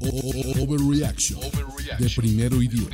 O- 0.00 0.06
o- 0.08 0.62
Overreaction 0.62 1.40
de 1.98 2.10
primero 2.16 2.62
y 2.62 2.68
diez. 2.68 2.88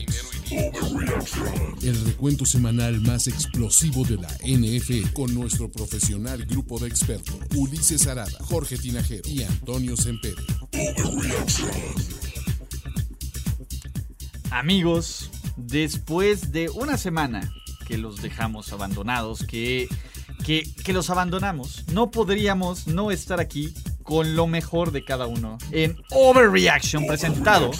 El 1.83 2.05
recuento 2.05 2.45
semanal 2.45 3.01
más 3.01 3.27
explosivo 3.27 4.05
de 4.05 4.16
la 4.16 4.28
NFL 4.45 5.12
con 5.12 5.33
nuestro 5.34 5.70
profesional 5.70 6.45
grupo 6.47 6.78
de 6.78 6.88
expertos 6.88 7.37
Ulises 7.55 8.06
Arada, 8.06 8.30
Jorge 8.41 8.77
Tinajero 8.78 9.28
y 9.28 9.42
Antonio 9.42 9.97
Sempere. 9.97 10.42
Amigos, 14.50 15.30
después 15.56 16.52
de 16.52 16.70
una 16.70 16.97
semana 16.97 17.52
que 17.86 17.98
los 17.98 18.23
dejamos 18.23 18.73
abandonados, 18.73 19.45
que, 19.47 19.88
que, 20.45 20.62
que 20.84 20.92
los 20.92 21.11
abandonamos, 21.11 21.84
no 21.92 22.11
podríamos 22.11 22.86
no 22.86 23.11
estar 23.11 23.41
aquí 23.41 23.75
con 24.06 24.37
lo 24.37 24.46
mejor 24.46 24.92
de 24.92 25.05
cada 25.05 25.27
uno 25.27 25.59
en 25.73 26.01
Overreaction 26.10 27.06
presentado 27.06 27.73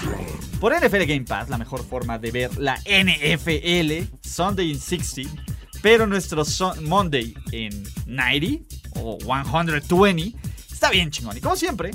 por 0.61 0.75
NFL 0.75 1.05
Game 1.05 1.23
Pass, 1.23 1.49
la 1.49 1.57
mejor 1.57 1.85
forma 1.85 2.19
de 2.19 2.33
ver 2.33 2.59
la 2.59 2.77
NFL, 2.81 4.13
Sunday 4.21 4.73
in 4.73 4.81
60, 4.81 5.31
pero 5.83 6.07
nuestro 6.07 6.43
Monday 6.83 7.33
en 7.53 7.85
90 8.07 8.65
o 8.97 9.19
120 9.21 10.37
está 10.71 10.91
bien 10.91 11.11
chingón. 11.11 11.37
Y 11.37 11.41
como 11.41 11.55
siempre, 11.55 11.93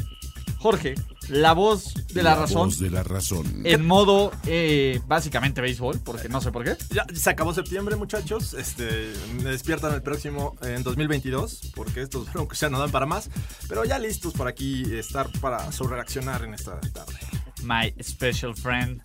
Jorge, 0.59 0.95
la 1.29 1.53
voz 1.53 1.93
de 2.07 2.23
la, 2.23 2.35
razón 2.35 2.67
voz 2.67 2.79
de 2.79 2.89
la 2.89 3.03
razón. 3.03 3.61
en 3.63 3.85
modo 3.85 4.31
eh, 4.45 4.99
básicamente 5.07 5.61
béisbol, 5.61 5.99
porque 5.99 6.29
no 6.29 6.41
sé 6.41 6.51
por 6.51 6.63
qué. 6.63 6.75
Ya 6.93 7.05
se 7.13 7.29
acabó 7.29 7.53
septiembre, 7.53 7.95
muchachos. 7.95 8.53
Este, 8.53 9.13
me 9.41 9.51
despiertan 9.51 9.93
el 9.93 10.01
próximo 10.01 10.55
en 10.61 10.83
2022, 10.83 11.71
porque 11.75 12.01
estos 12.01 12.31
broncos 12.33 12.59
ya 12.59 12.69
no 12.69 12.79
dan 12.79 12.91
para 12.91 13.05
más. 13.05 13.29
Pero 13.67 13.85
ya 13.85 13.99
listos 13.99 14.33
por 14.33 14.47
aquí 14.47 14.83
estar 14.95 15.29
para 15.39 15.71
sobrereaccionar 15.71 16.43
en 16.43 16.53
esta 16.53 16.79
tarde. 16.79 17.19
My 17.63 17.93
special 18.03 18.55
friend. 18.55 19.01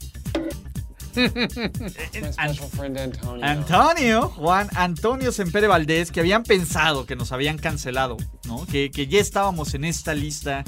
My 1.17 2.33
special 2.33 2.69
friend 2.70 2.98
Antonio. 2.98 3.44
Antonio, 3.44 4.28
Juan 4.28 4.69
Antonio 4.75 5.33
Sempere 5.33 5.67
Valdés, 5.67 6.11
que 6.11 6.20
habían 6.20 6.42
pensado 6.42 7.06
que 7.06 7.17
nos 7.17 7.33
habían 7.33 7.59
cancelado, 7.59 8.17
¿no? 8.47 8.67
Que, 8.67 8.91
que 8.91 9.06
ya 9.06 9.20
estábamos 9.20 9.75
en 9.75 9.84
esta 9.84 10.14
lista 10.14 10.64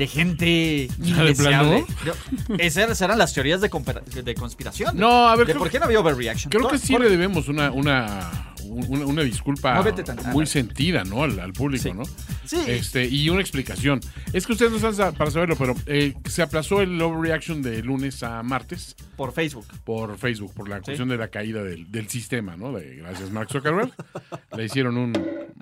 de 0.00 0.06
gente 0.06 0.88
indeseable. 0.98 1.84
Yo- 2.06 2.14
Esas 2.58 3.00
eran 3.02 3.18
las 3.18 3.34
teorías 3.34 3.60
de, 3.60 3.68
compara- 3.68 4.00
de 4.00 4.34
conspiración. 4.34 4.96
No, 4.96 5.28
a 5.28 5.36
ver, 5.36 5.46
¿De 5.46 5.52
creo- 5.52 5.62
¿Por 5.62 5.70
qué 5.70 5.78
no 5.78 5.84
había 5.84 6.00
overreaction? 6.00 6.50
Creo 6.50 6.68
que 6.68 6.78
sí 6.78 6.96
le 6.98 7.10
debemos 7.10 7.48
una, 7.48 7.70
una, 7.70 8.30
una, 8.64 9.04
una 9.06 9.22
disculpa 9.22 9.84
muy 10.32 10.46
sentida, 10.46 11.04
¿no? 11.04 11.22
Al, 11.24 11.38
al 11.38 11.52
público, 11.52 11.82
Sí. 11.82 11.92
¿no? 11.92 12.02
Sí. 12.46 12.56
Este, 12.66 13.04
y 13.06 13.28
una 13.28 13.42
explicación. 13.42 14.00
Es 14.32 14.46
que 14.46 14.52
ustedes 14.54 14.70
no 14.72 14.78
están 14.78 14.94
sa- 14.94 15.12
para 15.12 15.30
saberlo, 15.30 15.54
pero 15.56 15.74
eh, 15.84 16.14
se 16.24 16.40
aplazó 16.40 16.80
el 16.80 17.00
overreaction 17.00 17.60
de 17.60 17.82
lunes 17.82 18.22
a 18.22 18.42
martes 18.42 18.96
por 19.16 19.32
Facebook. 19.32 19.66
por 19.84 20.16
Facebook, 20.16 20.54
por 20.54 20.66
la 20.68 20.80
cuestión 20.80 21.10
de 21.10 21.18
la 21.18 21.28
caída 21.28 21.62
del, 21.62 21.92
del 21.92 22.08
sistema, 22.08 22.56
¿no? 22.56 22.72
De, 22.72 22.96
gracias, 22.96 23.30
Mark 23.30 23.50
Zuckerberg. 23.52 23.92
Le 24.56 24.64
hicieron 24.64 24.96
un 24.96 25.12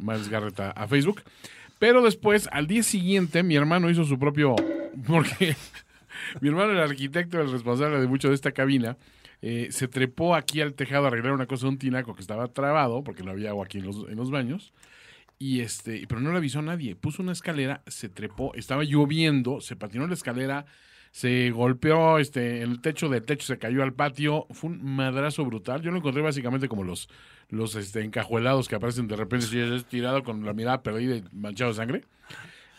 Miles 0.01 0.29
Garrett 0.29 0.61
a, 0.61 0.71
a 0.71 0.87
Facebook. 0.87 1.23
Pero 1.79 2.03
después, 2.03 2.49
al 2.53 2.67
día 2.67 2.83
siguiente, 2.83 3.43
mi 3.43 3.57
hermano 3.57 3.91
hizo 3.91 4.05
su 4.05 4.19
propio. 4.19 4.57
Porque 5.07 5.57
mi 6.41 6.49
hermano, 6.49 6.73
el 6.73 6.81
arquitecto, 6.81 7.41
el 7.41 7.51
responsable 7.51 8.01
de 8.01 8.07
mucho 8.07 8.29
de 8.29 8.35
esta 8.35 8.53
cabina, 8.53 8.97
eh, 9.41 9.69
se 9.71 9.87
trepó 9.87 10.35
aquí 10.35 10.61
al 10.61 10.75
tejado 10.75 11.05
a 11.05 11.09
arreglar 11.09 11.33
una 11.33 11.47
cosa 11.47 11.67
de 11.67 11.71
un 11.71 11.79
tinaco 11.79 12.15
que 12.15 12.21
estaba 12.21 12.49
trabado, 12.49 13.05
porque 13.05 13.23
no 13.23 13.31
había 13.31 13.51
agua 13.51 13.67
aquí 13.67 13.79
en 13.79 13.87
los, 13.87 14.09
en 14.09 14.17
los 14.17 14.31
baños. 14.31 14.73
Y 15.39 15.61
este, 15.61 16.05
pero 16.09 16.21
no 16.21 16.33
le 16.33 16.39
avisó 16.39 16.59
a 16.59 16.63
nadie. 16.63 16.97
Puso 16.97 17.23
una 17.23 17.33
escalera, 17.33 17.83
se 17.87 18.09
trepó, 18.09 18.53
estaba 18.55 18.83
lloviendo, 18.83 19.61
se 19.61 19.77
patinó 19.77 20.07
la 20.09 20.15
escalera, 20.15 20.67
se 21.19 21.51
golpeó 21.51 22.21
este, 22.21 22.63
el 22.63 22.81
techo 22.81 23.09
del 23.09 23.25
techo, 23.25 23.45
se 23.45 23.59
cayó 23.59 23.83
al 23.83 23.93
patio. 23.93 24.47
Fue 24.51 24.71
un 24.71 24.95
madrazo 24.95 25.45
brutal. 25.45 25.83
Yo 25.83 25.91
lo 25.91 25.97
encontré 25.97 26.23
básicamente 26.23 26.69
como 26.69 26.85
los, 26.85 27.09
los 27.49 27.75
este, 27.75 28.05
encajuelados 28.05 28.69
que 28.69 28.77
aparecen 28.77 29.09
de 29.09 29.17
repente 29.17 29.47
así, 29.47 29.85
tirado 29.91 30.23
con 30.23 30.45
la 30.45 30.53
mirada 30.53 30.81
perdida 30.81 31.17
y 31.17 31.25
manchado 31.33 31.73
de 31.73 31.77
sangre. 31.77 32.05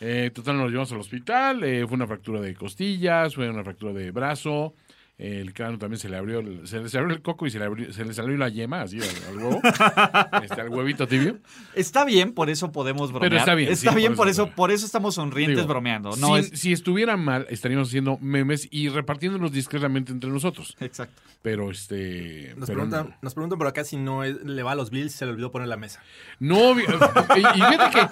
Eh, 0.00 0.30
total, 0.32 0.56
nos 0.56 0.70
llevamos 0.70 0.90
al 0.90 1.00
hospital. 1.00 1.62
eh, 1.64 1.86
fue 1.86 1.96
una 1.96 2.06
fractura 2.06 2.40
de 2.40 2.54
costillas, 2.54 3.34
fue 3.34 3.50
una 3.50 3.62
fractura 3.62 3.92
de 3.92 4.10
brazo. 4.10 4.72
El 5.20 5.52
cráneo 5.52 5.78
también 5.78 5.98
se 6.00 6.08
le 6.08 6.16
abrió, 6.16 6.40
el- 6.40 6.66
se 6.66 6.78
le 6.80 6.98
abrió 6.98 7.14
el 7.14 7.22
coco 7.22 7.46
y 7.46 7.50
se 7.50 7.58
le, 7.58 7.66
abrió- 7.66 7.92
se 7.92 8.04
le 8.04 8.14
salió 8.14 8.36
la 8.36 8.48
yema, 8.48 8.80
así 8.82 8.98
al, 9.00 9.08
al 9.28 9.36
huevo, 9.44 9.60
este, 10.42 10.60
al 10.60 10.68
huevito 10.70 11.06
tibio. 11.06 11.38
Está 11.74 12.04
bien, 12.04 12.32
por 12.32 12.48
eso 12.50 12.72
podemos 12.72 13.12
bromear. 13.12 13.34
está 13.34 13.54
bien, 13.54 13.70
Está 13.72 13.90
sí, 13.90 13.96
bien, 13.96 14.12
por 14.12 14.18
por 14.18 14.28
eso- 14.28 14.50
por 14.50 14.70
eso 14.70 14.86
estamos 14.86 15.14
sonrientes 15.16 15.56
Digo, 15.58 15.68
bromeando. 15.68 16.16
No 16.16 16.34
si, 16.36 16.40
es... 16.40 16.60
si 16.60 16.72
estuviera 16.72 17.16
mal, 17.16 17.46
estaríamos 17.50 17.88
haciendo 17.88 18.18
memes 18.20 18.66
y 18.70 18.88
repartiéndolos 18.88 19.52
discretamente 19.52 20.12
entre 20.12 20.30
nosotros. 20.30 20.76
Exacto. 20.80 21.20
Pero 21.42 21.70
este. 21.70 22.52
Nos, 22.56 22.66
pero 22.68 22.80
preguntan, 22.80 23.16
nos 23.22 23.32
preguntan 23.34 23.58
por 23.58 23.66
acá 23.66 23.82
si 23.84 23.96
no 23.96 24.24
es- 24.24 24.42
le 24.44 24.62
va 24.62 24.72
a 24.72 24.74
los 24.74 24.90
Bills, 24.90 25.12
se 25.12 25.24
le 25.24 25.32
olvidó 25.32 25.50
poner 25.50 25.68
la 25.68 25.76
mesa. 25.78 26.02
No, 26.38 26.78
y, 26.78 26.82
y 26.82 26.84
fíjate 26.84 27.90
que 27.98 28.06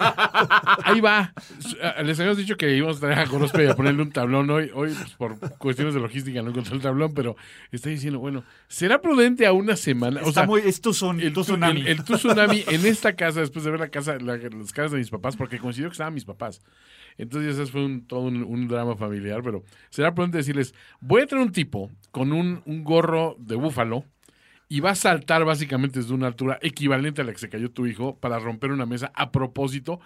ahí 0.83 0.99
va. 0.99 1.33
Les 2.03 2.19
habíamos 2.19 2.37
dicho 2.37 2.57
que 2.57 2.75
íbamos 2.75 2.97
a 2.97 2.99
traer 3.01 3.19
a 3.19 3.25
Gorospe 3.25 3.63
y 3.63 3.67
a 3.67 3.75
ponerle 3.75 4.01
un 4.01 4.11
tablón 4.11 4.49
hoy. 4.49 4.71
Hoy, 4.73 4.93
pues, 4.93 5.11
por 5.13 5.57
cuestiones 5.59 5.93
de 5.93 5.99
logística, 5.99 6.41
no 6.41 6.49
encontré 6.49 6.73
el 6.75 6.81
tablón, 6.81 6.98
pero 7.07 7.37
está 7.71 7.89
diciendo, 7.89 8.19
bueno, 8.19 8.43
¿será 8.67 8.99
prudente 9.01 9.45
a 9.45 9.53
una 9.53 9.77
semana? 9.77 10.19
Está 10.19 10.45
muy, 10.45 10.61
es 10.65 10.81
tu, 10.81 10.93
son- 10.93 11.21
el, 11.21 11.31
tu 11.31 11.41
tsunami. 11.43 11.81
el- 11.81 11.87
el 11.87 12.03
tu 12.03 12.15
tsunami 12.17 12.63
en 12.67 12.85
esta 12.85 13.15
casa, 13.15 13.39
después 13.39 13.63
de 13.63 13.71
ver 13.71 13.79
la 13.79 13.89
casa, 13.89 14.17
la- 14.19 14.35
las 14.37 14.73
casas 14.73 14.91
de 14.91 14.97
mis 14.97 15.09
papás, 15.09 15.37
porque 15.37 15.59
coincidió 15.59 15.87
que 15.89 15.93
estaban 15.93 16.13
mis 16.13 16.25
papás. 16.25 16.61
Entonces, 17.17 17.57
ese 17.57 17.71
fue 17.71 17.85
un, 17.85 18.05
todo 18.07 18.21
un, 18.21 18.43
un 18.43 18.67
drama 18.67 18.95
familiar, 18.97 19.41
pero 19.43 19.63
será 19.89 20.13
prudente 20.13 20.37
decirles, 20.39 20.73
voy 20.99 21.21
a 21.21 21.25
traer 21.27 21.45
un 21.45 21.51
tipo 21.51 21.89
con 22.11 22.33
un, 22.33 22.61
un 22.65 22.83
gorro 22.83 23.35
de 23.39 23.55
búfalo 23.55 24.03
y 24.71 24.81
va 24.81 24.91
a 24.91 24.95
saltar 24.95 25.43
básicamente 25.45 25.99
desde 25.99 26.13
una 26.13 26.27
altura 26.27 26.59
equivalente 26.61 27.21
a 27.21 27.23
la 27.25 27.31
que 27.33 27.39
se 27.39 27.49
cayó 27.49 27.71
tu 27.71 27.87
hijo 27.87 28.17
para 28.19 28.37
romper 28.39 28.71
una 28.71 28.85
mesa 28.85 29.11
a 29.15 29.31
propósito. 29.31 29.99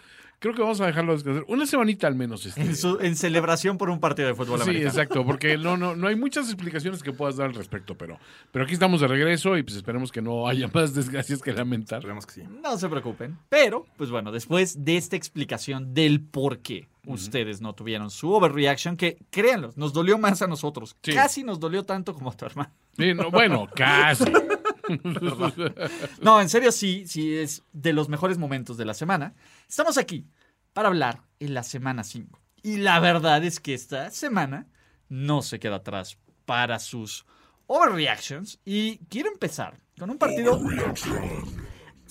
Creo 0.43 0.53
que 0.53 0.61
vamos 0.61 0.81
a 0.81 0.87
dejarlo 0.87 1.13
descansar. 1.13 1.45
Una 1.47 1.65
semanita 1.65 2.05
al 2.05 2.15
menos. 2.15 2.45
Este. 2.45 2.59
en, 2.59 2.75
su- 2.75 2.99
en 2.99 3.15
celebración 3.15 3.77
por 3.77 3.89
un 3.89 4.01
partido 4.01 4.27
de 4.27 4.35
fútbol 4.35 4.57
Sí, 4.59 4.63
americano. 4.63 4.89
exacto, 4.89 5.25
porque 5.25 5.57
no, 5.57 5.77
no, 5.77 5.95
no 5.95 6.07
hay 6.09 6.17
muchas 6.17 6.47
explicaciones 6.47 7.01
que 7.01 7.13
puedas 7.13 7.37
dar 7.37 7.47
al 7.47 7.55
respecto, 7.55 7.95
pero, 7.97 8.19
pero 8.51 8.65
aquí 8.65 8.73
estamos 8.73 8.99
de 8.99 9.07
regreso 9.07 9.57
y 9.57 9.63
pues 9.63 9.77
esperemos 9.77 10.11
que 10.11 10.21
no 10.21 10.45
haya 10.49 10.67
más 10.73 10.93
desgracias 10.93 11.41
que 11.41 11.53
lamentar. 11.53 11.99
Esperemos 11.99 12.25
que 12.25 12.33
sí. 12.33 12.41
No 12.61 12.77
se 12.77 12.89
preocupen. 12.89 13.37
Pero, 13.47 13.85
pues 13.95 14.09
bueno, 14.11 14.33
después 14.33 14.83
de 14.83 14.97
esta 14.97 15.15
explicación 15.15 15.93
del 15.93 16.19
por 16.19 16.59
qué 16.59 16.89
ustedes 17.05 17.61
no 17.61 17.71
tuvieron 17.73 18.11
su 18.11 18.31
overreaction, 18.33 18.97
que 18.97 19.17
créanlo, 19.29 19.71
nos 19.77 19.93
dolió 19.93 20.17
más 20.17 20.41
a 20.41 20.47
nosotros. 20.47 20.95
Sí. 21.03 21.13
Casi 21.13 21.43
nos 21.43 21.57
dolió 21.59 21.83
tanto 21.85 22.13
como 22.13 22.31
a 22.31 22.33
tu 22.35 22.45
hermano. 22.45 22.69
Sí, 22.97 23.13
no, 23.13 23.31
bueno, 23.31 23.67
casi. 23.73 24.25
No, 26.21 26.41
en 26.41 26.49
serio, 26.49 26.71
sí, 26.71 27.05
sí, 27.07 27.35
es 27.35 27.63
de 27.71 27.94
los 27.94 28.09
mejores 28.09 28.38
momentos 28.38 28.77
de 28.77 28.85
la 28.85 28.94
semana. 28.94 29.33
Estamos 29.67 29.97
aquí 29.97 30.27
para 30.73 30.89
hablar 30.89 31.21
en 31.39 31.53
la 31.53 31.63
semana 31.63 32.03
5. 32.03 32.39
Y 32.63 32.77
la 32.77 32.99
verdad 32.99 33.44
es 33.44 33.59
que 33.59 33.73
esta 33.73 34.09
semana 34.09 34.68
no 35.09 35.41
se 35.41 35.59
queda 35.59 35.77
atrás 35.77 36.18
para 36.45 36.80
sus 36.80 37.25
overreactions. 37.68 38.59
Y 38.65 38.97
quiero 39.09 39.30
empezar 39.31 39.80
con 39.97 40.09
un 40.09 40.18
partido. 40.18 40.59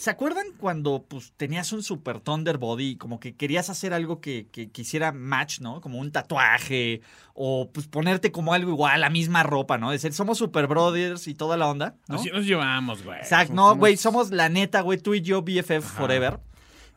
¿Se 0.03 0.11
acuerdan 0.11 0.47
cuando 0.59 1.07
pues, 1.09 1.33
tenías 1.37 1.73
un 1.73 1.85
Super 1.85 2.19
Thunder 2.19 2.59
Body 2.59 2.89
y 2.89 2.97
como 2.97 3.21
que 3.21 3.37
querías 3.37 3.71
hacer 3.71 3.95
algo 3.95 4.21
que, 4.21 4.49
que, 4.51 4.69
que 4.69 4.83
hiciera 4.83 5.13
match, 5.13 5.61
¿no? 5.61 5.81
Como 5.81 6.01
un 6.01 6.11
tatuaje 6.11 7.03
o 7.35 7.71
pues 7.73 7.87
ponerte 7.87 8.33
como 8.33 8.53
algo 8.53 8.73
igual, 8.73 9.01
la 9.01 9.11
misma 9.11 9.45
ropa, 9.45 9.79
¿no? 9.79 9.93
Decir, 9.93 10.13
somos 10.13 10.39
Super 10.39 10.67
Brothers 10.67 11.29
y 11.29 11.35
toda 11.35 11.57
la 11.57 11.69
onda, 11.69 11.95
¿no? 12.09 12.17
Nos 12.17 12.45
llevamos, 12.45 13.05
güey. 13.05 13.21
Exacto, 13.21 13.55
no, 13.55 13.77
güey, 13.77 13.97
somos 13.97 14.33
la 14.33 14.49
neta, 14.49 14.81
güey, 14.81 14.99
tú 14.99 15.15
y 15.15 15.21
yo 15.21 15.43
BFF 15.43 15.85
forever. 15.85 16.41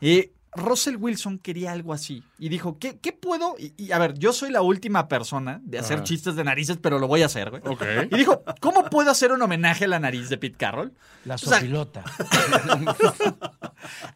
Y 0.02 0.32
Russell 0.56 0.96
Wilson 0.98 1.40
quería 1.40 1.72
algo 1.72 1.94
así. 1.94 2.24
Y 2.40 2.50
dijo, 2.50 2.78
¿qué, 2.80 2.98
qué 2.98 3.12
puedo? 3.12 3.56
Y, 3.60 3.74
y, 3.78 3.92
a 3.92 4.00
ver, 4.00 4.18
yo 4.18 4.34
soy 4.34 4.52
la 4.52 4.62
última 4.62 5.08
persona 5.08 5.62
de 5.64 5.80
hacer 5.80 5.98
Ajá. 5.98 6.04
chistes 6.04 6.36
de 6.36 6.44
narices, 6.44 6.78
pero 6.82 7.00
lo 7.00 7.08
voy 7.08 7.22
a 7.22 7.28
hacer, 7.28 7.50
güey. 7.50 7.62
Ok. 7.66 7.84
Y 8.12 8.18
dijo, 8.18 8.44
¿cómo 8.60 8.86
puedo 8.90 9.12
hacer 9.12 9.32
un 9.32 9.42
homenaje 9.42 9.86
a 9.86 9.88
la 9.88 10.00
nariz 10.00 10.30
de 10.30 10.38
Pete 10.38 10.58
Carroll? 10.58 10.94
La 11.26 11.38
sea, 11.38 11.60
sopilota. 11.60 12.04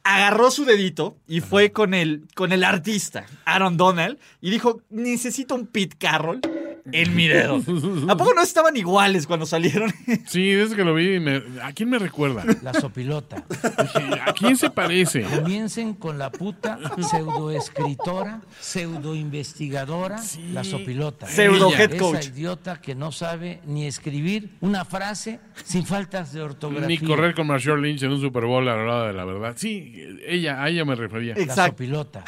Agarró 0.03 0.51
su 0.51 0.65
dedito 0.65 1.17
y 1.27 1.41
fue 1.41 1.71
con 1.71 1.93
el, 1.93 2.27
con 2.35 2.51
el 2.51 2.63
artista, 2.63 3.25
Aaron 3.45 3.77
Donald, 3.77 4.17
y 4.41 4.49
dijo, 4.49 4.81
necesito 4.89 5.55
un 5.55 5.67
Pete 5.67 5.95
Carroll 5.97 6.41
en 6.91 7.15
mi 7.15 7.27
dedo. 7.27 7.61
¿A 8.07 8.17
poco 8.17 8.33
no 8.33 8.41
estaban 8.41 8.75
iguales 8.77 9.27
cuando 9.27 9.45
salieron? 9.45 9.91
Sí, 10.27 10.51
desde 10.51 10.75
que 10.75 10.83
lo 10.83 10.93
vi, 10.93 11.19
me- 11.19 11.41
¿a 11.63 11.71
quién 11.73 11.89
me 11.89 11.97
recuerda? 11.99 12.43
La 12.61 12.73
sopilota. 12.73 13.43
Dije, 13.49 14.21
¿A 14.25 14.33
quién 14.33 14.57
se 14.57 14.69
parece? 14.69 15.21
Comiencen 15.23 15.93
con 15.93 16.17
la 16.17 16.31
puta 16.31 16.77
pseudoescritora, 17.01 18.41
pseudoinvestigadora, 18.59 20.19
la 20.53 20.63
sopilota. 20.63 21.27
Pseudo 21.27 21.71
head 21.73 21.91
Esa 21.93 21.97
coach. 21.99 22.27
idiota 22.27 22.81
que 22.81 22.95
no 22.95 23.11
sabe 23.11 23.61
ni 23.65 23.85
escribir 23.87 24.49
una 24.61 24.85
frase 24.85 25.39
sin 25.63 25.85
faltas 25.85 26.33
de 26.33 26.41
ortografía. 26.41 26.87
Ni 26.87 26.97
correr 26.99 27.33
con 27.33 27.47
Marshall 27.47 27.81
Lynch 27.81 28.03
en 28.03 28.11
un 28.11 28.21
Super 28.21 28.45
Bowl 28.45 28.67
a 28.67 28.75
la 28.75 28.81
hora 28.83 29.07
de 29.07 29.13
la 29.13 29.25
verdad. 29.25 29.53
Sí, 29.57 29.93
ella, 30.27 30.61
a 30.63 30.69
ella 30.69 30.85
me 30.85 30.95
refería. 30.95 31.35
La 31.35 31.41
Exacto. 31.41 31.71
sopilota. 31.71 32.23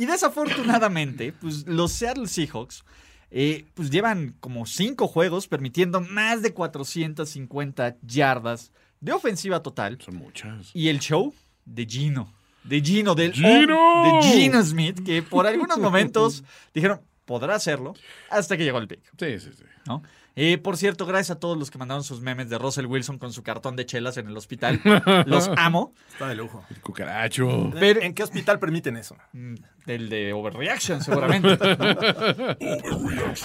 Y 0.00 0.06
desafortunadamente, 0.06 1.34
pues 1.34 1.66
los 1.66 1.92
Seattle 1.92 2.26
Seahawks 2.26 2.84
eh, 3.30 3.66
pues 3.74 3.90
llevan 3.90 4.34
como 4.40 4.64
cinco 4.64 5.06
juegos 5.06 5.46
permitiendo 5.46 6.00
más 6.00 6.40
de 6.40 6.54
450 6.54 7.98
yardas 8.00 8.72
de 8.98 9.12
ofensiva 9.12 9.62
total. 9.62 9.98
Son 10.00 10.16
muchas. 10.16 10.70
Y 10.72 10.88
el 10.88 11.00
show 11.00 11.34
de 11.66 11.84
Gino. 11.84 12.32
De 12.64 12.80
Gino, 12.80 13.14
del 13.14 13.34
¡Gino! 13.34 14.22
de 14.22 14.22
Gino 14.26 14.64
Smith, 14.64 15.04
que 15.04 15.20
por 15.20 15.46
algunos 15.46 15.76
momentos 15.78 16.44
dijeron, 16.72 17.02
podrá 17.26 17.54
hacerlo, 17.54 17.92
hasta 18.30 18.56
que 18.56 18.64
llegó 18.64 18.78
el 18.78 18.88
pick. 18.88 19.02
Sí, 19.18 19.38
sí, 19.38 19.50
sí. 19.54 19.64
¿no? 19.86 20.02
Eh, 20.36 20.58
por 20.58 20.76
cierto, 20.76 21.06
gracias 21.06 21.36
a 21.36 21.40
todos 21.40 21.58
los 21.58 21.70
que 21.70 21.78
mandaron 21.78 22.04
sus 22.04 22.20
memes 22.20 22.48
de 22.48 22.56
Russell 22.58 22.86
Wilson 22.86 23.18
con 23.18 23.32
su 23.32 23.42
cartón 23.42 23.76
de 23.76 23.84
chelas 23.86 24.16
en 24.16 24.28
el 24.28 24.36
hospital. 24.36 24.80
Los 25.26 25.50
amo. 25.56 25.92
Está 26.12 26.28
de 26.28 26.34
lujo. 26.36 26.64
El 26.70 26.80
cucaracho. 26.80 27.70
Pero- 27.78 28.00
¿En 28.00 28.14
qué 28.14 28.22
hospital 28.22 28.58
permiten 28.58 28.96
eso? 28.96 29.16
Mm, 29.32 29.54
El 29.86 30.08
de 30.08 30.32
Overreaction, 30.32 31.02
seguramente. 31.02 31.58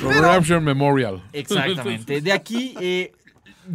Corruption 0.02 0.64
Memorial. 0.64 1.24
Exactamente. 1.34 2.22
De 2.22 2.32
aquí 2.32 2.76
eh, 2.80 3.12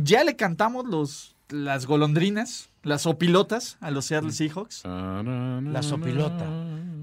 ya 0.02 0.24
le 0.24 0.36
cantamos 0.36 0.86
los, 0.86 1.36
las 1.48 1.86
golondrinas, 1.86 2.70
las 2.82 3.06
opilotas 3.06 3.76
a 3.80 3.90
los 3.90 4.04
Seattle 4.06 4.32
Seahawks. 4.32 4.82
Ah, 4.84 5.22
na, 5.24 5.60
na, 5.60 5.70
La 5.70 5.82
sopilota. 5.82 6.46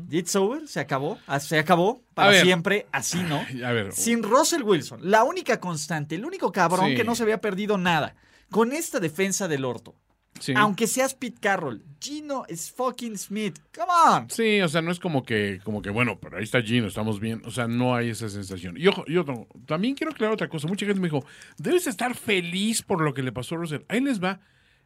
It's 0.09 0.35
over, 0.35 0.67
se 0.67 0.79
acabó. 0.79 1.17
ah, 1.27 1.39
Se 1.39 1.57
acabó 1.59 2.01
para 2.13 2.29
ver. 2.31 2.43
siempre, 2.43 2.87
así 2.91 3.17
no. 3.23 3.45
A 3.65 3.71
ver, 3.71 3.91
Sin 3.91 4.23
Russell 4.23 4.63
Wilson, 4.63 4.99
la 5.03 5.23
única 5.23 5.59
constante, 5.59 6.15
el 6.15 6.25
único 6.25 6.51
cabrón 6.51 6.89
Sí. 6.91 6.95
que 6.95 7.03
no 7.03 7.13
se 7.15 7.23
había 7.23 7.41
perdido 7.41 7.77
nada. 7.77 8.15
Con 8.49 8.71
esta 8.71 8.99
defensa 8.99 9.47
del 9.47 9.65
orto. 9.65 9.95
sí. 10.39 10.53
Aunque 10.55 10.85
seas 10.87 11.13
Pete 11.15 11.39
Carroll, 11.41 11.83
Gino 11.99 12.45
es 12.47 12.71
fucking 12.71 13.17
Smith. 13.17 13.57
Come 13.75 13.91
on. 14.07 14.29
Sí, 14.29 14.61
o 14.61 14.69
sea, 14.69 14.81
no 14.83 14.91
es 14.91 14.99
como 14.99 15.23
que, 15.23 15.59
como 15.63 15.81
que, 15.81 15.89
bueno, 15.89 16.19
pero 16.21 16.37
ahí 16.37 16.43
está 16.43 16.61
Gino, 16.61 16.87
estamos 16.87 17.19
bien. 17.19 17.41
O 17.45 17.49
sea, 17.51 17.67
no 17.67 17.95
hay 17.95 18.09
esa 18.11 18.29
sensación. 18.29 18.75
Yo 18.77 18.91
no- 19.25 19.47
también 19.65 19.95
quiero 19.95 20.11
aclarar 20.11 20.35
otra 20.35 20.47
cosa. 20.47 20.67
Mucha 20.67 20.85
gente 20.85 21.01
me 21.01 21.07
dijo, 21.07 21.25
debes 21.57 21.87
estar 21.87 22.13
feliz 22.15 22.83
por 22.83 23.01
lo 23.01 23.13
que 23.15 23.23
le 23.23 23.31
pasó 23.31 23.55
a 23.55 23.57
Russell. 23.57 23.81
Ahí 23.89 23.99
les 23.99 24.23
va. 24.23 24.39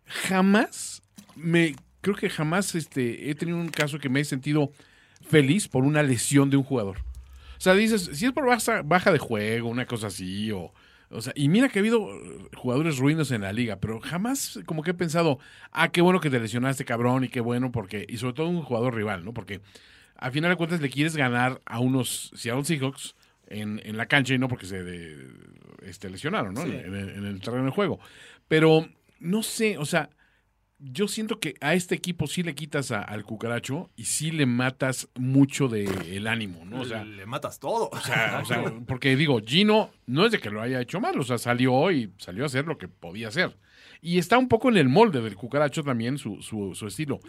Jamás 0.05 1.01
me, 1.35 1.75
creo 2.01 2.15
que 2.15 2.29
jamás 2.29 2.73
este, 2.75 3.29
he 3.29 3.35
tenido 3.35 3.57
un 3.57 3.69
caso 3.69 3.99
que 3.99 4.09
me 4.09 4.19
he 4.21 4.25
sentido 4.25 4.71
feliz 5.31 5.67
por 5.67 5.83
una 5.85 6.03
lesión 6.03 6.49
de 6.49 6.57
un 6.57 6.63
jugador. 6.63 6.97
O 7.57 7.61
sea, 7.63 7.73
dices, 7.73 8.09
si 8.13 8.25
es 8.25 8.31
por 8.31 8.45
baja, 8.45 8.81
baja 8.83 9.11
de 9.11 9.19
juego, 9.19 9.69
una 9.69 9.85
cosa 9.85 10.07
así, 10.07 10.51
o, 10.51 10.73
o 11.09 11.21
sea, 11.21 11.31
y 11.35 11.47
mira 11.47 11.69
que 11.69 11.79
ha 11.79 11.81
habido 11.81 12.09
eh, 12.13 12.49
jugadores 12.55 12.97
ruinos 12.97 13.31
en 13.31 13.41
la 13.41 13.53
liga, 13.53 13.77
pero 13.77 13.99
jamás 14.01 14.59
como 14.65 14.83
que 14.83 14.91
he 14.91 14.93
pensado, 14.95 15.39
ah, 15.71 15.91
qué 15.91 16.01
bueno 16.01 16.19
que 16.19 16.29
te 16.29 16.39
lesionaste, 16.39 16.85
cabrón, 16.85 17.23
y 17.23 17.29
qué 17.29 17.39
bueno, 17.39 17.71
porque, 17.71 18.05
y 18.09 18.17
sobre 18.17 18.33
todo 18.33 18.49
un 18.49 18.61
jugador 18.61 18.95
rival, 18.95 19.23
¿no? 19.23 19.33
Porque 19.33 19.61
al 20.17 20.31
final 20.31 20.49
de 20.51 20.55
cuentas 20.57 20.81
le 20.81 20.89
quieres 20.89 21.15
ganar 21.15 21.61
a 21.65 21.79
unos 21.79 22.31
Seattle 22.35 22.65
Seahawks 22.65 23.15
en, 23.47 23.81
en 23.83 23.97
la 23.97 24.05
cancha 24.07 24.33
y 24.33 24.37
no 24.39 24.47
porque 24.47 24.65
se 24.65 24.83
de- 24.83 25.27
este, 25.83 26.09
lesionaron, 26.09 26.53
¿no? 26.53 26.63
Sí. 26.63 26.71
En, 26.71 26.93
el, 26.95 27.09
en 27.09 27.25
el 27.25 27.41
terreno 27.41 27.65
de 27.65 27.71
juego. 27.71 27.99
Pero, 28.47 28.87
no 29.19 29.43
sé, 29.43 29.77
o 29.77 29.85
sea, 29.85 30.09
yo 30.83 31.07
siento 31.07 31.39
que 31.39 31.53
a 31.61 31.73
este 31.75 31.95
equipo 31.95 32.25
sí 32.27 32.43
le 32.43 32.55
quitas 32.55 32.91
a- 32.91 33.01
al 33.03 33.23
cucaracho 33.23 33.89
y 33.95 34.05
sí 34.05 34.31
le 34.31 34.45
matas 34.45 35.07
mucho 35.15 35.67
del 35.67 36.27
ánimo, 36.27 36.65
¿no? 36.65 36.81
O 36.81 36.85
sea, 36.85 37.03
le 37.05 37.25
matas 37.25 37.59
todo. 37.59 37.89
o 37.91 37.99
sea, 37.99 38.39
o 38.41 38.45
sea, 38.45 38.63
porque 38.87 39.15
digo, 39.15 39.39
Gino 39.45 39.91
no 40.07 40.25
es 40.25 40.31
de 40.31 40.39
que 40.39 40.49
lo 40.49 40.61
haya 40.61 40.81
hecho 40.81 40.99
mal, 40.99 41.17
o 41.19 41.23
sea, 41.23 41.37
salió 41.37 41.91
y 41.91 42.11
salió 42.17 42.43
a 42.43 42.47
hacer 42.47 42.65
lo 42.65 42.77
que 42.77 42.87
podía 42.87 43.27
hacer. 43.27 43.55
Y 44.03 44.17
está 44.17 44.39
un 44.39 44.47
poco 44.47 44.69
en 44.69 44.77
el 44.77 44.89
molde 44.89 45.21
del 45.21 45.35
cucaracho 45.35 45.83
también 45.83 46.17
su, 46.17 46.41
su, 46.41 46.73
su 46.73 46.87
estilo. 46.87 47.19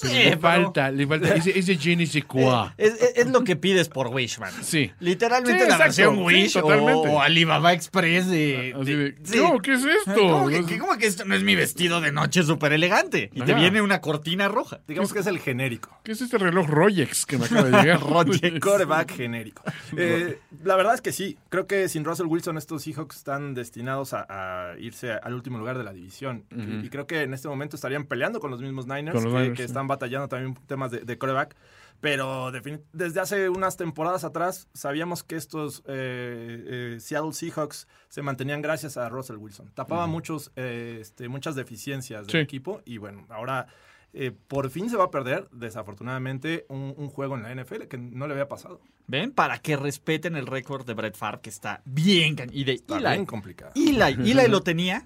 Pero 0.00 0.14
le 0.14 0.24
pero- 0.30 0.40
falta, 0.40 0.90
le 0.90 1.06
falta 1.06 1.34
ese, 1.34 1.58
ese 1.58 1.76
je 1.76 1.94
ne 1.94 2.06
sais 2.06 2.24
quoi. 2.24 2.70
Es, 2.78 2.94
es- 2.94 3.12
es 3.16 3.26
lo 3.30 3.44
que 3.44 3.54
pides 3.54 3.90
por 3.90 4.08
Wish, 4.08 4.38
man. 4.38 4.50
Sí. 4.62 4.90
Literalmente 5.00 5.52
Sí, 5.64 5.68
la 5.68 5.74
exacto. 5.74 5.84
versión 5.84 6.14
Sí, 6.16 6.22
Wish 6.22 6.56
o, 6.56 6.62
totalmente. 6.62 7.08
o 7.10 7.20
Alibaba 7.20 7.74
Express 7.74 8.28
de... 8.30 8.74
Así 8.80 8.84
de- 8.94 8.96
de, 9.12 9.16
sí. 9.24 9.36
no, 9.36 9.58
¿qué 9.58 9.74
es 9.74 9.84
esto? 9.84 10.14
¿Cómo 10.14 10.48
que, 10.48 10.78
cómo 10.78 10.96
que 10.96 11.06
esto 11.06 11.26
no 11.26 11.34
es 11.34 11.42
mi 11.42 11.54
vestido 11.54 12.00
de 12.00 12.12
noche 12.12 12.42
súper 12.44 12.72
elegante? 12.72 13.28
Y 13.34 13.42
te 13.42 13.52
Ajá. 13.52 13.60
viene 13.60 13.82
una 13.82 14.00
cortina 14.00 14.48
roja. 14.48 14.80
Digamos 14.88 15.12
que 15.12 15.18
es 15.18 15.26
el 15.26 15.38
genérico. 15.38 16.00
¿Qué 16.02 16.12
es 16.12 16.22
este 16.22 16.38
reloj 16.38 16.66
Rolex 16.66 17.26
que 17.26 17.36
me 17.36 17.44
acaba 17.44 17.64
de 17.64 17.72
llegar? 17.82 18.00
Rolex. 18.08 18.58
Coreback 18.60 19.12
genérico. 19.16 19.62
Eh, 19.98 20.38
la 20.64 20.74
verdad 20.76 20.94
es 20.94 21.02
que 21.02 21.12
sí. 21.12 21.36
Creo 21.50 21.66
que 21.66 21.86
sin 21.90 22.04
Russell 22.04 22.24
Wilson 22.26 22.56
estos 22.56 22.82
Seahawks 22.84 23.16
están 23.18 23.52
destinados 23.52 24.14
a, 24.14 24.24
a 24.72 24.78
irse 24.78 25.12
al 25.12 25.34
último 25.34 25.58
lugar 25.58 25.76
de 25.76 25.84
la 25.84 25.92
división. 25.92 26.21
Y, 26.30 26.86
y 26.86 26.88
creo 26.88 27.06
que 27.06 27.22
en 27.22 27.34
este 27.34 27.48
momento 27.48 27.74
estarían 27.76 28.04
peleando 28.04 28.38
con 28.40 28.50
los 28.50 28.60
mismos 28.62 28.86
Niners, 28.86 29.14
los 29.14 29.24
que, 29.24 29.30
Niners, 29.30 29.50
que 29.56 29.62
sí. 29.62 29.66
están 29.66 29.88
batallando 29.88 30.28
también 30.28 30.54
temas 30.66 30.90
de, 30.90 31.00
de 31.00 31.18
coreback. 31.18 31.56
Pero 32.00 32.50
desde 32.92 33.20
hace 33.20 33.48
unas 33.48 33.76
temporadas 33.76 34.24
atrás 34.24 34.68
sabíamos 34.74 35.22
que 35.22 35.36
estos 35.36 35.82
eh, 35.86 36.94
eh, 36.96 37.00
Seattle 37.00 37.32
Seahawks 37.32 37.86
se 38.08 38.22
mantenían 38.22 38.60
gracias 38.60 38.96
a 38.96 39.08
Russell 39.08 39.36
Wilson. 39.36 39.70
Tapaba 39.74 40.06
muchos, 40.08 40.50
eh, 40.56 40.98
este, 41.00 41.28
muchas 41.28 41.54
deficiencias 41.54 42.22
del 42.26 42.30
Sí. 42.32 42.38
equipo 42.38 42.80
y 42.84 42.98
bueno, 42.98 43.24
ahora 43.28 43.68
eh, 44.14 44.30
por 44.48 44.68
fin 44.70 44.90
se 44.90 44.96
va 44.96 45.04
a 45.04 45.10
perder, 45.10 45.48
desafortunadamente, 45.52 46.66
un, 46.68 46.92
un 46.96 47.08
juego 47.08 47.36
en 47.36 47.44
la 47.44 47.54
NFL 47.54 47.84
que 47.88 47.96
no 47.98 48.26
le 48.26 48.32
había 48.34 48.48
pasado. 48.48 48.80
¿Ven? 49.06 49.32
Para 49.32 49.58
que 49.58 49.76
respeten 49.76 50.36
el 50.36 50.46
récord 50.46 50.84
de 50.86 50.94
Brett 50.94 51.16
Favre, 51.16 51.40
que 51.40 51.50
está 51.50 51.82
bien... 51.84 52.36
Y 52.52 52.64
de 52.64 52.74
Está 52.74 52.96
Eli. 52.98 53.06
bien 53.08 53.26
complicado. 53.26 53.72
Eli. 53.74 54.30
Eli 54.30 54.48
lo 54.48 54.60
tenía. 54.62 55.04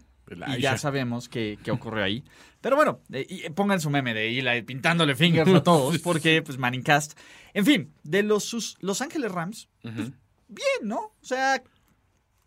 Y 0.57 0.61
ya 0.61 0.77
sabemos 0.77 1.29
qué, 1.29 1.59
qué 1.63 1.71
ocurrió 1.71 2.05
ahí. 2.05 2.25
Pero 2.61 2.77
bueno, 2.77 3.01
eh, 3.13 3.27
y 3.29 3.49
pongan 3.51 3.81
su 3.81 3.91
meme 3.91 4.13
de 4.13 4.39
Eli 4.39 4.63
pintándole 4.63 5.15
fingers 5.15 5.53
a 5.53 5.63
todos, 5.63 5.99
porque, 6.03 6.43
pues, 6.43 6.59
Manning 6.59 6.83
Cast. 6.83 7.19
En 7.55 7.65
fin, 7.65 7.93
de 8.03 8.23
los 8.23 8.45
sus, 8.45 8.77
Los 8.81 9.01
Ángeles 9.03 9.31
Rams, 9.31 9.69
pues, 9.83 10.11
bien, 10.49 10.83
¿no? 10.83 10.99
O 10.99 11.25
sea, 11.25 11.63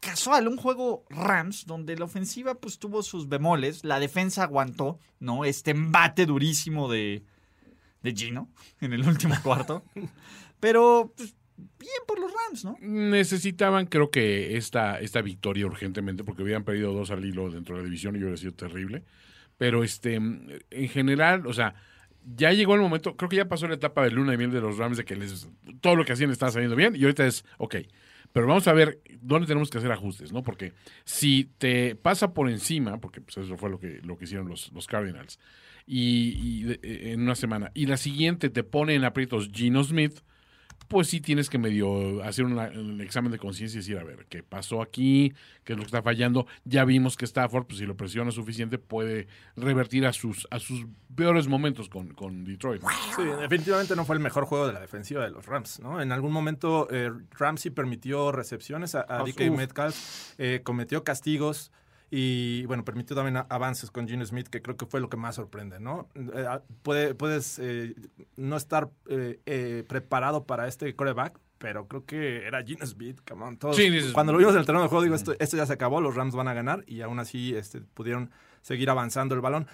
casual, 0.02 0.48
un 0.48 0.58
juego 0.58 1.06
Rams 1.10 1.66
donde 1.66 1.96
la 1.96 2.06
ofensiva, 2.06 2.56
pues, 2.56 2.80
tuvo 2.80 3.02
sus 3.02 3.30
bemoles, 3.30 3.86
la 3.86 4.00
defensa 4.00 4.44
aguantó, 4.44 5.00
¿no? 5.20 5.46
Este 5.46 5.72
embate 5.72 6.26
durísimo 6.26 6.92
de, 6.92 7.24
de 8.04 8.14
Gino 8.14 8.50
en 8.82 8.94
el 8.94 9.08
último 9.08 9.36
cuarto. 9.42 9.84
Pero, 10.60 11.14
pues, 11.16 11.34
bien 11.80 12.02
por 12.08 12.20
los 12.20 12.32
Rams, 12.32 12.66
¿no? 12.66 12.78
Necesitaban, 12.82 13.86
creo 13.86 14.10
que, 14.10 14.58
esta, 14.58 15.00
esta 15.00 15.22
victoria 15.22 15.66
urgentemente, 15.66 16.24
porque 16.24 16.42
habían 16.42 16.64
perdido 16.64 16.94
dos 16.94 17.12
al 17.12 17.24
hilo 17.26 17.50
dentro 17.50 17.76
de 17.76 17.82
la 17.82 17.86
división 17.86 18.16
y 18.16 18.20
hubiera 18.20 18.38
sido 18.38 18.54
terrible. 18.54 19.04
Pero 19.58 19.84
este, 19.84 20.16
en 20.16 20.90
general, 20.90 21.46
o 21.46 21.54
sea, 21.54 21.76
ya 22.36 22.54
llegó 22.54 22.76
el 22.76 22.82
momento, 22.82 23.16
creo 23.18 23.30
que 23.30 23.36
ya 23.38 23.48
pasó 23.50 23.68
la 23.68 23.76
etapa 23.76 24.04
de 24.04 24.12
luna 24.12 24.32
de 24.32 24.38
miel 24.38 24.52
de 24.52 24.62
los 24.62 24.78
Rams, 24.78 24.98
de 24.98 25.06
que 25.06 25.16
les, 25.16 25.50
todo 25.82 25.96
lo 25.96 26.06
que 26.06 26.14
hacían 26.14 26.32
estaba 26.32 26.52
saliendo 26.52 26.76
bien, 26.76 26.96
y 26.96 27.04
ahorita 27.04 27.26
es, 27.28 27.44
ok, 27.58 27.76
pero 28.32 28.46
vamos 28.46 28.68
a 28.68 28.74
ver 28.74 29.02
dónde 29.22 29.48
tenemos 29.48 29.70
que 29.70 29.80
hacer 29.80 29.92
ajustes, 29.92 30.32
¿no? 30.32 30.44
Porque 30.44 30.74
si 31.04 31.50
te 31.58 31.96
pasa 31.96 32.34
por 32.34 32.50
encima, 32.50 33.00
porque 33.02 33.22
pues 33.22 33.38
eso 33.38 33.58
fue 33.58 33.70
lo 33.70 33.80
que, 33.80 34.00
lo 34.04 34.18
que 34.18 34.26
hicieron 34.26 34.48
los, 34.48 34.72
los 34.72 34.86
Cardinals, 34.88 35.40
y, 35.88 36.36
y 36.38 36.64
de- 36.64 37.12
en 37.14 37.22
una 37.22 37.36
semana, 37.36 37.72
y 37.74 37.88
la 37.88 37.98
siguiente 37.98 38.50
te 38.50 38.64
pone 38.64 38.94
en 38.96 39.04
aprietos 39.04 39.50
Gino 39.52 39.84
Smith, 39.84 40.20
pues 40.90 41.08
sí 41.08 41.22
tienes 41.22 41.50
que 41.50 41.58
medio 41.58 42.22
hacer 42.24 42.44
una- 42.44 42.68
un 42.70 43.00
examen 43.00 43.32
de 43.32 43.38
conciencia 43.38 43.78
y 43.78 43.80
decir, 43.82 43.98
a 43.98 44.04
ver, 44.04 44.26
¿qué 44.28 44.44
pasó 44.44 44.82
aquí? 44.82 45.34
¿Qué 45.64 45.74
es 45.74 45.78
lo 45.78 45.84
que 45.84 45.88
está 45.88 46.02
fallando? 46.02 46.46
Ya 46.66 46.84
vimos 46.84 47.16
que 47.16 47.24
Stafford, 47.26 47.66
pues 47.68 47.80
si 47.80 47.86
lo 47.86 47.96
presiona 47.96 48.32
suficiente, 48.32 48.78
puede 48.80 49.28
revertir 49.56 50.06
a 50.06 50.12
sus, 50.14 50.48
a 50.52 50.60
sus 50.60 50.86
peores 51.16 51.48
momentos 51.48 51.88
con, 51.90 52.10
con 52.16 52.44
Detroit. 52.44 52.82
Sí, 53.16 53.24
definitivamente 53.24 53.96
no 53.96 54.04
fue 54.04 54.16
el 54.16 54.22
mejor 54.22 54.46
juego 54.46 54.68
de 54.68 54.74
la 54.74 54.82
defensiva 54.82 55.24
de 55.24 55.30
los 55.32 55.46
Rams, 55.46 55.80
¿no? 55.80 56.02
En 56.02 56.12
algún 56.12 56.32
momento 56.34 56.88
eh, 56.92 57.12
Ramsey 57.38 57.72
permitió 57.72 58.32
recepciones 58.32 58.96
a, 58.96 59.02
a 59.02 59.20
Ah, 59.20 59.24
DK. 59.24 59.52
Metcalf, 59.52 59.96
eh, 60.40 60.62
cometió 60.64 61.04
castigos 61.04 61.72
y, 62.12 62.66
bueno, 62.66 62.84
permitió 62.86 63.16
también 63.16 63.38
avances 63.50 63.92
con 63.92 64.08
Gene 64.08 64.26
Smith, 64.26 64.48
que 64.48 64.62
creo 64.62 64.76
que 64.78 64.86
fue 64.86 65.00
lo 65.00 65.10
que 65.10 65.18
más 65.18 65.36
sorprende, 65.36 65.80
¿no? 65.80 66.08
Eh, 66.16 66.46
ah, 66.48 66.62
puede- 66.84 67.14
puedes 67.16 67.60
eh, 67.60 67.94
no 68.38 68.58
estar 68.58 68.90
eh, 69.08 69.84
preparado 69.88 70.44
para 70.46 70.68
este 70.68 70.96
coreback, 70.96 71.40
pero 71.60 71.88
creo 71.88 72.06
que 72.06 72.46
era 72.48 72.64
Gene 72.64 72.86
Smith, 72.86 73.20
come 73.28 73.44
on, 73.46 73.58
todos- 73.58 73.76
Sí, 73.76 73.90
Cuando 74.14 74.32
lo 74.34 74.40
vimos 74.40 74.54
en 74.54 74.60
el 74.62 74.66
terreno 74.66 74.84
de 74.84 74.90
juego, 74.90 75.04
digo, 75.04 75.16
esto, 75.16 75.34
esto 75.40 75.58
ya 75.58 75.66
se 75.66 75.74
acabó, 75.74 76.02
los 76.02 76.16
Rams 76.16 76.34
van 76.36 76.48
a 76.48 76.54
ganar 76.54 76.84
y 76.88 77.02
aún 77.02 77.20
así 77.20 77.54
este, 77.56 77.82
pudieron 77.82 78.32
seguir 78.62 78.90
avanzando 78.90 79.36
el 79.36 79.42
balón. 79.42 79.68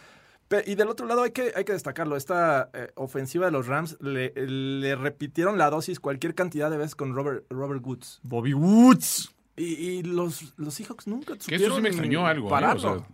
Y 0.68 0.75
del 0.75 0.89
otro 0.89 1.08
lado 1.08 1.24
hay 1.24 1.32
que, 1.32 1.54
hay 1.56 1.63
que 1.65 1.74
destacarlo, 1.74 2.15
esta 2.15 2.70
eh, 2.74 2.92
ofensiva 2.96 3.48
de 3.48 3.51
los 3.51 3.65
Rams 3.65 3.98
le, 4.00 4.32
le 4.36 4.96
repitieron 4.96 5.58
la 5.58 5.72
dosis 5.72 6.00
cualquier 6.00 6.36
cantidad 6.36 6.70
de 6.70 6.77
veces 6.77 6.96
con 6.96 7.15
Robert, 7.15 7.46
Robert 7.50 7.82
Woods. 7.84 8.20
Bobby 8.24 8.54
Woods. 8.54 9.35
Y, 9.57 9.63
y 9.63 10.03
los, 10.03 10.53
los 10.57 10.74
Seahawks 10.74 11.07
nunca 11.07 11.38
Que 11.38 11.55
eso 11.55 11.75
sí 11.75 11.81
me 11.81 11.88
supieron 11.88 11.88
extrañó 11.88 12.27
algo. 12.27 12.45
¿eh? 12.45 12.47
O, 12.47 12.51
pararlo. 12.51 12.79
sea, 13.00 13.07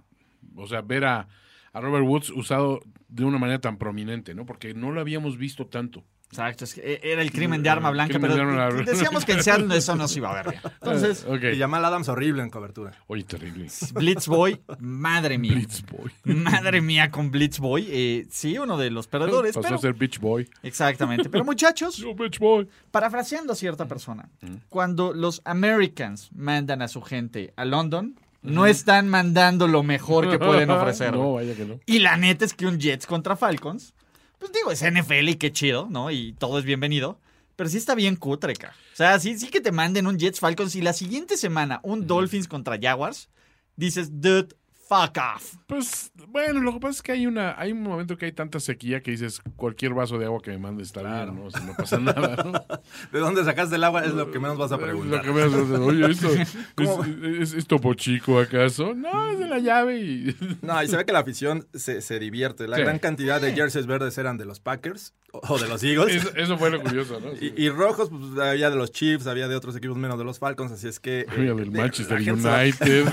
o 0.55 0.67
sea, 0.67 0.81
ver 0.81 1.05
a, 1.05 1.27
a 1.73 1.81
Robert 1.81 2.05
Woods 2.05 2.29
usado 2.31 2.81
de 3.07 3.25
una 3.25 3.37
manera 3.37 3.59
tan 3.59 3.77
prominente, 3.77 4.33
¿no? 4.33 4.45
Porque 4.45 4.73
no 4.73 4.91
lo 4.91 5.01
habíamos 5.01 5.37
visto 5.37 5.67
tanto. 5.67 6.03
Exacto, 6.31 6.63
es 6.63 6.73
que 6.73 6.81
e, 6.81 7.11
era 7.11 7.21
el 7.21 7.31
crimen 7.31 7.61
de 7.61 7.69
arma 7.69 7.91
blanca, 7.91 8.17
pero 8.19 8.33
de 8.35 8.41
arma 8.41 8.69
blanca. 8.69 8.89
decíamos 8.91 9.25
que 9.25 9.33
en 9.33 9.43
Seattle 9.43 9.75
eso 9.75 9.95
no 9.97 10.07
se 10.07 10.19
iba 10.19 10.31
a 10.31 10.41
ver 10.41 10.49
bien. 10.51 10.61
Entonces, 10.81 11.25
Ok. 11.27 11.43
Y 11.53 11.59
Jamal 11.59 11.83
Adams 11.83 12.07
horrible 12.07 12.41
en 12.41 12.49
cobertura. 12.49 12.93
Oye, 13.07 13.23
terrible. 13.23 13.67
Blitz 13.93 14.27
Boy, 14.27 14.61
madre 14.79 15.37
mía. 15.37 15.53
Blitz 15.53 15.83
Boy. 15.85 16.11
Madre 16.23 16.81
mía 16.81 17.11
con 17.11 17.31
Blitz 17.31 17.59
Boy. 17.59 17.87
Eh, 17.89 18.27
sí, 18.29 18.57
uno 18.57 18.77
de 18.77 18.89
los 18.91 19.07
perdedores, 19.07 19.53
Pasó 19.53 19.63
pero... 19.67 19.75
a 19.75 19.79
ser 19.79 19.93
Beach 19.93 20.19
Boy. 20.19 20.49
Exactamente. 20.63 21.29
Pero 21.29 21.43
muchachos, 21.43 21.97
Yo, 22.01 22.15
Beach 22.15 22.39
Boy. 22.39 22.67
parafraseando 22.91 23.51
a 23.53 23.55
cierta 23.55 23.85
persona, 23.87 24.29
cuando 24.69 25.13
los 25.13 25.41
Americans 25.43 26.29
mandan 26.33 26.81
a 26.81 26.87
su 26.87 27.01
gente 27.01 27.53
a 27.57 27.65
London, 27.65 28.15
no 28.41 28.65
están 28.65 29.07
mandando 29.09 29.67
lo 29.67 29.83
mejor 29.83 30.29
que 30.29 30.39
pueden 30.39 30.69
ofrecer. 30.71 31.13
No, 31.13 31.33
vaya 31.33 31.53
que 31.55 31.65
no. 31.65 31.79
Y 31.85 31.99
la 31.99 32.17
neta 32.17 32.45
es 32.45 32.53
que 32.53 32.65
un 32.65 32.79
Jets 32.79 33.05
contra 33.05 33.35
Falcons, 33.35 33.93
pues 34.41 34.51
digo, 34.53 34.71
es 34.71 34.81
NFL 34.83 35.29
y 35.29 35.35
qué 35.35 35.51
chido, 35.51 35.87
¿no? 35.89 36.09
Y 36.09 36.33
todo 36.33 36.57
es 36.57 36.65
bienvenido. 36.65 37.19
Pero 37.55 37.69
sí 37.69 37.77
está 37.77 37.93
bien 37.93 38.15
cutre, 38.15 38.55
ca. 38.55 38.73
O 38.91 38.95
sea, 38.95 39.19
sí, 39.19 39.37
sí 39.37 39.49
que 39.49 39.61
te 39.61 39.71
manden 39.71 40.07
un 40.07 40.17
Jets 40.17 40.39
Falcons 40.39 40.75
y 40.75 40.81
la 40.81 40.93
siguiente 40.93 41.37
semana 41.37 41.79
un 41.83 42.07
Dolphins 42.07 42.47
contra 42.47 42.79
Jaguars, 42.81 43.29
dices, 43.75 44.19
dude, 44.19 44.55
fuck 44.91 45.17
off. 45.17 45.55
Pues, 45.67 46.11
bueno, 46.27 46.59
lo 46.59 46.73
que 46.73 46.79
pasa 46.81 46.91
es 46.97 47.01
que 47.01 47.11
hay 47.13 47.25
una, 47.25 47.55
hay 47.57 47.71
un 47.71 47.81
momento 47.81 48.17
que 48.17 48.25
hay 48.25 48.33
tanta 48.33 48.59
sequía 48.59 49.01
que 49.01 49.11
dices, 49.11 49.41
cualquier 49.55 49.93
vaso 49.93 50.17
de 50.17 50.25
agua 50.25 50.41
que 50.41 50.51
me 50.51 50.57
mande 50.57 50.83
está 50.83 51.01
bien, 51.01 51.33
¿no? 51.33 51.45
O 51.45 51.49
sea, 51.51 51.61
no 51.61 51.73
pasa 51.77 51.97
nada, 51.97 52.43
¿no? 52.43 52.51
¿De 53.13 53.19
dónde 53.19 53.45
sacaste 53.45 53.77
el 53.77 53.83
agua? 53.85 54.03
Es 54.03 54.13
lo 54.13 54.29
que 54.31 54.39
menos 54.39 54.57
vas 54.57 54.73
a 54.73 54.75
Lo 54.77 54.83
preguntar. 54.83 55.21
que 55.21 55.31
me 55.31 55.43
haces, 55.43 55.69
oye, 55.79 56.11
¿esto 56.11 56.27
¿Cómo? 56.75 57.05
es, 57.05 57.39
es, 57.39 57.53
es 57.53 57.67
Topo 57.67 57.93
Chico 57.93 58.37
acaso? 58.39 58.93
No, 58.93 59.31
es 59.31 59.39
de 59.39 59.47
la 59.47 59.59
llave 59.59 59.97
y... 60.01 60.35
No, 60.61 60.83
y 60.83 60.87
se 60.89 60.97
ve 60.97 61.05
que 61.05 61.13
la 61.13 61.19
afición 61.19 61.65
se, 61.73 62.01
se 62.01 62.19
divierte. 62.19 62.67
La 62.67 62.75
Sí. 62.75 62.81
gran 62.83 62.99
cantidad 62.99 63.39
de 63.39 63.53
jerseys 63.53 63.85
verdes 63.87 64.17
eran 64.17 64.37
de 64.37 64.43
los 64.45 64.59
Packers 64.59 65.13
o, 65.31 65.57
de 65.57 65.69
los 65.69 65.81
Eagles. 65.83 66.13
Eso, 66.15 66.35
eso 66.35 66.57
fue 66.57 66.69
lo 66.69 66.81
curioso, 66.81 67.19
¿no? 67.21 67.31
Y, 67.39 67.53
y 67.55 67.69
rojos, 67.69 68.09
pues 68.09 68.37
había 68.45 68.69
de 68.69 68.75
los 68.75 68.91
Chiefs, 68.91 69.27
había 69.27 69.47
de 69.47 69.55
otros 69.55 69.73
equipos 69.77 69.95
menos 69.95 70.17
de 70.17 70.25
los 70.25 70.39
Falcons, 70.39 70.73
así 70.73 70.89
es 70.89 70.99
que... 70.99 71.25
Había 71.29 71.51
eh, 71.51 71.55
del 71.55 71.71
de- 71.71 71.79
Manchester 71.79 72.17
United. 72.19 73.05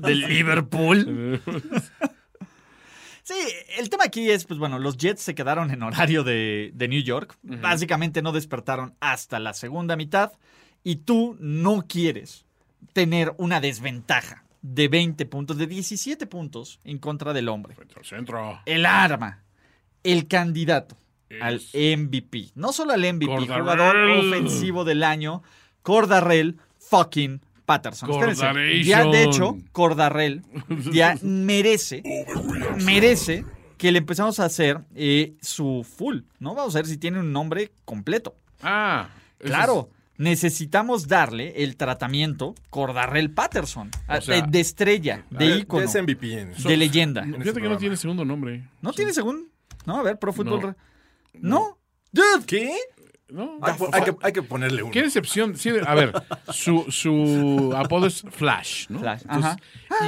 Del 0.00 0.20
Liverpool. 0.20 0.71
Sí, 3.24 3.34
el 3.78 3.88
tema 3.88 4.02
aquí 4.04 4.28
es, 4.30 4.44
pues 4.46 4.58
bueno, 4.58 4.80
los 4.80 4.96
Jets 4.96 5.22
se 5.22 5.36
quedaron 5.36 5.70
en 5.70 5.84
horario 5.84 6.24
de, 6.24 6.72
de 6.74 6.88
New 6.88 7.02
York. 7.02 7.38
Básicamente 7.42 8.20
no 8.20 8.32
despertaron 8.32 8.96
hasta 8.98 9.38
la 9.38 9.54
segunda 9.54 9.94
mitad. 9.94 10.32
Y 10.82 10.96
tú 10.96 11.36
no 11.38 11.86
quieres 11.86 12.46
tener 12.92 13.32
una 13.38 13.60
desventaja 13.60 14.44
de 14.60 14.88
20 14.88 15.24
puntos, 15.26 15.56
de 15.56 15.66
17 15.66 16.26
puntos 16.26 16.80
en 16.84 16.98
contra 16.98 17.32
del 17.32 17.48
hombre. 17.48 17.76
Centro. 18.02 18.60
El 18.66 18.86
arma, 18.86 19.44
el 20.02 20.26
candidato 20.26 20.96
al 21.40 21.60
MVP. 21.72 22.50
No 22.54 22.72
solo 22.72 22.92
al 22.92 23.00
MVP, 23.00 23.46
jugador 23.46 23.96
ofensivo 23.96 24.84
del 24.84 25.02
año, 25.02 25.42
Cordarrell 25.82 26.58
fucking 26.78 27.40
Patterson. 27.64 28.08
Ya, 28.84 29.04
de 29.04 29.24
hecho, 29.24 29.56
Cordarrell 29.72 30.42
ya 30.92 31.16
merece, 31.22 32.02
merece 32.84 33.44
que 33.78 33.90
le 33.92 33.98
empezamos 33.98 34.38
a 34.40 34.44
hacer 34.44 34.80
eh, 34.94 35.34
su 35.40 35.84
full, 35.88 36.20
¿no? 36.38 36.54
Vamos 36.54 36.74
a 36.76 36.78
ver 36.78 36.86
si 36.86 36.98
tiene 36.98 37.18
un 37.20 37.32
nombre 37.32 37.72
completo. 37.84 38.36
Ah. 38.62 39.08
Claro, 39.38 39.90
necesitamos 40.18 41.08
darle 41.08 41.64
el 41.64 41.76
tratamiento 41.76 42.54
Cordarrell 42.70 43.30
Patterson, 43.32 43.90
a- 44.06 44.20
sea, 44.20 44.42
de, 44.42 44.48
de 44.50 44.60
estrella, 44.60 45.24
de 45.30 45.56
ícono, 45.58 45.84
es 45.84 45.94
MVP 46.00 46.32
en 46.40 46.52
de 46.54 46.76
leyenda. 46.76 47.22
en 47.22 47.30
este 47.30 47.42
Fíjate 47.42 47.60
que 47.60 47.68
no 47.68 47.76
tiene 47.76 47.96
segundo 47.96 48.24
nombre. 48.24 48.64
¿No 48.80 48.92
tiene 48.92 49.12
según? 49.12 49.50
No, 49.84 49.98
a 49.98 50.02
ver, 50.02 50.18
Pro 50.18 50.32
Football. 50.32 50.60
No. 50.60 51.40
¿No? 51.40 51.78
Dude, 52.12 52.44
¿Qué? 52.46 52.72
¿No? 53.32 53.58
Hay, 53.62 53.74
hay 53.92 54.02
que, 54.04 54.16
hay 54.22 54.32
que 54.32 54.42
ponerle 54.42 54.82
uno. 54.82 54.92
Qué 54.92 55.02
decepción. 55.02 55.56
Sí, 55.56 55.70
a 55.86 55.94
ver, 55.94 56.12
su, 56.50 56.84
su 56.90 57.72
apodo 57.74 58.06
es 58.06 58.22
Flash, 58.30 58.86
¿no? 58.90 58.98
Flash, 58.98 59.22
Entonces, 59.22 59.56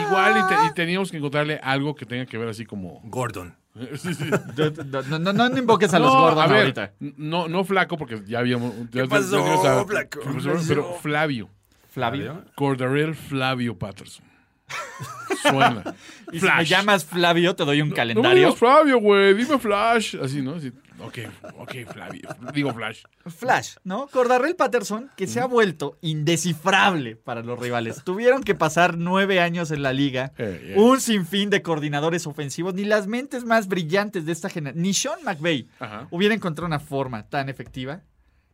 Igual 0.06 0.34
y, 0.38 0.48
te- 0.54 0.66
y 0.66 0.74
teníamos 0.74 1.10
que 1.10 1.16
encontrarle 1.16 1.58
algo 1.62 1.94
que 1.94 2.04
tenga 2.04 2.26
que 2.26 2.36
ver 2.36 2.48
así 2.48 2.64
como... 2.66 3.00
Gordon. 3.04 3.56
Sí, 3.96 4.14
sí. 4.14 4.24
dude, 4.54 4.84
no, 5.18 5.32
no, 5.32 5.58
invoques 5.58 5.92
a 5.94 5.98
los 5.98 6.12
No, 6.12 6.20
Gordon 6.20 6.44
a 6.44 6.46
ver, 6.46 6.58
ahorita. 6.60 6.92
No, 7.16 7.48
no 7.48 7.64
flaco, 7.64 7.96
porque 7.96 8.22
ya 8.26 8.38
habíamos... 8.40 8.72
ya- 8.92 9.06
pasó, 9.06 9.38
ya- 9.44 9.56
ya- 9.56 9.62
ya- 9.80 9.84
flaco? 9.84 10.20
¿Qué 10.20 10.28
pasó? 10.32 10.50
Pero 10.68 10.92
Flavio. 11.02 11.48
Flavio. 11.90 12.44
Cordarel 12.56 13.14
Flavio 13.14 13.76
Patterson. 13.78 14.24
Suena. 15.42 15.82
Y 16.32 16.40
si 16.40 16.46
me 16.46 16.64
llamas 16.64 17.04
Flavio, 17.04 17.54
te 17.54 17.64
doy 17.64 17.80
un 17.80 17.88
No 17.88 17.92
me 17.92 17.96
calendario. 17.96 18.36
digas 18.38 18.56
Flavio, 18.56 18.98
güey. 18.98 19.34
Dime 19.34 19.58
Flash. 19.58 20.16
Así, 20.20 20.42
¿no? 20.42 20.54
Así, 20.54 20.72
ok, 21.00 21.18
ok, 21.58 21.74
Flavio. 21.92 22.28
Digo 22.52 22.72
Flash. 22.72 23.02
Flash, 23.26 23.76
¿no? 23.84 24.06
Cordarrell 24.08 24.56
Patterson, 24.56 25.10
que 25.16 25.26
se 25.26 25.40
ha 25.40 25.46
vuelto 25.46 25.98
indescifrable 26.00 27.16
para 27.16 27.42
los 27.42 27.58
rivales. 27.58 28.02
Tuvieron 28.04 28.42
que 28.42 28.54
pasar 28.54 28.96
nueve 28.98 29.40
años 29.40 29.70
en 29.70 29.82
la 29.82 29.92
liga, 29.92 30.32
Eh, 30.38 30.74
eh. 30.74 30.74
un 30.76 31.00
sinfín 31.00 31.50
de 31.50 31.62
coordinadores 31.62 32.26
ofensivos, 32.26 32.74
ni 32.74 32.84
las 32.84 33.06
mentes 33.06 33.44
más 33.44 33.68
brillantes 33.68 34.26
de 34.26 34.32
esta 34.32 34.48
generación, 34.48 34.82
ni 34.82 34.94
Sean 34.94 35.22
McVay 35.24 35.68
Ajá. 35.78 36.08
hubiera 36.10 36.34
encontrado 36.34 36.66
una 36.66 36.80
forma 36.80 37.28
tan 37.28 37.48
efectiva 37.48 38.02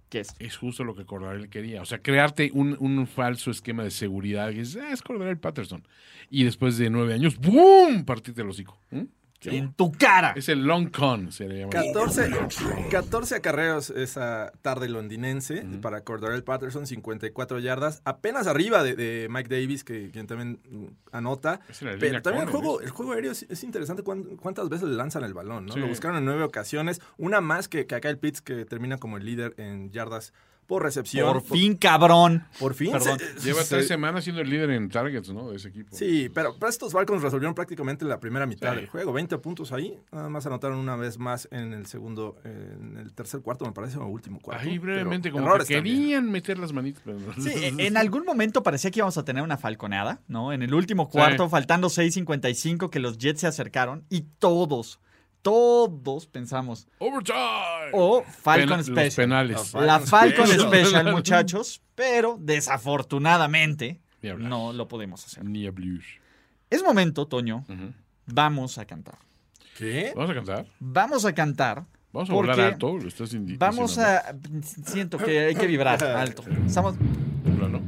que 0.09 0.21
es. 0.21 0.35
Es 0.41 0.57
justo 0.57 0.83
lo 0.83 0.97
que 0.97 1.05
Cordarel 1.07 1.49
quería. 1.49 1.83
O 1.83 1.85
sea, 1.85 1.99
crearte 2.01 2.51
un, 2.53 2.77
un 2.81 3.07
falso 3.07 3.53
esquema 3.53 3.85
de 3.85 3.93
seguridad. 3.93 4.51
Que 4.51 4.63
es, 4.63 4.77
"Ah, 4.77 4.91
es 4.93 5.03
Cordarel 5.03 5.39
Patterson. 5.39 5.87
Y 6.31 6.43
después 6.43 6.77
de 6.79 6.91
nueve 6.91 7.15
años, 7.15 7.39
¡boom! 7.39 8.05
Partirte 8.05 8.43
el 8.43 8.49
hocico. 8.49 8.77
¿Mm? 8.91 9.03
Qué 9.41 9.57
En 9.57 9.73
tu 9.73 9.91
cara. 9.91 10.35
Es 10.37 10.49
el 10.51 10.65
long 10.67 10.91
con, 10.91 11.33
se 11.33 11.49
le 11.49 11.61
llama. 11.61 11.71
14, 11.73 12.31
14 12.91 13.35
acarreos 13.37 13.89
esa 13.91 14.53
tarde 14.63 14.89
londinense 14.89 15.65
para 15.81 16.03
Cordarel 16.03 16.45
Patterson, 16.45 16.87
54 16.87 17.59
yardas, 17.59 18.03
apenas 18.05 18.47
arriba 18.47 18.83
de, 18.83 18.95
de 18.97 19.29
Mike 19.31 19.49
Davis, 19.49 19.83
que 19.83 20.11
quien 20.11 20.27
también 20.27 20.61
mm, 20.71 20.87
anota. 21.13 21.61
Pero 21.99 22.21
también 22.23 22.45
el 22.49 22.51
juego, 22.53 22.81
el 22.83 22.91
juego 22.91 23.13
aéreo 23.13 23.33
es, 23.33 23.47
es 23.49 23.65
interesante 23.65 24.03
cuán- 24.03 24.37
cuántas 24.37 24.69
veces 24.69 24.89
le 24.89 24.97
lanzan 24.97 25.25
el 25.25 25.33
balón, 25.35 25.67
¿no? 25.67 25.73
Sí. 25.73 25.81
Lo 25.81 25.89
buscaron 25.89 26.19
en 26.19 26.27
nueve 26.27 26.43
ocasiones, 26.43 27.01
una 27.17 27.41
más 27.41 27.69
que, 27.69 27.87
que 27.87 27.95
acá 27.95 28.11
el 28.11 28.19
Pitts, 28.19 28.43
que 28.43 28.67
termina 28.67 28.99
como 28.99 29.17
el 29.17 29.25
líder 29.25 29.55
en 29.57 29.91
yardas 29.91 30.35
por 30.71 30.85
recepción. 30.85 31.33
Por 31.33 31.43
fin, 31.43 31.77
cabrón. 31.77 32.45
Por 32.61 32.75
fin. 32.75 32.93
Perdón. 32.93 33.19
se- 33.19 33.41
Lleva 33.49 33.63
se- 33.65 33.75
tres 33.75 33.89
semanas 33.89 34.23
siendo 34.23 34.41
el 34.41 34.49
líder 34.49 34.71
en 34.71 34.89
targets, 34.89 35.31
¿no? 35.33 35.51
De 35.51 35.57
ese 35.57 35.69
equipo. 35.71 35.97
Sí, 35.97 36.31
pero, 36.33 36.55
pero 36.61 36.71
estos 36.71 36.93
Falcons 36.93 37.23
resolvieron 37.23 37.57
prácticamente 37.57 38.05
la 38.05 38.21
primera 38.21 38.47
mitad 38.47 38.71
Sí. 38.71 38.77
del 38.77 38.87
juego. 38.89 39.13
20 39.13 39.37
puntos 39.39 39.73
ahí. 39.73 39.99
Nada 40.13 40.29
más 40.29 40.47
anotaron 40.47 40.79
una 40.79 40.95
vez 40.95 41.19
más 41.19 41.49
en 41.51 41.73
el 41.73 41.87
segundo, 41.87 42.37
en 42.45 42.97
el 42.99 43.13
tercer 43.13 43.41
cuarto, 43.41 43.65
me 43.67 43.73
parece, 43.73 43.99
o 43.99 44.07
último 44.07 44.39
cuarto. 44.39 44.63
Ahí 44.65 44.79
brevemente, 44.79 45.31
Pero 45.33 45.43
como 45.45 45.53
que 45.59 45.75
también. 45.75 45.83
querían 45.97 46.31
meter 46.31 46.57
las 46.59 46.73
manitas. 46.73 47.03
pero. 47.05 47.19
Sí, 47.43 47.51
en 47.79 47.97
algún 47.97 48.25
momento 48.25 48.63
parecía 48.63 48.93
que 48.93 49.01
íbamos 49.01 49.19
a 49.19 49.25
tener 49.25 49.43
una 49.43 49.57
falconeada, 49.57 50.21
¿no? 50.29 50.53
En 50.53 50.63
el 50.63 50.73
último 50.73 51.09
cuarto, 51.09 51.45
Sí. 51.47 51.51
faltando 51.51 51.89
6.55, 51.91 52.91
que 52.91 53.01
los 53.01 53.19
Jets 53.19 53.41
se 53.41 53.47
acercaron 53.49 54.05
y 54.09 54.21
todos, 54.39 55.01
todos 55.43 56.27
pensamos, 56.27 56.87
Overtime. 56.99 57.91
o 57.93 58.23
Falcon 58.23 58.79
Los 58.79 58.87
Special. 58.87 59.13
penales. 59.17 59.73
Los 59.73 59.85
La 59.85 60.01
Falcon 60.01 60.47
Special. 60.47 60.69
Special, 60.69 61.13
muchachos, 61.13 61.83
pero 61.95 62.37
desafortunadamente 62.41 64.01
hablar. 64.23 64.49
no 64.49 64.73
lo 64.73 64.89
podemos 64.89 65.25
hacer. 65.25 65.45
Ni 65.45 65.67
a 65.67 65.71
blues. 65.71 66.05
Es 66.69 66.83
momento, 66.83 67.27
Toño, 67.27 67.65
vamos 68.27 68.79
a 68.79 68.85
cantar. 68.85 69.19
¿Qué? 69.77 70.13
¿Vamos 70.15 70.31
a 70.31 70.35
cantar? 70.35 70.67
Vamos 70.79 71.25
a 71.25 71.33
cantar. 71.33 71.85
Vamos 72.13 72.29
a 72.31 72.33
volar 72.33 72.61
alto. 72.61 72.99
Lo 72.99 73.09
estás 73.09 73.31
Vamos 73.59 73.99
a... 73.99 74.35
Siento 74.85 75.17
que 75.17 75.47
hay 75.47 75.55
que 75.55 75.67
vibrar 75.67 76.03
alto. 76.17 76.45
Estamos... 76.67 76.97
Plano. 77.57 77.81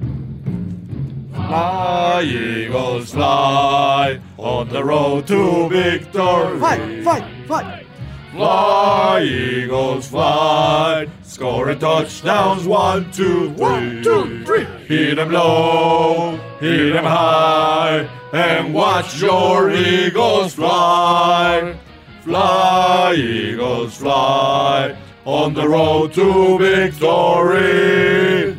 Fly, 1.33 2.25
Eagles, 2.25 3.13
fly 3.13 4.21
on 4.37 4.69
the 4.69 4.83
road 4.83 5.27
to 5.27 5.69
victory. 5.69 6.59
Fly, 6.59 7.03
fly, 7.03 7.42
fly. 7.53 7.85
Fly, 8.33 9.23
Eagles, 9.23 10.09
fly. 10.09 11.07
Scoring 11.23 11.79
touchdowns, 11.79 12.67
one, 12.67 13.13
two, 13.13 13.53
three. 13.53 13.63
One, 13.63 14.03
two, 14.03 14.45
three. 14.45 14.65
Hit 14.87 15.17
them 15.17 15.33
low, 15.33 16.39
hit 16.59 16.95
them 16.95 17.05
high, 17.05 18.09
and 18.33 18.73
watch 18.73 19.21
your 19.21 19.71
Eagles 19.71 20.55
fly. 20.55 21.77
Fly, 22.23 23.15
Eagles, 23.17 23.97
fly 23.97 24.97
on 25.27 25.53
the 25.53 25.69
road 25.69 26.15
to 26.15 26.59
victory. 26.59 28.57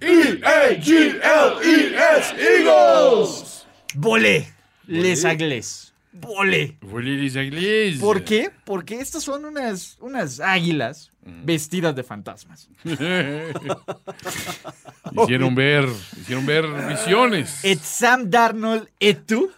E-A-G-L-E-S, 0.00 1.14
Eagles. 2.38 3.66
Volé, 3.96 4.46
les 4.86 5.24
agles. 5.24 5.87
Aigles. 7.36 7.98
¿Por 8.00 8.24
qué? 8.24 8.50
Porque 8.64 9.00
estas 9.00 9.22
son 9.24 9.44
unas, 9.44 9.96
unas 10.00 10.40
águilas 10.40 11.10
vestidas 11.44 11.94
de 11.94 12.02
fantasmas. 12.02 12.68
hicieron 15.22 15.54
ver, 15.54 15.88
hicieron 16.20 16.46
ver 16.46 16.66
visiones. 16.88 17.64
Et 17.64 17.80
Sam 17.80 18.30
Darnold, 18.30 18.88
et 19.00 19.26
tú, 19.26 19.50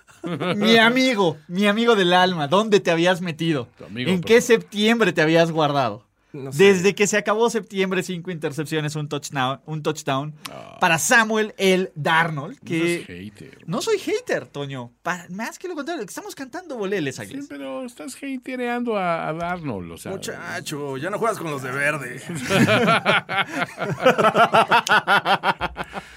mi 0.57 0.77
amigo, 0.77 1.39
mi 1.49 1.67
amigo 1.67 1.97
del 1.97 2.13
alma, 2.13 2.49
¿dónde 2.49 2.81
te 2.81 2.91
habías 2.91 3.21
metido? 3.21 3.69
Amigo, 3.87 4.11
¿En 4.11 4.21
pero- 4.21 4.27
qué 4.35 4.41
septiembre 4.41 5.13
te 5.13 5.23
habías 5.23 5.51
guardado? 5.51 6.07
No 6.33 6.53
sé. 6.53 6.63
Desde 6.65 6.95
que 6.95 7.07
se 7.07 7.17
acabó 7.17 7.51
septiembre, 7.51 8.03
cinco 8.03 8.31
intercepciones, 8.31 8.95
un 8.97 9.09
touchdown, 9.09 9.61
un 9.67 9.83
touchdown 9.83 10.35
Ah. 10.51 10.77
para 10.81 10.99
Samuel 10.99 11.55
el 11.59 11.91
Darnold, 11.97 12.59
No 12.61 12.65
que 12.65 13.05
seas 13.05 13.07
hater. 13.07 13.59
no 13.67 13.83
soy 13.83 13.99
hater, 13.99 14.47
Toño. 14.47 14.93
Para- 15.03 15.27
más 15.31 15.59
que 15.59 15.67
lo 15.69 15.75
contrario, 15.75 16.05
estamos 16.05 16.35
cantando 16.35 16.77
boleles, 16.77 17.17
Sí, 17.17 17.23
Águilas. 17.23 17.47
pero 17.49 17.85
estás 17.85 18.17
hatereando 18.17 18.97
a, 18.97 19.29
a 19.29 19.33
Darnold, 19.33 19.91
o 19.93 19.97
sea. 19.99 20.13
Muchacho, 20.13 20.97
ya 20.99 21.11
no 21.11 21.19
juegas 21.19 21.39
con 21.39 21.51
los 21.51 21.63
de 21.63 21.71
verde. 21.73 22.21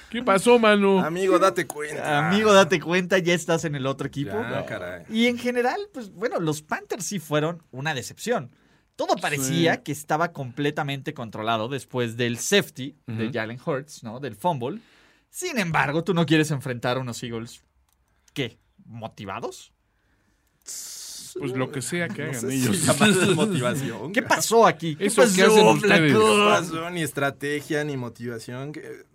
¿Qué 0.10 0.22
pasó, 0.22 0.60
mano? 0.60 1.00
Amigo, 1.03 1.39
date 1.39 1.65
cuenta. 1.65 2.27
Amigo, 2.27 2.53
date 2.53 2.79
cuenta, 2.79 3.17
ya 3.17 3.34
estás 3.34 3.65
en 3.65 3.75
el 3.75 3.86
otro 3.88 4.05
equipo. 4.08 4.32
Ya, 4.34 4.65
caray. 4.65 5.03
Y 5.10 5.25
en 5.27 5.38
general, 5.39 5.79
pues 5.91 6.12
bueno, 6.13 6.39
los 6.39 6.62
Panthers 6.62 7.05
sí 7.05 7.20
fueron 7.20 7.63
una 7.72 7.93
decepción. 7.96 8.51
Todo 8.95 9.15
parecía 9.15 9.75
Sí. 9.75 9.81
que 9.85 9.91
estaba 9.91 10.31
completamente 10.33 11.13
controlado 11.13 11.67
después 11.67 12.15
del 12.17 12.38
safety 12.38 12.95
de. 13.07 13.31
Jalen 13.33 13.59
Hurts, 13.65 14.03
¿no? 14.03 14.19
Del 14.19 14.35
fumble. 14.35 14.79
Sin 15.29 15.57
embargo, 15.57 16.03
tú 16.03 16.13
no 16.13 16.25
quieres 16.25 16.51
enfrentar 16.51 16.97
a 16.97 17.00
unos 17.00 17.21
Eagles, 17.23 17.63
¿qué? 18.33 18.57
¿Motivados? 18.85 19.71
Pues 21.39 21.51
lo 21.53 21.71
que 21.71 21.81
sea 21.81 22.07
que 22.09 22.21
No 22.25 22.29
hagan 22.29 22.51
si 22.51 22.57
ellos. 22.57 23.35
motivación. 23.35 24.13
¿Qué 24.13 24.21
pasó 24.21 24.67
aquí? 24.67 24.95
¿Qué 24.95 25.07
Eso 25.07 25.23
que 25.23 25.41
pasó, 25.41 25.45
hacen 25.47 25.67
ustedes. 25.67 26.13
No 26.13 26.45
pasó 26.50 26.89
ni 26.91 27.01
estrategia 27.01 27.83
ni 27.83 27.97
motivación. 27.97 28.71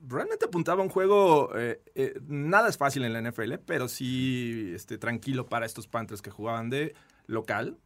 Realmente 0.06 0.46
apuntaba 0.46 0.80
a 0.82 0.84
un 0.84 0.90
juego. 0.90 1.50
eh, 1.56 1.80
eh, 1.94 2.14
nada 2.26 2.68
es 2.68 2.76
fácil 2.76 3.04
en 3.04 3.12
la 3.12 3.20
NFL, 3.22 3.58
pero 3.64 3.86
sí 3.86 4.72
este, 4.74 4.98
tranquilo 4.98 5.46
para 5.46 5.64
estos 5.64 5.86
Panthers 5.86 6.20
que 6.20 6.30
jugaban 6.30 6.70
de 6.70 6.94
local. 7.28 7.78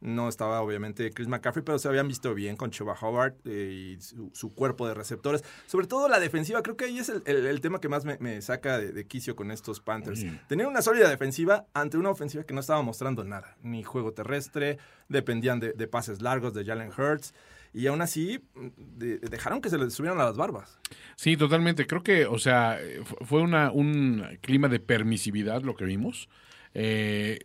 No 0.00 0.28
estaba 0.28 0.60
obviamente 0.60 1.10
Chris 1.10 1.26
McCaffrey, 1.26 1.64
pero 1.64 1.76
se 1.80 1.88
habían 1.88 2.06
visto 2.06 2.32
bien 2.34 2.54
con 2.56 2.70
Chuba 2.70 2.94
Howard 3.00 3.34
eh, 3.46 3.96
y 3.96 4.00
su, 4.00 4.30
su 4.32 4.54
cuerpo 4.54 4.86
de 4.86 4.94
receptores. 4.94 5.42
Sobre 5.66 5.88
todo 5.88 6.08
la 6.08 6.20
defensiva, 6.20 6.62
creo 6.62 6.76
que 6.76 6.84
ahí 6.84 6.98
es 7.00 7.08
el, 7.08 7.24
el- 7.26 7.46
el 7.46 7.60
tema 7.60 7.80
que 7.80 7.88
más 7.88 8.04
me, 8.04 8.16
me 8.20 8.40
saca 8.42 8.78
de, 8.78 8.92
de 8.92 9.06
quicio 9.08 9.34
con 9.34 9.50
estos 9.50 9.80
Panthers. 9.80 10.20
Oye. 10.20 10.40
Tener 10.48 10.68
una 10.68 10.82
sólida 10.82 11.08
defensiva 11.08 11.66
ante 11.74 11.98
una 11.98 12.10
ofensiva 12.10 12.44
que 12.44 12.54
no 12.54 12.60
estaba 12.60 12.80
mostrando 12.82 13.24
nada, 13.24 13.56
ni 13.64 13.82
juego 13.82 14.12
terrestre, 14.12 14.78
dependían 15.08 15.58
de, 15.58 15.72
de 15.72 15.88
pases 15.88 16.22
largos 16.22 16.54
de 16.54 16.64
Jalen 16.64 16.90
Hurts. 16.96 17.34
Y 17.74 17.88
aún 17.88 18.02
así, 18.02 18.40
de- 18.76 19.18
dejaron 19.18 19.60
que 19.60 19.68
se 19.68 19.78
les 19.78 19.92
subieran 19.94 20.20
a 20.20 20.24
las 20.26 20.36
barbas. 20.36 20.78
Sí, 21.16 21.36
totalmente. 21.36 21.88
Creo 21.88 22.04
que, 22.04 22.24
o 22.26 22.38
sea, 22.38 22.80
eh, 22.80 23.00
fu- 23.04 23.16
fue 23.24 23.42
una, 23.42 23.72
un 23.72 24.24
clima 24.42 24.68
de 24.68 24.78
permisividad 24.78 25.62
lo 25.62 25.74
que 25.74 25.84
vimos. 25.86 26.28
Eh, 26.74 27.38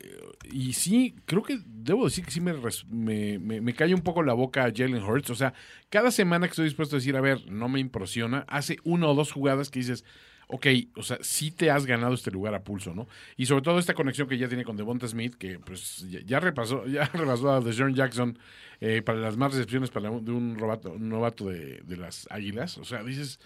y 0.51 0.73
sí, 0.73 1.15
creo 1.25 1.41
que 1.43 1.59
debo 1.65 2.05
decir 2.05 2.23
que 2.25 2.31
sí 2.31 2.41
me, 2.41 2.53
me, 3.39 3.61
me, 3.61 3.73
cae 3.73 3.93
un 3.95 4.01
poco 4.01 4.21
la 4.23 4.33
boca 4.33 4.63
a 4.65 4.71
Jalen 4.75 5.03
Hurts. 5.03 5.29
O 5.31 5.35
sea, 5.35 5.53
cada 5.89 6.11
semana 6.11 6.47
que 6.47 6.51
estoy 6.51 6.65
dispuesto 6.65 6.95
a 6.95 6.99
decir, 6.99 7.15
a 7.15 7.21
ver, 7.21 7.49
no 7.49 7.67
me 7.69 7.79
impresiona, 7.79 8.45
hace 8.47 8.77
una 8.83 9.07
o 9.07 9.15
dos 9.15 9.31
jugadas 9.31 9.69
que 9.69 9.79
dices, 9.79 10.05
ok, 10.47 10.67
o 10.95 11.01
sea, 11.03 11.17
sí 11.21 11.49
te 11.51 11.71
has 11.71 11.85
ganado 11.87 12.13
este 12.13 12.29
lugar 12.31 12.53
a 12.53 12.63
pulso, 12.63 12.93
¿no? 12.93 13.07
Y 13.35 13.47
sobre 13.47 13.63
todo 13.63 13.79
esta 13.79 13.95
conexión 13.95 14.27
que 14.27 14.37
ya 14.37 14.47
tiene 14.47 14.63
con 14.63 14.77
Devonta 14.77 15.07
Smith, 15.07 15.35
que 15.35 15.57
pues 15.59 16.05
ya, 16.25 16.39
repasó, 16.39 16.85
ya 16.87 17.05
repasó 17.05 17.51
a 17.51 17.61
DeJohn 17.61 17.95
Jackson 17.95 18.37
eh, 18.79 19.01
para 19.01 19.19
las 19.19 19.37
más 19.37 19.53
recepciones 19.53 19.91
de 19.91 20.31
un, 20.31 20.57
robato- 20.57 20.93
un 20.93 21.09
novato 21.09 21.45
de, 21.49 21.81
de 21.83 21.97
las 21.97 22.27
Águilas. 22.29 22.77
O 22.77 22.85
sea, 22.85 23.03
dices, 23.03 23.39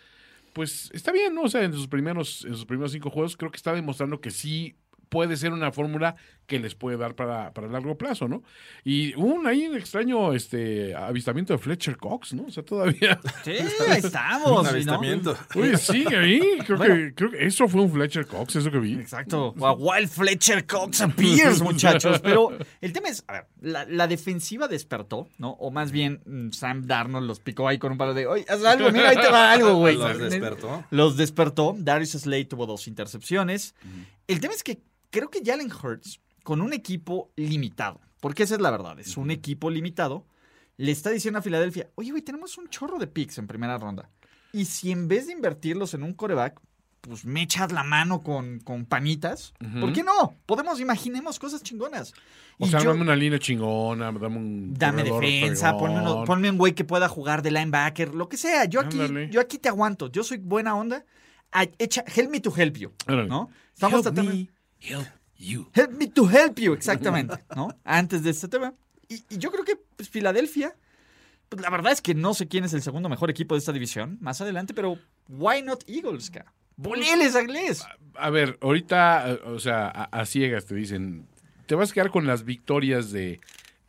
pues 0.54 0.90
está 0.94 1.12
bien, 1.12 1.34
¿no? 1.36 1.44
O 1.44 1.50
sea, 1.50 1.64
en 1.64 1.74
sus 1.74 1.88
primeros, 1.88 2.44
en 2.46 2.56
sus 2.56 2.66
primeros 2.66 2.92
cinco 2.92 3.10
juegos 3.10 3.38
creo 3.38 3.52
que 3.52 3.58
está 3.58 3.74
demostrando 3.74 4.20
que 4.20 4.32
sí 4.32 4.76
puede 5.10 5.38
ser 5.38 5.52
una 5.52 5.72
fórmula 5.72 6.16
que 6.46 6.60
les 6.60 6.74
puede 6.74 6.98
dar 6.98 7.14
para, 7.16 7.54
para 7.54 7.68
largo 7.68 7.96
plazo, 7.96 8.28
¿no? 8.28 8.42
Y 8.84 9.14
un 9.16 9.46
ahí 9.46 9.68
un 9.68 9.78
extraño 9.78 10.34
este 10.34 10.96
avistamiento 10.96 11.54
de 11.54 11.60
Fletcher 11.60 11.96
Cox, 11.98 12.34
¿no? 12.34 12.46
O 12.46 12.52
sea, 12.52 12.64
todavía. 12.64 13.20
Sí, 13.44 13.52
ahí 13.88 14.00
estamos. 14.00 14.58
Un 14.58 14.64
¿no? 14.64 14.70
avistamiento. 14.70 15.38
Oye, 15.56 15.78
sí, 15.78 16.06
ahí. 16.14 16.42
Creo, 16.66 16.78
Bueno. 16.78 16.96
que, 16.96 17.14
creo 17.14 17.32
que 17.32 17.46
eso 17.46 17.68
fue 17.68 17.82
un 17.82 17.92
Fletcher 17.92 18.26
Cox, 18.26 18.56
eso 18.56 18.72
que 18.72 18.80
vi. 18.80 18.94
Exacto. 18.94 19.54
A 19.62 19.74
Wild 19.74 20.10
Fletcher 20.10 20.66
Cox 20.66 21.02
appears, 21.02 21.62
muchachos. 21.62 22.20
Pero 22.20 22.50
el 22.82 22.94
tema 22.94 23.10
es, 23.10 23.24
a 23.28 23.34
ver, 23.34 23.48
la, 23.62 23.86
la 23.86 24.08
defensiva 24.08 24.68
despertó, 24.68 25.28
¿no? 25.38 25.52
O 25.52 25.70
más 25.70 25.92
bien, 25.92 26.22
mm, 26.26 26.52
Sam 26.52 26.88
Darnold 26.88 27.28
los 27.28 27.40
picó 27.40 27.68
ahí 27.68 27.78
con 27.78 27.92
un 27.92 27.98
palo 27.98 28.14
de, 28.16 28.26
oye, 28.26 28.46
haz 28.50 28.64
algo, 28.66 28.92
mira, 28.92 29.10
ahí 29.10 29.18
te 29.18 29.30
va 29.30 29.52
algo, 29.52 29.76
güey. 29.76 29.96
Los 30.00 30.18
despertó. 30.20 30.84
Los 30.90 31.18
despertó. 31.18 31.76
Darius 31.78 32.12
Slade 32.12 32.46
tuvo 32.46 32.66
dos 32.66 32.88
intercepciones. 32.88 33.76
El 34.28 34.40
tema 34.40 34.54
es 34.54 34.64
que 34.64 34.82
creo 35.10 35.30
que 35.30 35.42
Jalen 35.44 35.72
Hurts, 35.72 36.20
con 36.44 36.62
un 36.62 36.74
equipo 36.74 37.32
limitado, 37.36 38.00
porque 38.20 38.44
esa 38.44 38.56
es 38.56 38.62
la 38.62 38.72
verdad, 38.72 39.00
es 39.00 39.18
un 39.18 39.32
equipo 39.32 39.70
limitado, 39.70 40.26
le 40.78 40.92
está 40.92 41.10
diciendo 41.10 41.40
a 41.40 41.42
Filadelfia, 41.42 41.90
oye, 41.96 42.12
güey, 42.12 42.22
tenemos 42.24 42.58
un 42.58 42.70
chorro 42.70 42.98
de 43.00 43.08
picks 43.08 43.38
en 43.38 43.48
primera 43.48 43.78
ronda. 43.78 44.10
Y 44.54 44.66
si 44.66 44.92
en 44.92 45.08
vez 45.08 45.28
de 45.28 45.34
invertirlos 45.34 45.94
en 45.94 46.04
un 46.04 46.14
coreback, 46.14 46.60
pues 47.02 47.24
me 47.24 47.42
echas 47.44 47.72
la 47.72 47.84
mano 47.84 48.22
con, 48.22 48.60
con 48.60 48.86
panitas, 48.86 49.54
¿por 49.80 49.94
qué 49.94 50.04
no? 50.04 50.36
Podemos, 50.46 50.80
imaginemos 50.82 51.40
cosas 51.40 51.64
chingonas. 51.64 52.14
O 52.58 52.66
Y 52.66 52.70
sea, 52.70 52.80
yo- 52.82 52.90
dame 52.90 53.02
una 53.04 53.16
línea 53.16 53.40
chingona, 53.40 54.12
dame 54.12 54.38
un. 54.38 54.74
Dame 54.74 55.04
defensa, 55.04 55.78
ponme, 55.78 55.94
uno- 55.94 56.02
fregón. 56.04 56.26
ponme 56.26 56.50
un 56.50 56.58
güey 56.58 56.74
que 56.76 56.84
pueda 56.84 57.08
jugar 57.08 57.42
de 57.42 57.52
linebacker, 57.52 58.14
lo 58.14 58.28
que 58.28 58.36
sea. 58.36 58.66
Yo 58.66 58.82
aquí, 58.82 59.00
Ándale. 59.00 59.30
yo 59.30 59.40
aquí 59.40 59.58
te 59.60 59.70
aguanto. 59.70 60.12
Yo 60.12 60.24
soy 60.26 60.40
buena 60.40 60.76
onda. 60.76 61.06
Echa, 61.78 62.04
help 62.14 62.30
me 62.32 62.42
to 62.42 62.54
help 62.56 62.76
you. 62.78 62.92
¿no? 63.08 63.50
Estamos 63.74 64.06
Help 64.06 64.14
tratando. 64.14 64.32
me, 64.34 64.50
help 64.82 65.08
you. 65.38 65.70
Help 65.74 65.92
me 65.92 66.08
to 66.08 66.30
help 66.30 66.60
you, 66.60 66.74
exactamente, 66.74 67.44
¿no? 67.56 67.70
Antes 67.84 68.24
de 68.24 68.30
este 68.32 68.48
tema. 68.48 68.74
Y, 69.08 69.24
y 69.30 69.38
yo 69.38 69.52
creo 69.52 69.64
que 69.66 69.78
pues, 69.96 70.10
Filadelfia, 70.10 70.76
pues 71.50 71.62
la 71.62 71.70
verdad 71.70 71.92
es 71.92 72.02
que 72.02 72.14
no 72.14 72.34
sé 72.34 72.48
quién 72.48 72.64
es 72.64 72.74
el 72.74 72.82
segundo 72.82 73.10
mejor 73.10 73.30
equipo 73.30 73.56
de 73.56 73.60
esta 73.60 73.72
división 73.72 74.18
más 74.22 74.40
adelante, 74.42 74.74
pero 74.74 74.98
why 75.28 75.62
not 75.62 75.84
Eagles, 75.88 76.30
cara? 76.30 76.54
¡Boleles, 76.76 77.36
Aglés! 77.36 77.84
A 78.16 78.30
ver, 78.30 78.58
ahorita, 78.62 79.40
o 79.46 79.60
sea, 79.60 79.88
a, 79.88 80.04
a 80.06 80.26
ciegas 80.26 80.66
te 80.66 80.76
dicen, 80.76 81.28
te 81.66 81.76
vas 81.76 81.92
a 81.92 81.94
quedar 81.94 82.10
con 82.12 82.26
las 82.28 82.46
victorias 82.46 83.12
de 83.12 83.40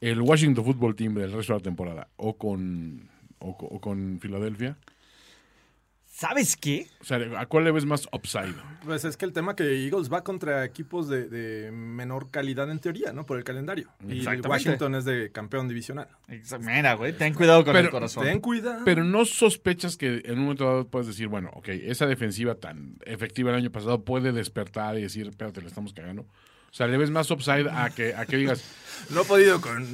el 0.01 0.21
Washington 0.23 0.65
Football 0.65 0.97
Team 0.97 1.15
del 1.15 1.33
resto 1.33 1.53
de 1.53 1.59
la 1.59 1.63
temporada 1.63 2.09
o 2.17 2.37
con 2.37 3.09
o, 3.39 3.57
co- 3.57 3.67
o 3.67 3.81
con 3.81 4.19
Filadelfia. 4.21 4.77
¿Sabes 6.21 6.55
qué? 6.55 6.87
O 7.01 7.05
sea, 7.05 7.19
¿a 7.39 7.47
cuál 7.47 7.65
le 7.65 7.71
ves 7.71 7.87
más 7.87 8.07
upside? 8.13 8.55
Pues 8.85 9.07
es 9.07 9.17
que 9.17 9.25
el 9.25 9.33
tema 9.33 9.57
que 9.57 9.87
Eagles 9.87 10.13
va 10.13 10.23
contra 10.23 10.67
equipos 10.67 11.09
de, 11.09 11.27
de 11.31 11.71
menor 11.73 12.31
calidad 12.31 12.71
en 12.71 12.79
teoría, 12.79 13.15
¿no? 13.15 13.25
Por 13.25 13.39
el 13.39 13.45
calendario. 13.45 13.89
Y 14.07 14.19
Exactamente. 14.19 14.49
Washington 14.49 14.95
es 14.97 15.07
de 15.07 15.33
campeón 15.33 15.67
divisional. 15.67 16.09
Mira, 16.61 16.93
güey, 16.93 17.15
ten 17.15 17.33
cuidado 17.33 17.65
con 17.65 17.73
Pero- 17.73 17.87
el 17.87 17.91
corazón. 17.91 18.25
Ten 18.25 18.39
cuidado. 18.41 18.83
Pero 18.85 19.03
no 19.03 19.25
sospechas 19.25 19.97
que 19.97 20.21
en 20.27 20.33
un 20.35 20.41
momento 20.41 20.67
dado 20.67 20.89
puedes 20.89 21.07
decir, 21.07 21.29
bueno, 21.29 21.51
ok, 21.55 21.69
esa 21.69 22.05
defensiva 22.07 22.55
tan 22.55 22.97
efectiva 23.07 23.49
el 23.53 23.57
año 23.57 23.71
pasado 23.73 24.05
puede 24.05 24.33
despertar 24.33 24.99
y 24.99 25.03
decir, 25.03 25.27
espérate, 25.27 25.63
le 25.63 25.69
estamos 25.69 25.95
cagando. 25.95 26.23
O 26.23 26.73
sea, 26.75 26.87
le 26.87 26.99
ves 26.99 27.11
más 27.11 27.31
upside 27.31 27.67
a 27.71 27.89
que, 27.89 28.15
a 28.15 28.27
que 28.27 28.37
digas, 28.37 28.63
No 29.09 29.23
ha 29.23 29.25
podido 29.25 29.59
con. 29.63 29.85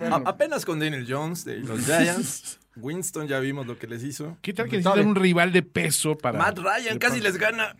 a- 0.00 0.22
apenas 0.30 0.64
con 0.64 0.78
Daniel 0.80 1.04
Jones 1.06 1.44
de 1.44 1.58
los 1.58 1.84
Giants. 1.84 2.60
Winston 2.76 3.26
ya 3.26 3.40
vimos 3.40 3.66
lo 3.66 3.78
que 3.78 3.86
les 3.86 4.02
hizo. 4.04 4.36
¿qué 4.42 4.52
tal 4.52 4.68
que 4.68 4.76
necesitan 4.78 5.06
un 5.06 5.14
rival 5.14 5.52
de 5.52 5.62
peso 5.62 6.16
para... 6.16 6.38
Matt 6.38 6.58
Ryan 6.58 6.98
casi 6.98 7.20
les 7.20 7.36
gana. 7.36 7.76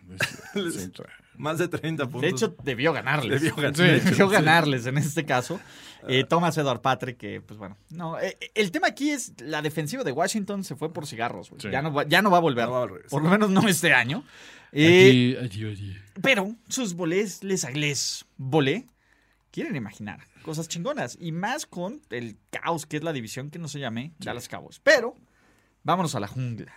Más 1.37 1.59
de 1.59 1.67
30 1.67 2.05
puntos. 2.05 2.21
De 2.21 2.29
hecho, 2.29 2.55
debió 2.63 2.93
ganarles. 2.93 3.41
Debió 3.41 3.55
ganar. 3.55 3.75
Sí. 3.75 4.09
Debió 4.09 4.27
ganarles 4.27 4.85
en 4.87 4.97
este 4.97 5.23
caso. 5.25 5.59
Eh, 6.07 6.23
Thomas 6.23 6.57
Edward 6.57 6.81
Patrick, 6.81 7.17
que 7.17 7.41
pues 7.41 7.59
bueno. 7.59 7.77
No, 7.89 8.19
eh, 8.19 8.37
el 8.55 8.71
tema 8.71 8.87
aquí 8.87 9.11
es 9.11 9.33
la 9.41 9.61
defensiva 9.61 10.03
de 10.03 10.11
Washington 10.11 10.63
se 10.63 10.75
fue 10.75 10.91
por 10.91 11.05
cigarros. 11.05 11.51
Sí. 11.59 11.69
Ya, 11.69 11.81
no 11.81 11.93
va, 11.93 12.07
ya 12.07 12.21
no 12.21 12.31
va 12.31 12.37
a 12.37 12.41
volver. 12.41 12.65
No 12.65 12.71
va 12.71 12.83
a 12.83 12.87
regresar. 12.87 13.09
por 13.09 13.23
lo 13.23 13.29
menos 13.29 13.49
no 13.49 13.67
este 13.67 13.93
año. 13.93 14.23
Eh, 14.71 15.37
Aquí, 15.43 15.63
allí, 15.63 15.71
allí. 15.71 15.97
pero 16.21 16.55
sus 16.67 16.93
bolés, 16.93 17.43
les 17.43 17.63
aglés, 17.65 18.25
volé, 18.37 18.85
quieren 19.57 19.75
imaginar 19.75 20.19
cosas 20.43 20.67
chingonas. 20.67 21.17
Y 21.19 21.31
más 21.31 21.65
con 21.65 21.99
el 22.11 22.37
caos 22.51 22.85
que 22.85 22.97
es 22.97 23.03
la 23.03 23.11
división 23.11 23.49
que 23.49 23.57
no 23.57 23.67
se 23.67 23.79
llame 23.79 24.11
Dallas 24.19 24.47
Cowboys. 24.47 24.79
Pero 24.83 25.15
vámonos 25.81 26.13
a 26.13 26.19
la 26.19 26.27
jungla. 26.27 26.71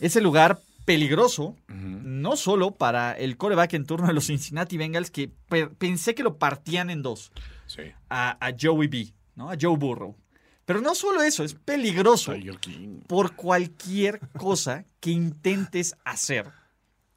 Ese 0.00 0.20
lugar 0.20 0.60
peligroso, 0.84 1.54
no 1.68 2.34
solo 2.36 2.72
para 2.72 3.12
el 3.12 3.36
coreback 3.36 3.74
en 3.74 3.86
turno 3.86 4.08
de 4.08 4.14
los 4.14 4.26
Cincinnati 4.26 4.76
Bengals, 4.76 5.12
que 5.12 5.28
pe- 5.48 5.68
pensé 5.68 6.16
que 6.16 6.24
lo 6.24 6.38
partían 6.38 6.90
en 6.90 7.02
dos, 7.02 7.30
Sí. 7.68 7.82
a, 8.10 8.36
a 8.44 8.52
Joey 8.60 8.88
B, 8.88 9.12
¿no? 9.36 9.48
A 9.50 9.54
Joe 9.60 9.76
Burrow. 9.76 10.16
Pero 10.64 10.80
no 10.80 10.96
solo 10.96 11.22
eso, 11.22 11.44
es 11.44 11.54
peligroso 11.54 12.34
por 13.06 13.36
cualquier 13.36 14.18
cosa 14.36 14.84
que 14.98 15.10
intentes 15.12 15.94
hacer 16.04 16.50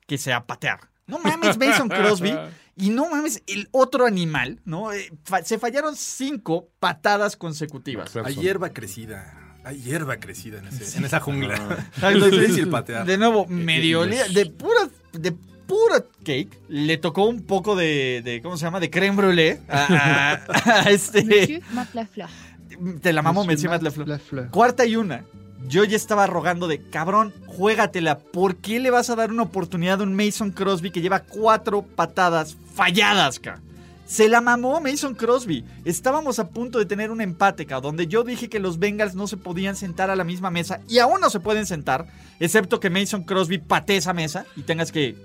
que 0.05 0.19
sea 0.19 0.45
patear, 0.45 0.89
No 1.09 1.19
mames, 1.19 1.57
Mason 1.57 1.89
Crosby. 1.89 2.33
Y 2.81 2.91
no 2.91 3.09
mames, 3.09 3.43
el 3.47 3.67
otro 3.71 4.05
animal, 4.05 4.61
¿no? 4.63 4.93
Eh, 4.93 5.11
se 5.43 5.59
fallaron 5.59 5.97
cinco 5.97 6.69
patadas 6.79 7.35
consecutivas. 7.35 8.15
Hay 8.23 8.35
hierba 8.35 8.69
crecida. 8.69 9.35
Hay 9.65 9.81
hierba 9.81 10.15
crecida 10.15 10.59
en, 10.59 10.67
ese- 10.67 10.97
en 10.97 11.03
esa 11.03 11.19
jungla. 11.19 11.55
Ay, 12.01 12.17
es 12.23 12.31
difícil 12.31 12.69
patear. 12.69 13.05
De 13.05 13.17
nuevo, 13.17 13.45
medio 13.47 13.99
olía- 13.99 14.29
de 14.29 14.45
pura, 14.45 14.87
de 15.11 15.33
pura 15.67 16.05
cake, 16.23 16.57
le 16.69 16.95
tocó 16.97 17.25
un 17.25 17.41
poco 17.43 17.75
de, 17.75 18.21
de 18.23 18.41
¿cómo 18.41 18.55
se 18.55 18.63
llama? 18.63 18.79
De 18.79 18.89
creme 18.89 19.17
brûlée 19.17 19.59
a, 19.67 20.39
a- 20.47 20.79
a 20.79 20.81
este... 20.89 21.25
Monsieur. 21.25 21.61
Te 23.01 23.11
la 23.11 23.21
mamo, 23.21 23.43
Monsieur 23.43 23.69
Messi 23.71 23.83
Matt 23.85 23.97
Matt 23.97 24.07
Lafleur. 24.07 24.49
Cuarta 24.51 24.85
y 24.85 24.95
una. 24.95 25.25
Yo 25.67 25.83
ya 25.83 25.95
estaba 25.95 26.25
rogando 26.25 26.67
de, 26.67 26.81
cabrón, 26.89 27.33
juégatela. 27.47 28.17
¿Por 28.19 28.55
qué 28.57 28.79
le 28.79 28.91
vas 28.91 29.09
a 29.09 29.15
dar 29.15 29.31
una 29.31 29.43
oportunidad 29.43 29.99
a 29.99 30.03
un 30.03 30.15
Mason 30.15 30.51
Crosby 30.51 30.91
que 30.91 31.01
lleva 31.01 31.19
cuatro 31.19 31.81
patadas 31.81 32.55
falladas, 32.73 33.39
ca? 33.39 33.59
Se 34.05 34.27
la 34.27 34.41
mamó 34.41 34.79
Mason 34.81 35.13
Crosby. 35.13 35.63
Estábamos 35.85 36.39
a 36.39 36.47
punto 36.49 36.79
de 36.79 36.85
tener 36.87 37.11
un 37.11 37.21
empate, 37.21 37.65
ca, 37.67 37.79
donde 37.81 38.07
yo 38.07 38.23
dije 38.23 38.49
que 38.49 38.57
los 38.59 38.79
Bengals 38.79 39.13
no 39.13 39.27
se 39.27 39.37
podían 39.37 39.75
sentar 39.75 40.09
a 40.09 40.15
la 40.15 40.23
misma 40.23 40.49
mesa 40.49 40.79
y 40.87 40.97
aún 40.97 41.21
no 41.21 41.29
se 41.29 41.39
pueden 41.39 41.67
sentar, 41.67 42.07
excepto 42.39 42.79
que 42.79 42.89
Mason 42.89 43.23
Crosby 43.23 43.59
patee 43.59 43.97
esa 43.97 44.13
mesa 44.13 44.45
y 44.55 44.63
tengas 44.63 44.91
que... 44.91 45.15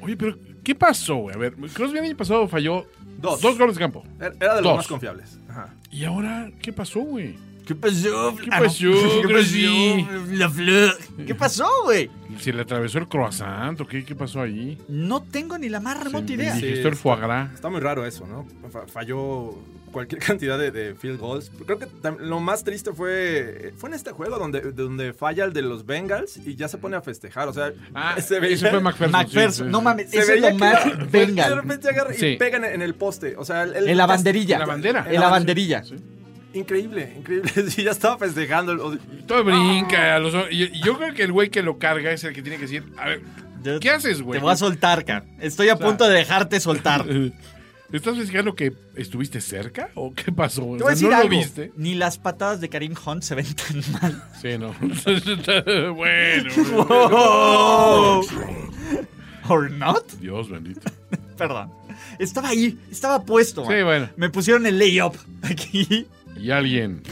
Oye, 0.00 0.16
pero 0.16 0.36
¿qué 0.64 0.74
pasó, 0.74 1.16
güey? 1.16 1.36
A 1.36 1.38
ver, 1.38 1.54
Crosby 1.72 1.98
el 1.98 2.06
año 2.06 2.16
pasado 2.16 2.48
falló 2.48 2.86
Dos. 3.18 3.40
dos 3.40 3.56
goles 3.56 3.76
de 3.76 3.80
campo. 3.80 4.02
Era 4.18 4.56
de 4.56 4.62
los 4.62 4.64
Dos. 4.64 4.76
más 4.78 4.88
confiables. 4.88 5.38
Ajá. 5.48 5.68
¿Y 5.92 6.04
ahora 6.04 6.50
qué 6.60 6.72
pasó, 6.72 6.98
güey? 6.98 7.36
¿Qué 7.66 7.74
pasó? 7.76 8.34
¿Qué 8.36 8.48
Ah, 8.50 8.60
pasó, 8.60 8.90
¿Qué 9.26 9.34
pasó? 9.34 10.32
La 10.32 10.50
Fleur. 10.50 10.98
¿Qué 11.26 11.34
pasó, 11.34 11.66
güey? 11.84 12.10
¿Se 12.40 12.52
le 12.52 12.62
atravesó 12.62 12.98
el 12.98 13.06
croissant 13.08 13.80
o 13.80 13.86
qué, 13.86 14.04
qué 14.04 14.14
pasó 14.14 14.40
ahí? 14.40 14.78
No 14.88 15.22
tengo 15.22 15.58
ni 15.58 15.68
la 15.68 15.80
más 15.80 16.02
remota 16.02 16.26
Se 16.26 16.32
idea. 16.34 16.54
indigestó 16.56 16.88
el 16.88 16.96
foie 16.96 17.20
gras. 17.20 17.52
Está 17.54 17.68
muy 17.68 17.80
raro 17.80 18.04
eso, 18.04 18.26
¿no? 18.26 18.46
Fa- 18.70 18.86
Falló 18.88 19.54
cualquier 19.92 20.20
cantidad 20.26 20.58
de, 20.58 20.70
de 20.72 20.94
field 20.96 21.20
goals. 21.20 21.52
Creo 21.64 21.78
que 21.78 21.86
tam- 21.86 22.18
lo 22.18 22.40
más 22.40 22.64
triste 22.64 22.92
fue 22.92 23.72
fue 23.76 23.90
en 23.90 23.94
este 23.94 24.10
juego 24.10 24.38
donde, 24.38 24.72
donde 24.72 25.12
falla 25.12 25.44
el 25.44 25.52
de 25.52 25.62
los 25.62 25.86
Bengals 25.86 26.38
y 26.38 26.56
ya 26.56 26.66
se 26.66 26.78
pone 26.78 26.96
a 26.96 27.00
festejar. 27.02 27.46
O 27.48 27.52
sea, 27.52 27.72
Ah, 27.94 28.16
se 28.20 28.40
veía- 28.40 28.70
fue 28.70 28.80
McPherson. 28.80 29.12
McPherson, 29.12 29.66
sí, 29.66 29.70
no 29.72 29.78
sí. 29.78 29.84
mames, 29.84 30.10
se 30.10 30.18
eso 30.18 30.32
es 30.32 30.40
veía 30.40 30.50
lo 30.50 30.56
que 30.56 30.64
más 30.64 30.86
iba- 30.86 31.04
Bengal. 31.12 31.50
De 31.50 31.54
repente 31.60 31.88
agarra 31.90 32.14
y 32.14 32.18
Sí. 32.18 32.36
pega 32.38 32.56
en, 32.56 32.64
en 32.64 32.82
el 32.82 32.94
poste. 32.94 33.36
O 33.36 33.44
sea, 33.44 33.62
el, 33.62 33.76
el- 33.76 33.88
En 33.90 33.96
la 33.96 34.06
banderilla. 34.06 34.56
En 34.56 34.60
la 34.60 34.66
bandera. 34.66 35.06
En 35.08 35.20
la 35.20 35.28
banderilla. 35.28 35.84
Sí. 35.84 35.94
Increíble, 36.54 37.14
increíble. 37.18 37.50
Sí, 37.70 37.82
ya 37.84 37.90
estaba 37.92 38.18
festejando. 38.18 38.98
Todo 39.26 39.44
brinca. 39.44 40.16
a 40.16 40.18
los- 40.18 40.32
yo 40.84 40.98
creo 40.98 41.14
que 41.14 41.22
el 41.22 41.32
güey 41.32 41.50
que 41.50 41.62
lo 41.62 41.78
carga 41.78 42.10
es 42.12 42.22
el 42.24 42.32
que 42.34 42.42
tiene 42.42 42.56
que 42.56 42.62
decir, 42.62 42.84
a 42.98 43.06
ver, 43.08 43.22
Yo- 43.62 43.80
¿qué 43.80 43.90
haces, 43.90 44.20
güey? 44.22 44.38
Te 44.38 44.42
voy 44.44 44.52
a 44.52 44.56
soltar, 44.56 45.04
Car. 45.04 45.24
Estoy 45.40 45.68
a 45.70 45.76
punto 45.76 46.06
de 46.08 46.14
dejarte 46.16 46.60
soltar. 46.60 47.06
¿Estás 47.92 48.16
festejando 48.16 48.54
que 48.54 48.72
estuviste 48.96 49.42
cerca 49.42 49.90
o 49.94 50.14
qué 50.14 50.32
pasó? 50.32 50.66
O 50.66 50.78
sea, 50.78 51.08
¿No 51.10 51.14
algo. 51.16 51.24
lo 51.24 51.28
viste? 51.28 51.72
Ni 51.76 51.94
las 51.94 52.16
patadas 52.16 52.58
de 52.62 52.70
Karim 52.70 52.94
Hunt 53.04 53.22
se 53.22 53.34
ven 53.34 53.46
tan 53.54 53.82
mal. 53.92 54.22
Sí, 54.40 54.56
no. 54.56 54.74
bueno. 55.94 56.50
¿Or 59.48 59.70
not? 59.70 60.10
Dios 60.20 60.48
bendito. 60.48 60.90
Perdón. 61.36 61.70
Estaba 62.18 62.48
ahí, 62.48 62.78
estaba 62.90 63.22
puesto. 63.24 63.62
Sí, 63.64 63.70
man. 63.72 63.84
bueno. 63.84 64.08
Me 64.16 64.30
pusieron 64.30 64.64
el 64.66 64.78
layup 64.78 65.16
aquí. 65.42 66.06
Y 66.42 66.50
alguien. 66.50 67.02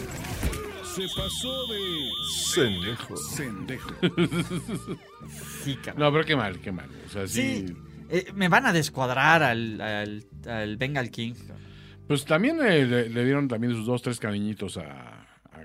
Se 0.84 1.02
pasó 1.16 1.66
de 1.68 2.10
Pendejo. 2.54 3.16
sendejo. 3.16 3.90
Sí, 5.62 5.76
cabrón. 5.76 6.00
No, 6.00 6.12
pero 6.12 6.24
qué 6.24 6.34
mal, 6.34 6.58
qué 6.60 6.72
mal. 6.72 6.88
O 7.06 7.08
sea, 7.08 7.26
sí. 7.26 7.66
Sí. 7.68 7.76
Eh, 8.08 8.32
me 8.34 8.48
van 8.48 8.66
a 8.66 8.72
descuadrar 8.72 9.42
al, 9.42 9.80
al, 9.80 10.24
al 10.48 10.76
Bengal 10.76 11.10
King. 11.10 11.34
Pues 12.08 12.24
también 12.24 12.58
eh, 12.60 12.84
le, 12.86 13.08
le 13.08 13.24
dieron 13.24 13.46
también 13.46 13.72
sus 13.74 13.86
dos, 13.86 14.02
tres 14.02 14.18
cariñitos 14.18 14.78
a. 14.78 15.19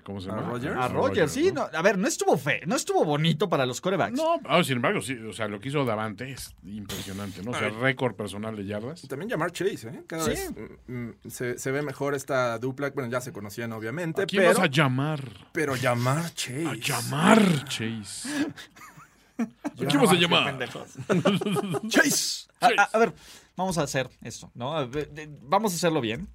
a- 0.06 0.08
¿Cómo 0.08 0.22
se 0.22 0.30
¿A 0.30 0.36
llama? 0.70 0.86
A 0.86 0.88
Roger, 0.88 1.28
sí. 1.30 1.52
¿no? 1.52 1.68
No, 1.72 1.78
a 1.78 1.82
ver, 1.82 1.98
no 1.98 2.08
estuvo 2.08 2.38
fe, 2.38 2.62
no 2.68 2.76
estuvo 2.76 3.04
bonito 3.04 3.50
para 3.50 3.66
los 3.66 3.82
corebacks. 3.82 4.16
No, 4.18 4.40
ah, 4.46 4.64
sin 4.64 4.76
embargo, 4.78 5.02
sí, 5.02 5.14
o 5.16 5.34
sea, 5.34 5.48
lo 5.48 5.60
que 5.60 5.70
hizo 5.70 5.84
Davante 5.84 6.32
es 6.32 6.56
impresionante, 6.64 7.42
¿no? 7.44 7.52
O 7.52 7.54
sea, 7.56 7.70
récord 7.70 8.16
personal 8.16 8.56
de 8.56 8.66
yardas. 8.66 9.04
Y 9.04 9.08
También 9.08 9.30
llamar 9.30 9.52
Chase, 9.52 9.90
¿eh? 9.90 10.04
Cada 10.08 10.24
Sí. 10.26 10.30
vez 10.32 10.52
mm, 10.88 10.94
mm, 10.94 11.14
se, 11.30 11.58
se 11.58 11.72
ve 11.72 11.82
mejor 11.82 12.14
esta 12.16 12.58
dupla. 12.60 12.92
Bueno, 12.92 13.10
ya 13.10 13.20
se 13.22 13.34
conocían, 13.34 13.74
obviamente. 13.74 14.22
¿A 14.22 14.26
quién 14.26 14.44
pero, 14.44 14.54
vas 14.54 14.64
a 14.64 14.68
llamar? 14.70 15.28
pero 15.52 15.76
llamar 15.76 16.34
Chase. 16.34 16.68
A 16.68 16.74
llamar, 16.76 17.66
Chase. 17.66 18.30
¿A 19.38 19.86
quién 19.88 20.02
vas 20.02 20.12
a 20.12 20.16
llamar? 20.16 20.70
Chase. 21.90 22.48
A, 22.62 22.68
a- 22.78 22.90
a 22.94 22.98
ver, 23.00 23.14
vamos 23.58 23.78
a 23.78 23.84
hacer 23.84 24.10
esto, 24.22 24.52
¿no? 24.54 24.76
A 24.78 24.86
ver, 24.86 25.10
Vamos 25.42 25.74
a 25.74 25.76
hacerlo 25.76 26.00
bien. 26.00 26.28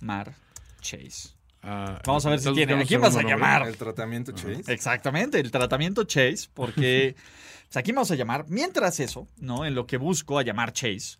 Mar 0.00 0.32
Chase. 0.80 1.30
Ah, 1.62 2.00
Vamos 2.06 2.24
a 2.26 2.30
ver 2.30 2.38
si 2.38 2.44
¿estás 2.48 2.54
tiene. 2.54 2.82
¿A 2.82 2.84
quién 2.84 3.00
vas 3.00 3.16
a 3.16 3.22
llamar? 3.22 3.66
El 3.68 3.76
tratamiento 3.76 4.32
Chase. 4.32 4.62
Exactamente, 4.66 5.38
el 5.40 5.50
tratamiento 5.50 6.04
Chase, 6.04 6.48
porque 6.54 7.14
pues 7.68 7.76
aquí 7.76 7.92
vamos 7.92 8.10
a 8.10 8.14
llamar. 8.14 8.46
Mientras 8.48 8.98
eso, 9.00 9.28
¿no? 9.38 9.64
En 9.66 9.74
lo 9.74 9.86
que 9.86 9.96
busco 9.96 10.38
a 10.38 10.42
llamar 10.42 10.72
Chase. 10.72 11.18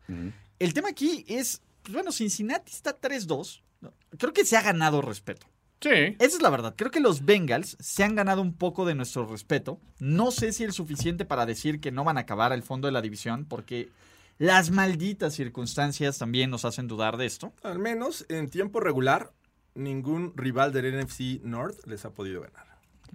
El 0.59 0.74
tema 0.74 0.88
aquí 0.88 1.24
es, 1.29 1.62
pues 1.83 1.94
bueno, 1.94 2.12
Cincinnati 2.12 2.72
está 2.72 2.98
3-2. 2.98 3.62
¿no? 3.81 3.92
Creo 4.18 4.33
que 4.33 4.44
se 4.44 4.57
ha 4.57 4.62
ganado 4.62 5.03
respeto. 5.03 5.46
Sí. 5.81 5.88
Esa 6.18 6.37
es 6.37 6.42
la 6.42 6.50
verdad. 6.50 6.74
Creo 6.76 6.90
que 6.90 7.00
los 7.00 7.24
Bengals 7.24 7.76
se 7.81 8.05
han 8.05 8.14
ganado 8.14 8.42
un 8.42 8.55
poco 8.55 8.85
de 8.85 8.94
nuestro 8.94 9.26
respeto. 9.26 9.81
No 9.98 10.31
sé 10.31 10.53
si 10.53 10.64
es 10.64 10.74
suficiente 10.74 11.24
para 11.24 11.46
decir 11.46 11.81
que 11.81 11.90
no 11.90 12.05
van 12.05 12.18
a 12.18 12.22
acabar 12.22 12.53
al 12.53 12.62
fondo 12.62 12.87
de 12.87 12.92
la 12.92 13.00
división, 13.00 13.46
porque 13.46 13.88
las 14.37 14.70
malditas 14.70 15.35
circunstancias 15.35 16.18
también 16.18 16.50
nos 16.50 16.66
hacen 16.66 16.87
dudar 16.87 17.16
de 17.16 17.24
esto. 17.26 17.55
Al 17.62 17.79
menos 17.79 18.26
en 18.29 18.50
tiempo 18.50 18.81
regular, 18.81 19.33
ningún 19.74 20.33
rival 20.37 20.72
del 20.72 21.00
NFC 21.00 21.40
North 21.42 21.87
les 21.87 22.04
ha 22.04 22.11
podido 22.11 22.40
ganar. 22.42 22.66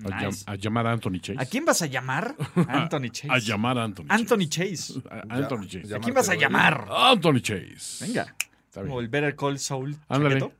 A, 0.03 0.07
llam- 0.09 0.25
Nice. 0.27 0.43
a 0.47 0.55
llamar 0.55 0.87
a 0.87 0.91
Anthony 0.91 1.19
Chase. 1.21 1.39
¿A 1.39 1.45
quién 1.45 1.63
vas 1.65 1.81
a 1.81 1.85
llamar? 1.85 2.35
Anthony 2.67 3.09
Chase. 3.11 3.31
A 3.31 3.37
llamar 3.39 3.77
a 3.77 3.83
Anthony 3.85 4.05
Anthony 4.09 4.47
Chase. 4.49 4.75
Chase. 4.75 5.01
A- 5.09 5.35
Anthony 5.37 5.67
Chase. 5.67 5.95
¿A 5.95 5.99
quién 5.99 6.13
vas 6.15 6.29
a 6.29 6.35
llamar? 6.35 6.87
Anthony 6.91 7.39
Chase. 7.41 8.05
Venga. 8.05 8.35
Está 8.65 8.81
bien. 8.81 8.89
Como 8.89 8.99
el 8.99 9.07
Better 9.07 9.35
Call 9.37 9.57
Saul. 9.59 9.95
Ándale. 10.09 10.51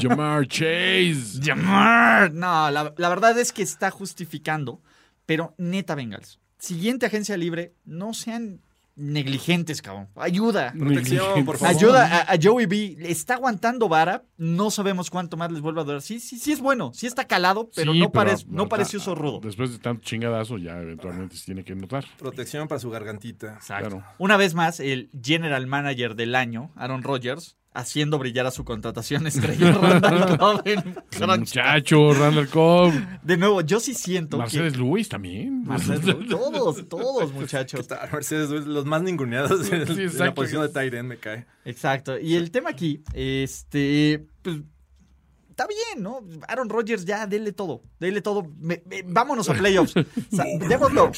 Llamar 0.00 0.46
Chase. 0.48 1.40
Llamar. 1.40 2.32
No, 2.32 2.70
la, 2.70 2.94
la 2.96 3.08
verdad 3.08 3.36
es 3.38 3.52
que 3.52 3.62
está 3.62 3.90
justificando, 3.90 4.80
pero 5.26 5.54
neta 5.58 5.94
Bengals. 5.94 6.38
Siguiente 6.58 7.06
agencia 7.06 7.36
libre, 7.36 7.74
no 7.84 8.14
sean 8.14 8.60
negligentes, 8.96 9.82
cabrón. 9.82 10.08
Ayuda. 10.16 10.72
Protección, 10.76 11.44
por 11.44 11.58
favor. 11.58 11.76
Ayuda 11.76 12.06
a, 12.06 12.32
a 12.32 12.38
Joey 12.42 12.66
B. 12.66 12.96
Está 13.00 13.34
aguantando 13.34 13.88
vara. 13.88 14.24
No 14.36 14.70
sabemos 14.70 15.10
cuánto 15.10 15.36
más 15.36 15.52
les 15.52 15.60
vuelva 15.60 15.82
a 15.82 15.84
durar. 15.84 16.02
Sí, 16.02 16.18
sí, 16.18 16.38
sí 16.38 16.52
es 16.52 16.60
bueno. 16.60 16.90
Sí 16.94 17.06
está 17.06 17.24
calado, 17.26 17.70
pero 17.74 17.92
Sí, 17.92 17.98
no, 18.00 18.10
pero 18.10 18.26
parece, 18.26 18.44
no 18.48 18.62
hasta- 18.64 18.68
pareció 18.70 19.00
zorrudo. 19.00 19.40
Después 19.40 19.70
de 19.72 19.78
tanto 19.78 20.02
chingadazo, 20.02 20.58
ya 20.58 20.80
eventualmente 20.80 21.36
se 21.36 21.44
tiene 21.46 21.62
que 21.64 21.74
notar. 21.74 22.04
Protección 22.18 22.68
para 22.68 22.78
su 22.80 22.90
gargantita. 22.90 23.54
Exacto. 23.54 23.88
Claro. 23.90 24.04
Una 24.18 24.36
vez 24.36 24.54
más, 24.54 24.80
el 24.80 25.10
general 25.22 25.66
manager 25.66 26.14
del 26.16 26.34
año, 26.34 26.70
Aaron 26.76 27.02
Rodgers, 27.02 27.55
haciendo 27.76 28.18
brillar 28.18 28.46
a 28.46 28.50
su 28.50 28.64
contratación 28.64 29.26
estrella 29.26 29.72
Randall 29.72 30.38
Cobb 30.38 30.62
en 30.64 30.96
muchacho, 31.40 32.12
Randall 32.14 32.48
Cobb. 32.48 32.92
De 33.22 33.36
nuevo, 33.36 33.60
yo 33.60 33.80
sí 33.80 33.94
siento 33.94 34.38
Mercedes 34.38 34.72
que... 34.72 34.78
Lewis 34.78 35.08
también. 35.08 35.64
Marcelo, 35.64 36.18
todos, 36.28 36.88
todos, 36.88 37.32
muchachos. 37.32 37.86
Mercedes, 38.12 38.50
los 38.50 38.86
más 38.86 39.02
ninguneados 39.02 39.70
en, 39.70 39.86
Sí, 39.86 40.02
en 40.02 40.18
la 40.18 40.34
posición 40.34 40.62
de 40.62 40.68
tight 40.70 40.94
end, 40.94 41.08
me 41.08 41.16
cae. 41.18 41.46
Exacto. 41.64 42.18
Y 42.18 42.34
el 42.34 42.50
tema 42.50 42.70
aquí, 42.70 43.02
este, 43.12 44.26
pues, 44.42 44.56
está 45.56 45.66
bien, 45.66 46.02
¿no? 46.02 46.20
Aaron 46.48 46.68
Rodgers 46.68 47.06
ya, 47.06 47.26
dele 47.26 47.50
todo, 47.52 47.80
dele 47.98 48.20
todo. 48.20 48.46
Me- 48.60 48.82
me- 48.84 49.02
vámonos 49.06 49.48
a 49.48 49.54
playoffs. 49.54 49.94
O 50.32 50.36
sea, 50.36 50.44
démoslo 50.68 51.10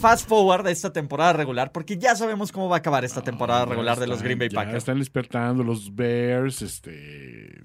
fast 0.00 0.26
forward 0.26 0.66
a 0.66 0.70
esta 0.70 0.92
temporada 0.92 1.34
regular, 1.34 1.72
porque 1.72 1.98
ya 1.98 2.16
sabemos 2.16 2.52
cómo 2.52 2.70
va 2.70 2.76
a 2.76 2.78
acabar 2.78 3.04
esta 3.04 3.22
temporada 3.22 3.66
regular 3.66 3.98
de 4.00 4.06
los 4.06 4.22
Green 4.22 4.38
Bay 4.38 4.48
Ya 4.48 4.60
Packers. 4.60 4.78
están 4.78 4.98
despertando 4.98 5.62
los 5.62 5.94
Bears, 5.94 6.62
este... 6.62 7.62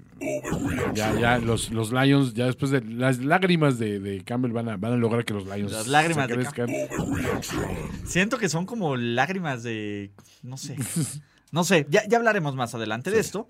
Ya, 0.94 1.14
ya, 1.18 1.38
los, 1.38 1.70
los 1.70 1.92
Lions, 1.92 2.34
ya 2.34 2.46
después 2.46 2.70
de 2.72 2.82
las 2.82 3.18
lágrimas 3.20 3.78
de, 3.78 4.00
de 4.00 4.22
Campbell 4.24 4.52
van 4.52 4.68
a, 4.68 4.76
van 4.76 4.92
a 4.92 4.96
lograr 4.96 5.24
que 5.24 5.32
los 5.32 5.46
Lions 5.46 5.72
Las 5.72 5.86
lágrimas 5.86 6.28
de 6.28 6.34
crezcan. 6.34 6.68
Siento 8.04 8.36
que 8.38 8.48
son 8.48 8.66
como 8.66 8.96
lágrimas 8.96 9.62
de. 9.62 10.10
No 10.42 10.56
sé. 10.58 10.76
No 11.50 11.64
sé. 11.64 11.86
Ya, 11.88 12.06
ya 12.06 12.18
hablaremos 12.18 12.54
más 12.56 12.74
adelante 12.74 13.10
de 13.10 13.20
esto. 13.20 13.48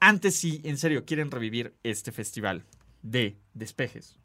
Antes, 0.00 0.34
si 0.36 0.60
en 0.64 0.78
serio 0.78 1.04
quieren 1.04 1.30
revivir 1.30 1.74
este 1.82 2.10
festival 2.10 2.64
de 3.02 3.36
despejes, 3.54 4.19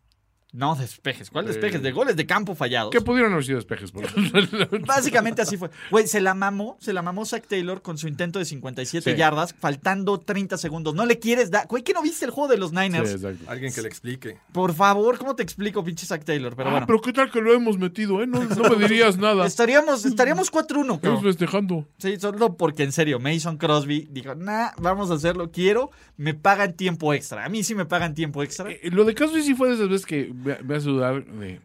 No, 0.53 0.73
despejes. 0.75 1.29
¿Cuál 1.29 1.47
despejes? 1.47 1.81
De 1.81 1.91
goles 1.91 2.15
de 2.15 2.25
campo 2.25 2.55
fallados. 2.55 2.89
Que 2.91 3.01
pudieron 3.01 3.34
haber 3.34 3.43
sido 3.43 3.58
despejes. 3.58 3.91
por- 3.91 4.05
Básicamente 4.86 5.41
así 5.41 5.58
fue. 5.58 5.69
Güey, 5.91 6.08
se 6.08 6.21
la 6.21 6.34
mamó, 6.34 6.77
se 6.79 6.93
la 6.93 7.01
mamó 7.01 7.25
Zach 7.25 7.45
Taylor 7.45 7.81
con 7.81 7.97
su 7.97 8.08
intento 8.08 8.39
de 8.39 8.45
57 8.45 9.12
Sí. 9.12 9.17
yardas, 9.17 9.53
faltando 9.53 10.17
30 10.19 10.58
segundos. 10.58 10.95
No 10.95 11.05
le 11.05 11.19
quieres 11.19 11.51
dar. 11.51 11.67
Güey, 11.67 11.84
¿qué 11.84 11.91
no 11.93 12.01
viste 12.01 12.23
el 12.23 12.31
juego 12.31 12.49
de 12.49 12.58
los 12.58 12.71
Niners? 12.71 13.10
Sí, 13.10 13.15
exacto. 13.15 13.43
Alguien 13.51 13.73
que 13.73 13.81
le 13.81 13.88
explique. 13.89 14.38
Por 14.53 14.73
favor, 14.73 15.17
¿cómo 15.17 15.36
te 15.36 15.43
explico, 15.43 15.84
pinche 15.84 16.05
Zach 16.05 16.23
Taylor? 16.23 16.55
Pero 16.55 16.69
Ah, 16.69 16.71
bueno. 16.71 16.88
pero 16.88 17.01
qué 17.01 17.12
tal 17.12 17.29
que 17.31 17.41
lo 17.41 17.53
hemos 17.53 17.77
metido, 17.77 18.21
¿eh? 18.23 18.27
No, 18.27 18.41
no 18.43 18.69
me 18.69 18.88
dirías 18.88 19.17
nada. 19.17 19.45
Estaríamos, 19.45 20.05
estaríamos 20.05 20.49
4-1, 20.51 20.95
Estamos 20.95 21.21
festejando. 21.23 21.86
Sí, 21.97 22.17
solo 22.17 22.55
porque 22.55 22.84
en 22.84 22.93
serio, 22.93 23.19
Mason 23.19 23.58
Crosby 23.58 24.08
dijo, 24.10 24.36
nah, 24.36 24.69
vamos 24.77 25.12
a 25.12 25.15
hacerlo, 25.15 25.51
quiero, 25.51 25.91
me 26.15 26.34
pagan 26.34 26.73
tiempo 26.77 27.13
extra. 27.13 27.43
A 27.43 27.49
mí 27.49 27.63
sí 27.63 27.75
me 27.75 27.86
pagan 27.86 28.13
tiempo 28.13 28.41
extra. 28.41 28.71
Eh, 28.71 28.79
lo 28.91 29.03
de 29.03 29.13
Crosby 29.15 29.41
sí 29.43 29.53
fue 29.53 29.67
de 29.69 29.75
esas 29.75 29.89
veces 29.89 30.05
que 30.05 30.31
me 30.63 30.75
hace 30.75 30.88
dudar 30.88 31.25
de... 31.25 31.62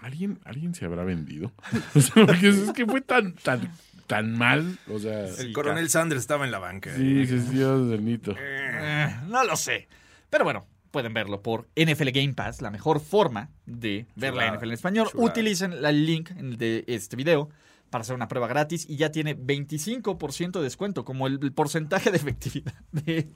¿Alguien, 0.00 0.38
¿Alguien 0.44 0.74
se 0.74 0.84
habrá 0.84 1.04
vendido? 1.04 1.52
O 1.94 2.00
sea, 2.00 2.26
porque 2.26 2.48
es 2.48 2.72
que 2.72 2.86
fue 2.86 3.00
tan, 3.00 3.34
tan, 3.34 3.72
tan 4.06 4.36
mal. 4.36 4.78
O 4.90 4.98
sea... 4.98 5.26
El 5.26 5.52
coronel 5.52 5.88
Sanders 5.88 6.20
estaba 6.20 6.44
en 6.44 6.50
la 6.50 6.58
banca. 6.58 6.94
Sí, 6.94 7.26
sí, 7.26 7.40
sí, 7.40 7.56
Dios. 7.56 7.88
Eh, 8.38 9.16
no 9.28 9.44
lo 9.44 9.56
sé. 9.56 9.88
Pero 10.30 10.44
bueno, 10.44 10.66
pueden 10.90 11.14
verlo 11.14 11.42
por 11.42 11.68
NFL 11.76 12.10
Game 12.12 12.34
Pass, 12.34 12.62
la 12.62 12.70
mejor 12.70 13.00
forma 13.00 13.50
de 13.66 14.06
ver 14.16 14.34
la 14.34 14.50
NFL 14.50 14.64
en 14.64 14.72
español. 14.72 15.08
chulada. 15.10 15.30
Utilicen 15.30 15.72
el 15.72 16.06
link 16.06 16.30
en 16.30 16.46
el 16.46 16.56
de 16.56 16.84
este 16.86 17.16
video 17.16 17.50
para 17.90 18.02
hacer 18.02 18.14
una 18.14 18.28
prueba 18.28 18.46
gratis 18.48 18.84
y 18.88 18.96
ya 18.96 19.10
tiene 19.12 19.36
25% 19.38 20.52
de 20.52 20.62
descuento, 20.62 21.04
como 21.04 21.26
el, 21.26 21.38
el 21.42 21.52
porcentaje 21.52 22.10
de 22.10 22.16
efectividad 22.16 22.74
de, 22.92 23.30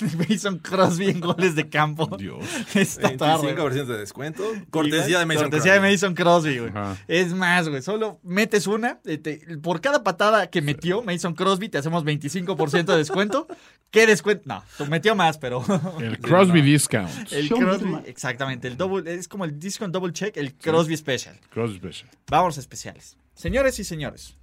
de 0.00 0.26
Mason 0.28 0.58
Crosby 0.58 1.08
en 1.10 1.20
goles 1.20 1.54
de 1.54 1.68
campo. 1.68 2.16
Dios. 2.18 2.44
Esta 2.74 3.16
tarde. 3.16 3.56
25% 3.56 3.86
de 3.86 3.98
descuento. 3.98 4.44
Cortesía 4.70 5.18
de 5.18 5.26
Mason 5.26 5.44
Cortesía 5.44 5.74
de. 5.74 5.80
Mason 5.80 6.14
Crosby, 6.14 6.58
güey. 6.58 6.70
Ajá. 6.70 6.96
Es 7.08 7.32
más, 7.32 7.68
güey. 7.68 7.82
Solo 7.82 8.20
metes 8.22 8.66
una. 8.66 9.00
eh, 9.04 9.18
te- 9.18 9.58
por 9.58 9.80
cada 9.80 10.02
patada 10.04 10.48
que 10.48 10.60
metió 10.62 11.02
Mason 11.02 11.34
Crosby, 11.34 11.68
te 11.68 11.78
hacemos 11.78 12.04
25% 12.04 12.84
de 12.84 12.96
descuento. 12.98 13.46
¿Qué 13.90 14.06
descuento? 14.06 14.42
No, 14.46 14.62
tú 14.76 14.86
metió 14.86 15.14
más, 15.14 15.38
pero. 15.38 15.64
El 16.00 16.18
Crosby 16.18 16.60
Discount. 16.60 17.32
El 17.32 17.48
Crosby, 17.48 17.96
exactamente. 18.06 18.68
El 18.68 18.76
double, 18.76 19.14
es 19.14 19.26
como 19.28 19.44
el 19.44 19.58
discount 19.58 19.92
double 19.94 20.12
check, 20.12 20.36
el 20.36 20.54
Crosby 20.54 20.96
Special. 20.96 21.38
Crosby 21.50 21.76
Special. 21.78 22.10
Vamos 22.28 22.56
a 22.56 22.60
especiales. 22.60 23.16
Señores 23.36 23.78
y 23.78 23.84
señores, 23.84 24.38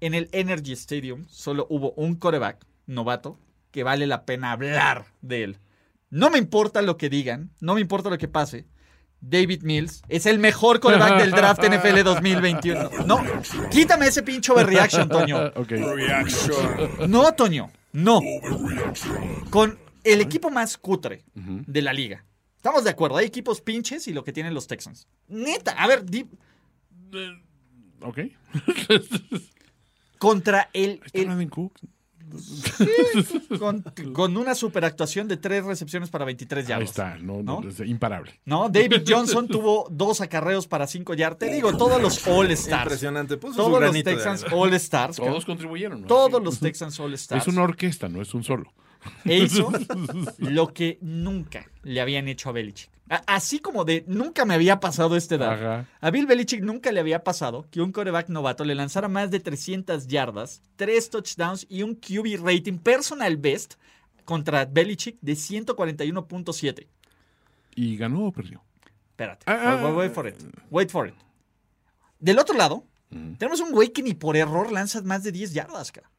en 0.00 0.14
el 0.14 0.28
Energy 0.30 0.72
Stadium 0.72 1.26
solo 1.28 1.66
hubo 1.68 1.90
un 1.96 2.14
coreback 2.14 2.64
novato 2.86 3.40
que 3.72 3.82
vale 3.82 4.06
la 4.06 4.24
pena 4.24 4.52
hablar 4.52 5.06
de 5.20 5.42
él. 5.42 5.58
No 6.10 6.30
me 6.30 6.38
importa 6.38 6.80
lo 6.80 6.96
que 6.96 7.10
digan, 7.10 7.50
no 7.60 7.74
me 7.74 7.80
importa 7.80 8.08
lo 8.08 8.18
que 8.18 8.28
pase. 8.28 8.64
David 9.20 9.62
Mills 9.62 10.02
es 10.08 10.26
el 10.26 10.38
mejor 10.38 10.78
coreback 10.78 11.18
del 11.18 11.32
draft 11.32 11.60
NFL 11.64 12.04
2021. 12.04 12.90
No, 13.06 13.20
quítame 13.70 14.06
ese 14.06 14.22
pincho 14.22 14.52
overreaction, 14.54 15.08
Toño. 15.08 15.46
Ok. 15.56 15.72
No, 17.08 17.32
Toño, 17.34 17.70
no. 17.92 18.20
Con 19.50 19.76
el 20.04 20.20
equipo 20.20 20.50
más 20.50 20.78
cutre 20.78 21.24
de 21.34 21.82
la 21.82 21.92
liga. 21.92 22.24
Estamos 22.56 22.84
de 22.84 22.90
acuerdo, 22.90 23.16
hay 23.16 23.26
equipos 23.26 23.60
pinches 23.60 24.06
y 24.06 24.12
lo 24.12 24.22
que 24.22 24.32
tienen 24.32 24.54
los 24.54 24.68
Texans. 24.68 25.08
Neta, 25.26 25.72
a 25.72 25.86
ver, 25.88 26.04
di- 26.04 26.26
Ok. 28.00 28.18
contra 30.18 30.70
el, 30.72 31.00
Cook. 31.50 31.78
con, 33.58 33.82
con 34.12 34.36
una 34.36 34.54
superactuación 34.54 35.28
de 35.28 35.36
tres 35.36 35.64
recepciones 35.64 36.10
para 36.10 36.24
23 36.24 36.64
Ahí 36.64 36.68
yardas. 36.68 36.88
está. 36.90 37.16
No, 37.18 37.42
no, 37.42 37.60
¿No? 37.60 37.68
es 37.68 37.78
imparable. 37.80 38.40
¿No? 38.44 38.68
David 38.68 39.02
Johnson 39.06 39.46
tuvo 39.46 39.86
dos 39.90 40.20
acarreos 40.20 40.66
para 40.66 40.86
5 40.86 41.14
yardas. 41.14 41.38
Te 41.38 41.52
digo, 41.54 41.76
todos 41.76 42.02
los 42.02 42.26
All 42.26 42.50
Stars. 42.50 42.84
Impresionante. 42.84 43.36
Puso 43.36 43.56
Todos 43.56 43.80
los 43.80 44.02
Texans. 44.02 44.44
All 44.52 44.74
Stars. 44.74 45.16
Todos 45.16 45.44
contribuyeron. 45.44 46.02
¿no? 46.02 46.06
Todos 46.06 46.42
los 46.42 46.58
Texans 46.58 46.98
All 46.98 47.14
Stars. 47.14 47.42
Es 47.46 47.48
una 47.52 47.62
orquesta, 47.62 48.08
no 48.08 48.20
es 48.20 48.34
un 48.34 48.42
solo. 48.42 48.72
E 49.24 49.38
hizo 49.38 49.70
lo 50.38 50.72
que 50.72 50.98
nunca 51.00 51.70
le 51.84 52.00
habían 52.00 52.26
hecho 52.26 52.48
a 52.48 52.52
Belichick. 52.52 52.90
Así 53.08 53.60
como 53.60 53.84
de 53.84 54.04
nunca 54.08 54.44
me 54.44 54.54
había 54.54 54.80
pasado 54.80 55.16
este 55.16 55.36
edad. 55.36 55.52
Ajá. 55.52 55.88
A 56.00 56.10
Bill 56.10 56.26
Belichick 56.26 56.62
nunca 56.62 56.90
le 56.90 56.98
había 56.98 57.22
pasado 57.22 57.66
que 57.70 57.80
un 57.80 57.92
coreback 57.92 58.28
novato 58.28 58.64
le 58.64 58.74
lanzara 58.74 59.08
más 59.08 59.30
de 59.30 59.38
300 59.38 60.08
yardas, 60.08 60.62
3 60.74 61.10
touchdowns 61.10 61.66
y 61.68 61.82
un 61.82 61.94
QB 61.94 62.44
rating 62.44 62.78
personal 62.78 63.36
best 63.36 63.74
contra 64.24 64.64
Belichick 64.64 65.18
de 65.20 65.34
141.7. 65.34 66.88
¿Y 67.76 67.96
ganó 67.96 68.26
o 68.26 68.32
perdió? 68.32 68.62
Espérate. 69.10 69.44
Ah, 69.46 69.78
ah, 69.80 69.84
wait, 69.84 69.96
wait 69.96 70.12
for 70.12 70.26
it. 70.26 70.34
Wait 70.70 70.90
for 70.90 71.06
it. 71.06 71.14
Del 72.18 72.38
otro 72.38 72.56
lado, 72.56 72.84
tenemos 73.38 73.60
un 73.60 73.70
güey 73.70 73.90
que 73.90 74.02
ni 74.02 74.14
por 74.14 74.36
error 74.36 74.72
lanza 74.72 75.00
más 75.02 75.22
de 75.22 75.30
10 75.30 75.52
yardas, 75.52 75.92
cara. 75.92 76.10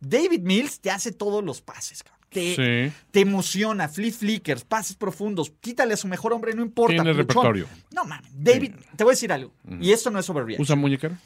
David 0.00 0.40
Mills 0.40 0.80
te 0.80 0.90
hace 0.90 1.12
todos 1.12 1.44
los 1.44 1.60
pases, 1.60 2.02
cara. 2.02 2.18
Te, 2.34 2.54
Sí. 2.90 2.92
te 3.12 3.20
emociona, 3.20 3.88
flip 3.88 4.12
flickers, 4.12 4.64
pases 4.64 4.96
profundos. 4.96 5.52
Quítale 5.60 5.94
a 5.94 5.96
su 5.96 6.08
mejor 6.08 6.32
hombre, 6.32 6.52
no 6.54 6.62
importa. 6.62 6.94
Tiene 6.94 7.12
repertorio. 7.12 7.66
No 7.92 8.04
mames, 8.04 8.30
David, 8.34 8.72
te 8.96 9.04
voy 9.04 9.12
a 9.12 9.14
decir 9.14 9.32
algo. 9.32 9.52
Y 9.80 9.92
esto 9.92 10.10
no 10.10 10.18
es 10.18 10.28
overreaction. 10.28 10.62
¿Usa 10.62 10.76
muñecara? 10.76 11.16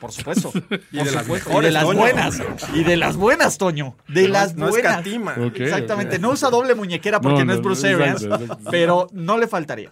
Por 0.00 0.12
supuesto. 0.12 0.52
Y 0.92 0.98
Por 0.98 1.06
de 1.06 1.10
las 1.12 1.22
supuesto. 1.24 1.48
mejores, 1.50 1.68
Y 1.70 1.72
de 1.72 1.72
las 1.72 1.84
Toño. 1.84 1.98
buenas. 1.98 2.40
Y 2.74 2.84
de 2.84 2.96
las 2.96 3.16
buenas, 3.16 3.58
Toño. 3.58 3.96
De 4.08 4.22
No 4.22 4.28
las 4.28 4.50
es- 4.50 4.56
no 4.56 4.68
buenas. 4.68 5.06
Ok, 5.38 5.60
Exactamente. 5.60 6.18
No 6.18 6.30
usa 6.30 6.50
doble 6.50 6.74
muñequera 6.74 7.20
porque 7.20 7.40
No, 7.40 7.44
no, 7.46 7.52
es 7.54 7.60
Bruce 7.62 7.88
Arians. 7.94 8.26
Pero 8.70 9.08
no 9.12 9.38
le 9.38 9.48
faltaría. 9.48 9.90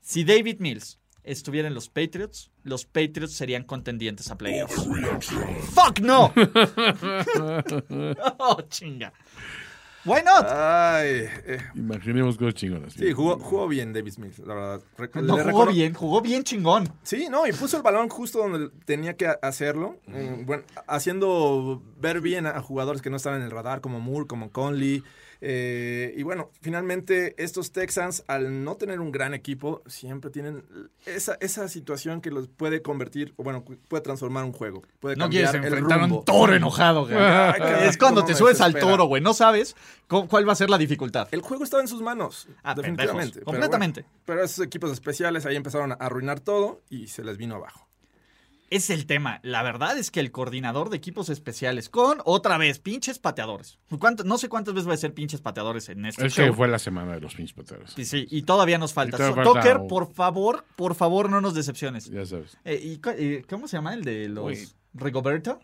Si 0.00 0.24
David 0.24 0.56
Mills 0.60 0.97
estuviera 1.30 1.68
en 1.68 1.74
los 1.74 1.88
Patriots, 1.88 2.50
los 2.64 2.84
Patriots 2.84 3.32
serían 3.34 3.64
contendientes 3.64 4.30
a 4.30 4.36
playoffs. 4.38 4.86
¡Fuck 5.74 6.00
no! 6.00 6.32
oh, 8.38 8.60
chinga. 8.68 9.12
Why 10.04 10.20
not? 10.24 10.46
Ay, 10.48 11.26
eh, 11.44 11.58
Imaginemos 11.74 12.38
cosas 12.38 12.54
chingonas. 12.54 12.94
sí, 12.94 13.12
jugó, 13.12 13.38
jugó 13.38 13.68
bien 13.68 13.92
David 13.92 14.12
Smith, 14.12 14.38
la 14.38 14.54
verdad. 14.54 14.80
Re- 14.96 15.10
No 15.20 15.36
le 15.36 15.42
jugó 15.42 15.64
recono- 15.66 15.72
bien, 15.74 15.92
jugó 15.92 16.20
bien 16.22 16.44
chingón. 16.44 16.88
Sí, 17.02 17.26
no, 17.30 17.46
y 17.46 17.52
puso 17.52 17.76
el 17.76 17.82
balón 17.82 18.08
justo 18.08 18.38
donde 18.38 18.70
tenía 18.86 19.16
que 19.16 19.26
hacerlo. 19.42 19.98
bueno, 20.06 20.62
haciendo 20.86 21.82
ver 22.00 22.20
bien 22.20 22.46
a 22.46 22.60
jugadores 22.62 23.02
que 23.02 23.10
no 23.10 23.16
estaban 23.16 23.40
en 23.40 23.46
el 23.46 23.50
radar, 23.50 23.80
como 23.80 24.00
Moore, 24.00 24.26
como 24.26 24.50
Conley. 24.50 25.02
Eh, 25.40 26.14
y 26.16 26.22
bueno, 26.22 26.50
finalmente 26.60 27.34
estos 27.42 27.72
Texans, 27.72 28.24
al 28.26 28.64
no 28.64 28.76
tener 28.76 29.00
un 29.00 29.12
gran 29.12 29.34
equipo, 29.34 29.82
siempre 29.86 30.30
tienen 30.30 30.64
esa, 31.06 31.36
esa 31.40 31.68
situación 31.68 32.20
que 32.20 32.30
los 32.30 32.48
puede 32.48 32.82
convertir, 32.82 33.34
o 33.36 33.44
bueno, 33.44 33.64
puede 33.88 34.02
transformar 34.02 34.44
un 34.44 34.52
juego. 34.52 34.82
Puede 35.00 35.16
No 35.16 35.28
quieres 35.28 35.54
enfrentar 35.54 36.00
a 36.00 36.04
un 36.06 36.24
toro 36.24 36.54
enojado, 36.54 37.04
güey. 37.06 37.16
Ay, 37.16 37.88
es 37.88 37.96
cuando 37.96 38.24
te 38.24 38.34
subes 38.34 38.60
al 38.60 38.74
toro, 38.74 39.04
güey. 39.04 39.22
No 39.22 39.34
sabes 39.34 39.76
cu- 40.08 40.26
cuál 40.28 40.48
va 40.48 40.52
a 40.52 40.56
ser 40.56 40.70
la 40.70 40.78
dificultad. 40.78 41.28
El 41.30 41.40
juego 41.42 41.64
estaba 41.64 41.82
en 41.82 41.88
sus 41.88 42.02
manos, 42.02 42.48
Ah, 42.62 42.74
definitivamente. 42.74 43.14
pendejos, 43.14 43.34
Pero 43.34 43.44
completamente. 43.44 44.00
bueno, 44.02 44.22
Pero, 44.26 44.42
esos 44.44 44.64
equipos 44.64 44.90
especiales 44.92 45.46
ahí 45.46 45.56
empezaron 45.56 45.92
a 45.92 45.94
arruinar 45.96 46.40
todo 46.40 46.82
y 46.90 47.08
se 47.08 47.24
les 47.24 47.36
vino 47.36 47.54
abajo. 47.56 47.87
Es 48.70 48.90
el 48.90 49.06
tema. 49.06 49.40
La 49.42 49.62
verdad 49.62 49.96
es 49.96 50.10
que 50.10 50.20
el 50.20 50.30
coordinador 50.30 50.90
de 50.90 50.96
equipos 50.98 51.30
especiales, 51.30 51.88
con 51.88 52.18
otra 52.24 52.58
vez, 52.58 52.78
pinches 52.78 53.18
pateadores. 53.18 53.78
¿Cuánto- 53.98 54.24
no 54.24 54.36
sé 54.36 54.48
cuántas 54.50 54.74
veces 54.74 54.88
va 54.88 54.94
a 54.94 54.98
ser 54.98 55.14
pinches 55.14 55.40
pateadores 55.40 55.88
en 55.88 56.04
este 56.04 56.26
Es 56.26 56.34
show. 56.34 56.44
que 56.46 56.52
fue 56.52 56.68
la 56.68 56.78
semana 56.78 57.14
de 57.14 57.20
los 57.20 57.34
pinches 57.34 57.54
pateros. 57.54 57.92
Sí, 57.96 58.04
sí, 58.04 58.26
y 58.30 58.42
todavía 58.42 58.76
nos 58.78 58.92
falta. 58.92 59.16
So- 59.16 59.34
falta- 59.34 59.42
Tucker, 59.54 59.80
por 59.88 60.12
favor, 60.12 60.64
por 60.76 60.94
favor, 60.94 61.30
no 61.30 61.40
nos 61.40 61.54
decepciones. 61.54 62.10
Ya 62.10 62.26
sabes. 62.26 62.58
Eh, 62.64 62.78
¿y 62.82 63.00
eh, 63.16 63.44
¿Cómo 63.48 63.68
se 63.68 63.76
llama 63.78 63.94
el 63.94 64.04
de 64.04 64.28
los 64.28 64.44
Uy. 64.44 64.68
Rigoberto? 64.94 65.60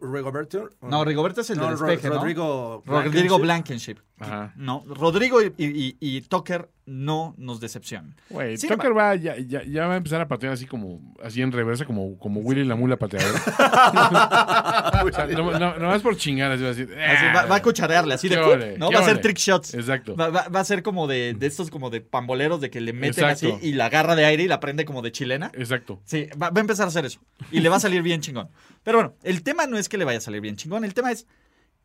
Rigoberto. 0.00 0.70
No, 0.82 1.04
Rigoberto 1.04 1.40
es 1.40 1.50
el 1.50 1.58
No, 1.58 1.64
del 1.68 1.78
despeje, 1.78 2.08
¿no? 2.08 2.16
Rodrigo 2.16 2.82
Rodrigo 2.86 3.38
Blankenship. 3.38 3.96
Blankenship. 3.96 3.96
Ajá. 4.18 4.52
No, 4.56 4.82
Rodrigo 4.86 5.42
y, 5.42 5.52
y- 5.58 5.96
y 6.00 6.20
Tucker 6.22 6.70
no 6.86 7.34
nos 7.36 7.60
decepcionan. 7.60 8.14
Güey, 8.30 8.56
Tucker 8.56 8.96
va, 8.96 9.14
ya, 9.16 9.36
ya, 9.38 9.62
ya 9.64 9.86
va 9.88 9.94
a 9.94 9.96
empezar 9.96 10.20
a 10.20 10.28
patear 10.28 10.52
así 10.52 10.64
como, 10.66 11.00
así 11.22 11.42
en 11.42 11.52
reversa, 11.52 11.84
como, 11.84 12.16
como 12.18 12.40
Willy 12.40 12.64
la 12.64 12.76
mula 12.76 12.96
pateadora. 12.96 13.38
o 15.04 15.12
sea, 15.12 15.26
no, 15.26 15.58
no, 15.58 15.78
no 15.78 15.86
más 15.88 16.02
por 16.02 16.16
chingar, 16.16 16.52
así 16.52 16.62
va 16.62 16.68
a 16.70 16.74
decir. 16.74 16.96
Así, 16.98 17.24
va, 17.34 17.46
va 17.46 17.56
a 17.56 17.62
cucharearle, 17.62 18.14
así 18.14 18.28
de 18.28 18.38
ole, 18.38 18.78
Va 18.78 18.86
a 18.86 19.00
hacer 19.00 19.14
ole. 19.14 19.22
trick 19.22 19.36
shots. 19.38 19.74
Exacto. 19.74 20.16
Va, 20.16 20.28
va- 20.28 20.48
va 20.48 20.60
a 20.60 20.64
ser 20.64 20.82
como 20.82 21.06
de, 21.06 21.34
de 21.34 21.46
estos 21.46 21.70
como 21.70 21.90
de 21.90 22.00
pamboleros 22.00 22.60
de 22.60 22.70
que 22.70 22.80
le 22.80 22.92
meten 22.92 23.24
Exacto. 23.24 23.56
así 23.56 23.66
y 23.68 23.72
la 23.72 23.86
agarra 23.86 24.14
de 24.16 24.24
aire 24.24 24.44
y 24.44 24.48
la 24.48 24.60
prende 24.60 24.84
como 24.84 25.02
de 25.02 25.12
chilena. 25.12 25.50
Exacto. 25.54 26.00
Sí, 26.04 26.26
va, 26.40 26.50
va 26.50 26.58
a 26.58 26.60
empezar 26.60 26.84
a 26.86 26.88
hacer 26.88 27.04
eso. 27.04 27.20
Y 27.50 27.60
le 27.60 27.68
va 27.68 27.76
a 27.76 27.80
salir 27.80 28.02
bien 28.02 28.20
chingón. 28.20 28.48
Pero 28.82 28.98
bueno, 28.98 29.14
el 29.24 29.42
tema 29.42 29.66
no 29.66 29.76
es 29.78 29.88
que 29.88 29.98
le 29.98 30.04
vaya 30.04 30.18
a 30.18 30.22
salir 30.22 30.40
bien 30.40 30.56
chingón. 30.56 30.84
El 30.84 30.94
tema 30.94 31.10
es 31.12 31.26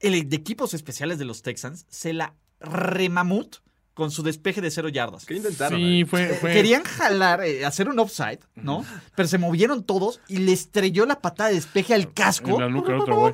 el 0.02 0.28
de 0.30 0.36
equipos 0.36 0.74
especiales 0.74 1.18
de 1.20 1.26
los 1.26 1.42
Texans 1.42 1.86
se 1.90 2.14
la 2.14 2.34
remamut 2.60 3.58
con 3.94 4.10
su 4.10 4.24
despeje 4.24 4.62
de 4.62 4.72
cero 4.72 4.88
yardas. 4.88 5.26
¿Qué 5.26 5.36
intentaron? 5.36 5.78
Sí, 5.78 6.02
eh? 6.02 6.06
fue, 6.06 6.28
fue- 6.40 6.54
Querían 6.54 6.82
jalar, 6.84 7.44
eh, 7.44 7.66
hacer 7.66 7.90
un 7.90 8.00
offside, 8.00 8.40
¿no? 8.56 8.86
Pero 9.16 9.28
se 9.28 9.38
movieron 9.38 9.84
todos 9.84 10.22
y 10.30 10.38
le 10.38 10.54
estrelló 10.54 11.06
la 11.06 11.20
patada 11.20 11.50
de 11.50 11.56
despeje 11.56 11.94
al 11.94 12.14
casco. 12.14 12.52
en 12.52 12.60
la 12.62 12.70
nuca 12.70 12.96
otro 12.98 13.16
güey. 13.20 13.34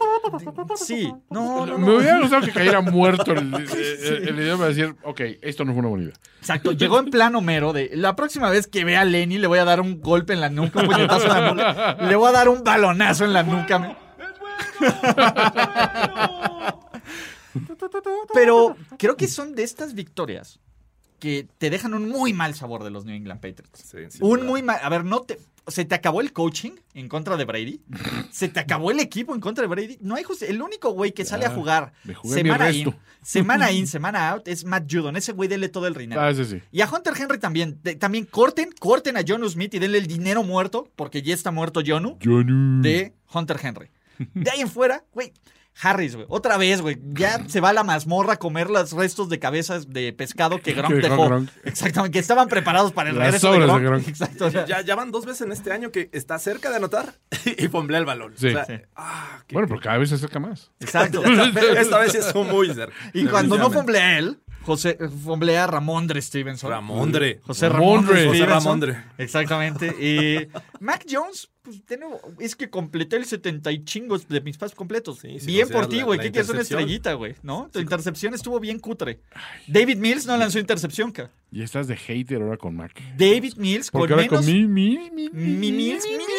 Sí, 0.75 1.13
no, 1.30 1.65
no, 1.67 1.77
Me 1.77 1.97
hubiera 1.97 2.19
gustado 2.19 2.43
que 2.45 2.51
cayera 2.51 2.82
muerto 2.82 3.34
el, 3.34 3.53
el, 3.53 4.27
el 4.30 4.39
idioma 4.39 4.58
para 4.63 4.69
decir, 4.69 4.95
ok, 5.03 5.21
esto 5.41 5.63
no 5.63 5.73
fue 5.73 5.80
una 5.82 5.89
buena 5.89 6.03
idea. 6.06 6.15
Exacto, 6.39 6.71
llegó 6.71 6.99
en 6.99 7.12
plan 7.12 7.36
Homero 7.36 7.71
de 7.71 7.91
la 7.93 8.15
próxima 8.15 8.49
vez 8.49 8.65
que 8.67 8.84
vea 8.84 9.01
a 9.01 9.06
Lenny 9.06 9.38
le 9.38 9.47
voy 9.47 9.60
a 9.60 9.65
dar 9.65 9.80
un 9.80 10.01
golpe 10.01 10.34
en 10.34 10.41
la 10.41 10.49
nuca, 10.49 10.80
un 10.82 10.88
puñetazo 10.88 11.23
en 11.27 11.30
la 11.30 11.51
nuca, 11.51 11.97
le 12.08 12.15
voy 12.15 12.30
a 12.30 12.32
dar 12.32 12.49
un 12.49 12.63
balonazo 12.63 13.25
en 13.25 13.34
la 13.34 13.43
nuca. 13.43 13.97
Pero 18.34 18.76
creo 18.98 19.17
que 19.17 19.28
son 19.28 19.56
de 19.56 19.63
estas 19.63 19.93
victorias 19.93 20.60
que 21.20 21.48
te 21.58 21.70
dejan 21.72 21.93
un 21.96 22.10
muy 22.10 22.32
mal 22.34 22.54
sabor 22.54 22.84
de 22.84 22.91
los 22.91 23.04
New 23.06 23.15
England 23.15 23.41
Patriots. 23.41 23.80
Sí, 23.84 23.98
un 24.22 24.46
muy 24.46 24.62
mal. 24.62 24.80
A 24.84 24.89
ver, 24.89 25.04
no 25.04 25.22
te. 25.22 25.39
Se 25.67 25.84
te 25.84 25.96
acabó 25.96 26.22
el 26.22 26.32
coaching 26.32 26.72
en 26.93 27.10
contra 27.10 27.36
de 27.36 27.43
Brady. 27.43 27.82
Se 28.32 28.48
te 28.48 28.62
acabó 28.62 28.89
el 28.89 29.02
equipo 29.02 29.36
en 29.36 29.41
contra 29.41 29.63
de 29.63 29.67
Brady. 29.67 29.98
No 30.00 30.15
hay 30.15 30.24
justi- 30.24 30.46
El 30.48 30.62
único 30.62 30.91
güey 30.91 31.12
que 31.12 31.26
sale 31.26 31.46
a 31.46 31.50
jugar 31.56 31.91
semana 32.36 32.72
in, 32.72 32.96
semana 33.22 33.72
in, 33.74 33.88
semana 33.88 34.30
out 34.30 34.48
es 34.48 34.63
Matt 34.63 34.89
Judon. 34.89 35.17
Ese 35.17 35.34
güey 35.34 35.50
dele 35.50 35.67
todo 35.67 35.88
el 35.88 35.93
dinero. 35.96 36.22
Ah, 36.22 36.34
sí. 36.34 36.62
Y 36.72 36.80
a 36.80 36.89
Hunter 36.89 37.13
Henry 37.20 37.38
también. 37.39 37.80
De- 37.84 37.96
también 37.96 38.24
corten, 38.26 38.70
corten 38.80 39.17
a 39.17 39.22
Jonu 39.28 39.50
Smith 39.50 39.74
y 39.74 39.80
denle 39.80 39.98
el 39.98 40.08
dinero 40.08 40.41
muerto, 40.43 40.88
porque 40.96 41.22
ya 41.22 41.34
está 41.34 41.52
muerto 41.52 41.82
Jonu, 41.86 42.17
de 42.82 43.13
Hunter 43.34 43.60
Henry. 43.62 43.89
De 44.34 44.49
ahí 44.51 44.62
en 44.62 44.69
fuera, 44.69 45.03
güey. 45.13 45.34
Harris, 45.80 46.15
güey. 46.15 46.25
Otra 46.30 46.58
vez, 46.58 46.82
güey. 46.82 46.97
Ya 47.13 47.47
se 47.47 47.62
va 47.62 47.69
a 47.69 47.73
la 47.73 47.84
mazmorra 47.84 48.34
a 48.34 48.38
comer 48.38 48.67
los 48.71 48.93
restos 48.93 49.30
de 49.30 49.38
cabezas 49.38 49.89
de 49.93 50.12
pescado 50.12 50.60
que 50.60 50.73
Gronk 50.73 50.95
dejó. 50.95 51.25
Gronk. 51.27 51.49
Exactamente, 51.65 52.13
que 52.13 52.19
estaban 52.19 52.47
preparados 52.47 52.91
para 52.93 53.12
el 53.12 53.15
Las 53.15 53.25
regreso 53.27 53.51
de 53.51 53.60
sobras 53.60 53.75
de 53.75 53.84
Gronk. 53.86 54.01
Gronk. 54.03 54.08
Exacto. 54.08 54.45
o 54.47 54.49
sea, 54.49 54.65
Ya, 54.65 54.82
ya 54.82 54.95
van 54.95 55.12
dos 55.12 55.27
veces 55.27 55.41
en 55.41 55.51
este 55.51 55.71
año 55.71 55.91
que 55.91 56.10
está 56.13 56.39
cerca 56.39 56.71
de 56.71 56.77
anotar 56.77 57.13
y 57.60 57.67
fomblea 57.67 57.99
el 57.99 58.06
balón. 58.08 58.34
Sí. 58.38 58.47
O 58.47 58.51
sea, 58.53 58.65
Sí. 58.65 58.73
ah, 58.95 59.43
qué- 59.45 59.53
Bueno, 59.53 59.67
pero 59.67 59.80
cada 59.80 59.99
vez 59.99 60.10
se 60.10 60.15
acerca 60.15 60.39
más. 60.39 60.71
Exacto. 60.80 61.23
Esta 61.77 61.99
vez 61.99 62.12
sí 62.12 62.17
estuvo 62.17 62.43
muy 62.43 62.73
cerca. 62.73 62.95
Y 63.13 63.25
cuando 63.27 63.60
no 63.60 63.69
fomblea 63.69 64.17
él, 64.17 64.39
José 64.67 64.97
fomblea 65.23 65.63
a 65.63 65.67
Ramondre 65.67 66.21
Stevenson. 66.21 66.69
Ramondre. 66.69 67.39
José 67.43 67.69
Ramondre. 67.69 68.25
Ramondre. 68.25 68.41
José. 68.41 68.45
Ramondre. 68.45 69.03
Exactamente. 69.17 69.88
Y 69.88 70.45
Mac 70.82 71.06
Jones, 71.10 71.49
pues 71.62 71.86
de 71.86 71.97
nuevo, 71.97 72.19
es 72.38 72.58
que 72.58 72.69
completé 72.69 73.15
el 73.15 73.23
70 73.23 73.71
y 73.71 73.86
chingos 73.86 74.27
de 74.27 74.41
mis 74.41 74.58
pasos 74.58 74.75
completos. 74.75 75.19
Sí, 75.19 75.39
sí, 75.39 75.47
bien 75.47 75.69
por 75.69 75.88
ti, 75.88 76.01
güey. 76.01 76.19
¿Qué 76.19 76.34
quieres 76.34 76.49
una 76.49 76.63
estrellita, 76.63 77.13
güey? 77.13 77.36
¿No? 77.43 77.69
Tu 77.71 77.80
intercepción 77.80 78.34
estuvo 78.34 78.60
bien 78.60 78.80
cutre. 78.80 79.21
David 79.67 79.99
Mills 79.99 80.25
no 80.25 80.36
lanzó 80.36 80.60
intercepción, 80.60 81.13
ca. 81.13 81.32
Y 81.49 81.62
estás 81.62 81.88
de 81.88 81.95
hater 81.95 82.41
ahora 82.41 82.58
con 82.58 82.75
Mac. 82.75 83.01
David 83.17 83.53
Mills 83.56 83.89
con 83.89 84.01
ahora 84.01 84.17
menos... 84.17 84.30
con 84.30 84.45
mi, 84.45 84.67
mi, 84.67 85.10
mi, 85.12 85.30
Mi 85.30 85.71
Mills, 85.71 86.03
mi, 86.03 86.12
mi, 86.12 86.17
mi, 86.17 86.23
mi, 86.25 86.37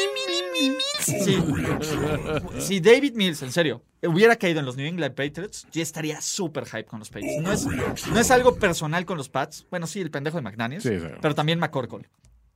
mi 0.61 0.69
Mills. 0.71 1.25
Sí. 1.25 1.39
Si 2.61 2.81
David 2.81 3.15
Mills, 3.15 3.43
en 3.43 3.53
serio, 3.53 3.83
hubiera 4.03 4.37
caído 4.37 4.61
en 4.61 4.67
los 4.67 4.77
New 4.77 4.87
England 4.87 5.15
Patriots, 5.15 5.67
ya 5.73 5.83
estaría 5.83 6.21
súper 6.21 6.67
hype 6.67 6.85
con 6.85 6.99
los 6.99 7.09
Patriots. 7.11 7.43
No 7.43 7.53
es, 7.53 7.67
no 8.09 8.19
es 8.21 8.31
algo 8.31 8.57
personal 8.57 9.05
con 9.07 9.17
los 9.17 9.29
Pats. 9.29 9.67
Bueno, 9.71 9.87
sí, 9.87 10.01
el 10.01 10.11
pendejo 10.11 10.37
de 10.37 10.43
McDaniels, 10.43 10.83
Sí, 10.83 10.99
sí. 10.99 11.07
pero 11.21 11.35
también 11.35 11.59
McCorkle 11.59 12.09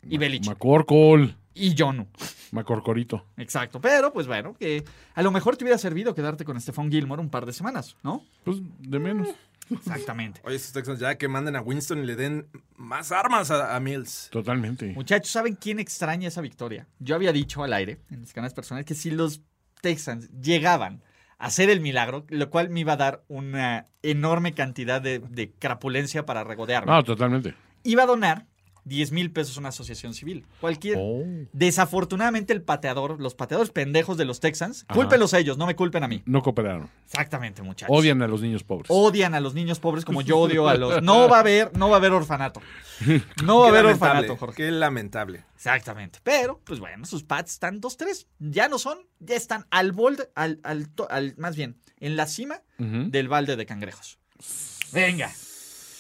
y 0.09 0.19
Belich 0.19 0.47
Macorcol. 0.47 1.37
y 1.55 1.75
Jonu. 1.79 2.07
Macorcorito. 2.51 3.25
Exacto. 3.37 3.81
Pero, 3.81 4.13
pues 4.13 4.27
bueno, 4.27 4.55
que 4.59 4.85
a 5.15 5.23
lo 5.23 5.31
mejor 5.31 5.57
te 5.57 5.65
hubiera 5.65 5.79
servido 5.79 6.15
quedarte 6.15 6.45
con 6.45 6.61
Stephon 6.61 6.91
Gilmore 6.91 7.23
un 7.23 7.31
par 7.31 7.47
de 7.47 7.53
semanas, 7.53 7.97
¿no? 8.03 8.25
Pues 8.45 8.59
de 8.81 8.99
menos. 8.99 9.29
Exactamente. 9.71 10.41
Oye, 10.45 10.57
estos 10.57 10.73
Texans 10.73 10.99
ya 11.01 11.17
que 11.17 11.29
manden 11.29 11.57
a 11.57 11.61
Winston 11.63 11.99
y 12.03 12.07
le 12.07 12.17
den 12.17 12.47
más 12.77 13.13
armas 13.13 13.51
a, 13.51 13.75
a 13.75 13.81
Mills. 13.81 14.29
Totalmente. 14.31 14.93
Muchachos, 14.95 15.31
¿saben 15.31 15.55
quién 15.57 15.79
extraña 15.79 16.29
esa 16.29 16.41
victoria? 16.41 16.87
Yo 16.99 17.15
había 17.15 17.33
dicho 17.33 17.63
al 17.65 17.73
aire, 17.73 17.99
en 18.11 18.21
mis 18.21 18.33
canales 18.33 18.55
personales, 18.55 18.85
que 18.87 18.95
si 18.95 19.11
los 19.11 19.41
Texans 19.81 20.29
llegaban 20.41 21.03
a 21.39 21.47
hacer 21.47 21.71
el 21.71 21.81
milagro, 21.81 22.25
lo 22.29 22.51
cual 22.51 22.69
me 22.71 22.81
iba 22.81 22.93
a 22.93 22.97
dar 22.97 23.25
una 23.29 23.87
enorme 24.03 24.53
cantidad 24.55 25.01
de, 25.01 25.19
de 25.21 25.53
crapulencia 25.53 26.25
para 26.27 26.45
regodearme, 26.45 26.93
No, 26.93 27.03
totalmente. 27.03 27.55
iba 27.83 28.03
a 28.05 28.07
donar 28.07 28.47
10 28.85 29.13
mil 29.13 29.31
pesos 29.31 29.57
una 29.57 29.69
asociación 29.71 30.13
civil. 30.15 30.45
Cualquier. 30.61 30.97
Oh. 31.01 31.23
Desafortunadamente, 31.53 32.53
el 32.53 32.63
pateador, 32.63 33.21
los 33.21 33.35
pateadores 33.35 33.71
pendejos 33.71 34.17
de 34.17 34.25
los 34.25 34.41
Texans, 34.41 34.85
Ajá. 34.89 34.95
cúlpenlos 34.99 35.35
a 35.35 35.39
ellos, 35.39 35.57
no 35.59 35.67
me 35.67 35.77
culpen 35.77 36.03
a 36.05 36.09
mí. 36.09 36.23
No 36.27 36.43
cooperaron. 36.43 36.91
Exactamente, 37.05 37.63
muchachos. 37.63 37.95
Odian 37.97 38.21
a 38.23 38.29
los 38.29 38.41
niños 38.43 38.65
pobres. 38.65 38.87
Odian 38.91 39.35
a 39.35 39.41
los 39.41 39.55
niños 39.55 39.79
pobres 39.79 40.05
como 40.05 40.21
yo 40.23 40.39
odio 40.39 40.69
a 40.69 40.75
los. 40.75 41.03
No 41.03 41.29
va 41.29 41.37
a 41.39 41.41
haber, 41.41 41.77
no 41.77 41.89
va 41.89 41.97
a 41.97 41.99
haber 41.99 42.13
orfanato. 42.13 42.61
No 43.45 43.61
va 43.61 43.67
a 43.67 43.69
haber 43.71 43.87
orfanato, 43.87 44.37
Jorge. 44.37 44.57
Qué 44.57 44.71
lamentable. 44.71 45.45
Exactamente. 45.55 46.19
Pero, 46.23 46.61
pues 46.65 46.81
bueno, 46.81 47.05
sus 47.07 47.23
pads 47.23 47.53
están 47.53 47.81
2-3. 47.81 48.27
Ya 48.41 48.69
no 48.69 48.79
son, 48.79 48.99
ya 49.21 49.37
están 49.37 49.67
al 49.71 49.93
borde, 49.93 50.29
al, 50.35 50.61
al, 50.65 50.89
to- 50.89 51.11
al- 51.11 51.35
más 51.39 51.57
bien, 51.57 51.77
en 52.01 52.17
la 52.17 52.27
cima 52.27 52.63
del 52.79 53.29
balde 53.29 53.57
de 53.57 53.65
cangrejos. 53.67 54.19
Venga. 54.93 55.31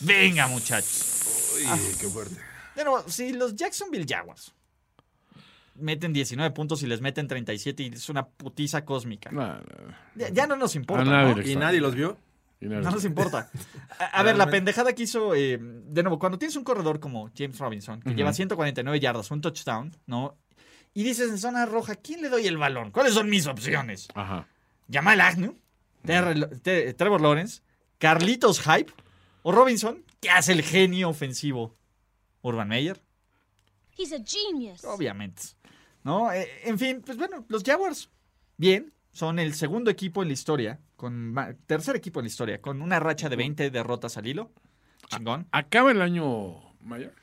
Venga, 0.00 0.48
muchachos. 0.48 1.52
Uy, 1.56 1.64
qué 2.00 2.08
fuerte. 2.08 2.36
De 2.76 2.84
nuevo, 2.84 3.04
si 3.08 3.32
los 3.32 3.54
Jacksonville 3.54 4.06
Jaguars 4.08 4.54
meten 5.74 6.12
19 6.12 6.52
puntos 6.52 6.82
y 6.82 6.86
les 6.86 7.00
meten 7.00 7.28
37 7.28 7.82
y 7.82 7.86
es 7.88 8.08
una 8.08 8.26
putiza 8.26 8.84
cósmica. 8.84 9.30
No, 9.30 9.46
no, 9.54 9.62
Ya, 10.14 10.28
ya 10.30 10.46
no 10.46 10.56
nos 10.56 10.74
importa. 10.76 11.04
Nadie 11.04 11.34
¿no? 11.34 11.42
¿Y 11.50 11.56
nadie 11.56 11.80
los 11.80 11.94
vio? 11.94 12.16
y. 12.60 12.66
No 12.66 12.80
nos 12.90 13.04
importa. 13.04 13.50
A, 13.98 14.04
a 14.20 14.22
ver, 14.22 14.36
la 14.36 14.48
pendejada 14.48 14.94
que 14.94 15.02
hizo, 15.04 15.34
eh, 15.34 15.58
de 15.60 16.02
nuevo, 16.02 16.18
cuando 16.18 16.38
tienes 16.38 16.56
un 16.56 16.64
corredor 16.64 17.00
como 17.00 17.30
James 17.36 17.58
Robinson, 17.58 18.00
que 18.00 18.14
lleva 18.14 18.32
149 18.32 19.00
yardas, 19.00 19.30
un 19.30 19.40
touchdown, 19.40 19.94
¿no? 20.06 20.36
Y 20.94 21.04
dices 21.04 21.30
en 21.30 21.38
zona 21.38 21.66
roja, 21.66 21.94
¿quién 21.96 22.20
le 22.22 22.28
doy 22.28 22.46
el 22.46 22.58
balón? 22.58 22.90
¿Cuáles 22.90 23.14
son 23.14 23.30
mis 23.30 23.46
opciones? 23.46 24.08
Ajá. 24.14 24.46
Jamal 24.90 25.20
Agnew, 25.20 25.56
Trevor 26.04 27.20
Lawrence, 27.20 27.62
Carlitos 27.98 28.60
Hype 28.60 28.92
o 29.42 29.52
Robinson, 29.52 30.04
que 30.20 30.30
hace 30.30 30.52
el 30.52 30.62
genio 30.62 31.08
ofensivo. 31.08 31.74
Urban 32.42 32.68
Meyer, 32.68 33.00
He's 33.96 34.12
a 34.12 34.18
genius. 34.24 34.84
obviamente. 34.84 35.42
¿No? 36.04 36.32
Eh, 36.32 36.48
en 36.64 36.78
fin, 36.78 37.02
pues 37.04 37.16
bueno, 37.18 37.44
los 37.48 37.62
Jaguars, 37.62 38.10
bien, 38.56 38.92
son 39.12 39.38
el 39.38 39.54
segundo 39.54 39.90
equipo 39.90 40.22
en 40.22 40.28
la 40.28 40.34
historia, 40.34 40.80
con 40.96 41.34
tercer 41.66 41.94
equipo 41.96 42.20
en 42.20 42.24
la 42.24 42.28
historia, 42.28 42.60
con 42.60 42.82
una 42.82 42.98
racha 43.00 43.28
de 43.28 43.36
20 43.36 43.70
derrotas 43.70 44.16
al 44.16 44.26
hilo. 44.26 44.50
Chingón. 45.08 45.46
Acaba 45.52 45.90
el 45.92 46.00
año 46.02 46.74
mayor. 46.80 47.14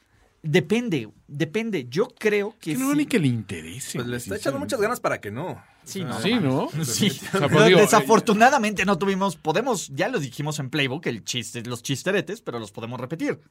Depende, 0.41 1.09
depende. 1.27 1.87
Yo 1.89 2.07
creo 2.07 2.55
que 2.59 2.73
Que 2.73 2.77
no 2.77 2.91
sí. 2.91 2.97
ni 2.97 3.05
que 3.05 3.19
le 3.19 3.27
interese. 3.27 3.97
Pues 3.97 4.07
le 4.07 4.17
está 4.17 4.37
echando 4.37 4.59
muchas 4.59 4.79
ganas 4.79 4.99
para 5.01 5.19
que 5.19 5.31
no. 5.31 5.61
Sí, 5.83 6.03
no. 6.03 6.19
Sí, 6.21 6.35
¿no? 6.35 6.69
Sí. 6.85 7.07
O 7.09 7.11
sea, 7.13 7.31
pues 7.31 7.51
Pero 7.51 7.65
digo, 7.65 7.79
Desafortunadamente 7.79 8.85
no 8.85 8.97
tuvimos, 8.97 9.35
podemos, 9.35 9.89
ya 9.89 10.07
lo 10.07 10.19
dijimos 10.19 10.59
en 10.59 10.69
Playbook, 10.69 11.05
el 11.07 11.23
chiste, 11.25 11.61
los 11.63 11.83
chisteretes, 11.83 12.41
pero 12.41 12.59
los 12.59 12.71
podemos 12.71 12.99
repetir. 12.99 13.41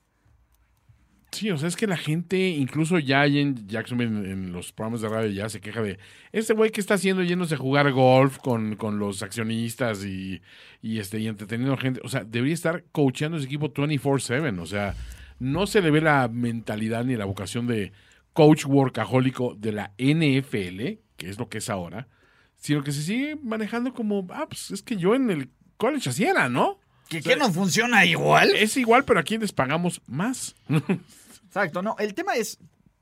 Sí, 1.31 1.51
o 1.51 1.59
sea, 1.59 1.69
es 1.69 1.77
que 1.77 1.87
la 1.87 1.99
gente, 1.99 2.49
incluso 2.49 2.99
ya 2.99 3.27
en 3.27 3.69
Jacksonville, 3.69 4.31
en, 4.31 4.53
los 4.53 4.73
programas 4.73 5.03
de 5.03 5.09
radio, 5.09 5.31
ya 5.31 5.49
se 5.49 5.61
queja 5.61 5.83
de 5.83 5.99
este 6.33 6.55
güey 6.55 6.71
que 6.71 6.81
está 6.81 6.95
haciendo 6.95 7.23
yéndose 7.23 7.55
a 7.55 7.59
jugar 7.59 7.93
golf 7.93 8.39
con, 8.39 8.77
con 8.77 8.99
los 8.99 9.23
accionistas 9.23 10.05
y, 10.05 10.41
y, 10.81 10.99
este, 10.99 11.21
y 11.21 11.29
entreteniendo 11.29 11.77
gente. 11.77 12.01
O 12.03 12.09
sea, 12.09 12.25
debería 12.25 12.55
estar 12.55 12.85
coacheando 12.93 13.37
ese 13.37 13.47
equipo 13.47 13.73
24-7. 13.73 14.59
O 14.59 14.67
sea, 14.67 14.95
no 15.39 15.67
se 15.67 15.83
le 15.83 15.91
ve 15.91 16.01
la 16.01 16.29
mentalidad 16.29 17.05
ni 17.05 17.15
la 17.15 17.27
vocación 17.27 17.67
de 17.67 17.93
coach 18.33 18.65
workahólico 18.65 19.55
de 19.55 19.73
la 19.73 19.93
NFL, 19.99 21.01
que 21.17 21.29
es 21.29 21.39
lo 21.39 21.49
que 21.49 21.59
es 21.59 21.69
ahora, 21.69 22.09
sino 22.57 22.83
que 22.83 22.93
se 22.93 23.03
sigue 23.03 23.37
manejando 23.37 23.93
como, 23.93 24.27
ah, 24.31 24.47
pues 24.49 24.71
es 24.71 24.83
que 24.83 24.97
yo 24.97 25.15
en 25.15 25.31
el 25.31 25.51
college 25.77 26.09
así 26.09 26.25
era, 26.25 26.49
¿no? 26.49 26.79
¿Que, 27.09 27.21
que 27.21 27.37
no 27.37 27.53
funciona 27.53 28.05
igual? 28.05 28.51
Es 28.55 28.77
igual, 28.77 29.05
pero 29.05 29.21
aquí 29.21 29.39
les 29.39 29.53
pagamos 29.53 30.03
más. 30.07 30.55
Exacto, 31.49 31.81
no, 31.81 31.97
el 31.99 32.13
tema 32.15 32.37
es, 32.37 32.59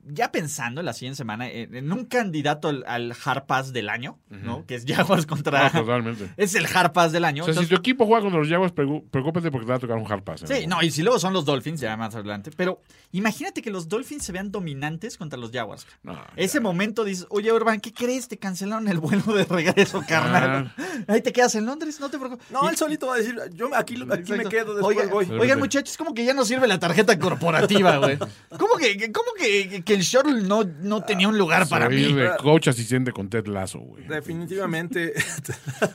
ya 0.09 0.31
pensando 0.31 0.81
en 0.81 0.85
la 0.85 0.93
siguiente 0.93 1.17
semana, 1.17 1.49
en, 1.49 1.75
en 1.75 1.91
un 1.91 2.05
candidato 2.05 2.67
al, 2.69 2.83
al 2.87 3.13
Hard 3.23 3.45
Pass 3.45 3.73
del 3.73 3.89
año, 3.89 4.17
¿no? 4.29 4.65
Que 4.65 4.75
es 4.75 4.85
Jaguars 4.87 5.25
contra... 5.25 5.69
No, 5.71 5.81
totalmente. 5.81 6.29
es 6.37 6.55
el 6.55 6.65
Hard 6.73 6.93
Pass 6.93 7.11
del 7.11 7.25
año. 7.25 7.43
O 7.43 7.45
sea, 7.45 7.53
si 7.53 7.59
entonces- 7.59 7.75
tu 7.75 7.79
equipo 7.81 8.05
juega 8.05 8.21
contra 8.21 8.39
los 8.39 8.49
Jaguars, 8.49 8.73
preocúpate 8.73 9.51
porque 9.51 9.65
te 9.65 9.71
va 9.71 9.75
a 9.75 9.79
tocar 9.79 9.97
un 9.97 10.11
hard 10.11 10.23
pass. 10.23 10.43
Sí, 10.47 10.67
no, 10.67 10.81
y 10.81 10.91
si 10.91 11.03
luego 11.03 11.19
son 11.19 11.33
los 11.33 11.45
Dolphins, 11.45 11.79
ya 11.79 11.95
más 11.97 12.15
adelante. 12.15 12.51
Pero 12.55 12.81
imagínate 13.11 13.61
que 13.61 13.69
los 13.71 13.87
Dolphins 13.87 14.23
se 14.23 14.31
vean 14.31 14.51
dominantes 14.51 15.17
contra 15.17 15.37
los 15.39 15.51
Jaguars. 15.51 15.85
No, 16.03 16.17
Ese 16.35 16.59
momento 16.59 17.03
dices, 17.03 17.25
oye, 17.29 17.51
Urban, 17.51 17.79
¿qué 17.79 17.93
crees? 17.93 18.27
Te 18.27 18.37
cancelaron 18.37 18.87
el 18.87 18.99
vuelo 18.99 19.33
de 19.33 19.45
regreso, 19.45 20.03
carnal. 20.07 20.73
Ahí 21.07 21.21
te 21.21 21.31
quedas 21.33 21.55
en 21.55 21.65
Londres, 21.65 21.99
no 21.99 22.09
te 22.09 22.17
preocupes. 22.17 22.49
No, 22.51 22.65
Y- 22.65 22.69
él 22.69 22.77
solito 22.77 23.07
va 23.07 23.15
a 23.15 23.17
decir, 23.17 23.35
yo 23.53 23.73
aquí, 23.75 23.95
aquí 24.11 24.31
me 24.33 24.45
quedo, 24.45 24.75
después 24.75 24.97
Oiga- 24.97 25.09
voy. 25.11 25.29
Oigan, 25.39 25.59
muchachos, 25.59 25.97
como 25.97 26.13
que 26.13 26.23
ya 26.25 26.33
no 26.33 26.45
sirve 26.45 26.67
la 26.67 26.79
tarjeta 26.79 27.17
corporativa, 27.19 27.97
güey. 27.97 28.17
¿Cómo 28.57 28.75
que, 28.77 28.97
que- 28.97 29.11
cómo 29.11 29.27
que, 29.37 29.83
que 29.83 29.96
el 29.97 30.03
shuttle 30.03 30.41
no, 30.43 30.63
no 30.63 31.01
tenía 31.03 31.27
un 31.27 31.37
lugar 31.37 31.67
para 31.67 31.87
Soy 31.87 31.95
mí. 31.95 32.13
de 32.13 32.31
coach 32.41 32.67
asistente 32.67 33.11
con 33.11 33.29
Ted 33.29 33.47
Lasso, 33.47 33.79
güey. 33.79 34.05
Definitivamente. 34.07 35.13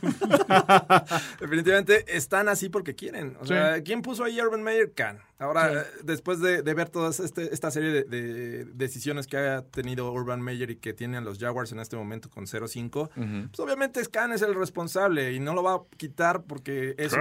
definitivamente 1.40 2.05
están 2.16 2.48
así 2.48 2.68
porque 2.68 2.94
quieren. 2.94 3.36
O 3.40 3.44
Sí. 3.46 3.48
sea, 3.55 3.82
¿quién 3.82 4.03
puso 4.03 4.24
ahí 4.24 4.40
Urban 4.40 4.62
Meyer? 4.62 4.92
Can. 4.92 5.18
Ahora, 5.38 5.72
eh, 5.72 5.84
después 6.05 6.40
de, 6.40 6.62
de 6.62 6.74
ver 6.74 6.88
toda 6.88 7.11
este, 7.11 7.53
esta 7.53 7.70
serie 7.72 7.90
de, 7.90 8.05
de 8.05 8.64
decisiones 8.66 9.26
que 9.26 9.36
ha 9.38 9.62
tenido 9.62 10.12
Urban 10.12 10.40
Meyer 10.40 10.70
y 10.70 10.76
que 10.76 10.92
tienen 10.92 11.24
los 11.24 11.38
Jaguars 11.38 11.72
en 11.72 11.80
este 11.80 11.96
momento 11.96 12.30
con 12.30 12.46
0-5, 12.46 13.11
pues 13.48 13.61
obviamente 13.61 14.00
Can 14.07 14.32
es 14.32 14.42
el 14.42 14.55
responsable 14.55 15.32
y 15.32 15.40
no 15.40 15.55
lo 15.55 15.62
va 15.64 15.74
a 15.74 15.80
quitar 15.96 16.42
porque 16.44 16.94
eso 16.98 17.16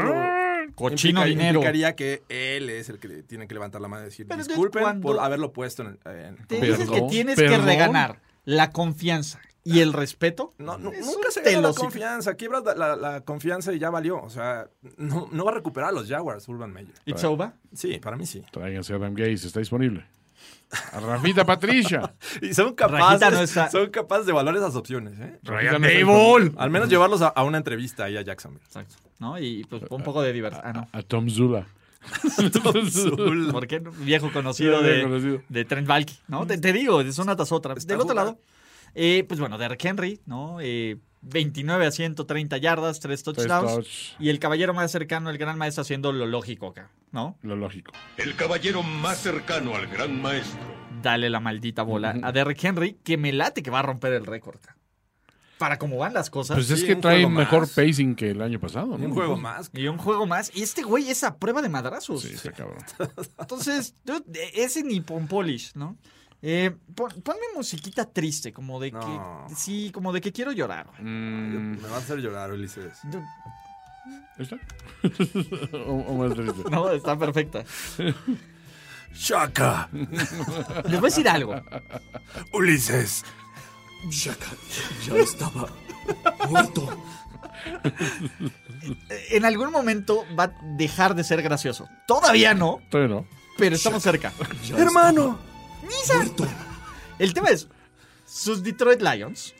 Cochino 0.75 1.19
implica- 1.21 1.25
dinero. 1.25 1.59
implicaría 1.59 1.95
que 1.95 2.23
él 2.29 2.69
es 2.69 2.89
el 2.89 2.99
que 2.99 3.23
tiene 3.23 3.47
que 3.47 3.53
levantar 3.53 3.81
la 3.81 3.87
mano 3.87 4.03
y 4.03 4.05
decir 4.05 4.27
Pero 4.27 4.43
disculpen 4.43 4.81
cuando- 4.83 5.07
por 5.07 5.19
haberlo 5.19 5.51
puesto 5.53 5.83
en... 5.83 5.99
en- 6.05 6.35
Te 6.47 6.59
Perdón, 6.59 6.79
dices 6.79 6.89
que 6.89 7.01
tienes 7.09 7.35
que 7.37 7.57
reganar 7.57 8.21
la 8.45 8.71
confianza 8.71 9.39
y 9.63 9.79
el 9.81 9.93
respeto. 9.93 10.53
No, 10.57 10.77
nunca 10.79 10.97
un 10.97 11.31
se 11.31 11.41
gana 11.43 11.61
la 11.61 11.73
confianza. 11.73 12.33
Quiebras 12.33 12.63
la, 12.63 12.73
la- 12.75 12.95
la 12.95 13.21
confianza 13.21 13.71
y 13.73 13.77
ya 13.79 13.89
valió. 13.91 14.19
O 14.21 14.29
sea, 14.31 14.67
no, 14.97 15.29
no 15.31 15.45
va 15.45 15.51
a 15.51 15.53
recuperar 15.53 15.89
a 15.89 15.91
los 15.91 16.07
Jaguars, 16.09 16.47
Urban 16.47 16.73
Meyer. 16.73 16.93
It's 17.05 17.23
over. 17.23 17.51
Sí, 17.73 17.99
para 17.99 18.17
mí 18.17 18.25
sí. 18.25 18.43
Tráiganse 18.51 18.93
a 18.93 18.95
Adam 18.95 19.13
Gaze, 19.13 19.45
está 19.47 19.59
disponible. 19.59 20.05
A 20.93 20.99
Rafita 21.01 21.45
Patricia. 21.45 22.13
Y 22.41 22.53
son 22.53 22.73
capaces, 22.75 23.31
no 23.31 23.41
está- 23.41 23.69
son 23.69 23.89
capaces 23.89 24.25
de 24.25 24.31
valorar 24.31 24.57
esas 24.61 24.75
opciones, 24.75 25.19
¿eh? 25.19 25.39
Está 25.43 25.57
Al 26.63 26.69
menos 26.69 26.87
llevarlos 26.89 27.21
a, 27.21 27.27
a 27.27 27.43
una 27.43 27.57
entrevista 27.57 28.05
ahí 28.05 28.15
a 28.17 28.21
Jacksonville. 28.21 28.63
Exacto. 28.65 28.95
¿No? 29.19 29.37
Y 29.37 29.63
pues 29.65 29.83
un 29.89 30.01
poco 30.03 30.21
de 30.21 30.31
diversión. 30.33 30.63
Ah, 30.65 30.73
no. 30.73 30.87
A 30.91 31.01
Tom 31.03 31.29
Zula. 31.29 31.67
¿Por 33.51 33.67
qué? 33.67 33.79
no? 33.79 33.91
Viejo 33.91 34.31
conocido, 34.31 34.81
Viejo 34.81 34.95
de, 34.95 35.03
conocido. 35.03 35.41
de 35.49 35.65
Trent 35.65 35.87
Valky, 35.87 36.17
¿no? 36.27 36.47
Te, 36.47 36.57
te 36.57 36.73
digo, 36.73 37.01
es 37.01 37.19
una 37.19 37.35
tras 37.35 37.51
otra. 37.51 37.73
Está 37.75 37.93
Del 37.93 38.01
otro 38.01 38.15
lado, 38.15 38.39
eh, 38.95 39.23
pues 39.27 39.39
bueno, 39.39 39.57
Derrick 39.57 39.83
Henry, 39.85 40.19
¿no? 40.25 40.57
Eh, 40.61 40.97
29 41.21 41.85
a 41.85 41.91
130 41.91 42.57
yardas, 42.57 42.99
3 42.99 43.21
Tres 43.23 43.35
touchdowns. 43.35 43.73
touch, 43.75 43.87
Y 44.19 44.29
el 44.29 44.39
caballero 44.39 44.73
más 44.73 44.91
cercano, 44.91 45.29
el 45.29 45.37
gran 45.37 45.57
maestro, 45.57 45.81
haciendo 45.83 46.11
lo 46.11 46.25
lógico 46.25 46.67
acá, 46.67 46.89
¿no? 47.11 47.37
lo 47.41 47.55
lógico. 47.55 47.91
El 48.17 48.35
caballero 48.35 48.83
más 48.83 49.19
cercano 49.19 49.75
al 49.75 49.87
gran 49.87 50.21
maestro. 50.21 50.59
Dale 51.01 51.29
la 51.29 51.39
maldita 51.39 51.83
bola 51.83 52.15
a 52.21 52.31
Derrick 52.31 52.63
Henry, 52.63 52.93
que 53.03 53.17
me 53.17 53.31
late 53.33 53.63
que 53.63 53.71
va 53.71 53.79
a 53.79 53.83
romper 53.83 54.13
el 54.13 54.25
récord. 54.25 54.59
Para 55.57 55.77
cómo 55.77 55.97
van 55.97 56.13
las 56.13 56.29
cosas. 56.31 56.57
Pues 56.57 56.71
es 56.71 56.79
sí, 56.81 56.87
que 56.87 56.95
trae 56.95 57.27
mejor 57.27 57.61
más. 57.61 57.69
pacing 57.71 58.15
que 58.15 58.31
el 58.31 58.41
año 58.41 58.59
pasado, 58.59 58.97
¿no? 58.97 59.05
Un 59.05 59.13
juego 59.13 59.37
más. 59.37 59.69
Y 59.73 59.87
un 59.87 59.97
juego 59.99 60.25
más. 60.25 60.51
Y 60.55 60.63
este 60.63 60.81
güey 60.81 61.09
es 61.09 61.23
a 61.23 61.37
prueba 61.37 61.61
de 61.61 61.69
madrazos. 61.69 62.21
Sí, 62.23 62.33
está 62.33 62.51
cabrón. 62.51 62.83
Entonces, 63.39 63.93
dude, 64.03 64.23
ese 64.55 64.83
ni 64.83 65.01
pon 65.01 65.27
polish, 65.27 65.73
¿no? 65.75 65.97
Eh, 66.41 66.75
pon- 66.95 67.21
ponme 67.21 67.41
musiquita 67.55 68.05
triste, 68.11 68.51
como 68.51 68.79
de 68.79 68.91
No. 68.91 69.45
que. 69.49 69.55
Sí, 69.55 69.91
como 69.93 70.11
de 70.11 70.21
que 70.21 70.31
quiero 70.31 70.51
llorar. 70.51 70.87
güey. 70.87 71.01
Mm, 71.03 71.79
Me 71.79 71.87
va 71.87 71.97
a 71.97 71.99
hacer 71.99 72.17
llorar, 72.17 72.51
Ulises. 72.51 72.97
Dude, 74.05 74.21
¿ahí 74.37 74.43
¿Está? 74.43 75.77
o, 75.77 75.93
o 75.93 76.17
más 76.17 76.33
triste. 76.35 76.69
No, 76.69 76.89
está 76.91 77.17
perfecta. 77.17 77.63
¡Shaka! 79.13 79.89
Les 79.91 80.91
voy 80.91 80.97
a 80.97 81.01
decir 81.01 81.27
algo. 81.27 81.61
¡Ulises! 82.53 83.23
En 89.29 89.45
algún 89.45 89.71
momento 89.71 90.25
va 90.37 90.45
a 90.45 90.53
dejar 90.77 91.15
de 91.15 91.23
ser 91.23 91.41
gracioso. 91.41 91.87
Todavía 92.07 92.53
no, 92.53 92.81
Todavía 92.89 93.15
no. 93.15 93.27
pero 93.57 93.75
estamos 93.75 94.01
cerca. 94.01 94.33
¡Hermano! 94.75 95.39
El 97.19 97.33
tema 97.33 97.49
es, 97.49 97.67
sus 98.25 98.63
Detroit 98.63 99.01
Lions, 99.01 99.53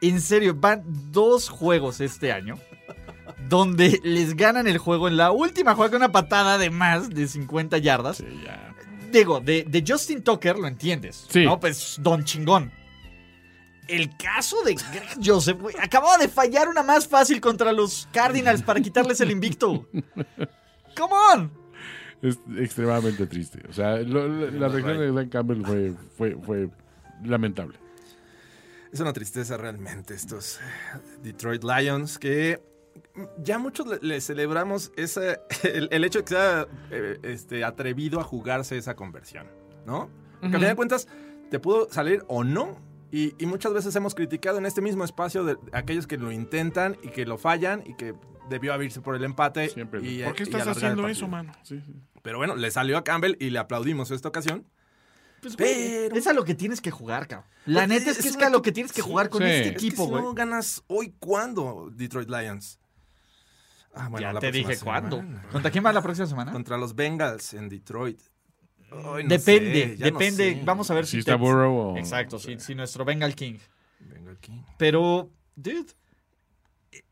en 0.00 0.20
serio, 0.20 0.54
van 0.54 0.82
dos 1.12 1.48
juegos 1.48 2.00
este 2.00 2.32
año 2.32 2.58
donde 3.48 4.00
les 4.04 4.34
ganan 4.36 4.66
el 4.66 4.78
juego 4.78 5.08
en 5.08 5.16
la 5.16 5.30
última 5.32 5.74
juega 5.74 5.90
con 5.90 5.96
una 5.98 6.12
patada 6.12 6.58
de 6.58 6.70
más 6.70 7.10
de 7.10 7.26
50 7.28 7.78
yardas. 7.78 8.18
Sí, 8.18 8.26
ya. 8.44 8.74
Digo, 9.10 9.40
de, 9.40 9.64
de 9.68 9.84
Justin 9.86 10.22
Tucker 10.22 10.58
lo 10.58 10.66
entiendes. 10.66 11.26
Sí. 11.28 11.44
No, 11.44 11.60
pues 11.60 11.96
don 12.00 12.24
chingón. 12.24 12.72
El 13.88 14.16
caso 14.16 14.62
de 14.64 14.74
Greg 14.74 15.18
Joseph, 15.22 15.60
güey, 15.60 15.74
acababa 15.78 16.16
de 16.16 16.28
fallar 16.28 16.68
una 16.68 16.82
más 16.82 17.06
fácil 17.06 17.40
contra 17.40 17.72
los 17.72 18.08
Cardinals 18.12 18.62
para 18.62 18.80
quitarles 18.80 19.20
el 19.20 19.30
invicto. 19.30 19.86
Come 20.96 21.14
on. 21.34 21.52
Es 22.22 22.38
extremadamente 22.56 23.26
triste. 23.26 23.60
O 23.68 23.72
sea, 23.72 23.96
lo- 23.98 24.28
la, 24.28 24.50
la 24.52 24.68
reacción 24.68 24.98
de 24.98 25.12
Dan 25.12 25.28
Campbell 25.28 25.62
fue, 25.64 25.92
fue, 26.16 26.36
fue 26.42 26.70
lamentable. 27.24 27.76
Es 28.92 29.00
una 29.00 29.12
tristeza 29.12 29.56
realmente 29.56 30.14
estos 30.14 30.60
Detroit 31.22 31.64
Lions 31.64 32.18
que 32.18 32.62
ya 33.42 33.58
muchos 33.58 33.86
le, 33.86 33.98
le 34.00 34.20
celebramos 34.20 34.92
ese, 34.96 35.40
el, 35.64 35.88
el 35.90 36.04
hecho 36.04 36.20
de 36.20 36.24
que 36.24 36.28
se 36.30 36.36
haya 36.36 36.66
eh, 36.90 37.18
este, 37.22 37.64
atrevido 37.64 38.20
a 38.20 38.24
jugarse 38.24 38.76
esa 38.78 38.94
conversión, 38.96 39.46
¿no? 39.86 40.08
Que 40.40 40.46
al 40.46 40.52
final 40.54 40.68
de 40.70 40.76
cuentas 40.76 41.08
te 41.50 41.58
pudo 41.60 41.88
salir 41.90 42.24
o 42.28 42.42
no. 42.44 42.76
Y, 43.12 43.34
y 43.38 43.46
muchas 43.46 43.74
veces 43.74 43.94
hemos 43.94 44.14
criticado 44.14 44.56
en 44.58 44.64
este 44.66 44.80
mismo 44.80 45.04
espacio 45.04 45.44
de 45.44 45.58
aquellos 45.72 46.06
que 46.06 46.16
lo 46.16 46.32
intentan 46.32 46.96
y 47.02 47.08
que 47.08 47.26
lo 47.26 47.36
fallan 47.36 47.82
y 47.86 47.94
que 47.94 48.14
debió 48.48 48.72
abrirse 48.72 49.02
por 49.02 49.14
el 49.14 49.22
empate. 49.24 49.68
Siempre. 49.68 50.00
y, 50.02 50.22
¿Por 50.22 50.34
qué 50.34 50.42
estás 50.44 50.66
haciendo 50.66 51.06
eso, 51.06 51.28
mano? 51.28 51.52
Sí, 51.62 51.80
sí. 51.84 51.94
Pero 52.22 52.38
bueno, 52.38 52.56
le 52.56 52.70
salió 52.70 52.96
a 52.96 53.04
Campbell 53.04 53.36
y 53.38 53.50
le 53.50 53.58
aplaudimos 53.58 54.10
esta 54.10 54.28
ocasión. 54.28 54.64
Pues, 55.42 55.56
güey, 55.56 55.74
Pero- 56.08 56.16
es 56.16 56.26
a 56.26 56.32
lo 56.32 56.44
que 56.44 56.54
tienes 56.54 56.80
que 56.80 56.90
jugar, 56.90 57.28
cabrón. 57.28 57.48
La 57.66 57.80
Pues, 57.86 57.88
neta 58.00 58.10
es 58.12 58.16
es 58.16 58.22
que 58.22 58.28
es 58.30 58.36
una 58.36 58.46
a 58.46 58.50
lo 58.50 58.62
que 58.62 58.72
tienes 58.72 58.92
que 58.92 59.02
sí, 59.02 59.08
jugar 59.08 59.28
con 59.28 59.42
sí. 59.42 59.48
este 59.48 59.60
Es 59.60 59.68
que 59.72 59.86
equipo, 59.86 60.04
si 60.04 60.10
güey. 60.10 60.22
no 60.22 60.32
ganas 60.34 60.82
hoy, 60.86 61.14
¿cuándo, 61.18 61.90
Detroit 61.92 62.30
Lions? 62.30 62.78
Ah, 63.94 64.08
bueno, 64.08 64.20
ya 64.26 64.32
la 64.32 64.40
te 64.40 64.48
próxima 64.50 64.68
dije 64.70 64.84
cuándo. 64.84 65.24
¿Contra 65.50 65.70
quién 65.70 65.84
va 65.84 65.92
la 65.92 66.02
próxima 66.02 66.26
semana? 66.26 66.52
Contra 66.52 66.76
los 66.78 66.94
Bengals 66.94 67.54
en 67.54 67.68
Detroit. 67.68 68.20
Ay, 68.90 69.22
no 69.24 69.28
depende, 69.28 69.88
sé, 69.90 69.96
ya 69.96 70.10
no 70.10 70.18
depende. 70.18 70.54
sé. 70.54 70.62
Vamos 70.64 70.90
a 70.90 70.94
ver 70.94 71.06
Si 71.06 71.12
si, 71.12 71.18
está 71.20 71.32
te- 71.32 71.38
Burrow 71.38 71.74
o- 71.92 71.96
Exacto, 71.98 72.38
si, 72.38 72.58
si 72.58 72.74
nuestro 72.74 73.04
Bengal 73.04 73.34
King. 73.34 73.58
Venga 74.00 74.32
aquí. 74.32 74.62
Pero, 74.78 75.30
dude, 75.56 75.86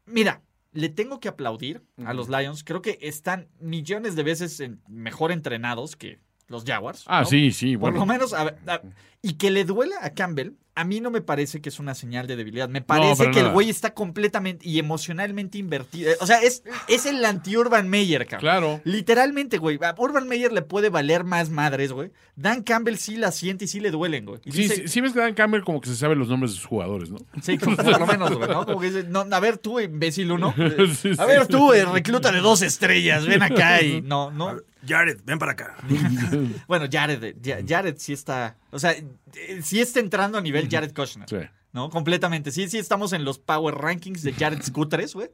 mira, 0.06 0.42
le 0.72 0.88
tengo 0.88 1.20
que 1.20 1.28
aplaudir 1.28 1.82
a 2.04 2.12
los 2.14 2.28
Lions. 2.28 2.64
Creo 2.64 2.82
que 2.82 2.98
están 3.02 3.48
millones 3.60 4.14
de 4.16 4.22
veces 4.22 4.60
en- 4.60 4.80
mejor 4.88 5.32
entrenados 5.32 5.96
que 5.96 6.18
los 6.48 6.64
Jaguars. 6.64 7.04
Ah, 7.06 7.20
¿no? 7.22 7.26
sí, 7.26 7.50
sí. 7.52 7.72
Por 7.76 7.92
Bueno, 7.92 7.98
lo 8.00 8.06
menos, 8.06 8.32
a 8.32 8.44
ver, 8.44 8.58
a- 8.66 8.82
y 9.22 9.34
que 9.34 9.50
le 9.50 9.64
duela 9.64 9.96
a 10.02 10.10
Campbell, 10.14 10.52
a 10.76 10.84
mí 10.84 11.00
no 11.00 11.10
me 11.10 11.20
parece 11.20 11.60
que 11.60 11.68
es 11.68 11.78
una 11.78 11.94
señal 11.94 12.26
de 12.26 12.36
debilidad. 12.36 12.68
Me 12.68 12.80
parece 12.80 13.30
que 13.32 13.40
el 13.40 13.50
güey 13.50 13.68
está 13.68 13.92
completamente 13.92 14.66
y 14.66 14.78
emocionalmente 14.78 15.58
invertido. 15.58 16.10
Eh, 16.12 16.16
O 16.20 16.26
sea, 16.26 16.40
es, 16.40 16.62
es 16.88 17.04
el 17.04 17.22
anti-Urban 17.22 17.86
Meyer, 17.90 18.24
cabrón. 18.24 18.40
Claro. 18.40 18.80
Literalmente, 18.84 19.58
güey. 19.58 19.78
A 19.82 19.94
Urban 19.98 20.26
Meyer 20.26 20.52
le 20.52 20.62
puede 20.62 20.88
valer 20.88 21.24
más 21.24 21.50
madres, 21.50 21.92
güey. 21.92 22.12
Dan 22.36 22.62
Campbell 22.62 22.96
sí 22.96 23.16
la 23.16 23.30
siente 23.30 23.66
y 23.66 23.68
sí 23.68 23.80
le 23.80 23.90
duelen, 23.90 24.24
güey. 24.24 24.40
Y 24.44 24.52
Sí, 24.52 24.62
dice- 24.62 24.74
sí, 24.76 24.88
sí 24.88 25.00
ves 25.02 25.12
que 25.12 25.18
Dan 25.18 25.34
Campbell 25.34 25.64
como 25.64 25.82
que 25.82 25.90
se 25.90 25.96
sabe 25.96 26.14
los 26.14 26.28
nombres 26.28 26.52
de 26.52 26.56
sus 26.56 26.66
jugadores, 26.66 27.10
¿no? 27.10 27.18
Sí, 27.42 27.58
como 27.58 27.76
por 27.76 27.98
lo 28.00 28.06
menos, 28.06 28.32
güey, 28.34 28.48
¿no? 28.48 28.64
Como 28.64 28.80
que 28.80 28.86
dice, 28.90 29.04
no, 29.04 29.26
a 29.30 29.40
ver 29.40 29.58
tú, 29.58 29.80
imbécil 29.80 30.32
uno. 30.32 30.54
Sí, 30.96 31.10
A 31.18 31.26
ver 31.26 31.46
tú, 31.46 31.74
eh, 31.74 31.84
recluta 31.84 32.32
de 32.32 32.38
dos 32.38 32.62
estrellas, 32.62 33.26
ven 33.26 33.42
acá 33.42 33.82
y 33.82 34.00
no, 34.00 34.30
no. 34.30 34.56
Jared, 34.86 35.18
ven 35.26 35.38
para 35.38 35.52
acá. 35.52 35.76
Bueno, 36.66 36.86
Jared, 36.90 37.22
eh, 37.22 37.36
Ja- 37.44 37.58
Jared 37.66 37.96
sí 37.98 38.12
está, 38.14 38.56
o 38.70 38.78
sea, 38.78 38.92
eh, 38.92 39.60
sí 39.62 39.80
está 39.80 40.00
entrando 40.00 40.38
a 40.38 40.40
nivel 40.40 40.68
Jared 40.70 40.92
Kushner, 40.94 41.28
Sí. 41.28 41.36
¿no? 41.72 41.90
Completamente. 41.90 42.50
Sí, 42.50 42.68
sí 42.68 42.78
estamos 42.78 43.12
en 43.12 43.24
los 43.24 43.38
power 43.38 43.74
rankings 43.74 44.22
de 44.22 44.32
Jared 44.32 44.62
Scooters, 44.62 45.14
güey. 45.14 45.30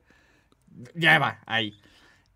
Ya 0.95 1.19
va, 1.19 1.41
ahí. 1.47 1.79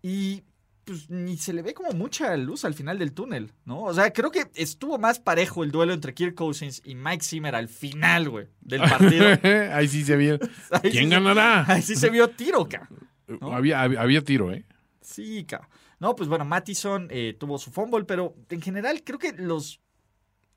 Y 0.01 0.43
pues 0.83 1.09
ni 1.11 1.37
se 1.37 1.53
le 1.53 1.61
ve 1.61 1.75
como 1.75 1.91
mucha 1.91 2.35
luz 2.37 2.65
al 2.65 2.73
final 2.73 2.97
del 2.97 3.13
túnel, 3.13 3.51
¿no? 3.65 3.83
O 3.83 3.93
sea, 3.93 4.11
creo 4.11 4.31
que 4.31 4.47
estuvo 4.55 4.97
más 4.97 5.19
parejo 5.19 5.63
el 5.63 5.71
duelo 5.71 5.93
entre 5.93 6.13
Kirk 6.15 6.33
Cousins 6.33 6.81
y 6.83 6.95
Mike 6.95 7.23
Zimmer 7.23 7.53
al 7.55 7.67
final, 7.69 8.29
güey, 8.29 8.47
del 8.61 8.81
partido. 8.81 9.25
Ahí 9.73 9.87
sí 9.87 10.03
se. 10.03 10.13
Ahí 10.71 10.81
¿Quién 10.81 11.03
sí- 11.05 11.09
ganará? 11.09 11.65
Ahí 11.71 11.83
sí 11.83 11.95
se 11.95 12.09
vio 12.09 12.29
tiro, 12.31 12.67
cabrón. 12.67 13.07
¿no? 13.39 13.51
Había, 13.55 13.81
había, 13.83 14.01
había 14.01 14.21
tiro, 14.23 14.51
¿eh? 14.51 14.65
Sí, 15.01 15.45
cabrón. 15.45 15.69
No, 15.99 16.15
pues 16.15 16.27
bueno, 16.27 16.45
Mattison 16.45 17.07
eh, 17.11 17.37
tuvo 17.39 17.59
su 17.59 17.69
fumble, 17.71 18.05
pero 18.05 18.35
en 18.49 18.59
general 18.61 19.03
creo 19.03 19.19
que 19.19 19.33
los, 19.33 19.80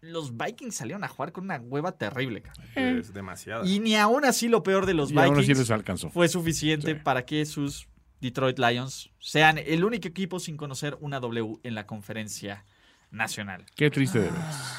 los 0.05 0.37
Vikings 0.37 0.75
salieron 0.75 1.05
a 1.05 1.09
jugar 1.09 1.33
con 1.33 1.45
una 1.45 1.57
hueva 1.59 1.93
terrible, 1.93 2.43
cabrón. 2.43 2.67
Es 2.75 3.13
demasiado. 3.13 3.65
Y 3.65 3.79
ni 3.81 3.97
aún 3.97 4.25
así 4.25 4.49
lo 4.49 4.63
peor 4.63 4.87
de 4.87 4.95
los 4.95 5.11
Y 5.11 5.19
aún 5.19 5.25
así 5.35 5.41
Vikings 5.41 5.59
les 5.59 5.71
alcanzó. 5.71 6.11
fue 6.11 6.29
suficiente 6.29 6.95
Sí. 6.95 7.01
para 7.03 7.25
que 7.25 7.45
sus 7.47 7.89
Detroit 8.21 8.59
Lions 8.59 9.11
sean 9.19 9.59
el 9.59 9.85
único 9.85 10.09
equipo 10.09 10.41
sin 10.41 10.57
conocer 10.57 10.97
una 11.01 11.21
W 11.21 11.59
en 11.63 11.75
la 11.75 11.87
conferencia 11.87 12.65
nacional. 13.11 13.65
Qué 13.77 13.91
triste 13.91 14.19
de 14.21 14.31
veras. 14.31 14.79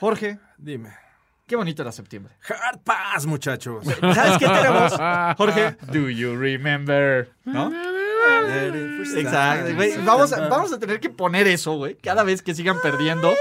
Jorge, 0.00 0.38
Dime. 0.58 0.90
qué 1.46 1.56
bonito 1.56 1.82
era 1.82 1.92
septiembre. 1.92 2.34
Hard 2.48 2.80
pass, 2.80 3.26
muchachos. 3.26 3.84
¿Sabes 3.84 4.38
qué 4.38 4.46
tenemos? 4.46 4.92
Jorge, 5.36 5.76
do 5.92 6.08
you 6.10 6.36
remember? 6.36 7.30
¿No? 7.44 7.70
Exacto, 9.16 9.74
güey. 9.74 9.96
Vamos 10.04 10.32
a, 10.32 10.48
vamos 10.48 10.72
a 10.72 10.78
tener 10.78 11.00
que 11.00 11.10
poner 11.10 11.46
eso, 11.46 11.76
güey. 11.76 11.96
Cada 11.96 12.22
vez 12.24 12.42
que 12.42 12.54
sigan 12.54 12.76
perdiendo. 12.82 13.34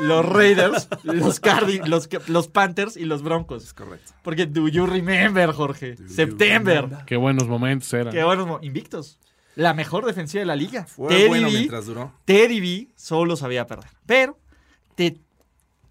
los 0.00 0.24
Raiders, 0.24 0.88
los 1.02 1.40
Cardi, 1.40 1.78
los, 1.84 2.08
los 2.28 2.48
Panthers 2.48 2.96
y 2.96 3.04
los 3.04 3.22
Broncos. 3.22 3.64
Es 3.64 3.74
correcto. 3.74 4.12
Porque 4.22 4.46
do 4.46 4.66
you 4.68 4.86
remember, 4.86 5.52
Jorge? 5.52 5.96
September. 6.08 6.88
Qué 7.06 7.16
buenos 7.16 7.46
momentos 7.48 7.92
eran. 7.92 8.12
Qué 8.12 8.24
buenos 8.24 8.46
mo- 8.46 8.58
invictos. 8.62 9.18
La 9.56 9.74
mejor 9.74 10.06
defensiva 10.06 10.40
de 10.40 10.46
la 10.46 10.56
liga. 10.56 10.84
Fue 10.86 11.08
Teddy 11.08 11.28
bueno 11.28 11.48
B, 11.48 11.52
mientras 11.52 11.84
duró. 11.86 12.14
Teddy 12.24 12.60
B 12.60 12.88
solo 12.96 13.36
sabía 13.36 13.66
perder. 13.66 13.90
Pero 14.06 14.38
te- 14.94 15.18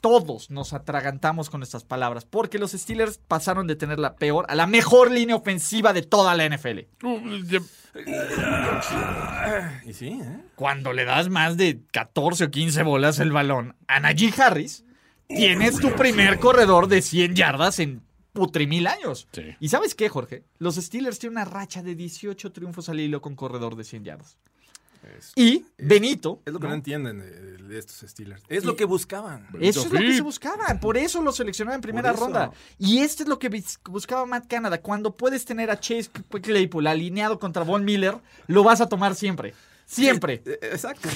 todos 0.02 0.50
nos 0.50 0.72
atragantamos 0.74 1.50
con 1.50 1.62
estas 1.62 1.84
palabras 1.84 2.24
porque 2.26 2.58
los 2.58 2.72
Steelers 2.72 3.20
pasaron 3.28 3.68
de 3.68 3.76
tener 3.76 4.00
la 4.00 4.16
peor 4.16 4.46
a 4.48 4.56
la 4.56 4.66
mejor 4.66 5.12
línea 5.12 5.36
ofensiva 5.36 5.92
de 5.92 6.02
toda 6.04 6.36
la 6.36 6.46
NFL. 6.46 6.80
Ya- 7.94 9.82
Y 9.86 9.94
sí, 9.94 10.08
¿eh? 10.22 10.40
Cuando 10.56 10.94
le 10.94 11.06
das 11.06 11.30
más 11.30 11.58
de 11.58 11.80
14 11.92 12.46
o 12.46 12.52
15 12.52 12.84
bolas 12.84 13.20
el 13.20 13.32
balón 13.32 13.76
a 13.88 14.00
Najee 14.00 14.34
Harris, 14.42 14.84
tienes 15.28 15.80
tu 15.80 15.92
primer 15.94 16.40
corredor 16.40 16.88
de 16.88 17.02
100 17.02 17.36
yardas 17.36 17.80
en 17.80 18.02
putrimil 18.34 18.88
años. 18.88 19.28
Sí. 19.32 19.56
¿Y 19.60 19.70
sabes 19.70 19.96
qué, 19.96 20.10
Jorge? 20.10 20.44
Los 20.60 20.76
Steelers 20.76 21.20
tienen 21.20 21.38
una 21.38 21.46
racha 21.46 21.82
de 21.84 21.96
18 21.96 22.52
triunfos 22.52 22.90
al 22.90 23.00
hilo 23.00 23.22
con 23.22 23.36
corredor 23.36 23.76
de 23.76 23.84
100 23.84 24.04
yardas. 24.04 24.38
Es, 25.18 25.34
Y 25.36 25.66
Benito. 25.78 26.42
es 26.46 26.54
lo 26.54 26.60
que 26.60 26.64
no, 26.64 26.70
¿no? 26.70 26.76
entienden 26.76 27.20
de, 27.20 27.58
de 27.58 27.80
estos 27.80 28.10
Steelers. 28.10 28.44
Es 28.50 28.66
lo 28.66 28.76
que 28.76 28.86
buscaban. 28.86 29.48
Eso 29.60 29.82
es 29.82 29.92
lo 29.92 30.00
que 30.00 30.14
se 30.14 30.22
buscaba. 30.22 30.66
Por 30.80 30.98
eso 30.98 31.22
lo 31.22 31.32
seleccionaba 31.32 31.76
en 31.76 31.82
primera 31.82 32.14
ronda. 32.14 32.52
Y 32.78 33.00
este 33.00 33.24
es 33.24 33.30
lo 33.30 33.40
que 33.40 33.50
buscaba 33.86 34.26
Matt 34.26 34.48
Canada. 34.48 34.82
Cuando 34.82 35.16
puedes 35.16 35.46
tener 35.46 35.70
a 35.72 35.80
Chase 35.80 36.10
Claypool 36.42 36.88
alineado 36.88 37.40
contra 37.40 37.64
Von 37.64 37.86
Miller, 37.86 38.18
lo 38.48 38.64
vas 38.64 38.82
a 38.82 38.90
tomar 38.90 39.16
siempre. 39.16 39.54
Siempre. 39.92 40.44
Eh, 40.46 40.60
Exacto. 40.62 41.10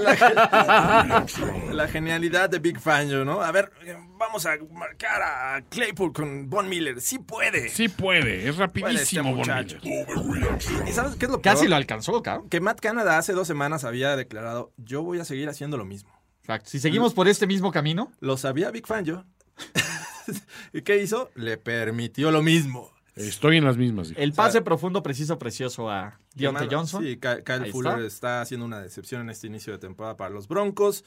La, 0.00 1.26
la 1.72 1.88
genialidad 1.88 2.48
de 2.48 2.60
Big 2.60 2.78
Fangio, 2.78 3.24
¿no? 3.24 3.42
A 3.42 3.50
ver, 3.50 3.72
vamos 4.16 4.46
a 4.46 4.56
marcar 4.72 5.20
a 5.20 5.62
Claypool 5.68 6.12
con 6.12 6.48
Von 6.48 6.68
Miller. 6.68 7.00
Sí 7.00 7.18
puede. 7.18 7.68
Sí 7.70 7.88
puede, 7.88 8.48
es 8.48 8.54
Puede 8.54 8.62
este 8.62 8.62
rapidísimo. 8.62 9.30
Von 9.30 9.38
muchacho. 9.38 9.78
Miller. 9.82 10.58
¿Y 10.86 10.92
sabes 10.92 11.16
qué 11.16 11.24
es 11.26 11.30
lo 11.32 11.42
Casi 11.42 11.62
peor? 11.62 11.70
lo 11.70 11.76
alcanzó, 11.76 12.22
cabrón. 12.22 12.48
Que 12.48 12.60
Matt 12.60 12.78
Canada 12.80 13.18
hace 13.18 13.32
dos 13.32 13.48
semanas 13.48 13.82
había 13.84 14.14
declarado, 14.14 14.72
yo 14.76 15.02
voy 15.02 15.18
a 15.18 15.24
seguir 15.24 15.48
haciendo 15.48 15.76
lo 15.76 15.84
mismo. 15.84 16.10
Exacto. 16.42 16.70
Si 16.70 16.78
seguimos 16.78 17.14
por 17.14 17.26
este 17.26 17.48
mismo 17.48 17.72
camino, 17.72 18.12
Lo 18.20 18.36
sabía 18.36 18.70
Big 18.70 18.86
Fangio. 18.86 19.26
¿Y 20.72 20.82
qué 20.82 21.02
hizo? 21.02 21.30
Le 21.34 21.56
permitió 21.56 22.30
lo 22.30 22.42
mismo. 22.42 22.92
Estoy 23.16 23.58
en 23.58 23.64
las 23.64 23.76
mismas. 23.76 24.10
hijo. 24.10 24.20
el 24.20 24.32
pase 24.32 24.60
profundo, 24.62 25.02
preciso, 25.02 25.38
precioso 25.38 25.88
a 25.90 26.18
Deontay 26.34 26.68
Johnson. 26.70 27.02
Sí, 27.04 27.16
Ky- 27.16 27.42
Kyle 27.44 27.62
Ahí 27.64 27.70
Fuller 27.70 27.92
está. 27.98 28.06
está. 28.06 28.40
haciendo 28.42 28.66
una 28.66 28.80
decepción 28.80 29.20
en 29.22 29.30
este 29.30 29.46
inicio 29.46 29.72
de 29.72 29.78
temporada 29.78 30.16
para 30.16 30.30
los 30.30 30.48
Broncos. 30.48 31.04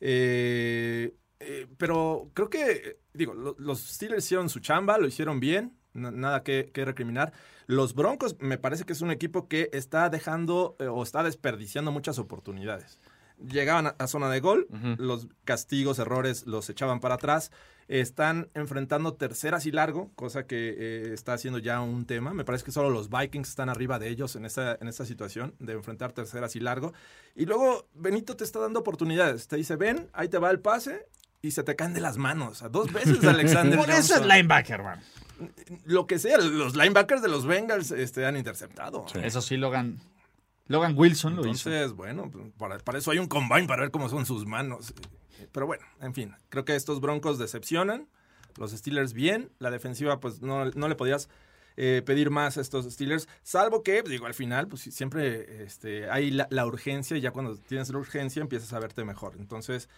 Eh, 0.00 1.14
eh, 1.40 1.66
pero 1.76 2.30
creo 2.34 2.48
que, 2.50 2.98
digo, 3.12 3.34
lo- 3.34 3.56
los 3.58 3.80
Steelers 3.80 4.24
hicieron 4.24 4.48
su 4.48 4.60
chamba, 4.60 4.98
lo 4.98 5.06
hicieron 5.06 5.40
bien, 5.40 5.76
na- 5.92 6.10
nada 6.10 6.42
que, 6.42 6.70
que 6.72 6.84
recriminar. 6.84 7.32
Los 7.66 7.94
Broncos 7.94 8.36
me 8.40 8.58
parece 8.58 8.84
que 8.84 8.92
es 8.92 9.00
un 9.02 9.10
equipo 9.10 9.48
que 9.48 9.68
está 9.72 10.08
dejando 10.10 10.76
eh, 10.78 10.86
o 10.86 11.02
está 11.02 11.22
desperdiciando 11.22 11.92
muchas 11.92 12.18
oportunidades. 12.18 12.98
Llegaban 13.46 13.94
a, 13.98 14.06
zona 14.06 14.28
de 14.30 14.40
gol, 14.40 14.66
los 14.98 15.28
castigos, 15.44 15.98
errores 15.98 16.46
los 16.46 16.68
echaban 16.70 17.00
para 17.00 17.14
atrás. 17.14 17.50
Están 17.86 18.50
enfrentando 18.52 19.14
terceras 19.14 19.64
y 19.64 19.72
largo, 19.72 20.10
cosa 20.14 20.46
que 20.46 20.74
eh, 20.76 21.14
está 21.14 21.32
haciendo 21.32 21.58
ya 21.58 21.80
un 21.80 22.04
tema. 22.04 22.34
Me 22.34 22.44
parece 22.44 22.64
que 22.64 22.72
solo 22.72 22.90
los 22.90 23.08
Vikings 23.08 23.48
están 23.48 23.70
arriba 23.70 23.98
de 23.98 24.08
ellos 24.08 24.36
en 24.36 24.44
esta, 24.44 24.76
en 24.78 24.88
esta 24.88 25.06
situación 25.06 25.54
de 25.58 25.72
enfrentar 25.72 26.12
terceras 26.12 26.54
y 26.54 26.60
largo. 26.60 26.92
Y 27.34 27.46
luego 27.46 27.88
Benito 27.94 28.36
te 28.36 28.44
está 28.44 28.58
dando 28.58 28.80
oportunidades. 28.80 29.48
Te 29.48 29.56
dice, 29.56 29.76
ven, 29.76 30.10
ahí 30.12 30.28
te 30.28 30.36
va 30.36 30.50
el 30.50 30.60
pase 30.60 31.06
y 31.40 31.52
se 31.52 31.62
te 31.62 31.76
caen 31.76 31.94
de 31.94 32.00
las 32.00 32.18
manos. 32.18 32.62
A 32.62 32.68
dos 32.68 32.92
veces 32.92 33.24
Alexander 33.24 33.78
Por 33.78 33.90
eso 33.90 34.16
es 34.16 34.26
linebacker, 34.26 34.82
man. 34.82 35.00
Lo 35.84 36.06
que 36.06 36.18
sea, 36.18 36.36
los 36.38 36.74
linebackers 36.74 37.22
de 37.22 37.28
los 37.28 37.46
Bengals 37.46 37.90
este, 37.90 38.26
han 38.26 38.36
interceptado. 38.36 39.06
Eso 39.22 39.40
sí, 39.40 39.56
Logan. 39.56 40.00
Logan 40.68 40.94
Wilson 40.96 41.34
lo 41.36 41.42
hizo. 41.46 41.68
Entonces, 41.70 41.92
bueno, 41.96 42.30
pues, 42.30 42.44
para, 42.56 42.78
para 42.78 42.98
eso 42.98 43.10
hay 43.10 43.18
un 43.18 43.26
combine 43.26 43.66
para 43.66 43.82
ver 43.82 43.90
cómo 43.90 44.08
son 44.08 44.24
sus 44.26 44.46
manos. 44.46 44.94
Pero 45.52 45.66
bueno, 45.66 45.84
en 46.00 46.14
fin, 46.14 46.34
creo 46.48 46.64
que 46.64 46.76
estos 46.76 47.00
Broncos 47.00 47.38
decepcionan. 47.38 48.08
Los 48.56 48.72
Steelers 48.72 49.12
bien. 49.12 49.50
La 49.58 49.70
defensiva, 49.70 50.20
pues 50.20 50.42
no, 50.42 50.64
no 50.66 50.88
le 50.88 50.94
podías 50.94 51.28
eh, 51.76 52.02
pedir 52.04 52.30
más 52.30 52.58
a 52.58 52.60
estos 52.60 52.84
Steelers. 52.92 53.28
Salvo 53.42 53.82
que, 53.82 54.02
digo, 54.02 54.26
al 54.26 54.34
final, 54.34 54.66
pues 54.68 54.82
siempre 54.82 55.62
este, 55.64 56.10
hay 56.10 56.30
la, 56.32 56.48
la 56.50 56.66
urgencia 56.66 57.16
y 57.16 57.20
ya 57.20 57.30
cuando 57.30 57.56
tienes 57.56 57.88
la 57.90 57.98
urgencia 57.98 58.42
empiezas 58.42 58.72
a 58.72 58.80
verte 58.80 59.04
mejor. 59.04 59.36
Entonces, 59.38 59.88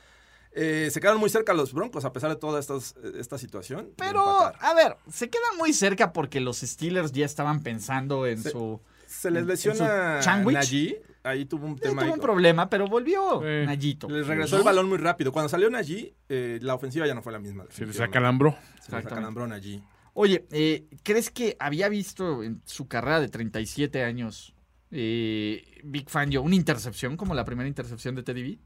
eh, 0.53 0.89
se 0.93 1.01
quedaron 1.01 1.21
muy 1.21 1.31
cerca 1.31 1.55
los 1.55 1.73
Broncos 1.73 2.05
a 2.05 2.13
pesar 2.13 2.29
de 2.31 2.37
toda 2.37 2.61
estas, 2.61 2.97
esta 3.17 3.39
situación. 3.39 3.93
Pero, 3.97 4.21
a 4.23 4.75
ver, 4.75 4.97
se 5.11 5.31
quedan 5.31 5.57
muy 5.59 5.73
cerca 5.73 6.13
porque 6.13 6.41
los 6.41 6.59
Steelers 6.59 7.13
ya 7.13 7.25
estaban 7.25 7.63
pensando 7.63 8.27
en 8.27 8.43
Se- 8.43 8.51
su. 8.51 8.81
Se 9.11 9.31
les 9.31 9.45
lesiona. 9.45 10.21
Najee. 10.45 11.03
Ahí 11.23 11.45
tuvo 11.45 11.67
un 11.67 11.77
tema. 11.77 12.03
tuvo 12.03 12.03
ahí 12.03 12.11
un 12.11 12.21
problema, 12.21 12.71
pero 12.71 12.87
volvió 12.87 13.45
Eh. 13.45 13.65
Nayito. 13.67 14.09
Les 14.09 14.27
regresó 14.27 14.57
el 14.57 14.63
balón 14.63 14.89
muy 14.89 14.99
rápido. 14.99 15.33
Cuando 15.33 15.49
salió 15.49 15.69
Najee, 15.69 16.15
eh, 16.29 16.59
la 16.63 16.75
ofensiva 16.75 17.07
ya 17.07 17.15
no 17.15 17.23
fue 17.23 17.33
la 17.33 17.39
misma. 17.41 17.67
Se 17.71 17.85
les 17.85 18.01
acalambró. 18.01 18.57
Se 18.81 18.93
les 18.97 19.05
acalambró 19.05 19.47
Najee. 19.47 19.83
Oye, 20.15 20.47
eh, 20.51 20.87
¿crees 21.03 21.31
que 21.31 21.57
había 21.59 21.89
visto 21.89 22.43
en 22.43 22.63
su 22.65 22.89
carrera 22.89 23.21
de 23.21 23.29
37 23.29 24.03
años 24.03 24.55
eh, 24.91 25.63
Big 25.85 26.09
Fangio 26.09 26.43
una 26.43 26.55
intercepción 26.57 27.17
como 27.17 27.35
la 27.35 27.45
primera 27.45 27.69
intercepción 27.69 28.15
de 28.15 28.23
Teddy 28.23 28.43
B? 28.43 28.59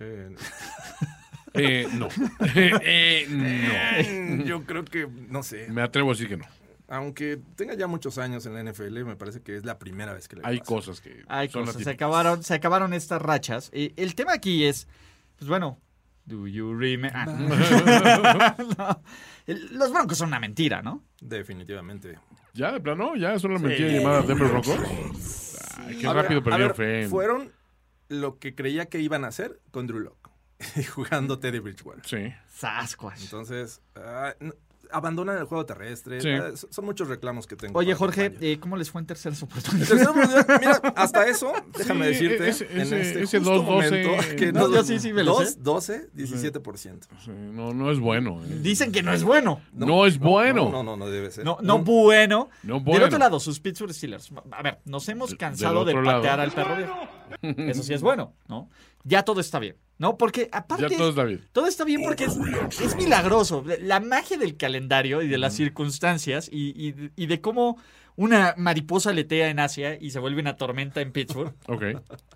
Eh, 0.00 0.34
Eh, 1.54 1.88
no. 1.94 2.08
Eh, 2.54 3.26
no. 4.38 4.44
yo 4.44 4.64
creo 4.64 4.84
que, 4.84 5.08
no 5.28 5.42
sé, 5.42 5.66
Me 5.70 5.82
atrevo 5.82 6.10
a 6.10 6.12
decir 6.12 6.28
que 6.28 6.36
no. 6.36 6.44
Aunque 6.88 7.38
tenga 7.54 7.74
ya 7.74 7.86
muchos 7.86 8.18
años 8.18 8.44
en 8.46 8.54
la 8.54 8.62
NFL, 8.72 9.04
me 9.04 9.16
parece 9.16 9.42
que 9.42 9.56
es 9.56 9.64
la 9.64 9.78
primera 9.78 10.12
vez 10.12 10.26
que 10.26 10.36
le 10.36 10.42
Hay 10.44 10.58
pasa. 10.58 10.68
cosas 10.68 11.00
que 11.00 11.22
Hay 11.28 11.48
son 11.48 11.66
cosas, 11.66 11.82
se 11.82 11.90
acabaron, 11.90 12.42
se 12.42 12.54
acabaron 12.54 12.94
estas 12.94 13.20
rachas. 13.22 13.70
Eh, 13.72 13.92
el 13.96 14.14
tema 14.14 14.32
aquí 14.32 14.64
es, 14.64 14.88
pues 15.38 15.48
bueno, 15.48 15.78
do 16.24 16.46
you 16.46 16.74
remember? 16.74 17.12
Ah. 17.14 18.56
No. 18.78 19.02
Los 19.46 19.92
Broncos 19.92 20.18
son 20.18 20.28
una 20.28 20.40
mentira, 20.40 20.82
¿no? 20.82 21.02
Definitivamente. 21.20 22.18
Ya, 22.54 22.72
de 22.72 22.80
plano, 22.80 23.16
ya 23.16 23.34
es 23.34 23.44
una 23.44 23.58
mentira 23.58 23.88
llamada 23.88 24.22
Denver 24.22 24.48
Broncos. 24.48 25.56
Ay, 25.78 25.96
qué 25.98 26.06
A 26.06 26.12
rápido 26.12 26.42
ver, 26.42 26.74
fe. 26.74 27.08
Fueron 27.08 27.52
lo 28.08 28.38
que 28.38 28.54
creía 28.54 28.86
que 28.86 29.00
iban 29.00 29.24
a 29.24 29.28
hacer 29.28 29.60
con 29.70 29.86
Drew 29.86 30.00
Lock, 30.00 30.30
jugando 30.94 31.38
Teddy 31.38 31.58
Bridgewater. 31.60 32.04
Sí. 32.06 32.34
Sasquatch. 32.48 33.22
Entonces, 33.22 33.80
ah, 33.94 34.34
abandonan 34.92 35.38
el 35.38 35.44
juego 35.44 35.64
terrestre. 35.66 36.20
Sí. 36.20 36.28
Son 36.70 36.84
muchos 36.84 37.08
reclamos 37.08 37.46
que 37.46 37.56
tengo. 37.56 37.78
Oye, 37.78 37.94
Jorge, 37.94 38.34
eh, 38.40 38.58
¿cómo 38.60 38.76
les 38.76 38.90
fue 38.90 39.00
en 39.00 39.06
terceras 39.06 39.42
oportunidades? 39.42 40.08
mira, 40.60 40.80
hasta 40.96 41.26
eso, 41.28 41.52
déjame 41.78 42.12
Sí, 42.14 42.24
decirte, 42.28 42.48
ese- 42.48 42.72
en 42.72 42.80
este 42.80 43.22
ese 43.22 43.38
justo 43.38 43.62
2-12, 43.62 43.64
momento, 43.64 44.36
que 44.36 44.52
no, 44.52 44.68
no, 44.68 44.74
yo 44.76 44.84
sí, 44.84 44.98
sí 44.98 45.12
me 45.12 45.22
lo 45.24 45.40
sé. 45.44 45.56
12, 45.60 46.10
17%. 46.14 47.00
Sí, 47.24 47.30
no, 47.30 47.72
no 47.74 47.90
es 47.90 47.98
bueno. 48.00 48.42
eh. 48.44 48.58
Dicen 48.60 48.92
que 48.92 49.02
no 49.02 49.12
es 49.12 49.22
bueno. 49.24 49.60
No, 49.72 50.06
es 50.06 50.18
bueno. 50.18 50.70
No, 50.70 50.82
no, 50.82 50.96
no 50.96 51.08
debe 51.08 51.30
ser. 51.30 51.44
No, 51.44 51.58
no 51.62 51.78
bueno. 51.80 52.48
No 52.62 52.74
Del 52.74 52.82
bueno. 52.84 53.06
otro 53.06 53.18
lado, 53.18 53.40
sus 53.40 53.60
Pittsburgh 53.60 53.92
Steelers. 53.92 54.30
A 54.52 54.62
ver, 54.62 54.80
nos 54.84 55.08
hemos 55.08 55.30
Del- 55.30 55.38
cansado 55.38 55.84
del 55.84 55.96
de 55.96 56.02
patear 56.02 56.38
lado. 56.38 56.42
al 56.42 56.52
perro 56.52 56.76
viejo. 56.76 57.70
Eso 57.70 57.82
sí 57.82 57.92
es 57.94 58.00
bueno, 58.02 58.34
¿no? 58.48 58.68
Ya 59.04 59.22
todo 59.22 59.40
está 59.40 59.58
bien, 59.58 59.76
¿no? 59.98 60.16
Porque 60.16 60.48
aparte... 60.52 60.88
Ya 60.88 60.96
todo 60.96 61.10
está 61.10 61.24
bien. 61.24 61.44
Todo 61.52 61.66
está 61.66 61.84
bien 61.84 62.02
porque 62.02 62.24
es, 62.24 62.36
es 62.80 62.96
milagroso. 62.96 63.64
La 63.82 64.00
magia 64.00 64.38
del 64.38 64.56
calendario 64.56 65.22
y 65.22 65.28
de 65.28 65.38
las 65.38 65.54
circunstancias 65.54 66.48
y, 66.50 66.68
y- 66.88 67.10
y 67.16 67.26
de 67.26 67.40
cómo 67.40 67.76
una 68.16 68.54
mariposa 68.56 69.12
letea 69.12 69.48
en 69.48 69.60
Asia 69.60 69.96
y 70.00 70.10
se 70.10 70.18
vuelve 70.18 70.40
una 70.40 70.56
tormenta 70.56 71.00
en 71.00 71.12
Pittsburgh 71.12 71.54
Ok. 71.68 71.82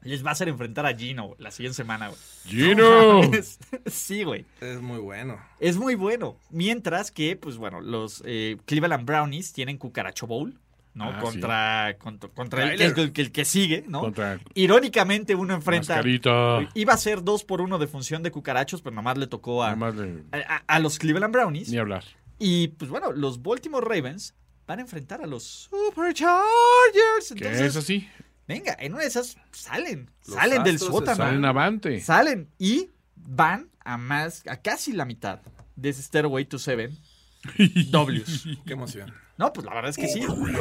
les 0.03 0.25
va 0.25 0.29
a 0.29 0.33
hacer 0.33 0.49
enfrentar 0.49 0.87
a 0.87 0.95
Gino 0.97 1.35
la 1.39 1.51
siguiente 1.51 1.75
semana, 1.75 2.07
güey. 2.09 2.19
Gino. 2.47 3.21
sí, 3.87 4.23
güey. 4.23 4.45
Es 4.61 4.81
muy 4.81 4.99
bueno. 4.99 5.41
Es 5.59 5.77
muy 5.77 5.97
bueno. 5.97 6.37
Mientras 6.51 7.11
que, 7.11 7.35
pues 7.37 7.57
bueno, 7.57 7.81
los 7.81 8.23
eh, 8.27 8.59
Cleveland 8.67 9.05
Brownies 9.07 9.53
tienen 9.53 9.77
Cucaracho 9.77 10.29
Bowl, 10.29 10.57
¿no? 10.95 11.05
Ah, 11.11 11.19
contra, 11.21 11.97
contra, 11.99 12.29
contra 12.31 12.73
el, 12.73 12.81
el 12.83 13.13
que- 13.13 13.23
el 13.23 13.33
que 13.33 13.45
sigue, 13.45 13.85
¿no? 13.89 14.01
Contra 14.01 14.39
Irónicamente, 14.55 15.35
uno 15.35 15.55
enfrenta. 15.55 15.95
Mascarita. 15.95 16.69
Iba 16.75 16.93
a 16.93 16.97
ser 16.99 17.23
dos 17.25 17.45
por 17.45 17.61
uno 17.61 17.79
de 17.79 17.87
función 17.87 18.23
de 18.23 18.31
cucarachos, 18.31 18.83
pero 18.83 18.95
nomás 18.95 19.17
le 19.19 19.27
tocó 19.27 19.63
a, 19.63 19.69
Además 19.69 19.97
de 19.97 20.23
a, 20.33 20.57
a- 20.57 20.65
a 20.67 20.79
los 20.81 20.99
Cleveland 20.99 21.33
Brownies. 21.33 21.71
ni 21.71 21.79
hablar. 21.79 22.05
Y 22.39 22.69
pues 22.69 22.91
bueno, 22.91 23.13
los 23.13 23.41
Baltimore 23.43 23.87
Ravens 23.87 24.35
van 24.67 24.79
a 24.81 24.83
enfrentar 24.83 25.23
a 25.23 25.27
los 25.27 25.69
Superchargers. 25.71 27.29
Que 27.37 27.45
Entonces, 27.47 27.61
es 27.63 27.77
así. 27.77 28.09
venga, 28.47 28.77
en 28.79 28.93
una 28.93 29.03
de 29.03 29.09
esas 29.09 29.37
salen. 29.53 30.11
Los 30.27 30.37
salen 30.37 30.63
del 30.65 30.79
sótano. 30.79 31.17
Salen 31.17 31.45
avante. 31.45 32.01
Salen 32.01 32.49
y 32.59 32.91
van 33.17 33.69
a 33.85 33.97
más, 33.97 34.43
a 34.49 34.57
casi 34.57 34.93
la 34.93 35.05
mitad 35.05 35.41
de 35.77 35.89
ese 35.89 36.03
Stairway 36.03 36.45
to 36.45 36.59
Seven 36.59 36.97
Ws. 37.59 38.49
Qué 38.67 38.73
emoción. 38.73 39.13
No, 39.39 39.53
pues 39.53 39.65
la 39.67 39.75
verdad 39.75 39.91
es 39.91 39.97
que 39.97 40.09
sí. 40.09 40.21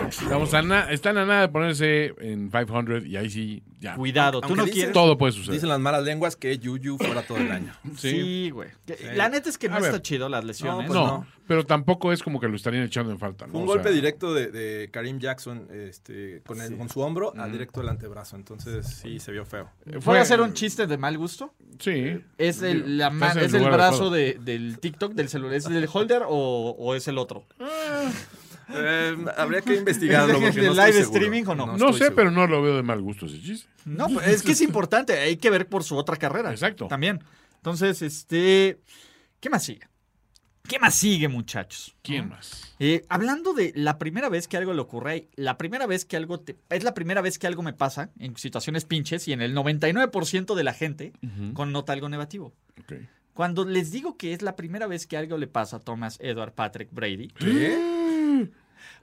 Estamos 0.10 0.54
a 0.54 0.62
na- 0.62 0.92
están 0.92 1.18
a 1.18 1.26
nada 1.26 1.42
de 1.42 1.50
ponerse 1.50 2.14
en 2.20 2.50
500 2.50 3.06
y 3.06 3.18
ahí 3.18 3.30
sí, 3.30 3.64
ya. 3.80 3.96
Cuidado, 3.96 4.42
tú 4.42 4.56
no 4.56 4.66
quieres. 4.66 4.94
Todo 4.94 5.18
puede 5.18 5.34
suceder. 5.34 5.56
Dicen 5.56 5.70
las 5.70 5.80
malas 5.80 6.04
lenguas 6.04 6.36
que 6.36 6.58
Yuyu 6.58 6.98
fuera 6.98 7.22
todo 7.22 7.38
el 7.38 7.52
año. 7.52 7.74
Sí, 7.98 8.50
güey. 8.50 8.70
Que- 8.86 9.14
La 9.16 9.30
neta 9.30 9.50
es 9.50 9.58
que 9.58 9.68
no 9.70 9.76
A 9.76 9.80
ver. 9.80 9.90
está 9.90 10.02
chido 10.02 10.30
las 10.30 10.44
lesiones. 10.46 10.88
pues 10.88 10.98
no, 11.00 11.06
no. 11.06 11.28
pero 11.48 11.66
tampoco 11.66 12.12
es 12.14 12.24
como 12.24 12.40
que 12.40 12.48
lo 12.48 12.56
estarían 12.56 12.84
echando 12.84 13.12
en 13.12 13.20
falta. 13.20 13.46
¿no? 13.46 13.52
Fue 13.52 13.62
un 13.62 13.68
O 13.68 13.74
sea, 13.74 13.82
golpe 13.82 13.92
directo 13.94 14.34
de, 14.34 14.48
de 14.52 14.90
Karim 14.90 15.20
Jackson 15.20 15.68
este, 15.72 16.42
con, 16.46 16.60
el- 16.62 16.78
con 16.78 16.88
su 16.90 17.02
hombro 17.02 17.34
al 17.38 17.52
directo 17.52 17.82
del 17.82 17.90
antebrazo. 17.90 18.36
Entonces 18.38 18.88
sí 18.88 19.20
se 19.20 19.32
vio 19.34 19.46
feo. 19.46 19.70
¿Puede 19.84 20.00
fue- 20.02 20.20
hacer 20.20 20.40
un 20.42 20.54
chiste 20.54 20.88
de 20.88 20.98
mal 20.98 21.18
gusto? 21.18 21.54
Sí. 21.78 22.20
¿Es 22.38 22.62
el, 22.62 22.98
la 22.98 23.08
Estás 23.08 23.20
ma- 23.20 23.32
en 23.34 23.38
el 23.40 23.46
¿es 23.46 23.54
el 23.54 23.60
lugar 23.60 23.74
brazo 23.74 24.08
adecuado. 24.08 24.12
de- 24.12 24.38
del 24.42 24.80
TikTok, 24.80 25.14
del 25.14 25.30
celular? 25.30 25.56
¿Es 25.56 25.66
el 25.66 25.88
holder 25.92 26.24
o, 26.28 26.76
o 26.80 26.96
es 26.96 27.08
el 27.10 27.18
otro? 27.18 27.46
Eh, 28.74 29.26
habría 29.38 29.62
que 29.62 29.76
investigarlo. 29.76 30.40
¿De 30.40 30.52
no 30.52 30.74
live 30.74 30.94
seguro. 30.94 31.00
streaming 31.00 31.44
o 31.48 31.56
no? 31.56 31.78
No, 31.78 31.94
sé, 31.94 32.00
seguro. 32.00 32.16
pero 32.16 32.32
no 32.32 32.48
lo 32.48 32.62
veo 32.62 32.76
de 32.78 32.84
mal 32.84 33.02
gusto 33.02 33.26
ese 33.26 33.42
chiste. 33.42 33.70
No, 33.86 34.08
pues, 34.08 34.28
es 34.28 34.44
que 34.44 34.52
es 34.54 34.62
importante. 34.62 35.14
Hay 35.20 35.38
que 35.38 35.50
ver 35.50 35.68
por 35.68 35.84
su 35.84 35.96
otra 35.98 36.18
carrera. 36.18 36.52
Exacto. 36.52 36.88
También. 36.88 37.24
Entonces, 37.58 38.02
este. 38.02 38.80
¿Qué 39.40 39.50
más 39.50 39.64
sigue? 39.64 39.88
¿Qué 40.68 40.80
más 40.80 40.94
sigue, 40.96 41.28
muchachos? 41.28 41.96
¿Quién 42.04 42.30
más? 42.30 42.76
Eh, 42.80 43.04
hablando 43.10 43.54
de 43.54 43.74
la 43.76 43.98
primera 43.98 44.30
vez 44.30 44.48
que 44.48 44.58
algo 44.58 44.74
le 44.74 44.82
ocurre, 44.82 45.28
la 45.36 45.58
primera 45.58 45.88
vez 45.88 46.06
que 46.06 46.16
algo 46.16 46.40
te, 46.40 46.56
es 46.70 46.84
la 46.84 46.94
primera 46.94 47.22
vez 47.22 47.40
que 47.40 47.48
algo 47.48 47.64
me 47.64 47.74
pasa 47.74 48.12
en 48.20 48.38
situaciones 48.38 48.86
pinches 48.86 49.28
y 49.28 49.34
en 49.34 49.42
el 49.42 49.56
99% 49.56 50.56
de 50.56 50.64
la 50.64 50.74
gente 50.74 51.14
connota 51.54 51.94
algo 51.94 52.10
negativo. 52.10 52.54
Ok. 52.80 52.94
Cuando 53.34 53.66
les 53.66 53.92
digo 53.92 54.18
que 54.18 54.34
es 54.34 54.42
la 54.42 54.56
primera 54.56 54.88
vez 54.88 55.08
que 55.08 55.18
algo 55.18 55.38
le 55.38 55.48
pasa 55.48 55.78
a 55.78 55.80
Thomas 55.80 56.18
Edward 56.22 56.54
Patrick 56.54 56.90
Brady, 56.92 57.30
¿Qué? 57.30 57.78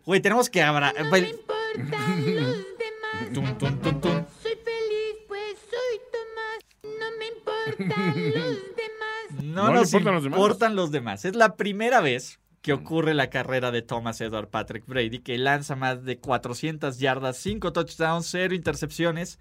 Güey, 0.08 0.20
tenemos 0.22 0.48
que 0.48 0.62
abra 0.62 0.94
No 0.98 1.10
me 1.10 1.18
importan 1.18 2.24
los 2.34 2.56
demás. 2.78 3.32
Tum, 3.34 3.58
tum, 3.58 3.78
tum, 3.80 4.00
tum. 4.00 4.24
Soy 4.42 4.56
feliz, 4.64 5.16
pues 5.28 5.58
soy 5.70 6.00
Tomás. 6.12 6.60
No 6.82 7.10
me 7.18 7.26
importan 7.26 8.16
los 8.16 8.58
demás. 8.74 9.44
No, 9.44 9.66
No 9.68 9.74
nos 9.74 9.92
importan 9.92 10.14
los 10.14 10.22
demás. 10.24 10.38
importan 10.38 10.74
los 10.76 10.90
demás. 10.90 11.24
Es 11.26 11.36
la 11.36 11.56
primera 11.56 12.00
vez 12.00 12.40
que 12.62 12.72
ocurre 12.72 13.12
la 13.14 13.28
carrera 13.30 13.70
de 13.70 13.82
Thomas 13.82 14.20
Edward 14.20 14.48
Patrick 14.48 14.84
Brady, 14.86 15.20
que 15.20 15.38
lanza 15.38 15.76
más 15.76 16.02
de 16.04 16.18
400 16.18 16.98
yardas, 16.98 17.36
5 17.36 17.72
touchdowns, 17.72 18.26
0 18.30 18.52
intercepciones. 18.54 19.38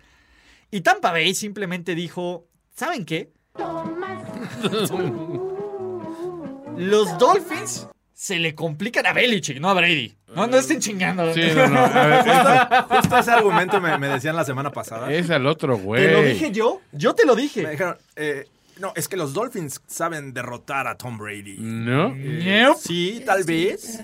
Y 0.70 0.82
Tampa 0.82 1.11
Bay 1.11 1.34
simplemente 1.34 1.95
dijo, 1.95 2.45
¿saben 2.76 3.05
qué? 3.05 3.32
Tomás. 3.53 4.22
Los 6.78 7.18
Dolphins 7.18 7.88
se 8.20 8.39
le 8.39 8.55
complican 8.55 9.05
a 9.05 9.13
Belichick, 9.13 9.59
no 9.59 9.70
a 9.70 9.76
Brady. 9.76 10.11
No, 10.36 10.47
no 10.47 10.57
estén 10.57 10.80
chingando. 10.80 11.32
Sí, 11.36 11.41
no, 11.55 11.68
no. 11.68 11.80
A 11.80 12.07
ver, 12.07 12.84
Justo 12.89 13.18
ese 13.20 13.30
argumento 13.32 13.80
me, 13.80 13.95
me 13.99 14.07
decían 14.07 14.36
la 14.36 14.43
semana 14.43 14.72
pasada. 14.72 15.13
es, 15.13 15.30
al 15.30 15.45
otro, 15.45 15.78
güey. 15.78 16.03
¿Te 16.07 16.11
lo 16.13 16.24
dije 16.24 16.51
yo? 16.51 16.82
Yo 16.93 17.13
te 17.13 17.28
lo 17.28 17.36
Me 17.36 17.43
dije. 17.43 17.70
dijeron, 17.70 17.95
eh, 18.15 18.47
no, 18.80 18.91
es 18.95 19.07
que 19.07 19.18
los 19.18 19.36
Dolphins 19.36 19.82
saben 19.86 20.34
derrotar 20.34 20.88
a 20.88 20.97
Tom 20.97 21.20
Brady. 21.20 21.57
¿No? 21.59 22.07
Eh, 22.15 22.63
Nope. 22.65 22.80
Sí, 22.82 23.22
tal 23.24 23.43
vez. 23.43 23.99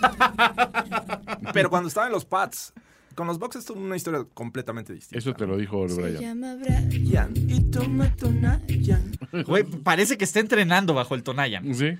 Pero 1.52 1.68
cuando 1.68 1.88
estaban 1.88 2.08
en 2.10 2.12
los 2.12 2.24
Pats, 2.24 2.72
con 3.16 3.26
los 3.26 3.40
Bucks 3.40 3.56
es 3.56 3.70
una 3.70 3.96
historia 3.96 4.24
completamente 4.34 4.92
distinta. 4.92 5.18
Eso 5.18 5.34
te 5.34 5.46
lo 5.46 5.56
dijo 5.56 5.84
Brian. 5.88 6.20
llama 6.20 6.54
Brian 6.54 7.32
y 7.34 7.60
toma 7.70 8.14
Tonayan. 8.14 9.18
Güey, 9.46 9.64
parece 9.64 10.16
que 10.16 10.24
está 10.24 10.38
entrenando 10.40 10.94
bajo 10.94 11.14
el 11.16 11.22
Tonayan. 11.24 11.74
Sí. 11.74 11.98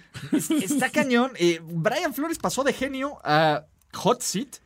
Está 0.63 0.91
cañón. 0.91 1.33
Eh, 1.37 1.61
Brian 1.65 2.15
Flores 2.15 2.39
pasó 2.39 2.63
de 2.63 2.73
genio 2.73 3.19
a 3.25 3.65
hot 3.95 4.21
seat 4.23 4.59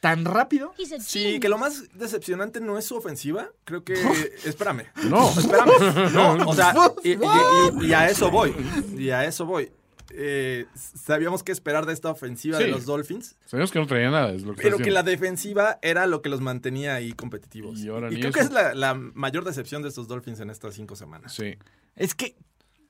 tan 0.00 0.24
rápido. 0.26 0.74
Sí, 1.00 1.38
que 1.40 1.48
lo 1.48 1.56
más 1.56 1.84
decepcionante 1.94 2.60
no 2.60 2.76
es 2.76 2.84
su 2.84 2.96
ofensiva. 2.96 3.48
Creo 3.64 3.84
que. 3.84 3.94
espérame. 4.44 4.84
No. 5.08 5.30
Espérame. 5.30 6.12
No, 6.12 6.34
o 6.48 6.54
sea, 6.54 6.74
y, 7.02 7.10
y- 7.12 7.14
y- 7.14 7.86
y 7.86 7.92
a 7.94 8.08
eso 8.10 8.30
voy. 8.30 8.54
Y 8.98 9.10
a 9.10 9.24
eso 9.24 9.46
voy. 9.46 9.70
Eh, 10.10 10.66
sabíamos 10.74 11.42
qué 11.42 11.52
esperar 11.52 11.86
de 11.86 11.92
esta 11.92 12.10
ofensiva 12.10 12.58
de 12.58 12.68
los 12.68 12.84
Dolphins. 12.84 13.36
Sabíamos 13.46 13.70
que 13.72 13.78
no 13.78 13.86
traía 13.86 14.10
nada. 14.10 14.32
Es 14.32 14.42
lo 14.42 14.54
que 14.54 14.62
Pero 14.62 14.78
que 14.78 14.90
la 14.90 15.02
defensiva 15.02 15.78
era 15.82 16.06
lo 16.06 16.22
que 16.22 16.28
los 16.28 16.40
mantenía 16.40 16.94
ahí 16.94 17.12
competitivos. 17.12 17.80
Y 17.80 17.88
ahora 17.88 18.10
ni 18.10 18.16
creo 18.16 18.30
eso. 18.30 18.38
que 18.38 18.44
es 18.44 18.50
la, 18.52 18.74
la 18.74 18.94
mayor 18.94 19.44
decepción 19.44 19.82
de 19.82 19.88
estos 19.88 20.08
Dolphins 20.08 20.40
en 20.40 20.50
estas 20.50 20.74
cinco 20.74 20.96
semanas. 20.96 21.34
Sí. 21.34 21.56
Es 21.96 22.14
que, 22.14 22.36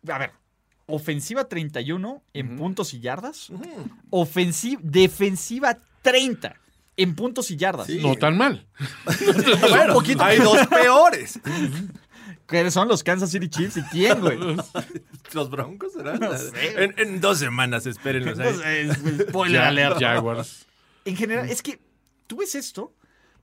a 0.09 0.19
ver, 0.19 0.33
ofensiva 0.87 1.49
31 1.49 2.23
en 2.33 2.57
puntos 2.57 2.95
y 2.95 3.01
yardas. 3.01 3.51
Ofensiva, 4.11 4.81
defensiva 4.85 5.79
30 6.03 6.61
en 6.97 7.15
puntos 7.15 7.51
y 7.51 7.57
yardas. 7.57 7.87
Sí. 7.87 8.01
No 8.03 8.15
tan 8.17 8.37
mal. 8.37 8.67
Bueno, 9.69 10.01
hay 10.21 10.39
dos 10.39 10.67
peores. 10.67 11.41
¿Qué 12.47 12.71
son 12.71 12.89
los 12.89 13.03
Kansas 13.03 13.31
City 13.31 13.49
Chiefs 13.49 13.79
y 13.79 13.83
quién, 13.85 14.21
güey? 14.21 14.39
¿Los 15.33 15.51
Broncos 15.51 15.93
serán? 15.93 16.21
No 16.21 16.37
sé. 16.37 16.83
En, 16.83 16.95
en 16.99 17.21
dos 17.21 17.39
semanas, 17.39 17.87
espérenlos 17.87 18.39
ahí. 18.39 18.55
Entonces, 18.89 19.29
spoiler 19.29 19.63
alert. 19.63 19.99
Jaguars. 19.99 20.67
En 21.05 21.17
general, 21.17 21.49
es 21.49 21.63
que 21.63 21.81
tú 22.27 22.37
ves 22.37 22.55
esto 22.55 22.95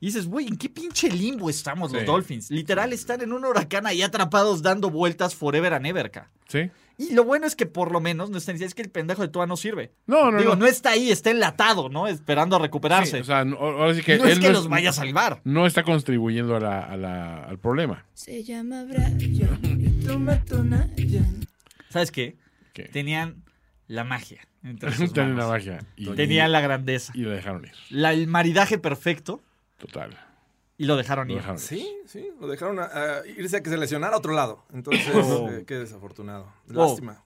y 0.01 0.07
dices, 0.07 0.25
güey, 0.27 0.47
¿en 0.47 0.57
qué 0.57 0.67
pinche 0.67 1.09
limbo 1.09 1.49
estamos 1.49 1.93
los. 1.93 2.05
Dolphins? 2.05 2.51
Literal, 2.51 2.91
están 2.91 3.21
en 3.21 3.31
un 3.31 3.45
huracán 3.45 3.85
ahí 3.87 4.01
atrapados 4.01 4.61
dando 4.61 4.89
vueltas 4.89 5.33
forever 5.35 5.73
and 5.73 5.85
ever, 5.85 6.11
ca. 6.11 6.29
Sí. 6.49 6.69
Y 6.97 7.13
lo 7.13 7.23
bueno 7.23 7.47
es 7.47 7.55
que 7.55 7.65
por 7.65 7.91
lo 7.91 7.99
menos 8.01 8.29
no 8.29 8.37
están 8.37 8.61
es 8.61 8.75
que 8.75 8.81
el 8.81 8.89
pendejo 8.89 9.21
de 9.21 9.29
Tua 9.29 9.47
no 9.47 9.55
sirve. 9.57 9.93
No, 10.07 10.29
no, 10.31 10.37
Digo, 10.39 10.51
no. 10.51 10.57
no 10.61 10.65
está 10.67 10.89
ahí, 10.91 11.09
está 11.09 11.31
enlatado, 11.31 11.87
¿no? 11.89 12.07
Esperando 12.07 12.57
a 12.57 12.59
recuperarse. 12.59 13.17
Sí, 13.17 13.21
o 13.21 13.23
sea, 13.23 13.45
no- 13.45 13.57
ahora 13.57 13.93
sí 13.95 14.01
que 14.03 14.17
no 14.17 14.25
es 14.25 14.37
que 14.39 14.47
no 14.47 14.53
los 14.53 14.67
vaya 14.67 14.89
a 14.89 14.93
salvar. 14.93 15.39
No 15.43 15.65
está 15.65 15.83
contribuyendo 15.83 16.55
a 16.55 16.59
la- 16.59 16.81
a 16.83 16.97
la- 16.97 17.43
al 17.43 17.57
problema. 17.57 18.05
Se 18.13 18.43
llama 18.43 18.83
Brian 18.83 19.17
y 19.21 20.05
toma 20.05 20.43
Tonayan. 20.45 21.47
¿Sabes 21.89 22.11
qué? 22.11 22.35
¿Qué? 22.73 22.83
Tenían 22.83 23.43
la 23.87 24.03
magia 24.03 24.41
Tenían 25.13 25.35
la 25.37 25.47
magia. 25.47 25.79
Y, 25.95 26.05
Tenían 26.11 26.51
la 26.51 26.61
grandeza. 26.61 27.11
y 27.15 27.21
la 27.23 27.33
dejaron 27.33 27.65
ir. 27.65 27.71
La- 27.89 28.13
el 28.13 28.27
maridaje 28.27 28.77
perfecto 28.77 29.41
Total. 29.81 30.17
y 30.77 30.85
lo 30.85 30.95
dejaron 30.95 31.27
Lo 31.27 31.33
ir. 31.33 31.39
dejaron. 31.39 31.59
Sí, 31.59 31.87
sí, 32.07 32.29
lo 32.39 32.47
dejaron 32.47 32.79
a- 32.79 32.85
a 32.85 33.27
irse 33.27 33.57
a 33.57 33.61
que 33.63 33.69
se 33.69 33.77
lesionara 33.77 34.15
a 34.15 34.17
otro 34.19 34.33
lado. 34.33 34.63
Entonces, 34.73 35.05
Oh. 35.13 35.49
eh, 35.49 35.63
qué 35.67 35.75
desafortunado. 35.75 36.51
Oh. 36.69 36.73
Lástima. 36.73 37.23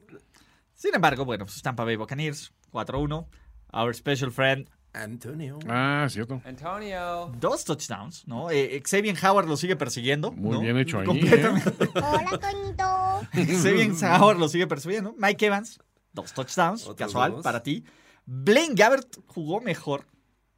Sin 0.73 0.93
embargo, 0.93 1.23
bueno, 1.25 1.45
pues 1.45 1.61
Tampa 1.61 1.83
Bay 1.85 1.95
Buccaneers 1.95 2.51
4-1. 2.71 3.27
Our 3.71 3.93
special 3.95 4.31
friend, 4.31 4.69
Antonio. 4.93 5.59
Ah, 5.67 6.05
cierto. 6.09 6.41
Antonio. 6.45 7.31
dos 7.39 7.63
touchdowns, 7.65 8.25
¿no? 8.27 8.49
Eh, 8.51 8.81
Xavier 8.85 9.15
Howard 9.25 9.47
lo 9.47 9.57
sigue 9.57 9.75
persiguiendo. 9.75 10.31
Muy 10.31 10.51
¿no? 10.55 10.61
bien 10.61 10.77
hecho 10.77 10.97
ahí. 10.99 11.03
¿eh? 11.03 11.07
Completamente. 11.07 11.71
Hola, 11.95 12.39
Toñito. 12.39 13.61
Xavier 13.61 13.91
Howard 14.19 14.37
lo 14.37 14.47
sigue 14.49 14.67
persiguiendo. 14.67 15.13
Mike 15.17 15.45
Evans, 15.45 15.79
dos 16.13 16.33
touchdowns, 16.33 16.83
Otros 16.87 16.95
casual 16.97 17.31
dos. 17.33 17.43
para 17.43 17.61
ti. 17.63 17.83
Blaine 18.25 18.73
Gabbert 18.75 19.17
jugó 19.27 19.59
mejor 19.61 20.05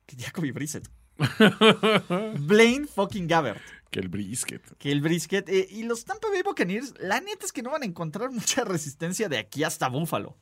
que 0.06 0.16
Jacoby 0.16 0.52
Brissett. 0.52 0.88
Blaine 2.40 2.88
fucking 2.88 3.28
Gabbert. 3.28 3.62
Que 3.90 4.00
el 4.02 4.10
brisket. 4.10 4.62
que 4.78 4.92
el 4.92 5.02
brisket. 5.02 5.48
eh, 5.50 5.68
y 5.70 5.84
los 5.84 6.04
Tampa 6.06 6.28
Bay 6.30 6.42
Buccaneers, 6.44 6.94
la 7.00 7.22
neta 7.22 7.46
es 7.46 7.52
que 7.54 7.62
no 7.64 7.72
van 7.72 7.84
a 7.84 7.86
encontrar 7.86 8.30
mucha 8.32 8.64
resistencia 8.66 9.30
de 9.30 9.38
aquí 9.38 9.64
hasta 9.64 9.88
Buffalo. 9.88 10.36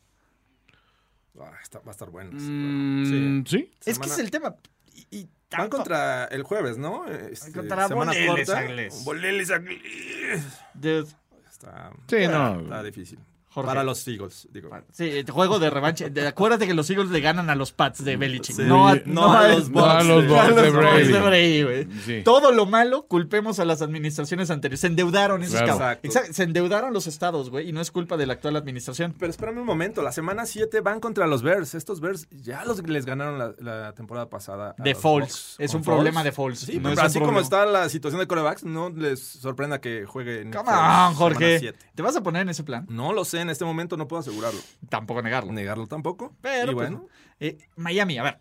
Ah, 1.39 1.51
está- 1.61 1.79
va 1.79 1.89
a 1.89 1.91
estar 1.91 2.09
bueno. 2.09 2.31
Mm, 2.33 3.45
sí. 3.45 3.71
Es 3.85 3.99
que 3.99 4.07
es 4.07 4.19
el 4.19 4.31
tema. 4.31 4.55
Y, 4.93 5.07
y 5.19 5.29
Van 5.51 5.69
contra 5.69 6.25
el 6.25 6.43
jueves, 6.43 6.77
¿no? 6.77 7.05
Este, 7.05 7.51
Contra 7.53 7.87
semana 7.87 8.11
Boleles 8.13 8.47
corta. 8.47 8.59
Angles. 8.59 9.03
Boleles 9.05 9.51
Angles. 9.51 10.43
Dude, 10.73 11.05
Está, 11.49 11.91
Sí, 12.09 12.27
no. 12.27 12.59
Está 12.61 12.83
difícil. 12.83 13.19
Jorge. 13.55 13.67
Para 13.69 13.85
los 13.85 14.05
Eagles, 14.05 14.49
digo. 14.51 14.69
Sí, 14.91 15.05
el 15.09 15.31
juego 15.31 15.59
de 15.59 15.69
revancha. 15.69 16.09
De- 16.09 16.27
acuérdate 16.27 16.67
que 16.67 16.73
los 16.73 16.89
Eagles 16.89 17.09
le 17.09 17.21
ganan 17.21 17.49
a 17.49 17.55
los 17.55 17.71
Pats 17.71 18.03
de 18.03 18.17
Belichick. 18.17 18.53
Sí. 18.57 18.63
no, 18.65 18.89
a, 18.89 18.95
No 19.05 19.31
a 19.31 19.47
los 19.47 19.69
No 19.69 19.85
a 19.85 19.93
Bucks 19.95 20.05
los 20.07 20.27
Bucks 20.27 20.39
a 20.41 20.47
los 20.49 20.61
de 20.61 20.69
Brady. 20.71 21.07
de 21.07 21.19
Brady. 21.21 21.99
Sí. 22.05 22.21
Todo 22.25 22.51
lo 22.51 22.65
malo 22.65 23.07
culpemos 23.07 23.59
a 23.59 23.65
las 23.65 23.81
administraciones 23.81 24.51
anteriores. 24.51 24.81
Se 24.81 24.87
endeudaron 24.87 25.41
esos 25.41 25.61
Claro. 25.61 25.97
Exacto. 26.03 26.33
Se 26.33 26.43
endeudaron 26.43 26.93
los 26.93 27.07
estados, 27.07 27.49
güey. 27.49 27.69
Y 27.69 27.71
no 27.71 27.79
es 27.79 27.91
culpa 27.91 28.17
de 28.17 28.25
la 28.25 28.33
actual 28.33 28.57
administración. 28.57 29.15
Pero 29.17 29.29
espérame 29.29 29.59
un 29.59 29.65
momento, 29.65 30.01
la 30.01 30.11
semana 30.11 30.45
7 30.45 30.81
van 30.81 30.99
contra 30.99 31.25
los 31.25 31.41
Bears. 31.41 31.75
Estos 31.75 32.01
Bears 32.01 32.27
ya 32.31 32.65
los 32.65 32.85
les 32.85 33.05
ganaron 33.05 33.39
la, 33.39 33.53
la 33.59 33.93
temporada 33.93 34.29
pasada. 34.29 34.75
a 34.77 34.83
De. 34.83 34.93
Bucks. 34.93 35.55
Es 35.59 35.71
¿Con 35.71 35.79
un 35.79 35.85
problema 35.85 36.23
de 36.25 36.31
Foles. 36.33 36.59
Sí, 36.59 36.79
No 36.79 36.89
pero 36.89 37.03
así 37.03 37.19
como 37.19 37.39
está 37.39 37.65
la 37.65 37.87
situación 37.87 38.19
de 38.19 38.27
corebacks, 38.27 38.63
no 38.65 38.89
les 38.89 39.21
sorprenda 39.21 39.79
que 39.79 40.05
juegue 40.05 40.41
en 40.41 40.51
Come 40.51 40.69
on, 40.71 41.13
Jorge. 41.13 41.59
7. 41.59 41.77
¿Te 41.95 42.01
vas 42.01 42.15
a 42.15 42.23
poner 42.23 42.41
en 42.41 42.49
ese 42.49 42.63
plan? 42.63 42.85
No 42.89 43.13
lo 43.13 43.23
sé, 43.23 43.44
en 43.45 43.51
este 43.51 43.63
momento 43.65 43.95
no 43.97 44.07
puedo 44.07 44.19
asegurarlo. 44.19 44.59
Tampoco 44.89 45.21
negarlo. 45.21 45.51
Negarlo 45.53 45.87
tampoco. 45.87 46.35
Pero, 46.41 46.71
y 46.71 46.75
pues, 46.75 46.89
bueno, 46.89 47.07
eh, 47.39 47.57
Miami, 47.77 48.17
a 48.17 48.23
ver. 48.23 48.39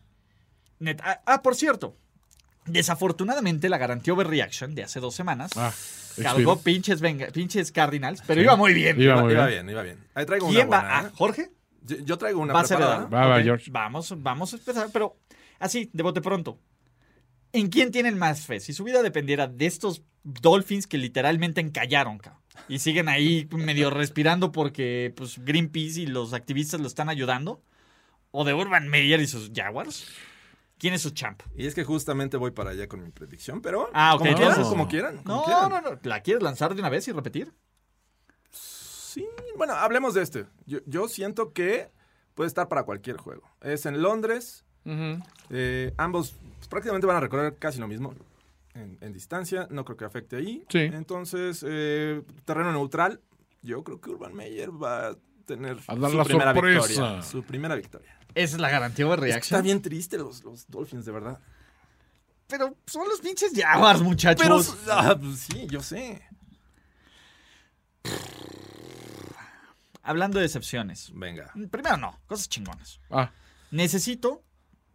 Net- 0.80 1.00
ah, 1.04 1.20
ah, 1.26 1.42
por 1.42 1.54
cierto. 1.54 1.96
Desafortunadamente, 2.66 3.68
la 3.68 3.76
garantía 3.78 4.14
overreaction 4.14 4.74
de 4.74 4.84
hace 4.84 4.98
dos 4.98 5.14
semanas 5.14 5.50
Ah, 5.56 5.72
cargó 6.22 6.60
pinches, 6.60 7.00
venga- 7.00 7.28
pinches 7.28 7.70
Cardinals, 7.70 8.22
pero 8.26 8.40
Sí. 8.40 8.44
iba 8.44 8.56
muy 8.56 8.72
bien. 8.72 9.00
Iba 9.00 9.12
iba, 9.14 9.22
muy 9.22 9.32
iba 9.34 9.46
bien. 9.46 9.66
bien, 9.66 9.70
iba 9.74 9.82
bien. 9.82 9.98
Ahí 10.14 10.24
traigo 10.24 10.48
¿Quién 10.48 10.68
una 10.68 10.76
va? 10.78 10.82
buena, 10.82 10.98
Ah, 10.98 11.06
¿eh? 11.06 11.10
¿Jorge? 11.14 11.50
Yo, 11.82 11.96
yo 11.98 12.16
traigo 12.18 12.40
una 12.40 12.54
Va 12.54 12.60
a 12.60 12.64
ser 12.64 12.78
preparada. 12.78 13.02
Edad. 13.02 13.12
Va, 13.12 13.26
va, 13.26 13.36
Ok, 13.36 13.42
George. 13.44 13.70
Vamos, 13.70 14.14
vamos 14.22 14.52
a 14.54 14.56
empezar, 14.56 14.88
pero 14.92 15.18
así, 15.58 15.90
de 15.92 16.02
bote 16.02 16.22
pronto. 16.22 16.58
¿En 17.52 17.68
quién 17.68 17.92
tienen 17.92 18.18
más 18.18 18.46
fe? 18.46 18.58
Si 18.60 18.72
su 18.72 18.82
vida 18.82 19.02
dependiera 19.02 19.46
de 19.46 19.66
estos 19.66 20.02
Dolphins 20.22 20.86
que 20.86 20.96
literalmente 20.96 21.60
encallaron, 21.60 22.18
cabrón, 22.18 22.42
y 22.68 22.78
siguen 22.78 23.08
ahí 23.08 23.48
medio 23.52 23.90
respirando 23.90 24.52
porque 24.52 25.12
pues, 25.16 25.38
Greenpeace 25.44 26.00
y 26.02 26.06
los 26.06 26.32
activistas 26.32 26.80
lo 26.80 26.86
están 26.86 27.08
ayudando, 27.08 27.62
o 28.30 28.44
de 28.44 28.54
Urban 28.54 28.88
Meyer 28.88 29.20
y 29.20 29.26
sus 29.26 29.50
Jaguars, 29.54 30.06
¿quién 30.78 30.94
es 30.94 31.02
su 31.02 31.10
champ? 31.10 31.40
Y 31.56 31.66
es 31.66 31.74
que 31.74 31.84
justamente 31.84 32.36
voy 32.36 32.50
para 32.50 32.70
allá 32.70 32.88
con 32.88 33.02
mi 33.02 33.10
predicción, 33.10 33.60
pero 33.60 33.88
Ah, 33.92 34.14
ok, 34.14 34.18
como, 34.20 34.30
quieran, 34.34 34.48
entonces- 34.52 34.70
como 34.72 34.88
quieran. 34.88 35.16
como 35.18 35.36
No, 35.36 35.44
quieran. 35.44 35.70
no, 35.70 35.80
no. 35.92 35.98
¿La 36.02 36.20
quieres 36.20 36.42
lanzar 36.42 36.74
de 36.74 36.80
una 36.80 36.88
vez 36.90 37.06
y 37.08 37.12
repetir? 37.12 37.52
Sí, 38.50 39.26
bueno, 39.56 39.74
hablemos 39.74 40.14
de 40.14 40.22
este. 40.22 40.46
Yo, 40.66 40.78
yo 40.86 41.08
siento 41.08 41.52
que 41.52 41.90
puede 42.34 42.48
estar 42.48 42.68
para 42.68 42.82
cualquier 42.82 43.16
juego. 43.16 43.42
Es 43.60 43.86
en 43.86 44.02
Londres. 44.02 44.64
Eh, 45.50 45.94
ambos 45.96 46.34
pues, 46.58 46.68
prácticamente 46.68 47.06
van 47.06 47.16
a 47.16 47.20
recorrer 47.20 47.56
casi 47.56 47.78
lo 47.78 47.88
mismo 47.88 48.14
en, 48.74 48.98
en 49.00 49.12
distancia. 49.12 49.66
No 49.70 49.84
creo 49.84 49.96
que 49.96 50.04
afecte 50.04 50.36
ahí. 50.36 50.64
Sí. 50.68 50.78
Entonces, 50.78 51.64
eh, 51.66 52.22
terreno 52.44 52.72
neutral. 52.72 53.20
Yo 53.62 53.82
creo 53.82 54.00
que 54.00 54.10
Urban 54.10 54.34
Meyer 54.34 54.70
va 54.70 55.08
a 55.08 55.16
tener 55.46 55.78
A 55.86 55.96
dar 55.96 56.10
su 56.10 56.16
la 56.18 56.24
primera 56.24 56.52
sorpresa. 56.52 56.86
victoria. 56.88 57.22
Su 57.22 57.42
primera 57.44 57.74
victoria. 57.74 58.18
Esa 58.34 58.56
es 58.56 58.60
la 58.60 58.68
garantía 58.70 59.06
de 59.06 59.16
reacción. 59.16 59.58
Está 59.58 59.62
bien 59.62 59.80
triste 59.80 60.18
los, 60.18 60.42
los 60.44 60.68
Dolphins, 60.68 61.04
de 61.04 61.12
verdad. 61.12 61.38
Pero 62.46 62.76
son 62.86 63.08
los 63.08 63.20
pinches 63.20 63.52
Jaguars, 63.54 64.02
muchachos. 64.02 64.42
Pero, 64.42 64.60
ah, 64.92 65.16
pues 65.18 65.38
sí, 65.40 65.66
yo 65.70 65.80
sé. 65.80 66.22
Hablando 70.02 70.38
de 70.38 70.42
decepciones. 70.42 71.10
Venga. 71.14 71.50
Primero 71.70 71.96
no, 71.96 72.20
cosas 72.26 72.48
chingonas. 72.48 73.00
Ah. 73.10 73.30
Necesito, 73.70 74.42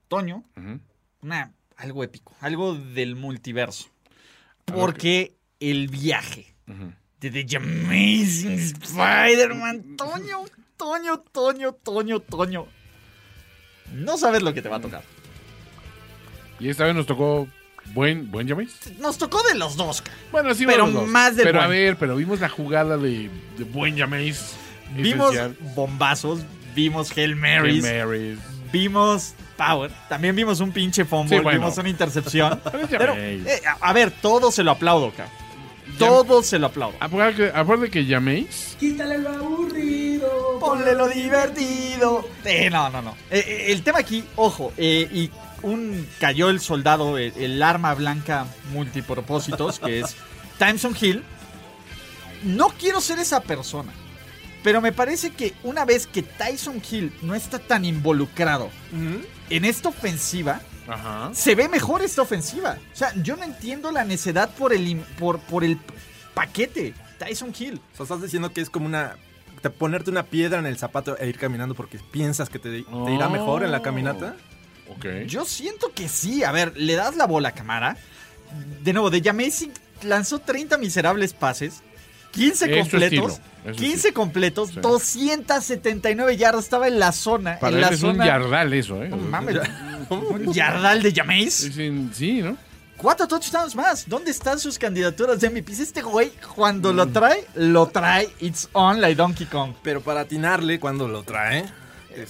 Toño, 0.08 0.44
una, 1.22 1.54
algo 1.80 2.04
épico, 2.04 2.34
algo 2.42 2.76
del 2.76 3.16
multiverso. 3.16 3.88
Porque 4.66 5.36
el 5.60 5.88
viaje 5.88 6.54
de 7.20 7.32
The 7.32 7.58
Amazing 7.58 8.60
Spider-Man, 8.60 9.96
Toño, 9.98 10.46
Toño, 10.78 11.20
Toño, 11.32 11.74
Toño, 11.74 12.20
Toño. 12.20 12.68
No 13.94 14.18
sabes 14.18 14.44
lo 14.44 14.54
que 14.54 14.62
te 14.62 14.70
va 14.70 14.78
a 14.78 14.82
tocar. 14.82 15.04
Y 16.60 16.70
esta 16.70 16.86
vez 16.86 16.94
nos 16.94 17.06
tocó 17.08 17.48
buen, 17.94 18.30
buen 18.30 18.48
Jameis. 18.48 18.76
Nos 19.00 19.18
tocó 19.18 19.42
de 19.44 19.56
los 19.56 19.76
dos. 19.76 20.04
Bueno, 20.32 20.54
sí, 20.54 20.66
Pero 20.66 20.86
los 20.86 20.94
dos. 20.94 21.08
más 21.08 21.36
del 21.36 21.46
Pero 21.46 21.62
a 21.62 21.68
ver, 21.68 21.98
pero 21.98 22.16
vimos 22.16 22.40
la 22.40 22.50
jugada 22.50 22.98
de, 22.98 23.30
de 23.58 23.64
buen 23.64 23.98
Jameis. 23.98 24.54
Vimos 24.96 25.34
Esencial. 25.34 25.58
bombazos, 25.76 26.42
vimos 26.76 27.16
Hail 27.18 27.36
Marys, 27.36 27.86
Hail 27.86 28.06
Marys. 28.06 28.40
vimos 28.72 29.34
Power, 29.60 29.92
también 30.08 30.34
vimos 30.36 30.62
un 30.62 30.72
pinche 30.72 31.04
fumble, 31.04 31.38
Sí, 31.38 31.44
bueno. 31.44 31.60
vimos 31.60 31.78
una 31.78 31.90
intercepción. 31.90 32.62
Pero 32.90 33.14
eh, 33.18 33.62
a, 33.68 33.90
a 33.90 33.94
ver, 33.94 34.10
todo 34.10 34.52
se 34.52 34.64
lo 34.64 34.72
aplaudo, 34.72 35.12
ca. 35.12 35.28
Todo 35.98 36.42
se 36.44 36.58
lo 36.60 36.68
aplaudo. 36.68 36.96
Aparte 37.02 37.90
que, 37.92 38.06
Jameis. 38.06 38.78
Quítale 38.80 39.18
lo 39.18 39.30
aburrido, 39.30 40.58
ponle 40.62 40.96
lo 40.96 41.10
divertido. 41.10 42.26
Eh, 42.46 42.70
no, 42.70 42.90
no, 42.90 43.02
no. 43.02 43.18
Eh, 43.30 43.44
eh, 43.46 43.66
el 43.74 43.84
tema 43.84 44.00
aquí, 44.00 44.24
ojo, 44.38 44.72
eh, 44.78 45.10
y 45.12 45.30
un 45.62 46.08
cayó 46.20 46.50
el 46.50 46.62
soldado, 46.62 47.18
el, 47.18 47.34
el 47.36 47.62
arma 47.62 47.94
blanca 47.96 48.46
multipropósitos, 48.72 49.80
que 49.80 50.00
es 50.00 50.16
Timeson 50.58 50.96
Hill. 51.00 51.24
No 52.44 52.70
quiero 52.70 53.02
ser 53.02 53.20
esa 53.20 53.42
persona. 53.42 53.92
Pero 54.64 54.82
me 54.82 54.92
parece 54.92 55.32
que 55.32 55.54
una 55.64 55.86
vez 55.86 56.06
que 56.06 56.22
Tyson 56.22 56.82
Hill 56.90 57.14
no 57.22 57.34
está 57.34 57.60
tan 57.60 57.86
involucrado 57.86 58.70
en 59.50 59.66
esta 59.66 59.90
ofensiva, 59.90 60.62
Ajá. 60.88 61.30
se 61.34 61.56
ve 61.56 61.68
mejor 61.70 62.02
esta 62.02 62.22
ofensiva. 62.22 62.78
O 62.94 62.96
sea, 62.96 63.14
yo 63.22 63.36
no 63.36 63.44
entiendo 63.44 63.92
la 63.92 64.04
necedad 64.04 64.50
por 64.52 64.74
el, 64.74 64.98
por, 65.18 65.40
por 65.40 65.64
el 65.64 65.78
paquete. 66.34 66.94
Tyson 67.18 67.54
Hill. 67.58 67.82
O 67.94 67.98
sea, 67.98 68.04
estás 68.04 68.22
diciendo 68.22 68.52
que 68.54 68.62
es 68.62 68.70
como 68.70 68.86
una... 68.86 69.16
te- 69.62 69.70
ponerte 69.70 70.10
una 70.10 70.24
piedra 70.24 70.60
en 70.60 70.66
el 70.66 70.78
zapato 70.78 71.18
e 71.18 71.28
ir 71.28 71.38
caminando 71.38 71.76
porque 71.76 72.00
piensas 72.12 72.50
que 72.50 72.60
te, 72.60 72.70
te 72.84 73.12
irá 73.14 73.28
mejor 73.30 73.64
en 73.64 73.72
la 73.72 73.82
caminata. 73.82 74.36
Ok. 74.90 75.06
Yo 75.28 75.44
siento 75.46 75.92
que 75.94 76.08
sí. 76.08 76.44
A 76.44 76.52
ver, 76.52 76.78
le 76.78 76.96
das 76.96 77.16
la 77.18 77.28
bola 77.28 77.50
a 77.50 77.52
cámara. 77.54 77.98
De 78.82 78.94
nuevo, 78.94 79.10
de 79.10 79.30
Amazing 79.30 79.72
lanzó 80.04 80.40
30 80.40 80.78
miserables 80.78 81.34
pases. 81.34 81.84
15 82.32 82.66
Es 82.66 82.86
su 82.86 82.92
completos. 82.92 83.12
estilo, 83.12 83.28
es 83.66 83.76
su 83.76 83.82
15 83.82 83.96
estilo. 83.96 84.14
completos. 84.14 84.70
Sí. 84.70 84.80
279 84.82 86.38
yardas. 86.38 86.64
Estaba 86.64 86.88
en 86.88 87.00
la 87.00 87.12
zona. 87.12 87.60
Para 87.60 87.70
en 87.72 87.76
él 87.76 87.82
la 87.82 87.90
es 87.90 88.04
un 88.04 88.18
yardal 88.18 88.74
eso, 88.74 89.04
¿eh? 89.04 89.10
No 89.10 89.18
mames. 89.18 89.58
un 90.10 90.54
yardal 90.54 91.02
de 91.02 91.12
Jameis. 91.14 91.54
Sí, 91.74 92.10
sí, 92.14 92.42
¿no? 92.42 92.58
Cuatro 92.98 93.28
touchdowns 93.28 93.76
más. 93.76 94.10
¿Dónde 94.10 94.30
están 94.32 94.60
sus 94.60 94.78
candidaturas 94.78 95.40
de 95.40 95.50
MVPs? 95.50 95.80
Este 95.80 96.02
güey, 96.02 96.32
cuando 96.56 96.92
lo 96.92 97.08
trae, 97.08 97.46
lo 97.56 97.88
trae. 97.88 98.28
It's 98.42 98.68
on 98.74 99.00
like 99.00 99.16
Donkey 99.16 99.46
Kong. 99.46 99.74
Pero 99.84 100.02
para 100.02 100.22
atinarle 100.22 100.80
cuando 100.82 101.08
lo 101.08 101.24
trae... 101.24 101.64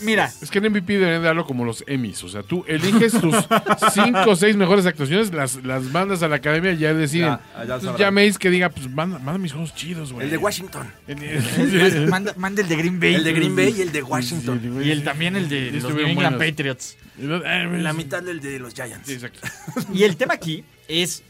Mira, 0.01 0.31
Es 0.41 0.49
que 0.49 0.59
en 0.59 0.71
MVP 0.71 0.93
deberían 0.97 1.23
darlo 1.23 1.45
como 1.45 1.65
los 1.65 1.83
Emmys. 1.87 2.23
O 2.23 2.29
sea, 2.29 2.43
tú 2.43 2.63
eliges 2.67 3.13
tus 3.13 3.35
cinco 3.93 4.31
o 4.31 4.35
seis 4.35 4.55
mejores 4.55 4.85
actuaciones, 4.85 5.33
las, 5.33 5.63
las 5.63 5.83
mandas 5.83 6.23
a 6.23 6.27
la 6.27 6.37
academia 6.37 6.71
y 6.73 6.77
ya 6.77 6.93
deciden. 6.93 7.27
Ya, 7.29 7.41
ya 7.55 7.61
Entonces, 7.75 7.91
ya 7.99 8.11
Mace 8.11 8.33
que 8.39 8.49
diga, 8.49 8.69
pues 8.69 8.89
manda, 8.89 9.19
manda 9.19 9.37
mis 9.37 9.51
juegos 9.53 9.73
chidos, 9.75 10.13
güey. 10.13 10.25
El 10.25 10.31
de 10.31 10.37
Washington. 10.37 10.91
El- 11.07 12.07
manda, 12.09 12.33
manda 12.37 12.61
el 12.61 12.67
de 12.67 12.75
Green 12.75 12.99
Bay. 12.99 13.15
El 13.15 13.23
de 13.23 13.33
Green 13.33 13.55
Bay 13.55 13.75
y 13.77 13.81
el 13.81 13.91
de 13.91 14.03
Washington. 14.03 14.81
Y 14.83 14.91
el, 14.91 15.03
también 15.03 15.35
el 15.35 15.49
de 15.49 15.61
los 15.65 15.71
New 15.71 15.77
Estuvieron 15.81 16.11
England 16.11 16.35
buenos. 16.37 16.51
Patriots. 16.51 16.97
La 17.19 17.93
mitad 17.93 18.23
del 18.23 18.39
de 18.39 18.59
los 18.59 18.73
Giants. 18.73 19.05
Sí, 19.07 19.13
exacto. 19.13 19.39
Y 19.93 20.03
el 20.03 20.15
tema 20.15 20.33
aquí 20.35 20.63
es, 20.87 21.23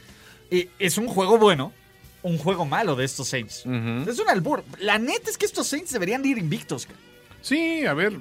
eh, 0.51 0.69
es 0.79 0.97
un 0.97 1.07
juego 1.07 1.37
bueno, 1.37 1.73
un 2.21 2.37
juego 2.37 2.65
malo 2.65 2.95
de 2.95 3.05
estos 3.05 3.27
Saints. 3.29 3.59
Es 3.59 4.19
un 4.19 4.29
albur. 4.29 4.63
La 4.79 4.99
neta 4.99 5.29
es 5.29 5.37
que 5.37 5.45
estos 5.45 5.67
Saints 5.67 5.91
deberían 5.91 6.23
ir 6.25 6.37
invictos. 6.37 6.85
ca. 6.85 6.93
Sí, 7.41 7.85
a 7.85 7.93
ver. 7.93 8.13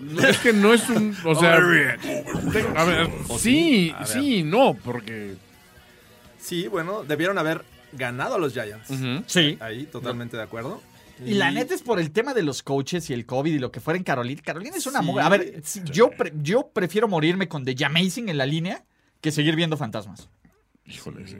no, 0.00 0.22
Es 0.26 0.38
que 0.38 0.52
no 0.52 0.74
es 0.74 0.88
un. 0.88 1.16
O 1.24 1.34
sea. 1.34 1.54
A 1.56 2.84
ver, 2.84 3.10
¿O 3.28 3.38
sí, 3.38 3.38
sí? 3.38 3.92
A 3.94 3.98
ver. 4.00 4.06
sí, 4.08 4.42
no, 4.42 4.74
porque. 4.74 5.34
Sí, 6.40 6.66
bueno, 6.68 7.04
debieron 7.04 7.38
haber 7.38 7.64
ganado 7.92 8.34
a 8.34 8.38
los 8.38 8.52
Giants. 8.52 8.88
Sí. 9.26 9.56
Ahí, 9.60 9.86
totalmente 9.86 10.36
de 10.36 10.42
acuerdo. 10.42 10.82
Y 11.24 11.34
la 11.34 11.52
neta 11.52 11.72
es 11.74 11.82
por 11.82 12.00
el 12.00 12.10
tema 12.10 12.34
de 12.34 12.42
los 12.42 12.64
coaches 12.64 13.08
y 13.10 13.12
el 13.12 13.26
COVID 13.26 13.52
y 13.54 13.58
lo 13.60 13.70
que 13.70 13.78
fuera 13.80 13.96
en 13.96 14.02
Carolina. 14.02 14.42
Carolina 14.44 14.76
es 14.76 14.86
una... 14.88 15.02
Sí. 15.02 15.08
A 15.20 15.28
ver, 15.28 15.60
si 15.62 15.80
yo, 15.84 16.10
pre- 16.10 16.32
yo 16.42 16.70
prefiero 16.72 17.06
morirme 17.06 17.46
con 17.46 17.64
The 17.64 17.76
Amazing 17.84 18.28
en 18.28 18.38
la 18.38 18.46
línea 18.46 18.82
que 19.20 19.30
seguir 19.30 19.54
viendo 19.54 19.76
fantasmas. 19.76 20.28
Híjole, 20.84 21.28
sí. 21.28 21.36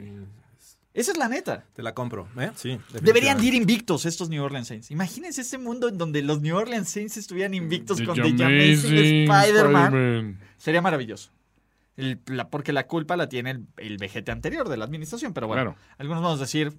Esa 0.93 1.11
es 1.11 1.17
la 1.17 1.27
neta. 1.27 1.65
Te 1.73 1.81
la 1.81 1.93
compro, 1.95 2.27
¿eh? 2.39 2.51
Sí. 2.55 2.79
Deberían 3.01 3.39
de 3.39 3.45
ir 3.47 3.55
invictos 3.55 4.05
estos 4.05 4.29
New 4.29 4.43
Orleans 4.43 4.67
Saints. 4.67 4.91
Imagínense 4.91 5.41
ese 5.41 5.57
mundo 5.57 5.87
en 5.89 5.97
donde 5.97 6.21
los 6.21 6.41
New 6.41 6.55
Orleans 6.55 6.87
Saints 6.89 7.17
estuvieran 7.17 7.53
invictos 7.55 7.97
The 7.97 8.05
con 8.05 8.15
The 8.15 8.27
Spider-Man. 8.73 9.23
Spider-Man. 9.31 10.39
Sería 10.57 10.81
maravilloso. 10.83 11.31
El- 11.97 12.19
la- 12.27 12.47
porque 12.49 12.73
la 12.73 12.85
culpa 12.87 13.17
la 13.17 13.27
tiene 13.27 13.51
el, 13.51 13.65
el 13.77 13.97
vejete 13.97 14.31
anterior 14.31 14.69
de 14.69 14.77
la 14.77 14.85
administración. 14.85 15.33
Pero 15.33 15.47
bueno, 15.47 15.63
Claro. 15.63 15.77
algunos 15.97 16.21
vamos 16.21 16.39
a 16.39 16.43
decir, 16.43 16.73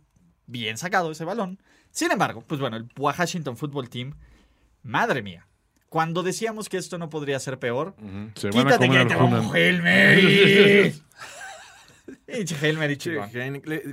bien 0.47 0.77
sacado 0.79 1.11
ese 1.11 1.25
balón. 1.25 1.61
Sin 1.91 2.11
embargo, 2.13 2.45
pues 2.47 2.61
bueno, 2.61 2.77
el 2.77 2.87
Washington 2.97 3.57
Football 3.57 3.89
Team, 3.89 4.15
madre 4.85 5.23
mía. 5.23 5.47
Cuando 5.89 6.23
decíamos 6.25 6.69
que 6.69 6.77
esto 6.77 6.99
no 6.99 7.09
podría 7.11 7.39
ser 7.41 7.59
peor, 7.59 7.95
Se 8.35 8.51
van 8.51 8.67
a 8.69 8.71
quítate 8.79 8.87
comer 8.89 9.07
que 9.09 9.15
te 9.15 9.21
Hunan. 9.21 9.47
un 9.47 9.55
Hail 9.57 9.83
Mary. 9.83 10.95
Pinche 12.27 12.57
Hail 12.61 12.79
Mary 12.79 12.97
chingón. 12.97 13.31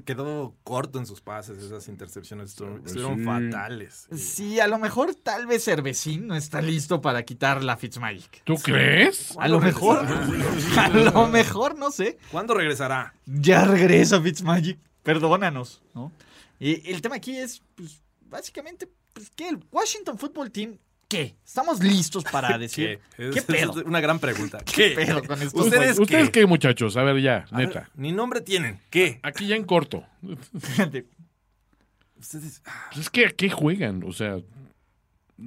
Quedó 0.06 0.56
corto 0.64 1.00
en 1.00 1.06
sus 1.06 1.22
pases, 1.22 1.58
esas 1.62 1.88
intercepciones 1.88 2.50
estuvieron, 2.52 2.82
Pues 2.82 2.96
estuvieron 2.96 3.20
sí. 3.20 3.26
fatales. 3.52 4.08
Sí, 4.16 4.60
a 4.60 4.68
lo 4.68 4.80
mejor 4.80 5.14
tal 5.16 5.48
vez 5.48 5.66
Cervecín 5.66 6.28
no 6.28 6.36
está 6.36 6.62
listo 6.62 7.02
para 7.02 7.24
quitar 7.24 7.64
la 7.64 7.76
Fitzmagic. 7.78 8.44
¿Tú 8.44 8.56
crees? 8.56 9.36
A 9.38 9.48
lo 9.48 9.60
mejor, 9.60 10.06
a 10.78 10.90
lo 10.90 11.28
mejor, 11.28 11.78
no 11.78 11.92
sé. 11.92 12.18
¿Cuándo 12.32 12.54
regresará? 12.54 13.14
Ya 13.26 13.66
regresa 13.66 14.22
Fitzmagic. 14.22 14.80
Perdónanos, 15.04 15.82
¿no? 15.94 16.12
Y 16.60 16.90
el 16.92 17.02
tema 17.02 17.16
aquí 17.16 17.38
es, 17.38 17.62
pues, 17.76 18.02
básicamente, 18.30 18.88
pues, 19.14 19.30
¿qué? 19.36 19.50
El 19.50 19.60
Washington 19.72 20.18
Football 20.18 20.52
Team, 20.52 20.78
¿qué? 21.12 21.36
¿Estamos 21.46 21.84
listos 21.84 22.24
para 22.24 22.58
decir 22.58 23.00
¿Qué? 23.18 23.30
qué, 23.32 23.42
pedo? 23.42 23.80
es 23.80 23.86
una 23.86 24.00
gran 24.00 24.20
pregunta. 24.20 24.60
¿Qué 24.66 24.90
¿Qué? 24.90 24.96
pedo 24.96 25.24
con 25.24 25.42
esto? 25.42 25.60
¿Ustedes, 25.60 26.00
¿Ustedes 26.00 26.30
qué? 26.30 26.42
qué, 26.42 26.46
muchachos? 26.48 26.96
A 26.98 27.04
ver, 27.04 27.22
ya, 27.22 27.46
A 27.52 27.58
ver, 27.58 27.68
neta. 27.68 27.90
Ni 27.96 28.12
nombre 28.12 28.42
tienen. 28.42 28.80
¿Qué? 28.90 29.20
Aquí 29.24 29.48
ya 29.48 29.56
en 29.56 29.64
corto. 29.66 30.04
Ustedes, 32.20 32.62
ah, 32.66 32.90
Pues 32.94 33.06
es 33.06 33.10
que 33.10 33.26
¿a 33.26 33.30
qué 33.32 33.50
juegan? 33.50 34.04
O 34.04 34.12
sea, 34.14 34.38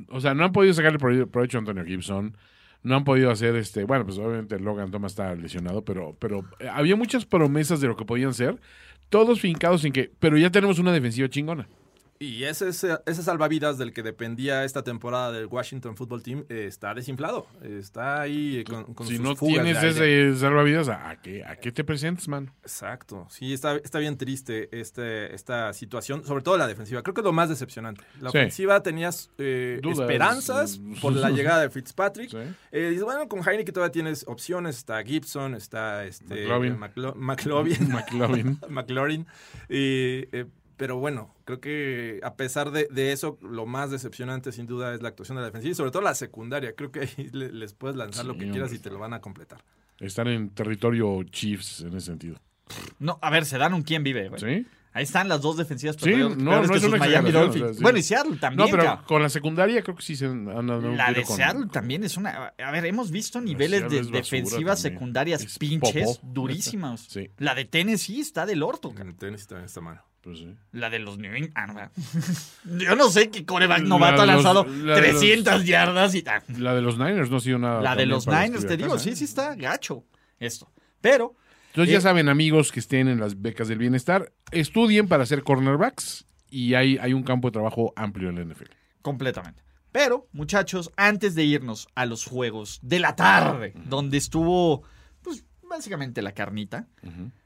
o 0.08 0.20
sea, 0.20 0.34
no 0.34 0.44
han 0.44 0.52
podido 0.52 0.74
sacarle 0.74 0.98
prove- 0.98 1.26
provecho 1.30 1.58
a 1.58 1.60
Antonio 1.60 1.84
Gibson. 1.84 2.36
No 2.82 2.96
han 2.96 3.04
podido 3.04 3.30
hacer 3.30 3.54
este. 3.56 3.84
Bueno, 3.84 4.04
pues 4.04 4.18
obviamente 4.18 4.58
Logan 4.58 4.90
Thomas 4.90 5.12
está 5.12 5.34
lesionado, 5.34 5.84
pero, 5.84 6.16
pero 6.18 6.44
eh, 6.58 6.68
había 6.70 6.96
muchas 6.96 7.24
promesas 7.24 7.80
de 7.80 7.86
lo 7.88 7.96
que 7.96 8.04
podían 8.04 8.34
ser. 8.34 8.60
Todos 9.08 9.40
fincados 9.40 9.84
en 9.84 9.92
que. 9.92 10.10
Pero 10.18 10.36
ya 10.36 10.50
tenemos 10.50 10.78
una 10.78 10.92
defensiva 10.92 11.28
chingona. 11.28 11.66
Y 12.20 12.44
ese, 12.44 12.68
ese, 12.68 12.98
ese 13.06 13.22
salvavidas 13.22 13.76
del 13.76 13.92
que 13.92 14.02
dependía 14.02 14.64
esta 14.64 14.82
temporada 14.84 15.32
del 15.32 15.46
Washington 15.46 15.96
Football 15.96 16.22
Team 16.22 16.44
eh, 16.48 16.66
está 16.68 16.94
desinflado. 16.94 17.46
Está 17.62 18.20
ahí 18.20 18.62
con, 18.64 18.94
con 18.94 19.06
Si 19.06 19.16
sus 19.16 19.24
no 19.24 19.34
tienes 19.34 19.82
ese 19.82 20.34
salvavidas, 20.36 20.88
¿a 20.88 21.16
qué, 21.22 21.44
¿a 21.44 21.56
qué 21.56 21.72
te 21.72 21.82
presentes, 21.84 22.28
mano? 22.28 22.54
Exacto. 22.62 23.26
Sí, 23.30 23.52
está, 23.52 23.76
está 23.76 23.98
bien 23.98 24.16
triste 24.16 24.68
este, 24.72 25.34
esta 25.34 25.72
situación, 25.72 26.24
sobre 26.24 26.42
todo 26.42 26.56
la 26.56 26.66
defensiva. 26.68 27.02
Creo 27.02 27.14
que 27.14 27.20
es 27.20 27.24
lo 27.24 27.32
más 27.32 27.48
decepcionante. 27.48 28.04
La 28.20 28.30
Sí. 28.30 28.38
ofensiva 28.38 28.82
tenías 28.82 29.30
eh, 29.38 29.80
esperanzas 29.84 30.80
por 31.02 31.12
la 31.14 31.30
llegada 31.30 31.62
de 31.62 31.70
Fitzpatrick. 31.70 32.30
Sí. 32.30 32.38
Eh, 32.72 32.88
dices, 32.90 33.04
bueno, 33.04 33.28
con 33.28 33.40
Heineken 33.46 33.74
todavía 33.74 33.92
tienes 33.92 34.24
opciones. 34.28 34.76
Está 34.78 35.02
Gibson, 35.02 35.54
está 35.54 36.04
este, 36.04 36.46
McLovin. 36.46 36.78
McLovin. 36.78 37.88
McLovin. 37.90 38.58
McLaurin. 38.68 39.26
Pero 40.76 40.96
bueno, 40.98 41.34
creo 41.44 41.60
que 41.60 42.20
a 42.22 42.34
pesar 42.34 42.70
de, 42.72 42.88
de 42.90 43.12
eso, 43.12 43.38
lo 43.42 43.64
más 43.66 43.90
decepcionante 43.90 44.50
sin 44.52 44.66
duda 44.66 44.94
es 44.94 45.02
la 45.02 45.08
actuación 45.08 45.36
de 45.36 45.42
la 45.42 45.46
defensiva 45.46 45.70
y 45.72 45.74
sobre 45.74 45.90
todo 45.90 46.02
la 46.02 46.14
secundaria. 46.14 46.74
Creo 46.74 46.90
que 46.90 47.00
ahí 47.00 47.30
le- 47.32 47.52
les 47.52 47.74
puedes 47.74 47.96
lanzar 47.96 48.24
lo 48.24 48.36
que 48.36 48.50
quieras 48.50 48.72
y 48.72 48.78
te 48.78 48.90
lo 48.90 48.98
van 48.98 49.12
a 49.14 49.20
completar. 49.20 49.60
Están 50.00 50.26
en 50.28 50.50
territorio 50.50 51.22
Chiefs 51.24 51.82
en 51.82 51.88
ese 51.96 52.06
sentido. 52.06 52.36
No, 52.98 53.18
a 53.22 53.30
ver, 53.30 53.44
se 53.44 53.58
dan 53.58 53.74
un 53.74 53.82
quién 53.82 54.02
vive, 54.02 54.28
güey. 54.28 54.40
¿Sí? 54.40 54.66
Ahí 54.96 55.02
están 55.02 55.28
las 55.28 55.40
dos 55.42 55.56
defensivas 55.56 55.96
Sí, 56.00 56.14
no, 56.14 56.28
no 56.36 56.62
que 56.70 56.76
es 56.76 56.84
una 56.84 56.98
Miami 56.98 57.32
Dolphins. 57.32 57.62
o 57.64 57.66
sea, 57.66 57.74
sí. 57.74 57.82
Bueno, 57.82 57.98
y 57.98 58.02
Seattle 58.04 58.36
también, 58.36 58.64
No, 58.68 58.70
pero 58.70 58.84
cabrón. 58.84 59.04
con 59.06 59.22
la 59.22 59.28
secundaria 59.28 59.82
creo 59.82 59.96
que 59.96 60.02
sí 60.04 60.14
se 60.14 60.26
han 60.26 60.44
dado 60.44 60.78
un 60.88 60.96
La 60.96 61.12
de 61.12 61.24
con- 61.24 61.36
Seattle 61.36 61.66
también 61.72 62.04
es 62.04 62.16
una. 62.16 62.52
A 62.56 62.70
ver, 62.70 62.84
hemos 62.86 63.10
visto 63.10 63.40
niveles 63.40 63.90
de 63.90 64.02
defensivas 64.04 64.80
también. 64.82 64.94
secundarias 64.98 65.42
Es 65.42 65.58
pinches 65.58 66.18
popó. 66.18 66.28
durísimas. 66.32 67.00
Sí. 67.10 67.28
La 67.38 67.56
de 67.56 67.64
Tennessee 67.64 68.20
está 68.20 68.46
del 68.46 68.62
orto. 68.62 68.90
cabrón. 68.90 69.08
En 69.10 69.16
tenis 69.16 69.46
también 69.48 69.66
está 69.66 69.80
malo. 69.80 70.00
Pues 70.24 70.38
sí. 70.38 70.54
La 70.72 70.88
de 70.90 70.98
los 71.00 71.18
New 71.18 71.34
England. 71.34 71.52
ah. 71.78 71.90
Yo 72.78 72.96
no 72.96 73.10
sé 73.10 73.30
qué 73.30 73.44
coreback 73.44 73.82
novato 73.82 74.22
ha 74.22 74.26
lanzado 74.26 74.64
la 74.64 74.94
de 74.98 75.12
los- 75.12 75.20
300 75.20 75.64
yardas 75.66 76.14
y 76.14 76.22
tal. 76.22 76.42
La 76.58 76.74
de 76.74 76.80
los 76.80 76.96
Niners 76.98 77.30
no 77.30 77.36
ha 77.36 77.40
sido 77.40 77.58
nada. 77.58 77.82
La 77.82 77.94
de 77.94 78.06
los 78.06 78.26
Niners, 78.26 78.52
te 78.52 78.56
escribir 78.58 78.78
digo, 78.86 78.98
sí, 78.98 79.10
¿eh? 79.10 79.16
sí 79.16 79.24
está 79.24 79.54
gacho 79.54 80.04
esto. 80.40 80.70
Pero, 81.02 81.34
Entonces 81.68 81.90
Eh, 81.90 81.96
ya 81.96 82.00
saben, 82.00 82.28
amigos 82.30 82.72
que 82.72 82.80
estén 82.80 83.08
en 83.08 83.20
las 83.20 83.42
becas 83.42 83.68
del 83.68 83.78
bienestar, 83.78 84.32
estudien 84.50 85.08
para 85.08 85.26
ser 85.26 85.42
cornerbacks 85.42 86.24
y 86.48 86.72
hay, 86.74 86.96
hay 86.98 87.12
un 87.12 87.22
campo 87.24 87.48
de 87.48 87.52
trabajo 87.52 87.92
amplio 87.96 88.30
en 88.30 88.36
la 88.36 88.42
NFL. 88.44 88.70
completamente. 89.02 89.62
Pero, 89.92 90.26
muchachos, 90.32 90.90
antes 90.96 91.34
de 91.34 91.44
irnos 91.44 91.86
a 91.94 92.06
los 92.06 92.24
juegos 92.24 92.80
de 92.82 92.98
la 92.98 93.14
tarde, 93.14 93.74
donde 93.86 94.16
estuvo, 94.18 94.82
pues, 95.22 95.44
básicamente 95.68 96.22
la 96.22 96.32
carnita, 96.32 96.88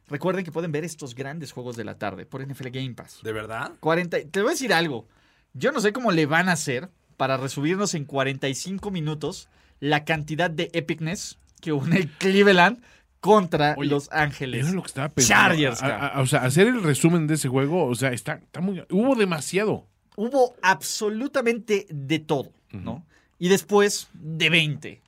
recuerden 0.09 0.45
que 0.45 0.53
pueden 0.53 0.73
ver 0.73 0.85
estos 0.85 1.15
grandes 1.15 1.53
juegos 1.53 1.77
de 1.77 1.85
la 1.85 1.99
tarde 1.99 2.27
por 2.27 2.47
NFL 2.47 2.69
Game 2.69 2.95
Pass. 2.95 3.21
¿De 3.23 3.33
verdad? 3.33 3.73
40, 3.81 4.19
te 4.31 4.41
voy 4.41 4.49
a 4.49 4.53
decir 4.53 4.73
algo. 4.73 5.07
Yo 5.55 5.73
no 5.73 5.81
sé 5.81 5.93
cómo 5.93 6.13
le 6.13 6.27
van 6.27 6.49
a 6.49 6.53
hacer 6.53 6.91
para 7.17 7.37
resumirnos 7.37 7.95
en 7.95 8.05
45 8.05 8.91
minutos 8.91 9.49
la 9.81 10.05
cantidad 10.05 10.51
de 10.51 10.71
epicness 10.73 11.39
que 11.61 11.73
une 11.73 12.09
Cleveland 12.19 12.81
contra 13.21 13.75
Oye, 13.77 13.91
Los 13.91 14.09
Ángeles. 14.13 14.65
Era 14.67 14.75
lo 14.75 14.83
que 14.83 14.87
estaba 14.87 15.09
pensando. 15.09 15.49
Chargers, 15.57 15.83
A- 15.83 16.21
o 16.21 16.27
sea, 16.27 16.45
hacer 16.45 16.69
el 16.69 16.83
resumen 16.83 17.27
de 17.27 17.35
ese 17.35 17.49
juego, 17.49 17.85
o 17.87 17.95
sea, 17.97 18.13
está, 18.13 18.35
está 18.35 18.61
muy. 18.61 18.85
Hubo 18.91 19.17
demasiado. 19.17 19.87
Hubo 20.17 20.55
absolutamente 20.63 21.87
de 21.91 22.19
todo, 22.21 22.53
¿no? 22.73 23.05
Y 23.39 23.49
después 23.49 24.09
de 24.15 24.51
20 24.51 25.01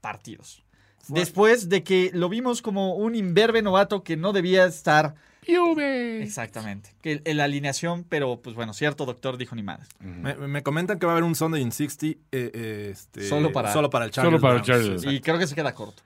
partidos. 0.00 0.62
Después 1.08 1.68
de 1.68 1.82
que 1.82 2.10
lo 2.14 2.28
vimos 2.28 2.62
como 2.62 2.94
un 2.94 3.14
imberbe 3.14 3.62
novato 3.62 4.02
que 4.04 4.16
no 4.16 4.32
debía 4.32 4.64
estar 4.66 5.14
Juve. 5.46 6.22
exactamente. 6.22 6.90
Que 7.02 7.22
en 7.24 7.36
la 7.36 7.44
alineación, 7.44 8.04
pero 8.08 8.40
pues 8.40 8.54
bueno, 8.54 8.74
cierto 8.74 9.06
doctor 9.06 9.36
dijo 9.38 9.56
ni 9.56 9.62
madre. 9.62 9.86
Me, 10.00 10.34
me 10.34 10.62
comentan 10.62 10.98
que 10.98 11.06
va 11.06 11.12
a 11.12 11.14
haber 11.14 11.24
un 11.24 11.34
Sunday 11.34 11.62
in 11.62 11.72
60 11.72 12.06
eh, 12.06 12.18
eh, 12.32 12.88
este, 12.92 13.28
Solo 13.28 13.50
para- 13.52 13.72
solo 13.72 13.90
para 13.90 14.04
el. 14.04 14.12
Solo 14.12 14.40
para 14.40 14.56
el. 14.56 14.62
Chargers. 14.62 15.04
Y 15.04 15.20
creo 15.20 15.38
que 15.38 15.46
se 15.46 15.54
queda 15.54 15.74
corto. 15.74 16.02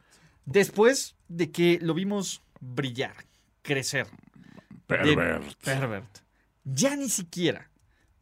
Después 0.47 1.17
de 1.29 1.51
que 1.51 1.79
lo 1.83 1.95
vimos 1.95 2.43
brillar, 2.61 3.15
crecer. 3.63 4.07
de- 4.07 4.75
Pervert. 4.87 5.55
pervert. 5.65 6.19
Ya 6.65 6.95
ni 6.97 7.09
siquiera 7.09 7.71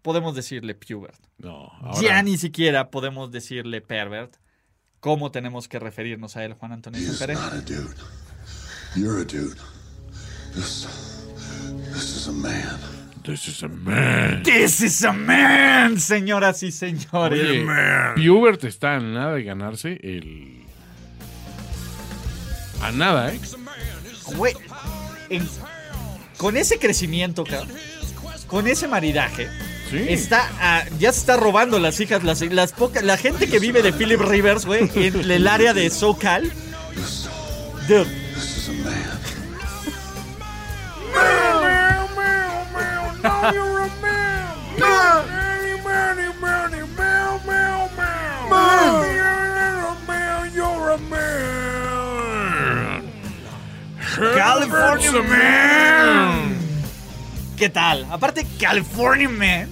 podemos 0.02 0.34
decirle 0.34 0.74
pubert. 0.74 1.20
No, 1.38 1.70
Ya 2.00 2.22
ni 2.22 2.38
siquiera 2.38 2.90
podemos 2.90 3.30
decirle 3.32 3.80
pervert. 3.80 4.36
¿Cómo 5.03 5.32
tenemos 5.32 5.66
que 5.66 5.80
referirnos 5.80 6.36
a 6.36 6.44
él, 6.44 6.53
Juan 6.55 6.70
Antonio 6.74 7.00
Pérez? 7.18 7.36
not 7.36 7.53
a 7.55 7.61
dude. 7.61 7.96
You're 8.94 9.20
a 9.22 9.24
dude. 9.24 9.57
This, 10.55 10.86
this 11.92 12.16
is 12.18 12.28
a 12.28 12.32
man. 12.32 12.78
This 13.24 13.48
is 13.48 13.64
a 13.64 13.68
man. 13.68 14.44
This 14.44 14.80
is 14.80 15.03
a 15.05 15.12
man, 15.12 15.98
señoras 15.98 16.62
y 16.62 16.70
señores. 16.70 17.64
Pubert 18.14 18.62
está 18.62 18.94
a 18.94 19.00
nada 19.00 19.34
de 19.34 19.42
ganarse 19.42 19.98
el. 20.05 20.62
A 22.80 22.92
nada, 22.92 23.32
¿eh? 23.34 23.40
Güey, 24.36 24.55
en- 25.30 25.48
con 26.36 26.57
ese 26.57 26.78
crecimiento, 26.78 27.42
cabrón, 27.42 27.76
con 28.46 28.68
ese 28.68 28.86
maridaje, 28.86 29.48
Sí. 29.93 30.07
está 30.09 30.51
a- 30.61 30.84
ya 30.99 31.12
se 31.12 31.20
está 31.20 31.36
robando 31.36 31.78
las 31.78 32.01
hijas, 32.01 32.24
las, 32.24 32.40
las 32.40 32.72
pocas, 32.72 33.03
la 33.05 33.16
gente 33.18 33.47
que 33.49 33.59
vive 33.59 33.82
de 33.82 33.93
Philip 33.93 34.20
Rivers, 34.20 34.64
güey, 34.66 34.90
en 34.95 35.30
el 35.30 35.47
área 35.47 35.74
de 35.74 35.88
SoCal. 35.90 36.51
Dude, 37.88 38.07
This 38.34 38.57
is 38.57 38.68
a 38.68 38.72
man. 38.72 39.18
California 54.36 55.22
Man. 55.22 56.57
¿Qué 57.57 57.68
tal? 57.68 58.07
Aparte, 58.11 58.47
California 58.59 59.28
Man. 59.28 59.68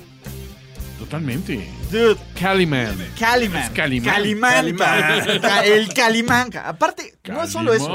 Totalmente. 1.10 1.68
Dude, 1.90 2.16
Caliman. 2.38 2.96
Caliman. 3.18 3.62
Es 3.64 3.70
Calimán. 3.70 4.14
Calimán. 4.14 4.76
ca- 5.40 5.64
El 5.66 5.92
Calimán. 5.92 6.50
ca- 6.50 6.68
Aparte, 6.68 7.18
no 7.28 7.42
es 7.42 7.50
solo 7.50 7.74
eso. 7.74 7.90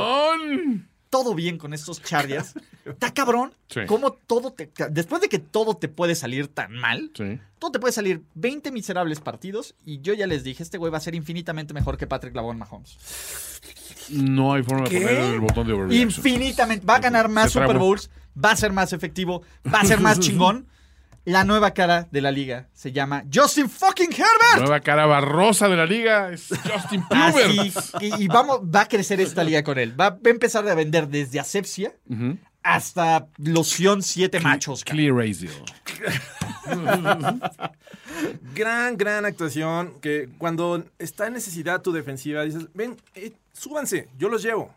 Todo 1.09 1.33
bien 1.33 1.57
con 1.57 1.73
estos 1.73 2.01
Chargers. 2.03 2.55
Está 2.83 3.13
cabrón. 3.13 3.53
Sí. 3.69 3.79
Cómo 3.87 4.11
todo 4.11 4.51
te. 4.51 4.69
Después 4.89 5.21
de 5.21 5.29
que 5.29 5.39
todo 5.39 5.77
te 5.77 5.87
puede 5.87 6.13
salir 6.13 6.49
tan 6.49 6.73
mal, 6.73 7.09
Sí. 7.15 7.39
todo 7.57 7.71
te 7.71 7.79
puede 7.79 7.93
salir 7.93 8.21
20 8.33 8.69
miserables 8.71 9.21
partidos. 9.21 9.75
Y 9.85 10.01
yo 10.01 10.13
ya 10.13 10.27
les 10.27 10.43
dije, 10.43 10.61
este 10.61 10.77
güey 10.77 10.91
va 10.91 10.97
a 10.97 11.01
ser 11.01 11.15
infinitamente 11.15 11.73
mejor 11.73 11.95
que 11.97 12.07
Patrick 12.07 12.35
Lavon 12.35 12.57
Mahomes. 12.57 12.97
No 14.09 14.53
hay 14.53 14.63
forma 14.63 14.89
de 14.89 14.99
poner 14.99 15.17
el 15.35 15.39
botón 15.39 15.65
de 15.67 15.73
overreaction. 15.73 16.01
Infinitamente. 16.09 16.85
Va 16.85 16.95
a 16.95 16.99
ganar 16.99 17.29
más. 17.29 17.53
Super 17.53 17.77
Bowls. 17.77 18.09
Va 18.43 18.51
a 18.51 18.55
ser 18.57 18.73
más 18.73 18.91
efectivo. 18.91 19.41
Va 19.73 19.79
a 19.79 19.85
ser 19.85 20.01
más 20.01 20.19
chingón. 20.19 20.67
La 21.25 21.43
nueva 21.43 21.71
cara 21.71 22.07
de 22.11 22.21
la 22.21 22.31
liga 22.31 22.69
se 22.73 22.91
llama 22.91 23.23
Justin 23.33 23.67
fucking 23.69 24.11
Herbert. 24.11 24.57
Nueva 24.59 24.79
cara 24.81 25.05
barrosa 25.07 25.67
de 25.67 25.75
la 25.75 25.85
liga 25.87 26.31
es 26.31 26.49
Justin 26.49 27.03
Pubert. 27.09 28.01
y, 28.01 28.23
y 28.23 28.27
vamos, 28.27 28.61
va 28.61 28.81
a 28.81 28.87
crecer 28.87 29.19
esta 29.19 29.43
liga 29.43 29.63
con 29.63 29.79
él. 29.79 29.99
Va, 29.99 30.11
va 30.11 30.19
a 30.23 30.29
empezar 30.29 30.67
a 30.69 30.75
vender 30.75 31.07
desde 31.07 31.39
asepsia. 31.39 31.93
Hasta 32.65 33.27
loción 33.37 34.01
siete 34.01 34.39
machos. 34.39 34.83
Clear 34.83 35.21
Azil. 35.21 35.51
Gran, 38.55 38.97
gran 38.97 39.25
actuación. 39.25 39.93
Que 40.01 40.29
cuando 40.37 40.83
está 40.97 41.27
en 41.27 41.33
necesidad 41.33 41.81
tu 41.81 41.91
defensiva, 41.91 42.43
dices, 42.43 42.67
ven, 42.73 42.95
eh, 43.13 43.33
súbanse, 43.53 44.09
yo 44.17 44.29
los 44.29 44.41
llevo. 44.41 44.73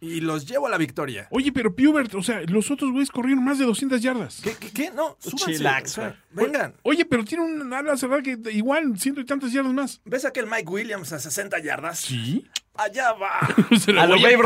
Y 0.00 0.20
los 0.20 0.46
llevo 0.46 0.66
a 0.68 0.70
la 0.70 0.78
victoria. 0.78 1.26
Oye, 1.30 1.50
pero 1.50 1.74
Pubert, 1.74 2.14
o 2.14 2.22
sea, 2.22 2.42
los 2.42 2.70
otros 2.70 2.92
güeyes 2.92 3.10
corrieron 3.10 3.44
más 3.44 3.58
de 3.58 3.64
200 3.64 4.00
yardas. 4.00 4.40
¿Qué, 4.42 4.54
qué, 4.54 4.70
qué? 4.70 4.90
No, 4.90 5.16
súbanse. 5.18 5.54
Chillax, 5.54 5.90
o 5.90 5.94
sea, 5.94 6.20
güey. 6.32 6.46
vengan. 6.46 6.74
Oye, 6.82 7.04
pero 7.04 7.24
tiene 7.24 7.44
un 7.44 7.72
ala 7.72 7.96
cerrada 7.96 8.22
que 8.22 8.38
igual 8.52 8.98
ciento 8.98 9.20
y 9.20 9.24
tantas 9.24 9.52
yardas 9.52 9.72
más. 9.72 10.00
¿Ves 10.04 10.24
aquel 10.24 10.46
Mike 10.46 10.68
Williams 10.70 11.12
a 11.12 11.18
60 11.18 11.58
yardas? 11.60 11.98
Sí. 11.98 12.46
Allá 12.74 13.12
va. 13.12 13.38
A 14.00 14.06
lo 14.06 14.14
Babe 14.20 14.36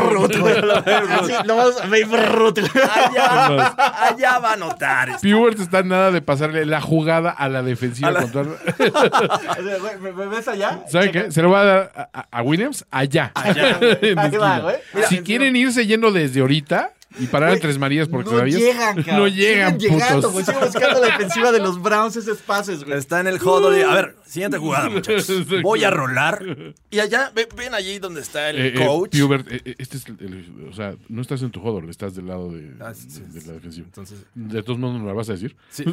Ruth. 2.27 2.59
Allá, 2.59 3.45
allá 4.09 4.39
va 4.39 4.53
a 4.53 4.55
notar. 4.57 5.17
Pubert 5.21 5.59
está 5.59 5.79
en 5.79 5.87
nada 5.87 6.11
de 6.11 6.21
pasarle 6.21 6.65
la 6.65 6.81
jugada 6.81 7.29
a 7.31 7.47
la 7.47 7.63
defensiva. 7.63 8.09
A 8.09 8.11
la- 8.11 8.21
contra- 8.21 8.43
¿Me, 10.01 10.11
me 10.11 10.25
ves 10.27 10.47
allá? 10.47 10.81
¿Saben 10.89 11.11
qué? 11.11 11.31
Se 11.31 11.41
lo 11.41 11.51
va 11.51 11.61
a 11.61 11.63
dar 11.65 12.09
a, 12.31 12.41
Williams 12.41 12.85
allá. 12.91 13.31
Ahí 13.33 14.13
va, 14.37 14.59
güey. 14.59 14.75
si 15.07 15.19
quieren 15.21 15.55
irse 15.55 15.87
yendo 15.87 16.11
desde 16.11 16.41
ahorita, 16.41 16.91
Y 17.19 17.27
parar 17.27 17.53
en 17.53 17.59
Tres 17.59 17.77
Marías 17.77 18.07
porque 18.07 18.25
no 18.25 18.31
todavía 18.31 18.57
llegan, 18.57 18.95
cabrón. 19.03 19.15
no 19.17 19.27
llegan, 19.27 19.79
Siguen 19.79 19.95
llegando, 19.99 20.31
güey. 20.31 20.45
Siguen 20.45 20.61
buscando 20.61 20.99
la 21.01 21.07
defensiva 21.07 21.51
de 21.51 21.59
los 21.59 21.81
Browns 21.81 22.15
esos 22.15 22.37
pases, 22.39 22.83
güey. 22.83 22.97
Está 22.97 23.19
en 23.19 23.27
el 23.27 23.41
huddle 23.41 23.79
y, 23.79 23.83
a 23.83 23.93
ver, 23.93 24.15
siguiente 24.25 24.57
jugada, 24.57 24.89
muchachos. 24.91 25.31
Voy 25.63 25.83
a 25.83 25.89
rolar. 25.89 26.43
Y 26.91 26.99
allá, 26.99 27.31
ve- 27.35 27.47
ven 27.55 27.73
allí 27.73 27.99
donde 27.99 28.21
está 28.21 28.49
el 28.49 28.57
Eh, 28.59 28.67
eh, 28.75 28.85
coach. 28.85 29.17
Pubert, 29.19 29.51
eh, 29.51 29.61
eh, 29.65 29.75
este 29.77 29.97
es 29.97 30.05
el, 30.07 30.17
el- 30.19 30.67
o 30.69 30.73
sea, 30.73 30.95
no 31.09 31.21
estás 31.21 31.41
en 31.41 31.51
tu 31.51 31.61
hodor, 31.61 31.89
estás 31.89 32.15
del 32.15 32.27
lado 32.27 32.51
de, 32.51 32.71
Ah, 32.79 32.93
sí, 32.93 33.09
sí, 33.09 33.21
de 33.27 33.45
la 33.45 33.53
defensiva. 33.53 33.85
Entonces, 33.87 34.19
De 34.35 34.63
todos 34.63 34.79
modos, 34.79 34.99
¿no 34.99 35.07
la 35.07 35.13
vas 35.13 35.29
a 35.29 35.33
decir? 35.33 35.55
sí. 35.69 35.83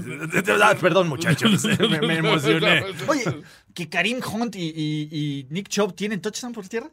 Ah, 0.62 0.74
perdón, 0.80 1.08
muchachos. 1.08 1.64
me, 1.78 2.00
me 2.00 2.16
emocioné. 2.18 2.84
Oye, 3.06 3.24
que 3.74 3.88
Karim 3.88 4.20
Hunt 4.32 4.56
y, 4.56 4.60
y- 4.68 5.08
y 5.10 5.46
Nick 5.50 5.68
Chubb 5.68 5.94
tienen 5.94 6.20
touchdown 6.20 6.52
por 6.52 6.68
tierra. 6.68 6.90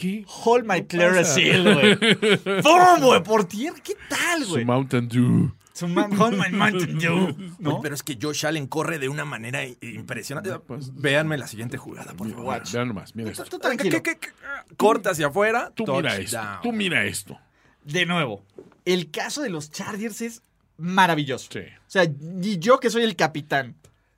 ¿Qué? 0.00 0.24
Hold 0.44 0.64
my 0.64 0.84
Clearasil, 0.84 1.62
güey. 1.62 1.96
¡Pum, 2.62 3.00
güey! 3.02 3.22
Por 3.22 3.44
tierra. 3.44 3.76
¿Qué 3.84 3.94
tal, 4.08 4.44
Su 4.44 4.52
güey? 4.52 4.64
Mountain 4.64 5.08
Dew. 5.08 5.52
Su 5.74 5.84
Hold 5.84 6.38
my 6.38 6.56
Mountain 6.56 6.98
Dew. 6.98 7.36
¿No? 7.58 7.72
Oye, 7.72 7.78
pero 7.82 7.94
es 7.94 8.02
que 8.02 8.16
Josh 8.20 8.46
Allen 8.46 8.66
corre 8.66 8.98
de 8.98 9.10
una 9.10 9.26
manera 9.26 9.60
impresionante. 9.66 10.50
Véanme 10.94 11.36
la 11.36 11.46
siguiente 11.46 11.76
jugada, 11.76 12.14
por 12.14 12.30
favor. 12.30 12.62
Vean 12.72 12.88
nomás, 12.88 13.14
mira 13.14 13.30
esto. 13.30 13.44
Tú 13.44 13.58
tranquilo. 13.58 13.90
¿Qué, 13.90 14.02
qué, 14.02 14.18
qué? 14.18 14.28
Corta 14.78 15.10
hacia 15.10 15.26
afuera. 15.26 15.70
Tú 15.74 15.84
mira 15.86 16.16
esto. 16.16 16.40
Tú 16.62 16.72
mira 16.72 17.04
esto. 17.04 17.38
De 17.84 18.06
nuevo, 18.06 18.42
el 18.86 19.10
caso 19.10 19.42
de 19.42 19.50
los 19.50 19.70
Chargers 19.70 20.22
es 20.22 20.42
maravilloso. 20.78 21.48
Sí. 21.52 21.60
O 21.60 21.90
sea, 21.90 22.04
y 22.04 22.58
yo 22.58 22.80
que 22.80 22.88
soy 22.88 23.02
el 23.02 23.16
capitán 23.16 23.74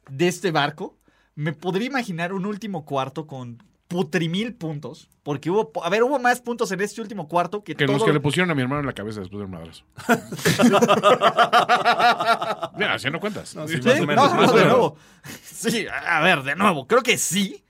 de 0.09 0.29
este 0.29 0.53
barco, 0.53 0.97
me 1.35 1.53
podría 1.53 1.89
imaginar 1.89 2.33
un 2.33 2.47
último 2.47 2.85
cuarto 2.85 3.27
con 3.27 3.61
putrimil 3.93 4.55
puntos. 4.55 5.09
Porque 5.23 5.51
hubo, 5.51 5.71
a 5.85 5.89
ver, 5.89 6.03
hubo 6.03 6.19
más 6.19 6.41
puntos 6.41 6.73
en 6.73 6.81
este 6.81 7.01
último 7.01 7.29
cuarto 7.29 7.63
que, 7.63 7.77
Que 7.77 7.87
todo... 7.87 7.99
los 7.99 8.05
que 8.05 8.13
le 8.13 8.19
pusieron 8.19 8.51
a 8.51 8.55
mi 8.55 8.63
hermano 8.63 8.81
en 8.81 8.87
la 8.87 8.93
cabeza 8.93 9.21
después 9.21 9.39
del 9.39 9.49
madrazo. 9.49 9.85
Mira, 12.77 12.95
haciendo 12.95 13.21
cuentas. 13.21 13.55
No, 13.55 13.69
sí, 13.69 13.75
Sí, 13.75 13.81
más 13.83 14.01
o 14.01 14.07
menos, 14.07 14.31
no, 14.31 14.37
más 14.41 14.47
no, 14.49 14.53
o 14.53 14.57
de 14.57 14.65
nuevo. 14.65 14.97
Sí, 15.45 15.87
a 15.89 16.21
ver, 16.21 16.43
de 16.43 16.57
nuevo, 16.57 16.87
creo 16.89 17.03
que 17.03 17.19
sí. 17.19 17.63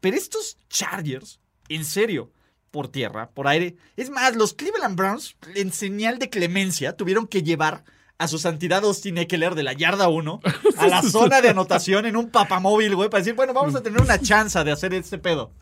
Pero 0.00 0.16
estos 0.16 0.58
Chargers, 0.68 1.40
en 1.68 1.84
serio, 1.84 2.30
por 2.70 2.88
tierra, 2.88 3.30
por 3.30 3.48
aire. 3.48 3.76
Es 3.96 4.10
más, 4.10 4.36
los 4.36 4.54
Cleveland 4.54 4.96
Browns, 4.96 5.36
en 5.54 5.72
señal 5.72 6.18
de 6.18 6.28
clemencia, 6.28 6.96
tuvieron 6.96 7.26
que 7.26 7.42
llevar 7.42 7.84
a 8.18 8.28
su 8.28 8.38
santidad 8.38 8.84
Austin 8.84 9.18
Eckler 9.18 9.54
de 9.54 9.62
la 9.64 9.72
yarda 9.72 10.08
1 10.08 10.40
a 10.78 10.86
la 10.86 11.02
zona 11.02 11.40
de 11.40 11.48
anotación 11.50 12.06
en 12.06 12.16
un 12.16 12.30
papamóvil, 12.30 12.94
güey, 12.96 13.08
para 13.10 13.20
decir, 13.22 13.34
bueno, 13.34 13.52
vamos 13.52 13.74
a 13.74 13.82
tener 13.82 14.00
una 14.00 14.18
chance 14.20 14.62
de 14.62 14.72
hacer 14.72 14.94
este 14.94 15.18
pedo. 15.18 15.50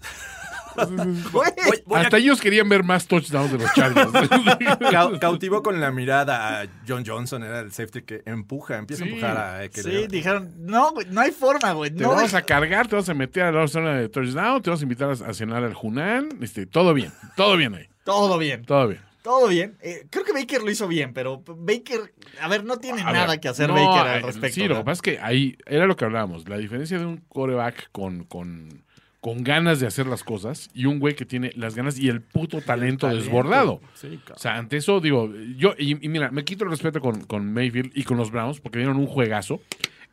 Güey. 0.74 1.50
Voy 1.84 1.98
a- 1.98 2.02
Hasta 2.04 2.16
ellos 2.16 2.40
querían 2.40 2.66
ver 2.66 2.82
más 2.82 3.06
touchdowns 3.06 3.52
de 3.52 3.58
los 3.58 3.70
Chargers. 3.74 4.10
Cau- 4.90 5.18
cautivó 5.18 5.62
con 5.62 5.78
la 5.82 5.90
mirada 5.90 6.62
a 6.62 6.66
John 6.88 7.04
Johnson, 7.06 7.42
era 7.42 7.60
el 7.60 7.72
safety 7.72 8.00
que 8.02 8.22
empuja, 8.24 8.78
empieza 8.78 9.04
Sí. 9.04 9.10
a 9.10 9.12
empujar 9.12 9.36
a 9.36 9.64
Eckler. 9.64 9.84
Sí, 9.84 10.06
dijeron, 10.08 10.50
no, 10.60 10.92
güey, 10.92 11.06
no 11.10 11.20
hay 11.20 11.30
forma, 11.30 11.72
güey. 11.72 11.90
Te 11.90 12.02
No 12.02 12.10
vamos 12.14 12.32
hay- 12.32 12.38
a 12.40 12.42
cargar, 12.46 12.88
te 12.88 12.96
vas 12.96 13.06
a 13.08 13.12
meter 13.12 13.42
a 13.42 13.52
la 13.52 13.68
zona 13.68 13.94
de 13.96 14.08
touchdown, 14.08 14.62
te 14.62 14.70
vas 14.70 14.80
a 14.80 14.82
invitar 14.84 15.10
a, 15.10 15.12
a 15.12 15.34
cenar 15.34 15.62
al 15.62 15.74
Hunan. 15.80 16.30
Este, 16.40 16.64
todo 16.64 16.94
bien, 16.94 17.12
todo 17.36 17.56
bien 17.58 17.74
ahí. 17.74 17.86
Todo 18.04 18.38
bien. 18.38 18.64
Todo 18.64 18.88
bien. 18.88 19.00
Todo 19.22 19.48
bien. 19.48 19.76
Eh, 19.80 20.06
creo 20.10 20.24
que 20.24 20.32
Baker 20.32 20.62
lo 20.62 20.70
hizo 20.70 20.88
bien, 20.88 21.14
pero 21.14 21.42
Baker, 21.46 22.12
a 22.40 22.48
ver, 22.48 22.64
no 22.64 22.78
tiene 22.78 23.02
A 23.02 23.12
nada 23.12 23.26
ver, 23.28 23.40
que 23.40 23.48
hacer 23.48 23.68
no, 23.68 23.74
Baker 23.74 24.06
al 24.08 24.18
eh, 24.18 24.26
respecto. 24.26 24.54
Sí, 24.54 24.66
lo 24.66 24.76
que 24.76 24.84
pasa 24.84 24.92
es 24.92 25.02
que 25.02 25.18
ahí 25.20 25.56
era 25.66 25.86
lo 25.86 25.96
que 25.96 26.04
hablábamos. 26.04 26.48
La 26.48 26.58
diferencia 26.58 26.98
de 26.98 27.06
un 27.06 27.18
coreback 27.28 27.90
con, 27.92 28.24
con, 28.24 28.82
con 29.20 29.44
ganas 29.44 29.78
de 29.78 29.86
hacer 29.86 30.08
las 30.08 30.24
cosas 30.24 30.70
y 30.74 30.86
un 30.86 30.98
güey 30.98 31.14
que 31.14 31.24
tiene 31.24 31.52
las 31.54 31.76
ganas 31.76 31.98
y 32.00 32.08
el 32.08 32.20
puto 32.20 32.60
talento, 32.60 33.06
talento. 33.06 33.24
desbordado. 33.24 33.80
Sí, 33.94 34.18
cabrón. 34.18 34.36
O 34.36 34.38
sea, 34.40 34.56
ante 34.56 34.76
eso, 34.78 35.00
digo, 35.00 35.32
yo, 35.56 35.74
y, 35.78 36.04
y 36.04 36.08
mira, 36.08 36.32
me 36.32 36.44
quito 36.44 36.64
el 36.64 36.70
respeto 36.70 37.00
con, 37.00 37.22
con 37.24 37.52
Mayfield 37.52 37.92
y 37.94 38.02
con 38.02 38.16
los 38.16 38.32
Browns 38.32 38.60
porque 38.60 38.78
dieron 38.78 38.96
un 38.96 39.06
juegazo. 39.06 39.60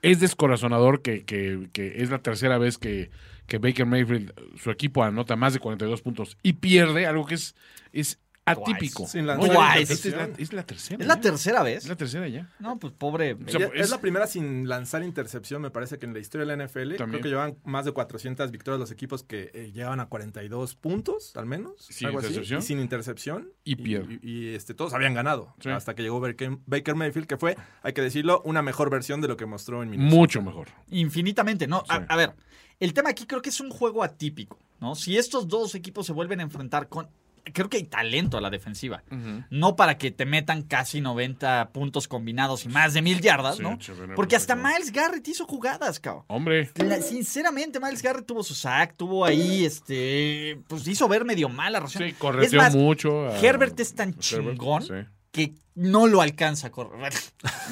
Es 0.04 0.20
descorazonador 0.20 1.02
que, 1.02 1.26
que, 1.26 1.68
que 1.74 2.04
es 2.04 2.12
la 2.12 2.20
tercera 2.20 2.58
vez 2.60 2.78
que, 2.78 3.10
que 3.48 3.58
Baker 3.58 3.86
Mayfield, 3.88 4.34
su 4.62 4.70
equipo 4.70 5.04
anota 5.04 5.36
más 5.36 5.54
de 5.54 5.60
42 5.60 6.02
puntos 6.04 6.38
y 6.44 6.54
pierde, 6.54 7.06
algo 7.08 7.26
que 7.26 7.34
es, 7.36 7.56
es 7.92 8.20
atípico. 8.52 9.04
Twice. 9.04 9.20
es, 9.20 9.26
la, 9.26 9.34
es 9.36 10.54
la 10.54 10.64
tercera. 10.66 11.00
¿Es 11.00 11.08
la 11.08 11.16
ya. 11.16 11.22
tercera 11.22 11.64
vez? 11.64 11.84
Es 11.84 11.90
la 11.90 11.96
tercera 11.96 12.28
ya. 12.28 12.50
No, 12.60 12.78
pues 12.80 12.94
pobre. 12.94 13.34
O 13.34 13.38
sea, 13.50 13.60
Ya- 13.60 13.66
es- 13.68 13.72
es 13.86 13.90
la 13.90 14.00
primera 14.02 14.28
sin 14.28 14.68
lanzar 14.68 15.04
intercepción, 15.04 15.62
me 15.62 15.72
parece 15.72 15.98
que 16.00 16.06
en 16.06 16.14
la 16.14 16.20
historia 16.20 16.46
de 16.46 16.56
la 16.58 16.64
NFL. 16.66 16.96
También. 16.98 17.22
Creo 17.22 17.22
que 17.22 17.30
llevan 17.30 17.58
más 17.64 17.86
de 17.86 17.92
400 17.92 18.52
victorias 18.52 18.80
los 18.80 18.92
equipos 18.92 19.24
que 19.24 19.52
eh, 19.54 19.72
llegaban 19.74 20.00
a 20.00 20.08
42 20.08 20.76
puntos, 20.76 21.36
al 21.38 21.46
menos. 21.46 21.74
Sin 21.90 22.08
algo 22.08 22.20
así, 22.20 22.28
intercepción. 22.28 22.60
y 22.60 22.64
sin 22.64 22.80
intercepción. 22.80 23.52
Y 23.64 23.76
pierde. 23.78 24.20
Y, 24.22 24.30
y, 24.50 24.56
este, 24.56 24.74
todos 24.74 24.94
habían 24.94 25.14
ganado. 25.14 25.54
Sí. 25.60 25.70
Hasta 25.70 25.96
que 25.96 26.04
llegó 26.04 26.20
Baker, 26.20 26.58
Baker 26.66 26.96
Mayfield, 26.96 27.28
que 27.28 27.38
fue, 27.38 27.56
hay 27.84 27.94
que 27.94 28.02
decirlo, 28.02 28.42
una 28.46 28.62
mejor 28.62 28.90
versión 28.90 29.22
de 29.22 29.28
lo 29.28 29.38
que 29.38 29.46
mostró 29.46 29.84
en 29.84 29.90
Minnesota. 29.90 30.16
Mucho 30.16 30.42
mejor. 30.42 30.68
Infinitamente, 30.90 31.68
¿no? 31.68 31.84
A, 31.90 31.96
a 32.08 32.16
ver, 32.16 32.34
el 32.80 32.94
tema 32.94 33.10
aquí 33.10 33.26
creo 33.26 33.42
que 33.42 33.50
es 33.50 33.60
un 33.60 33.70
juego 33.70 34.04
atípico, 34.04 34.60
¿no? 34.80 34.96
Si 34.96 35.18
estos 35.18 35.48
dos 35.48 35.76
equipos 35.76 36.06
se 36.06 36.14
vuelven 36.14 36.40
a 36.40 36.44
enfrentar 36.44 36.88
con. 36.90 37.10
Creo 37.54 37.70
que 37.70 37.78
hay 37.78 37.84
talento 37.84 38.38
a 38.38 38.42
la 38.42 38.50
defensiva. 38.50 39.04
No 39.50 39.76
para 39.76 39.98
que 39.98 40.12
te 40.12 40.26
metan 40.26 40.64
casi 40.64 41.02
90 41.02 41.70
puntos 41.72 42.08
combinados 42.08 42.66
y 42.66 42.70
más 42.70 42.94
de 42.94 43.02
mil 43.02 43.22
yardas, 43.22 43.58
Sí, 43.58 43.64
¿no? 43.64 43.78
chévere, 43.78 44.16
Porque 44.16 44.36
hasta. 44.36 44.56
Miles 44.56 44.92
Garrett 44.92 45.28
hizo 45.28 45.46
jugadas, 45.46 46.00
cabrón. 46.00 46.26
Hombre. 46.28 46.70
La- 46.76 47.02
sinceramente, 47.02 47.80
Miles 47.80 48.02
Garrett 48.02 48.26
tuvo 48.26 48.44
su 48.44 48.54
sack, 48.54 48.96
tuvo 48.98 49.24
ahí, 49.26 49.66
este, 49.66 50.60
pues 50.68 50.88
hizo 50.88 51.08
ver 51.08 51.26
medio 51.26 51.50
mal 51.50 51.74
la 51.74 51.80
ración. 51.80 52.04
Sí, 52.08 52.14
correteó 52.14 52.62
mucho. 52.72 53.28
a- 53.28 53.40
Herbert 53.40 53.80
es 53.80 53.94
tan 53.96 54.10
Herbert, 54.10 54.22
chingón 54.22 54.84
sí. 54.84 54.94
Que 55.32 55.54
no 55.76 56.08
lo 56.08 56.22
alcanza 56.22 56.68
a 56.68 56.72
correr. 56.72 57.14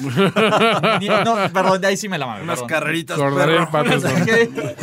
No, 0.00 1.52
perdón, 1.52 1.80
de 1.80 1.86
ahí 1.88 1.96
sí 1.96 2.08
me 2.08 2.18
la 2.18 2.26
mame. 2.26 2.42
Unas 2.42 2.56
perdón. 2.60 2.68
carreritas, 2.68 3.16
Cordero 3.18 3.52
perro. 3.52 3.70
Patterson. 3.70 4.24
¿Qué, 4.24 4.76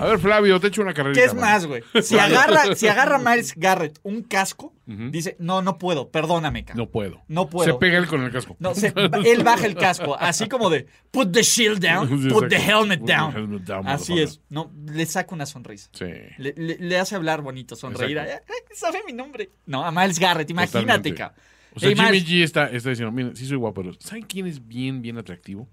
A 0.00 0.06
ver, 0.06 0.18
Flavio, 0.18 0.60
te 0.60 0.66
echo 0.68 0.82
una 0.82 0.92
carrerita. 0.94 1.20
qué 1.20 1.26
es 1.26 1.34
más, 1.34 1.66
güey? 1.66 1.82
Si 2.02 2.18
agarra, 2.18 2.74
si 2.74 2.88
agarra 2.88 3.18
Miles 3.18 3.54
Garrett 3.56 3.98
un 4.02 4.22
casco, 4.22 4.74
dice, 4.86 5.36
no, 5.38 5.62
no 5.62 5.78
puedo, 5.78 6.10
perdóname, 6.10 6.64
cabrón. 6.64 6.84
No 6.86 6.90
puedo. 6.90 7.22
No 7.28 7.48
puedo. 7.48 7.72
Se 7.72 7.78
pega 7.78 7.98
él 7.98 8.06
con 8.06 8.22
el 8.22 8.30
casco. 8.30 8.56
No, 8.58 8.74
se- 8.74 8.92
él 9.24 9.42
baja 9.44 9.66
el 9.66 9.74
casco, 9.76 10.16
así 10.18 10.48
como 10.48 10.68
de 10.70 10.86
put 11.10 11.32
the 11.32 11.42
shield 11.42 11.80
down, 11.80 12.08
Sí, 12.22 12.28
put 12.28 12.48
the 12.48 12.56
helmet 12.58 13.00
Put 13.00 13.06
the 13.08 13.12
down. 13.14 13.32
helmet 13.36 13.62
down, 13.62 13.88
así 13.88 14.20
es. 14.20 14.40
No, 14.48 14.70
le 14.86 15.06
saca 15.06 15.34
una 15.34 15.46
sonrisa. 15.46 15.88
Sí. 15.92 16.04
Le, 16.38 16.52
le- 16.56 16.76
le 16.78 16.98
hace 16.98 17.14
hablar 17.14 17.40
bonito, 17.42 17.76
sonreír. 17.76 18.18
Ay, 18.18 18.28
ay, 18.32 18.40
sabe 18.74 19.00
mi 19.06 19.12
nombre. 19.12 19.50
No, 19.66 19.84
a 19.84 19.90
Miles 19.90 20.18
Garrett, 20.18 20.50
imagínate, 20.50 20.80
Totalmente. 21.10 21.14
cabrón. 21.14 21.40
O 21.76 21.80
sea, 21.80 21.90
Ey, 21.90 21.94
Jimmy 21.94 22.20
G 22.24 22.42
está, 22.42 22.66
está 22.70 22.90
diciendo, 22.90 23.12
miren, 23.12 23.36
sí 23.36 23.46
soy 23.46 23.56
guapo, 23.58 23.82
pero 23.82 23.94
¿saben 24.00 24.24
quién 24.24 24.46
es 24.46 24.66
bien, 24.66 25.02
bien 25.02 25.18
atractivo? 25.18 25.68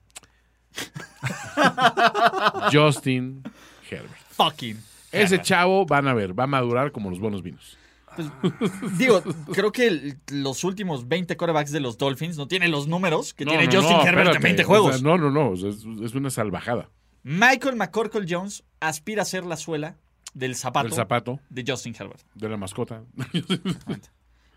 Justin 2.72 3.41
Herbert. 3.89 4.12
fucking. 4.32 4.78
Ese 5.12 5.41
chavo, 5.41 5.86
van 5.86 6.08
a 6.08 6.14
ver, 6.14 6.38
va 6.38 6.45
a 6.45 6.47
madurar 6.47 6.91
como 6.91 7.10
los 7.10 7.20
buenos 7.20 7.43
vinos. 7.43 7.78
Digo, 8.97 9.22
creo 9.54 9.72
que 9.72 9.88
el- 9.88 10.18
los 10.32 10.64
últimos 10.64 11.08
20 11.08 11.36
corebacks 11.38 11.72
de 11.72 11.80
los 11.80 11.97
Dolphins 11.97 12.38
no 12.38 12.47
tienen 12.47 12.70
los 12.72 12.88
números 12.88 13.34
que 13.34 13.45
No, 13.45 13.51
tiene 13.51 13.66
no, 13.68 13.72
Justin 13.74 13.97
no, 13.97 14.04
Herbert 14.04 14.28
en 14.30 14.36
espérate. 14.36 14.43
20 14.43 14.64
O 14.64 14.68
juegos. 14.68 14.95
sea, 14.95 15.04
no, 15.04 15.18
no, 15.18 15.32
no, 15.32 15.49
o 15.51 15.56
sea, 15.58 15.70
es, 15.70 15.84
es 16.04 16.14
una 16.16 16.30
salvajada. 16.30 16.89
Michael 17.24 17.76
McCorkle 17.76 18.26
Jones 18.28 18.64
aspira 18.80 19.22
a 19.22 19.26
ser 19.26 19.45
la 19.45 19.56
suela 19.58 19.97
del 20.34 20.56
zapato, 20.56 20.88
El 20.88 20.93
zapato 20.93 21.39
de 21.49 21.64
Justin 21.68 21.95
Herbert. 21.97 22.22
de 22.36 22.49
la 22.49 22.58
mascota. 22.58 23.04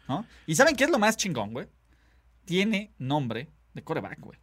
¿No? 0.09 0.27
¿Y 0.47 0.55
saben 0.55 0.77
qué 0.77 0.85
es 0.85 0.91
lo 0.91 0.99
más 0.99 1.17
chingón, 1.17 1.53
güey? 1.53 1.67
Tiene 2.45 2.93
nombre 2.99 3.49
de 3.75 3.83
coreback, 3.83 4.21
güey. 4.21 4.39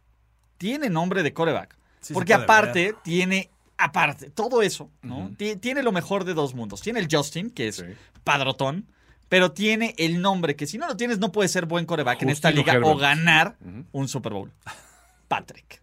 Tiene 0.58 0.90
nombre 0.90 1.22
de 1.22 1.32
coreback. 1.32 1.76
Sí 2.00 2.12
Porque 2.14 2.34
aparte 2.34 2.92
ver. 2.92 2.96
tiene, 3.02 3.50
aparte, 3.78 4.30
todo 4.30 4.62
eso, 4.62 4.90
¿no? 5.02 5.30
Ti- 5.36 5.56
Tiene 5.56 5.82
lo 5.82 5.90
mejor 5.92 6.24
de 6.24 6.34
dos 6.34 6.54
mundos. 6.54 6.80
Tiene 6.82 7.00
el 7.00 7.08
Justin, 7.10 7.50
que 7.50 7.68
es 7.68 7.76
Sí. 7.76 7.84
padrotón, 8.24 8.86
pero 9.28 9.52
tiene 9.52 9.94
el 9.98 10.20
nombre 10.20 10.54
que 10.54 10.66
si 10.66 10.76
no 10.78 10.86
lo 10.86 10.96
tienes 10.96 11.18
no 11.18 11.32
puedes 11.32 11.50
ser 11.50 11.64
buen 11.66 11.86
coreback 11.86 12.22
en 12.22 12.28
esta 12.30 12.50
Justino 12.52 12.72
liga 12.78 12.86
o 12.86 12.96
ganar 12.96 13.56
un 13.92 14.06
Super 14.08 14.32
Bowl. 14.34 14.52
Patrick. 15.28 15.82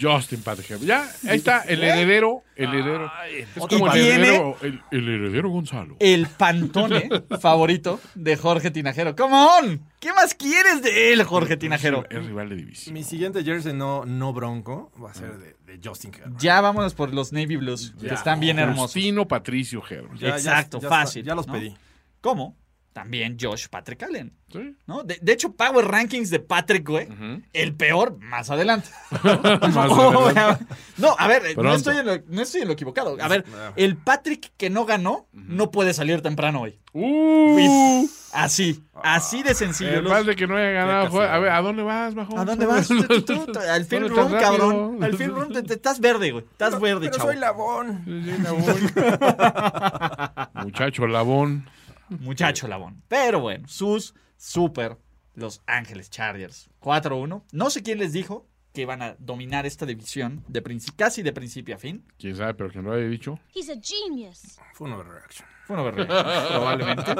Justin 0.00 0.42
Patrick 0.42 0.70
Herbert. 0.70 0.86
Ya, 0.88 1.02
ahí 1.30 1.38
está, 1.38 1.60
el 1.62 1.82
heredero, 1.82 2.42
el 2.56 2.68
heredero. 2.74 3.10
Es 3.30 3.46
como 3.66 3.86
el 3.86 3.92
tiene- 3.92 4.14
heredero, 4.14 4.56
el, 4.62 4.80
el 4.90 5.08
heredero 5.08 5.48
Gonzalo. 5.50 5.96
El 5.98 6.26
pantone 6.28 7.08
favorito 7.40 8.00
de 8.14 8.36
Jorge 8.36 8.70
Tinajero. 8.70 9.16
¡Come 9.16 9.34
on! 9.34 9.82
¿Qué 10.00 10.12
más 10.12 10.34
quieres 10.34 10.82
de 10.82 11.12
él, 11.12 11.22
Jorge 11.24 11.56
Tinajero? 11.56 12.04
Es 12.10 12.24
rival 12.24 12.48
de 12.50 12.56
división. 12.56 12.94
Mi 12.94 13.02
siguiente 13.02 13.42
jersey 13.42 13.72
no, 13.74 14.04
no 14.04 14.32
bronco 14.32 14.92
va 15.02 15.10
a 15.10 15.14
ser 15.14 15.36
de, 15.38 15.56
de 15.66 15.80
Justin 15.82 16.12
Herbert. 16.14 16.38
Ya 16.40 16.60
vámonos 16.60 16.94
por 16.94 17.12
los 17.12 17.32
Navy 17.32 17.56
Blues, 17.56 17.94
que 18.00 18.14
están 18.14 18.38
bien 18.40 18.58
hermosos. 18.58 18.92
Justino 18.92 19.26
Patricio 19.26 19.82
Herbert. 19.88 20.14
Ya- 20.16 20.28
ya- 20.28 20.36
Exacto, 20.36 20.80
ya 20.80 20.88
fácil. 20.88 21.24
ya 21.24 21.34
los 21.34 21.46
¿no? 21.46 21.52
pedí. 21.54 21.74
¿Cómo? 22.20 22.56
También 22.98 23.36
Josh 23.40 23.68
Patrick 23.68 24.02
Allen. 24.02 24.32
Sí. 24.52 24.74
¿no? 24.86 25.04
De, 25.04 25.18
de 25.22 25.32
hecho, 25.32 25.52
Power 25.52 25.86
Rankings 25.86 26.30
de 26.30 26.40
Patrick, 26.40 26.88
güey, 26.88 27.06
el 27.52 27.74
peor 27.76 28.18
más 28.18 28.50
adelante. 28.50 28.88
Más 29.22 29.76
adelante. 29.76 30.64
no, 30.96 31.14
a 31.16 31.28
ver, 31.28 31.56
no 31.56 31.74
estoy, 31.74 31.98
en 31.98 32.06
lo, 32.06 32.18
no 32.26 32.42
estoy 32.42 32.62
en 32.62 32.66
lo 32.68 32.74
equivocado. 32.74 33.16
A 33.20 33.28
ver, 33.28 33.44
el 33.76 33.96
Patrick 33.96 34.50
que 34.56 34.68
no 34.70 34.84
ganó 34.84 35.26
no 35.32 35.70
puede 35.70 35.94
salir 35.94 36.22
temprano 36.22 36.62
hoy. 36.62 36.78
Uh, 36.92 38.06
Así, 38.32 38.82
así 39.02 39.42
de 39.42 39.54
sencillo. 39.54 39.98
el 39.98 40.04
Los- 40.04 40.12
padre 40.12 40.36
que 40.36 40.46
no 40.46 40.56
haya 40.56 40.70
ganado. 40.70 41.20
A 41.22 41.38
ver, 41.38 41.50
¿a 41.50 41.60
dónde 41.62 41.82
vas, 41.82 42.14
bajo? 42.14 42.38
¿A 42.38 42.44
dónde 42.44 42.66
vas? 42.66 42.88
Tú, 42.88 43.02
tú, 43.04 43.22
tú, 43.22 43.46
tú, 43.52 43.58
al 43.58 43.84
film 43.84 44.08
¿Dónde 44.08 44.20
room, 44.22 44.40
cabrón. 44.40 45.04
Al 45.04 45.16
film 45.16 45.34
room, 45.34 45.52
te- 45.52 45.62
te- 45.62 45.74
estás 45.74 46.00
verde, 46.00 46.30
güey. 46.32 46.44
Estás 46.44 46.80
verde, 46.80 47.06
Pero 47.10 47.16
chavo. 47.18 47.28
soy 47.30 47.38
Labón. 47.38 48.04
Muchacho 50.64 51.06
Labón. 51.06 51.68
Muchacho 52.10 52.68
Labón. 52.68 53.02
Pero 53.08 53.40
bueno, 53.40 53.66
sus 53.68 54.14
super 54.36 54.98
Los 55.34 55.62
Ángeles 55.66 56.10
Chargers. 56.10 56.68
4-1. 56.80 57.42
No 57.52 57.70
sé 57.70 57.82
quién 57.82 57.98
les 57.98 58.12
dijo 58.12 58.46
que 58.72 58.86
van 58.86 59.02
a 59.02 59.16
dominar 59.18 59.66
esta 59.66 59.86
división 59.86 60.44
de 60.48 60.62
princi- 60.62 60.94
casi 60.94 61.22
de 61.22 61.32
principio 61.32 61.74
a 61.74 61.78
fin. 61.78 62.04
Quién 62.18 62.36
sabe, 62.36 62.54
pero 62.54 62.70
que 62.70 62.78
no 62.80 62.90
lo 62.90 62.94
haya 62.96 63.06
dicho. 63.08 63.38
He's 63.54 63.68
a 63.70 63.74
genius. 63.82 64.58
Fue 64.74 64.86
una 64.86 64.96
overreaction. 64.96 65.48
Fue 65.66 65.74
una 65.74 65.82
overreaction, 65.82 66.48
probablemente. 66.48 67.12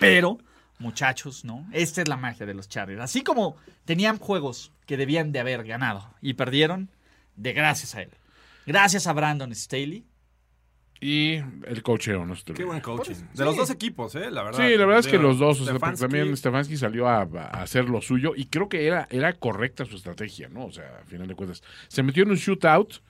Pero, 0.00 0.38
muchachos, 0.78 1.44
¿no? 1.44 1.68
Esta 1.72 2.02
es 2.02 2.08
la 2.08 2.16
magia 2.16 2.46
de 2.46 2.54
los 2.54 2.68
Chargers. 2.68 3.00
Así 3.00 3.22
como 3.22 3.56
tenían 3.84 4.18
juegos 4.18 4.72
que 4.86 4.96
debían 4.96 5.32
de 5.32 5.40
haber 5.40 5.64
ganado 5.64 6.14
y 6.20 6.34
perdieron, 6.34 6.90
de 7.36 7.52
gracias 7.52 7.94
a 7.94 8.02
él. 8.02 8.10
Gracias 8.66 9.06
a 9.06 9.12
Brandon 9.12 9.54
Staley. 9.54 10.04
Y 11.00 11.34
el 11.66 11.82
cocheo, 11.82 12.26
no 12.26 12.34
Qué 12.54 12.64
buen 12.64 12.80
coaching. 12.80 13.14
De 13.34 13.44
los 13.44 13.56
dos 13.56 13.70
equipos, 13.70 14.14
¿eh? 14.16 14.30
La 14.30 14.42
verdad. 14.42 14.58
Sí, 14.58 14.76
la 14.76 14.84
verdad 14.84 15.00
es 15.00 15.06
que 15.06 15.18
los 15.18 15.38
dos, 15.38 15.60
o 15.60 15.64
sea, 15.64 15.78
también 15.94 16.36
Stefanski 16.36 16.76
salió 16.76 17.06
a, 17.08 17.22
a 17.22 17.62
hacer 17.62 17.88
lo 17.88 18.00
suyo 18.00 18.32
y 18.36 18.46
creo 18.46 18.68
que 18.68 18.86
era, 18.86 19.06
era 19.10 19.32
correcta 19.34 19.84
su 19.84 19.96
estrategia, 19.96 20.48
¿no? 20.48 20.66
O 20.66 20.72
sea, 20.72 21.00
a 21.02 21.04
final 21.04 21.28
de 21.28 21.34
cuentas, 21.34 21.62
se 21.86 22.02
metió 22.02 22.24
en 22.24 22.30
un 22.30 22.36
shootout 22.36 23.00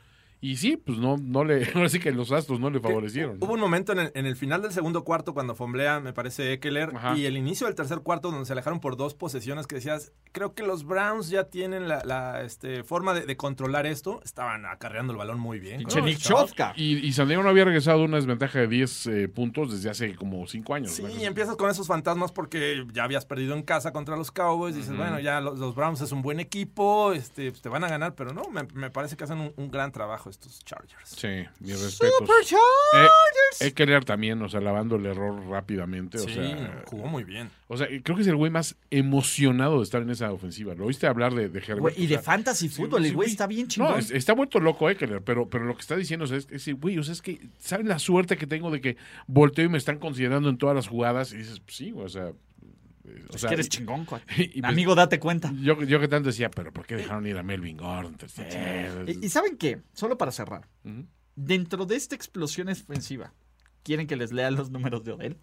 y 0.41 0.57
sí, 0.57 0.77
pues 0.77 0.99
no, 0.99 1.17
no 1.17 1.45
le, 1.45 1.69
ahora 1.75 1.89
sí 1.89 1.99
que 1.99 2.13
los 2.13 2.31
astros 2.31 2.61
no 2.61 2.71
le 2.71 2.81
favorecieron. 2.81 3.39
Hubo 3.41 3.55
un 3.55 3.61
momento 3.61 3.93
en 3.93 3.99
el, 3.99 4.13
en 4.15 4.27
el 4.27 4.37
final 4.37 4.63
del 4.63 4.73
segundo 4.73 5.03
cuarto 5.03 5.35
cuando 5.35 5.55
fomblea, 5.55 6.01
me 6.01 6.13
parece, 6.13 6.53
Eckler, 6.53 6.93
Ajá. 6.95 7.17
y 7.17 7.27
el 7.27 7.37
inicio 7.37 7.67
del 7.67 7.75
tercer 7.75 8.01
cuarto 8.01 8.31
donde 8.31 8.47
se 8.47 8.53
alejaron 8.53 8.81
por 8.81 8.97
dos 8.97 9.15
posesiones 9.15 9.67
que 9.67 9.77
decías, 9.77 10.13
creo 10.33 10.55
que 10.55 10.63
los 10.63 10.85
Browns 10.85 11.29
ya 11.29 11.45
tienen 11.45 11.89
la, 11.89 12.05
la, 12.05 12.43
este, 12.43 12.85
forma 12.85 13.15
de, 13.15 13.27
de 13.27 13.37
controlar 13.37 13.87
esto. 13.87 14.21
Estaban 14.25 14.65
acarreando 14.67 15.13
el 15.13 15.19
balón 15.19 15.41
muy 15.41 15.59
bien. 15.59 15.83
Los 15.83 15.97
Nick. 16.03 16.19
Y, 16.77 16.99
y 16.99 17.13
San 17.13 17.27
Diego 17.29 17.43
no 17.43 17.49
había 17.49 17.65
regresado 17.65 18.05
una 18.05 18.17
desventaja 18.17 18.61
de 18.61 18.69
10 18.69 19.07
eh, 19.07 19.29
puntos 19.29 19.73
desde 19.73 19.91
hace 19.91 20.15
como 20.15 20.47
5 20.47 20.75
años. 20.75 20.93
Sí, 20.93 21.03
y 21.19 21.25
empiezas 21.25 21.57
con 21.57 21.71
esos 21.71 21.87
fantasmas 21.87 22.33
porque 22.33 22.85
ya 22.93 23.05
habías 23.05 23.27
perdido 23.27 23.55
en 23.55 23.63
casa 23.63 23.93
contra 23.93 24.17
los 24.17 24.31
Cowboys. 24.31 24.77
Dices, 24.77 24.97
bueno, 24.97 25.19
ya 25.19 25.41
los, 25.41 25.59
los 25.59 25.75
Browns 25.75 26.01
es 26.01 26.13
un 26.13 26.23
buen 26.23 26.39
equipo, 26.39 27.13
este, 27.13 27.51
pues, 27.51 27.63
te 27.63 27.69
van 27.69 27.85
a 27.85 27.89
ganar, 27.89 28.15
pero 28.15 28.33
no, 28.33 28.43
me, 28.51 28.63
me 28.75 28.91
parece 28.91 29.17
que 29.17 29.25
hacen 29.25 29.39
un, 29.39 29.53
un 29.57 29.71
gran 29.71 29.91
trabajo 29.91 30.28
estos 30.31 30.65
Chargers. 30.65 31.09
Sí, 31.11 31.29
mis 31.61 31.81
respetos. 31.81 32.15
Super 32.19 32.45
Chargers. 32.45 33.61
Eh, 33.61 33.67
Eckler 33.69 34.05
también, 34.05 34.41
o 34.43 34.49
sea, 34.49 34.61
lavando 34.61 34.97
el 34.97 35.07
error 35.07 35.41
rápidamente. 35.49 36.19
O 36.19 36.21
Sí, 36.23 36.35
sea, 36.35 36.83
jugó 36.87 37.07
muy 37.07 37.25
bien. 37.25 37.51
o 37.69 37.77
sea, 37.77 37.87
creo 38.03 38.17
que 38.17 38.23
es 38.23 38.29
el 38.29 38.37
güey 38.37 38.51
más 38.51 38.77
emocionado 38.91 39.79
de 39.79 39.85
estar 39.85 40.03
en 40.03 40.11
esa 40.11 40.31
ofensiva. 40.33 40.75
¿Lo 40.75 40.87
oíste 40.87 41.07
hablar 41.07 41.35
de, 41.35 41.49
de 41.49 41.59
Herbert? 41.59 41.81
Güey, 41.81 41.95
y 41.99 42.05
O 42.07 42.09
de 42.09 42.15
sea, 42.15 42.23
fantasy 42.23 42.69
fútbol, 42.69 43.03
sí, 43.03 43.09
el 43.09 43.15
güey 43.15 43.29
está 43.31 43.47
bien 43.47 43.69
chingón. 43.69 43.93
No, 43.93 43.99
es- 43.99 44.11
está 44.11 44.33
vuelto 44.33 44.61
loco 44.61 44.89
Eckler, 44.91 45.23
pero, 45.23 45.49
pero 45.49 45.65
lo 45.65 45.75
que 45.75 45.81
está 45.81 45.97
diciendo 45.97 46.25
es, 46.27 46.31
es, 46.33 46.49
es, 46.69 46.75
güey, 46.81 46.99
o 46.99 47.03
sea, 47.03 47.13
es 47.13 47.23
que, 47.23 47.41
¿saben 47.59 47.89
la 47.89 47.99
suerte 47.99 48.37
que 48.37 48.47
tengo 48.47 48.71
de 48.71 48.81
que 48.81 48.97
volteo 49.27 49.65
y 49.65 49.69
me 49.69 49.79
están 49.79 49.99
considerando 49.99 50.49
en 50.49 50.59
todas 50.59 50.77
las 50.77 50.89
jugadas? 50.89 51.33
Y 51.33 51.39
dices, 51.39 51.61
pues 51.61 51.77
sí, 51.77 51.91
güey, 51.91 52.07
o 52.07 52.09
sea... 52.11 52.33
o 53.31 53.35
es 53.35 53.41
sea, 53.41 53.49
que 53.49 53.55
eres 53.55 53.67
y- 53.67 53.71
chingón, 53.71 54.03
y 54.37 54.61
pues- 54.61 54.65
Amigo, 54.65 54.95
date 54.95 55.19
cuenta. 55.19 55.53
Yo, 55.61 55.83
yo 55.83 56.01
que 56.01 56.09
tanto 56.09 56.29
decía, 56.29 56.51
pero 56.51 56.73
¿por 56.73 56.87
qué 56.87 56.97
dejaron 56.97 57.27
ir 57.27 57.37
a 57.39 57.43
Melvin 57.43 57.77
Gordon? 57.77 58.17
¿Y, 59.07 59.27
y 59.27 59.29
saben 59.29 59.57
qué? 59.57 59.81
Solo 59.93 60.17
para 60.19 60.31
cerrar. 60.33 60.69
Dentro 61.37 61.87
de 61.87 61.97
esta 61.97 62.15
explosión 62.15 62.69
ofensiva, 62.69 63.33
¿quieren 63.83 64.07
que 64.07 64.17
les 64.17 64.33
lea 64.33 64.51
los 64.51 64.71
números 64.71 65.05
de 65.05 65.13
Odell? 65.13 65.37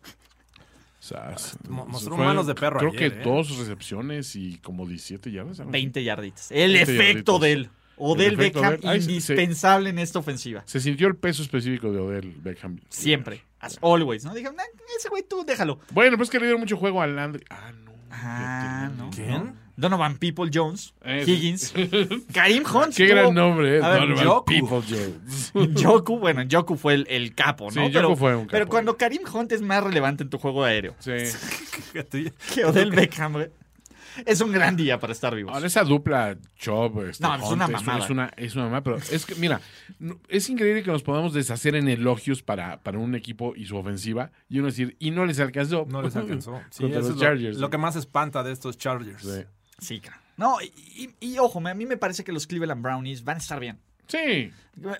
Mo- 1.69 1.85
mostró 1.85 2.15
Fue- 2.15 2.25
manos 2.25 2.47
de 2.47 2.55
perro 2.55 2.79
Creo 2.79 2.91
ayer, 2.91 3.13
que 3.13 3.19
¿eh? 3.19 3.23
dos 3.23 3.55
recepciones 3.57 4.35
y 4.35 4.57
como 4.57 4.87
17 4.87 5.31
yardas. 5.31 5.59
así. 5.59 5.69
20 5.69 6.03
yarditas. 6.03 6.51
El 6.51 6.73
20 6.73 6.79
efecto 6.93 7.33
yarditas. 7.33 7.41
de 7.41 7.51
él. 7.51 7.69
Odell 7.97 8.35
Beckham. 8.35 8.77
Ay, 8.83 8.99
indispensable 8.99 9.89
en 9.89 9.99
esta 9.99 10.19
ofensiva. 10.19 10.63
Se 10.65 10.79
sintió 10.81 11.07
el 11.07 11.15
peso 11.15 11.43
específico 11.43 11.93
de 11.93 11.99
Odell 11.99 12.33
Beckham. 12.41 12.79
Siempre. 12.89 13.41
As 13.59 13.77
always, 13.81 14.23
¿no? 14.25 14.33
Dijeron, 14.33 14.55
"Nah, 14.55 14.63
ese 14.97 15.09
güey 15.09 15.23
tú 15.23 15.43
déjalo. 15.45 15.79
Bueno, 15.91 16.17
pues 16.17 16.29
que 16.29 16.37
le 16.39 16.45
dieron 16.45 16.59
mucho 16.61 16.77
juego 16.77 17.01
a 17.01 17.07
Landry. 17.07 17.43
Ah, 17.49 17.71
no. 17.71 17.91
Ah, 18.11 18.89
no. 18.95 19.09
¿Quién? 19.09 19.55
Donovan 19.77 20.17
People 20.17 20.49
Jones, 20.53 20.93
Eh, 21.03 21.25
Higgins, 21.27 21.73
Karim 22.33 22.63
Hunt. 22.63 22.95
Qué 22.95 23.07
gran 23.07 23.33
nombre, 23.33 23.77
¿eh? 23.77 23.83
A 23.83 23.89
ver, 23.89 23.99
Donovan 24.01 24.23
Njoku. 24.25 24.45
People 24.45 24.81
Jones. 24.87 25.51
Joku, 25.83 26.17
bueno, 26.19 26.43
Joku 26.49 26.77
fue 26.77 26.93
el, 26.93 27.05
el 27.09 27.35
capo, 27.35 27.65
¿no? 27.71 27.85
Sí, 27.85 27.91
pero, 27.91 28.15
fue 28.15 28.35
un 28.35 28.43
capo. 28.43 28.51
Pero 28.51 28.67
cuando 28.67 28.95
Karim 28.95 29.23
Hunt 29.33 29.51
es 29.51 29.61
más 29.61 29.83
relevante 29.83 30.23
en 30.23 30.29
tu 30.29 30.37
juego 30.37 30.63
aéreo 30.63 30.95
Sí. 30.99 31.11
Que 32.53 32.63
Odell 32.65 32.91
Beckham, 32.91 33.33
güey, 33.33 33.49
es 34.25 34.41
un 34.41 34.51
gran 34.51 34.75
día 34.75 34.99
para 34.99 35.13
estar 35.13 35.35
vivos. 35.35 35.53
Ahora 35.53 35.67
esa 35.67 35.83
dupla 35.83 36.37
Chubb, 36.57 37.09
este, 37.09 37.23
No, 37.23 37.35
es 37.35 37.43
una 37.43 37.67
mamada. 37.67 38.03
Es 38.03 38.09
una, 38.09 38.31
es 38.37 38.55
una 38.55 38.63
mamada, 38.65 38.83
pero 38.83 38.97
es 38.97 39.25
que, 39.25 39.35
mira, 39.35 39.59
es 40.29 40.49
increíble 40.49 40.83
que 40.83 40.91
nos 40.91 41.03
podamos 41.03 41.33
deshacer 41.33 41.75
en 41.75 41.87
elogios 41.87 42.41
para, 42.43 42.81
para 42.83 42.99
un 42.99 43.15
equipo 43.15 43.53
y 43.55 43.65
su 43.65 43.75
ofensiva 43.77 44.31
y 44.49 44.59
uno 44.59 44.67
decir, 44.67 44.95
y 44.99 45.11
no 45.11 45.25
les 45.25 45.39
alcanzó. 45.39 45.85
No 45.89 46.01
les 46.01 46.15
alcanzó. 46.15 46.61
Sí, 46.69 46.83
Contra 46.83 46.99
eso 46.99 47.09
los 47.09 47.09
es 47.09 47.15
lo- 47.15 47.21
Chargers. 47.21 47.57
Lo, 47.57 47.69
que 47.69 47.77
más 47.77 47.95
espanta 47.95 48.43
de 48.43 48.51
estos 48.51 48.77
Chargers. 48.77 49.23
Sí. 49.23 49.43
Sí, 49.79 49.99
cara. 49.99 50.21
No, 50.37 50.57
y, 50.61 50.71
y- 51.19 51.33
y 51.33 51.37
ojo, 51.39 51.65
a 51.65 51.73
mí 51.73 51.85
me 51.85 51.97
parece 51.97 52.23
que 52.23 52.31
los 52.31 52.47
Cleveland 52.47 52.81
Brownies 52.81 53.23
van 53.23 53.37
a 53.37 53.39
estar 53.39 53.59
bien. 53.59 53.79
Sí, 54.07 54.51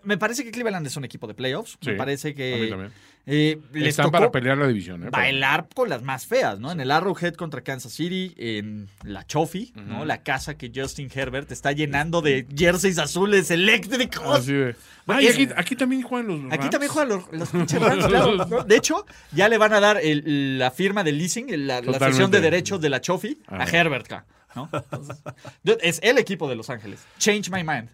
Me- 0.03 0.17
parece 0.17 0.43
que 0.43 0.51
Cleveland 0.51 0.87
es 0.87 0.97
un 0.97 1.05
equipo 1.05 1.27
de 1.27 1.33
playoffs. 1.35 1.77
Sí, 1.81 1.91
me 1.91 1.95
parece 1.95 2.29
a 2.29 2.31
mí 2.31 2.35
que 2.35 2.67
también. 2.69 2.91
Eh, 3.27 3.59
les 3.73 3.89
están 3.89 4.05
tocó 4.05 4.11
para 4.19 4.31
pelear 4.31 4.57
la 4.57 4.67
división. 4.67 5.03
¿eh? 5.05 5.09
bailar 5.09 5.67
con 5.73 5.89
las 5.89 6.03
más 6.03 6.25
feas, 6.25 6.59
¿no? 6.59 6.71
En 6.71 6.79
el 6.79 6.91
Arrowhead 6.91 7.33
contra 7.33 7.61
Kansas 7.61 7.91
City, 7.93 8.33
en 8.37 8.87
la 9.03 9.25
Chofi, 9.25 9.73
¿no? 9.75 10.05
La 10.05 10.21
casa 10.23 10.57
que 10.57 10.71
Justin 10.73 11.09
Herbert 11.13 11.51
está 11.51 11.71
llenando 11.71 12.21
de 12.21 12.45
jerseys 12.55 12.97
azules 12.99 13.49
eléctricos. 13.51 14.39
Así 14.39 14.53
de. 14.53 14.75
Ah, 15.07 15.21
y 15.21 15.27
aquí, 15.27 15.47
aquí 15.55 15.75
también 15.75 16.01
juegan 16.01 16.27
los. 16.27 16.53
Aquí 16.53 16.69
también 16.69 16.91
juegan 16.91 17.09
los, 17.09 17.31
los 17.31 17.49
pinches 17.51 17.79
Rams, 17.81 18.07
claro, 18.07 18.35
¿no? 18.45 18.63
De 18.63 18.75
hecho, 18.75 19.05
ya 19.31 19.47
le 19.49 19.57
van 19.57 19.73
a 19.73 19.79
dar 19.79 19.97
el- 20.01 20.57
la 20.57 20.71
firma 20.71 21.03
de 21.03 21.11
leasing, 21.11 21.67
la, 21.67 21.81
la 21.81 21.99
sección 21.99 22.31
de 22.31 22.41
derechos 22.41 22.81
de 22.81 22.89
la 22.89 23.01
Chofi 23.01 23.39
a 23.47 23.63
Ajá. 23.63 23.77
Herbert, 23.77 24.07
ca, 24.07 24.25
¿no? 24.55 24.69
Entonces, 24.73 25.17
es 25.81 25.99
el 26.03 26.17
equipo 26.17 26.47
de 26.49 26.55
Los 26.55 26.69
Ángeles. 26.71 27.01
Change 27.19 27.49
my 27.51 27.63
mind. 27.63 27.89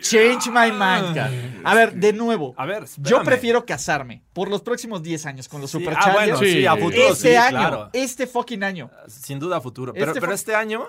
Change 0.00 0.48
my 0.50 0.70
mind, 0.72 1.14
ca. 1.14 1.30
A 1.64 1.74
ver, 1.74 1.94
de 1.94 2.12
nuevo. 2.12 2.54
A 2.56 2.66
ver, 2.66 2.84
Yo 2.98 3.22
prefiero 3.22 3.64
casarme 3.66 4.22
por 4.32 4.48
los 4.48 4.62
próximos 4.62 5.02
10 5.02 5.26
años 5.26 5.48
con 5.48 5.60
los 5.60 5.70
Sí, 5.70 5.78
Superchargers. 5.78 6.14
ah, 6.14 6.14
bueno, 6.14 6.38
Sí. 6.38 6.52
sí, 6.52 6.66
a 6.66 6.76
futuro. 6.76 7.08
este 7.08 7.30
sí, 7.30 7.36
año, 7.36 7.50
claro. 7.50 7.90
este 7.92 8.26
fucking 8.26 8.62
año, 8.62 8.90
Sin 9.08 9.38
duda 9.38 9.56
a 9.56 9.60
futuro. 9.60 9.92
Pero 9.92 10.06
Este 10.06 10.20
pero 10.20 10.32
este 10.32 10.54
año, 10.54 10.86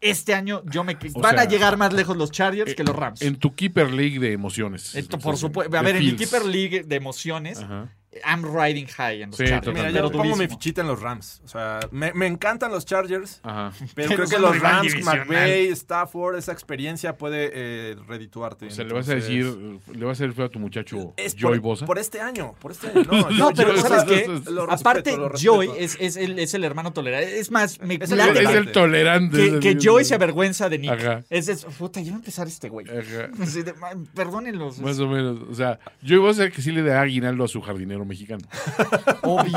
este 0.00 0.34
año 0.34 0.62
yo 0.66 0.82
me 0.84 0.96
O 1.14 1.20
van 1.20 1.38
a 1.38 1.44
llegar 1.44 1.76
más 1.76 1.92
lejos 1.92 2.16
los 2.16 2.30
Chargers 2.30 2.74
que 2.74 2.84
los 2.84 2.96
Rams. 2.96 3.22
En 3.22 3.36
tu 3.36 3.54
Keeper 3.54 3.92
League 3.92 4.18
de 4.18 4.32
emociones. 4.32 4.94
Esto 4.94 5.18
por 5.18 5.36
supuesto. 5.36 5.76
A 5.76 5.82
ver, 5.82 5.96
en 5.96 6.04
mi. 6.04 6.16
Keeper 6.16 6.44
League 6.44 6.82
de 6.84 6.96
emociones, 6.96 7.58
Ajá. 7.60 7.88
I'm 8.26 8.42
riding 8.44 8.86
high 8.88 9.22
en 9.22 9.30
los 9.30 9.36
Sí, 9.36 9.44
Chargers. 9.46 9.72
mira, 9.76 9.90
yo 9.90 10.10
pongo 10.10 10.34
mi 10.36 10.48
fichita 10.48 10.80
en 10.80 10.88
los 10.88 11.00
Rams. 11.00 11.40
O 11.44 11.48
sea, 11.48 11.78
me, 11.92 12.12
me 12.12 12.26
encantan 12.26 12.72
los 12.72 12.84
Chargers. 12.84 13.40
Ajá. 13.44 13.72
Pero 13.94 14.14
creo 14.16 14.26
que 14.28 14.38
los 14.38 14.58
Rams. 14.58 14.94
McVay, 15.04 15.68
Stafford, 15.68 16.36
esa 16.36 16.50
experiencia 16.52 17.16
puede 17.16 17.50
eh, 17.54 17.96
redituarte. 18.08 18.66
O 18.66 18.70
sea, 18.70 18.84
le 18.84 18.94
vas 18.94 19.08
a 19.08 19.14
decir, 19.14 19.44
le 19.92 20.04
vas 20.04 20.20
a 20.20 20.24
decir 20.24 20.34
feo 20.34 20.46
a 20.46 20.48
tu 20.48 20.58
muchacho 20.58 21.12
Es 21.16 21.36
Joy 21.36 21.58
por, 21.60 21.60
Bosa. 21.60 21.86
por 21.86 21.98
este 21.98 22.20
año, 22.20 22.54
por 22.60 22.72
este 22.72 22.88
año. 22.88 23.04
No, 23.10 23.30
No, 23.30 23.50
yo- 23.50 23.52
pero 23.56 23.74
yo- 23.76 23.80
¿sabes 23.82 24.04
qué? 24.04 24.26
respeto, 24.26 24.66
Aparte. 24.70 25.16
Joy 25.40 25.70
es, 25.78 25.96
es 26.00 26.16
el, 26.16 26.38
es 26.40 26.52
el 26.54 26.64
hermano 26.64 26.92
tolerante. 26.92 27.38
Es 27.38 27.50
más, 27.52 27.80
me 27.80 27.94
Es 27.94 28.10
el 28.10 28.18
es 28.20 28.26
tolerante. 28.26 28.58
el 28.58 28.72
tolerante. 28.72 29.50
que, 29.50 29.60
que 29.60 29.74
Joy 29.80 30.04
se 30.04 30.14
avergüenza 30.16 30.68
de 30.68 30.78
Nick. 30.78 30.90
Ajá. 30.90 31.22
Es, 31.30 31.48
es, 31.48 31.64
puta, 31.64 32.00
ya 32.00 32.10
va 32.10 32.16
a 32.16 32.18
empezar 32.18 32.48
este 32.48 32.68
güey. 32.68 32.86
Ajá. 32.88 33.30
Así 33.40 33.62
de, 33.62 33.72
"Ma- 33.74 33.90
Perdónenlos. 34.14 34.80
Más 34.80 34.98
o 34.98 35.06
menos. 35.06 35.38
O 35.48 35.54
sea, 35.54 35.78
Joy 36.02 36.18
Bosa 36.18 36.50
que 36.50 36.60
sí 36.60 36.72
le 36.72 36.82
da 36.82 37.00
aguinaldo 37.02 37.44
a 37.44 37.48
su 37.48 37.60
jardinero 37.60 37.99
mexicano. 38.04 38.46
Obi, 39.22 39.52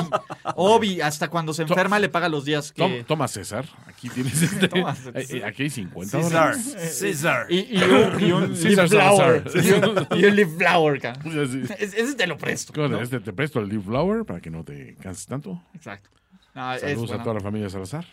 Obi, 0.55 1.01
hasta 1.01 1.29
cuando 1.29 1.53
se 1.53 1.63
enferma 1.63 1.99
le 1.99 2.09
paga 2.09 2.29
los 2.29 2.45
días 2.45 2.71
que... 2.71 3.03
Toma, 3.07 3.27
César. 3.27 3.65
Aquí 3.87 4.09
tienes 4.09 4.41
este. 4.41 4.67
Toma, 4.67 4.95
Aquí 5.45 5.63
hay 5.63 5.69
50 5.69 6.17
César, 6.23 6.55
dólares. 6.55 6.95
César. 6.97 7.45
Y, 7.49 7.77
y 7.77 7.83
un, 7.83 8.19
y 8.23 8.31
un 8.31 8.55
César 8.55 8.87
flower. 8.89 9.49
Salazar. 9.51 9.65
Y 9.65 10.17
un, 10.17 10.19
y 10.21 10.25
un 10.25 10.35
leaf 10.35 10.49
flower, 10.57 11.01
Ese 11.79 12.15
te 12.15 12.27
lo 12.27 12.37
presto. 12.37 12.73
¿Cómo 12.73 12.87
¿no? 12.87 12.97
te- 12.97 13.03
este, 13.03 13.19
te 13.19 13.33
presto 13.33 13.59
el 13.59 13.69
Leaf 13.69 13.85
Flower 13.85 14.25
para 14.25 14.39
que 14.41 14.49
no 14.49 14.63
te 14.63 14.95
canses 15.01 15.25
tanto. 15.25 15.61
Exacto. 15.73 16.09
No, 16.53 16.73
es 16.73 16.81
Saludos 16.81 17.07
bueno. 17.07 17.21
a 17.21 17.23
toda 17.23 17.33
la 17.35 17.41
familia 17.41 17.69
Salazar. 17.69 18.05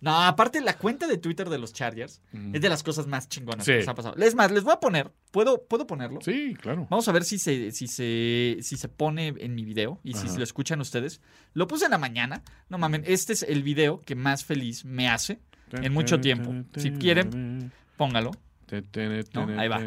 No, 0.00 0.22
aparte 0.24 0.60
la 0.60 0.76
cuenta 0.76 1.06
de 1.06 1.16
Twitter 1.18 1.48
de 1.48 1.58
los 1.58 1.72
Chargers 1.72 2.20
es 2.52 2.60
de 2.60 2.68
las 2.68 2.82
cosas 2.82 3.06
más 3.06 3.28
chingonas 3.28 3.64
Sí. 3.64 3.72
que 3.72 3.78
nos 3.78 3.88
ha 3.88 3.94
pasado. 3.94 4.16
Es 4.16 4.34
más, 4.34 4.50
les 4.50 4.62
voy 4.64 4.72
a 4.72 4.80
poner, 4.80 5.10
¿puedo, 5.30 5.62
¿puedo 5.64 5.86
ponerlo? 5.86 6.20
Sí, 6.22 6.54
claro. 6.60 6.86
Vamos 6.90 7.06
a 7.08 7.12
ver 7.12 7.24
si 7.24 7.38
se, 7.38 7.70
si 7.72 7.86
se, 7.86 8.58
si 8.60 8.76
se 8.76 8.88
pone 8.88 9.34
en 9.38 9.54
mi 9.54 9.64
video 9.64 10.00
y 10.02 10.14
si 10.14 10.36
lo 10.36 10.44
escuchan 10.44 10.80
ustedes. 10.80 11.20
Lo 11.52 11.66
puse 11.66 11.84
en 11.86 11.92
la 11.92 11.98
mañana. 11.98 12.42
No 12.68 12.78
mames, 12.78 13.02
este 13.06 13.32
es 13.32 13.42
el 13.42 13.62
video 13.62 14.00
que 14.02 14.14
más 14.14 14.44
feliz 14.44 14.84
me 14.84 15.08
hace 15.08 15.40
en 15.72 15.92
mucho 15.92 16.20
tiempo. 16.20 16.52
Si 16.76 16.90
quieren, 16.92 17.72
póngalo. 17.96 18.32
No, 19.34 19.60
ahí 19.60 19.68
va. 19.68 19.78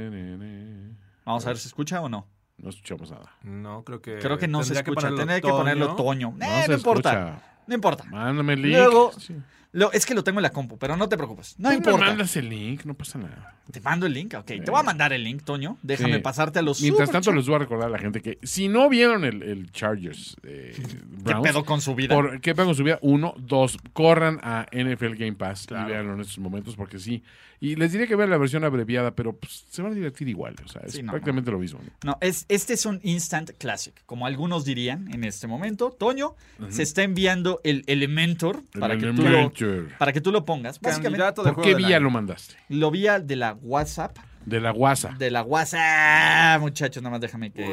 Vamos 1.25 1.45
a 1.45 1.49
ver 1.49 1.57
si 1.57 1.63
se 1.63 1.67
escucha 1.69 2.01
o 2.01 2.09
no. 2.09 2.27
No 2.57 2.69
escuchamos 2.69 3.11
nada. 3.11 3.35
No, 3.43 3.83
creo 3.83 4.01
que. 4.01 4.17
Creo 4.17 4.37
que 4.37 4.47
no 4.47 4.63
se 4.63 4.73
escucha. 4.73 5.09
Tendría 5.13 5.41
que 5.41 5.47
ponerlo 5.49 5.95
Toño. 5.95 6.31
Toño. 6.31 6.33
No 6.37 6.45
Eh, 6.45 6.61
se 6.63 6.67
no 6.69 6.77
importa. 6.77 7.09
escucha. 7.29 7.61
No 7.67 7.75
importa. 7.75 8.03
Mándame 8.05 8.53
el 8.53 8.61
link. 8.63 8.75
Luego, 8.77 9.11
Sí. 9.19 9.35
Lo- 9.77 9.91
es 9.91 10.05
que 10.05 10.13
lo 10.15 10.23
tengo 10.23 10.39
en 10.39 10.43
la 10.43 10.49
compu, 10.51 10.77
pero 10.77 10.97
no 10.97 11.07
te 11.07 11.15
preocupes. 11.17 11.55
No 11.59 11.69
Tú 11.69 11.69
me 11.69 11.75
importa. 11.77 12.05
mandas 12.07 12.35
el 12.35 12.49
link, 12.49 12.83
no 12.85 12.93
pasa 12.95 13.19
nada. 13.19 13.53
Te 13.71 13.79
mando 13.81 14.05
el 14.05 14.13
link. 14.13 14.33
Ok, 14.33 14.45
te 14.45 14.71
voy 14.71 14.79
a 14.79 14.83
mandar 14.83 15.13
el 15.13 15.23
link, 15.23 15.43
Toño. 15.43 15.77
Déjame 15.83 16.15
Sí. 16.15 16.21
pasarte 16.21 16.59
a 16.59 16.61
los 16.61 16.81
Mientras 16.81 17.11
tanto, 17.11 17.31
les 17.31 17.45
voy 17.45 17.55
a 17.55 17.59
recordar 17.59 17.87
a 17.87 17.91
la 17.91 17.99
gente 17.99 18.21
que 18.21 18.39
si 18.43 18.67
no 18.69 18.89
vieron 18.89 19.23
el, 19.25 19.43
el 19.43 19.71
Chargers 19.71 20.35
eh, 20.43 20.73
Browns, 21.05 21.47
pedo 21.47 21.63
con 21.65 21.81
su 21.81 21.93
vida? 21.93 22.15
por- 22.15 22.39
¿Qué 22.41 22.55
pedo 22.55 22.65
con 22.67 22.75
su 22.75 22.83
vida? 22.83 22.97
Uno, 23.01 23.33
dos, 23.37 23.77
corran 23.93 24.39
a 24.41 24.65
NFL 24.71 25.15
Game 25.15 25.33
Pass 25.33 25.67
y 25.69 25.73
veanlo 25.73 26.13
en 26.15 26.21
estos 26.21 26.39
momentos 26.39 26.75
porque 26.75 26.97
sí. 26.99 27.23
Y 27.59 27.75
les 27.75 27.91
diré 27.91 28.07
que 28.07 28.15
vean 28.15 28.29
la 28.29 28.37
versión 28.37 28.63
abreviada, 28.63 29.15
pero 29.15 29.35
pues, 29.35 29.65
se 29.69 29.81
van 29.81 29.91
a 29.91 29.95
divertir 29.95 30.29
igual. 30.29 30.55
O 30.63 30.67
sea, 30.67 30.81
es 30.85 30.93
Sí, 30.93 31.01
no, 31.01 31.11
prácticamente 31.11 31.49
lo 31.49 31.57
mismo. 31.57 31.79
¿no? 32.03 32.11
No, 32.11 32.17
es, 32.21 32.45
este 32.49 32.73
es 32.73 32.85
un 32.85 32.99
instant 33.03 33.49
classic, 33.57 33.95
como 34.05 34.27
algunos 34.27 34.63
dirían 34.63 35.11
en 35.11 35.23
este 35.23 35.47
momento. 35.47 35.89
Toño, 35.89 36.35
se 36.69 36.83
está 36.83 37.01
enviando 37.03 37.59
el 37.63 37.83
Elementor 37.87 38.61
El 38.73 38.79
para, 38.79 38.95
Que 38.95 39.11
tú 39.11 39.21
Elementor. 39.23 39.67
lo, 39.67 39.97
para 39.97 40.13
que 40.13 40.21
tú 40.21 40.31
lo 40.31 40.45
pongas. 40.45 40.79
Básicamente, 40.79 41.25
¿Por 41.33 41.61
qué 41.61 41.73
vía 41.73 41.99
lo 41.99 42.11
mandaste? 42.11 42.55
lo 42.69 42.91
vi 42.91 43.07
al 43.07 43.25
de 43.25 43.35
la 43.37 43.53
WhatsApp. 43.53 44.17
De 44.45 44.61
la 44.61 44.71
guasa. 44.71 45.13
De 45.17 45.29
la 45.29 45.41
WhatsApp, 45.43 46.61
muchachos, 46.61 47.03
nada 47.03 47.11
más 47.11 47.21
déjame 47.21 47.51
que... 47.51 47.63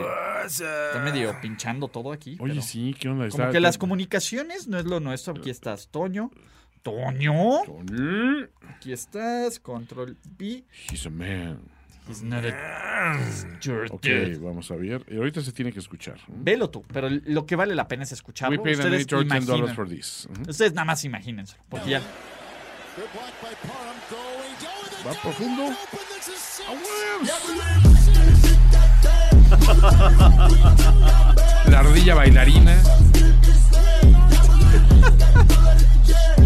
Está 0.44 1.00
medio 1.04 1.36
pinchando 1.40 1.86
todo 1.88 2.10
aquí. 2.10 2.36
Oye, 2.40 2.54
pero 2.54 2.62
sí, 2.62 2.96
¿qué 2.98 3.08
onda? 3.08 3.28
Como 3.28 3.42
Está- 3.44 3.52
que 3.52 3.60
las 3.60 3.78
comunicaciones 3.78 4.66
no 4.66 4.78
es 4.78 4.84
lo 4.84 4.98
nuestro. 4.98 5.34
Aquí 5.36 5.50
estás, 5.50 5.88
Toño. 5.88 6.30
Toño. 6.84 7.62
Tony, 7.64 8.44
Aquí 8.76 8.92
estás, 8.92 9.58
control 9.58 10.16
B. 10.38 10.62
He's 10.92 11.06
a 11.06 11.10
man. 11.10 11.58
He's 12.06 12.22
not 12.22 12.44
a... 12.44 13.18
You're 13.62 13.86
Ok, 13.90 14.02
dead. 14.02 14.38
vamos 14.38 14.70
a 14.70 14.76
ver. 14.76 15.02
Y 15.10 15.16
ahorita 15.16 15.40
se 15.40 15.52
tiene 15.52 15.72
que 15.72 15.78
escuchar. 15.78 16.18
Velo 16.28 16.68
tú, 16.68 16.84
pero 16.92 17.08
lo 17.08 17.46
que 17.46 17.56
vale 17.56 17.74
la 17.74 17.88
pena 17.88 18.02
es 18.02 18.12
escucharlo. 18.12 18.58
We 18.58 18.62
paid 18.62 18.74
an 18.80 18.92
Ustedes 18.92 19.00
editor 19.00 19.24
$10 19.24 19.26
imaginen. 19.26 19.74
for 19.74 19.88
this. 19.88 20.28
Ujú. 20.30 20.50
Ustedes 20.50 20.74
nada 20.74 20.84
más 20.84 21.02
imagínenselo, 21.04 21.62
porque 21.70 21.88
ya... 21.90 22.02
Va 25.06 25.12
profundo. 25.22 25.74
La 31.70 31.78
ardilla 31.80 32.14
bailarina. 32.14 32.76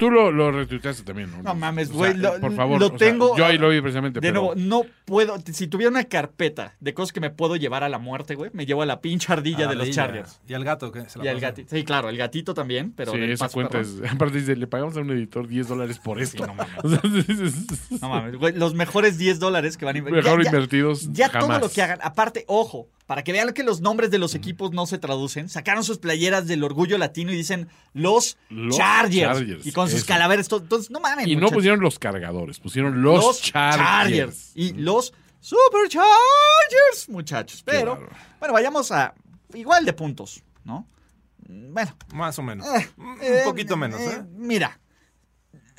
Tú 0.00 0.10
lo, 0.10 0.32
lo 0.32 0.50
retuiteaste 0.50 1.04
también, 1.04 1.30
¿no? 1.30 1.42
No 1.42 1.54
mames, 1.54 1.90
O 1.90 1.94
güey. 1.94 2.18
sea, 2.18 2.40
por 2.40 2.52
favor. 2.56 2.80
Lo 2.80 2.86
o 2.86 2.88
sea, 2.88 2.98
tengo. 2.98 3.36
yo 3.36 3.46
ahí 3.46 3.58
lo 3.58 3.68
vi 3.68 3.80
precisamente. 3.80 4.18
De 4.18 4.26
pero 4.28 4.40
nuevo, 4.40 4.54
no 4.56 4.82
puedo. 5.04 5.36
Si 5.52 5.68
tuviera 5.68 5.90
una 5.90 6.04
carpeta 6.04 6.74
de 6.80 6.92
cosas 6.94 7.12
que 7.12 7.20
me 7.20 7.30
puedo 7.30 7.54
llevar 7.56 7.84
a 7.84 7.88
la 7.88 7.98
muerte, 7.98 8.34
güey, 8.34 8.50
me 8.54 8.66
llevo 8.66 8.82
a 8.82 8.86
la 8.86 9.00
pinche 9.00 9.32
ardilla 9.32 9.68
de 9.68 9.76
los. 9.76 9.90
Chargers. 9.90 10.40
Y 10.48 10.54
al 10.54 10.64
gato 10.64 10.90
que 10.90 11.08
se 11.08 11.18
la 11.18 11.26
Y 11.26 11.28
al 11.28 11.38
gatito. 11.38 11.76
Sí, 11.76 11.84
claro, 11.84 12.08
el 12.08 12.16
gatito 12.16 12.54
también, 12.54 12.92
pero. 12.92 13.12
sí, 13.12 13.18
esa 13.22 13.48
cuenta 13.50 13.78
perrón. 13.78 14.04
es. 14.04 14.12
Aparte 14.12 14.38
dice, 14.40 14.56
le 14.56 14.66
pagamos 14.66 14.96
a 14.96 15.00
un 15.00 15.10
editor 15.10 15.46
10 15.46 15.68
dólares 15.68 15.98
por 15.98 16.20
esto. 16.20 16.46
no 16.46 16.54
mames. 16.54 16.74
No 18.00 18.08
mames, 18.08 18.36
güey. 18.36 18.54
Los 18.54 18.74
mejores 18.74 19.18
10 19.18 19.38
dólares 19.38 19.76
que 19.76 19.84
van 19.84 19.96
a 19.96 19.98
inver- 19.98 20.10
Mejor 20.12 20.42
Ya- 20.42 20.48
invertidos 20.50 21.12
Ya 21.12 21.28
todo 21.28 21.42
jamás. 21.42 21.60
lo 21.60 21.68
que 21.70 21.82
hagan. 21.82 21.98
Aparte, 22.02 22.44
ojo, 22.48 22.88
para 23.10 23.24
que 23.24 23.32
vean 23.32 23.52
que 23.52 23.64
los 23.64 23.80
nombres 23.80 24.12
de 24.12 24.18
los 24.18 24.36
equipos 24.36 24.70
no 24.70 24.86
se 24.86 24.96
traducen, 24.96 25.48
sacaron 25.48 25.82
sus 25.82 25.98
playeras 25.98 26.46
del 26.46 26.62
orgullo 26.62 26.96
latino 26.96 27.32
y 27.32 27.36
dicen 27.36 27.66
los, 27.92 28.38
Los 28.50 28.76
Chargers. 28.76 29.36
Chargers, 29.36 29.66
Y 29.66 29.72
con 29.72 29.88
sus 29.88 29.98
eso. 29.98 30.06
calaveras. 30.06 30.46
todo- 30.46 30.60
Entonces, 30.60 30.92
no 30.92 31.00
mames. 31.00 31.26
Y 31.26 31.34
no 31.34 31.48
pusieron 31.48 31.80
los 31.80 31.98
cargadores, 31.98 32.60
pusieron 32.60 33.02
los, 33.02 33.42
Chargers. 33.42 34.52
Y 34.54 34.74
los 34.74 35.12
Super 35.40 35.88
Chargers, 35.88 37.08
muchachos. 37.08 37.64
Pero, 37.64 37.96
bueno, 38.38 38.54
vayamos 38.54 38.92
a 38.92 39.12
igual 39.54 39.84
de 39.84 39.92
puntos, 39.92 40.44
¿no? 40.62 40.86
Bueno, 41.48 41.96
Más 42.14 42.38
o 42.38 42.42
menos. 42.44 42.64
eh, 42.68 42.88
un 42.96 43.18
eh, 43.20 43.40
poquito 43.44 43.76
menos, 43.76 44.00
eh, 44.00 44.18
¿eh? 44.20 44.24
Mira, 44.36 44.78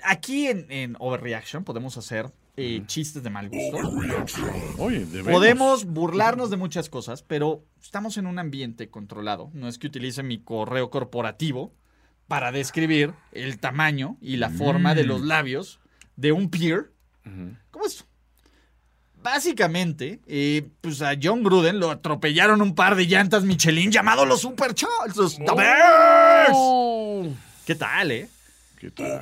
aquí 0.03 0.48
en, 0.48 0.70
en 0.70 0.98
Overreaction 0.99 1.64
podemos 1.64 1.95
hacer 1.95 2.30
eh, 2.62 2.84
chistes 2.86 3.24
de 3.24 3.30
mal 3.30 3.50
gusto. 3.50 3.78
Oye. 4.78 5.06
Podemos 5.24 5.86
burlarnos 5.86 6.50
de 6.50 6.58
muchas 6.58 6.90
cosas, 6.90 7.24
pero 7.24 7.66
estamos 7.82 8.18
en 8.18 8.28
un 8.28 8.40
ambiente 8.40 8.90
controlado. 8.90 9.50
No 9.54 9.68
es 9.68 9.78
que 9.78 9.88
utilice 9.88 10.24
mi 10.24 10.44
correo 10.44 10.90
corporativo 10.90 11.74
para 12.28 12.52
describir 12.52 13.14
el 13.32 13.60
tamaño 13.60 14.18
y 14.22 14.38
la 14.38 14.50
forma 14.50 14.96
de 14.96 15.04
los 15.04 15.22
labios 15.22 15.80
de 16.16 16.32
un 16.32 16.50
peer. 16.50 16.92
¿Cómo 17.72 17.86
es? 17.86 18.06
Básicamente, 19.22 20.20
eh, 20.26 20.68
pues 20.82 21.02
a 21.02 21.14
John 21.22 21.44
Gruden 21.44 21.80
lo 21.80 21.92
atropellaron 21.92 22.62
un 22.62 22.74
par 22.74 22.96
de 22.96 23.06
llantas 23.06 23.44
Michelin 23.44 23.92
llamado 23.92 24.26
los 24.26 24.42
Super 24.42 24.74
Charles, 24.74 25.16
los. 25.16 25.38
¿Qué 27.66 27.76
tal, 27.76 28.12
eh? 28.12 28.30
¿Qué 28.80 28.90
tal? 28.90 29.22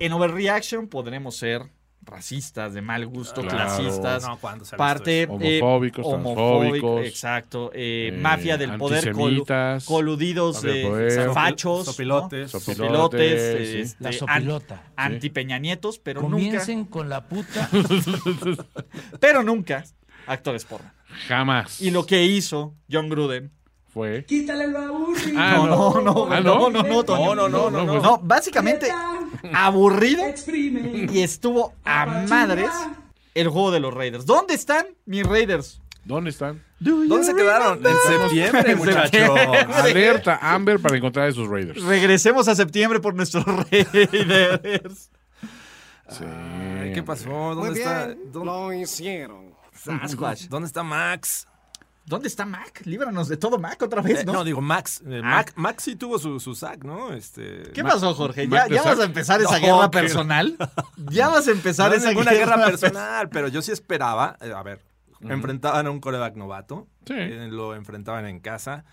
En 0.00 0.12
Overreaction 0.12 0.88
podremos 0.88 1.36
ser 1.36 1.70
racistas, 2.06 2.74
de 2.74 2.82
mal 2.82 3.06
gusto, 3.06 3.40
Claro. 3.42 3.56
clasistas, 3.56 4.22
No, 4.26 4.36
¿cuándo 4.38 4.64
se 4.64 4.74
ha 4.74 4.78
parte 4.78 5.26
visto 5.26 5.44
eh, 5.44 5.60
Homofóbicos, 5.62 6.06
homofóbico, 6.06 7.00
exacto, 7.00 7.70
eh, 7.74 8.10
eh, 8.12 8.18
mafia 8.20 8.56
del 8.56 8.76
poder, 8.76 9.12
coludidos 9.84 10.62
de 10.62 10.82
poder, 10.82 11.30
fachos, 11.32 11.84
sopilotes. 11.86 12.52
¿no? 12.54 12.60
Sopilotes, 12.60 12.80
sopilotes, 13.40 13.70
sí. 13.70 13.78
este, 13.80 14.02
La 14.02 14.08
an- 14.10 14.14
sopilota. 14.14 14.82
anti 14.96 15.30
Peñanietos, 15.30 15.98
pero 15.98 16.20
Comiencen 16.20 16.84
con 16.84 17.08
la 17.08 17.24
puta. 17.26 17.68
pero 19.20 19.42
nunca 19.42 19.84
actores 20.26 20.64
porno. 20.64 20.90
Jamás. 21.28 21.80
Y 21.80 21.90
lo 21.90 22.06
que 22.06 22.24
hizo 22.24 22.74
John 22.90 23.08
Gruden 23.08 23.52
fue. 23.94 24.24
Quítale 24.26 24.64
el 24.64 24.72
baúl. 24.72 25.16
Ah, 25.36 25.54
no, 25.56 25.66
no, 25.66 26.02
no, 26.02 26.40
no, 26.40 26.70
no, 26.70 26.82
no, 26.82 27.04
Toño. 27.04 27.34
No, 27.34 27.48
no, 27.48 27.70
no, 27.70 27.84
no, 27.86 28.00
No, 28.02 28.18
básicamente 28.22 28.92
aburrido 29.54 30.24
y 31.12 31.20
estuvo 31.22 31.72
a 31.84 32.04
madres 32.28 32.70
el 33.34 33.48
juego 33.48 33.70
de 33.70 33.80
los 33.80 33.94
Raiders. 33.94 34.26
¿Dónde 34.26 34.54
están 34.54 34.86
mis 35.06 35.24
Raiders? 35.24 35.80
¿Dónde 36.04 36.30
están? 36.30 36.62
¿Dónde 36.80 37.24
se 37.24 37.34
quedaron? 37.34 37.80
En 37.86 37.94
septiembre, 38.06 38.76
muchachos. 38.76 39.38
Alerta 39.74 40.38
Amber 40.42 40.78
para 40.80 40.96
encontrar 40.96 41.26
a 41.26 41.28
esos 41.30 41.48
Raiders. 41.48 41.82
Regresemos 41.82 42.46
a 42.48 42.54
septiembre 42.54 43.00
por 43.00 43.14
nuestros 43.14 43.44
Raiders. 43.70 45.10
Sí. 46.10 46.24
Ay, 46.24 46.92
¿Qué 46.92 47.02
pasó? 47.02 47.54
¿Dónde 47.54 47.80
está? 47.80 48.08
¿Dónde, 48.08 48.44
Lo 48.44 48.72
hicieron. 48.72 49.54
Sasquatch. 49.72 50.48
dónde 50.48 50.66
está 50.66 50.82
Max? 50.82 51.46
¿Dónde 52.06 52.28
está 52.28 52.44
Mac? 52.44 52.82
Líbranos 52.84 53.28
de 53.28 53.36
todo 53.38 53.58
Mac 53.58 53.80
otra 53.82 54.02
vez, 54.02 54.20
Eh, 54.20 54.24
¿no? 54.26 54.34
no, 54.34 54.44
digo 54.44 54.60
Max. 54.60 55.02
Eh, 55.06 55.20
Ah. 55.24 55.36
Mac- 55.36 55.52
Max 55.56 55.84
sí 55.84 55.96
tuvo 55.96 56.18
su, 56.18 56.38
su 56.38 56.54
sack, 56.54 56.84
¿no? 56.84 57.12
Este, 57.14 57.62
¿Qué 57.72 57.82
Mac- 57.82 57.94
pasó, 57.94 58.12
Jorge? 58.14 58.46
Mac 58.46 58.68
¿Ya, 58.70 58.82
vas 58.82 58.98
a 59.00 59.04
empezar 59.04 59.40
esa 59.40 59.58
No, 59.58 59.64
guerra 59.66 59.90
que- 59.90 59.98
personal? 60.00 60.56
¿Ya 61.10 61.28
vas 61.28 61.48
a 61.48 61.50
empezar 61.52 61.88
No 61.90 61.94
es 61.96 62.02
esa 62.02 62.10
ninguna 62.10 62.32
guerra 62.32 62.56
guerra 62.56 62.66
personal, 62.70 63.28
pero 63.30 63.48
yo 63.48 63.62
sí 63.62 63.72
esperaba. 63.72 64.36
eh, 64.42 64.52
a 64.54 64.62
ver, 64.62 64.80
enfrentaban 65.20 65.86
a 65.86 65.90
un 65.90 66.00
coreback 66.00 66.36
novato. 66.36 66.86
Sí. 67.06 67.14
eh, 67.16 67.48
lo 67.50 67.74
enfrentaban 67.74 68.26
en 68.26 68.40
casa. 68.40 68.84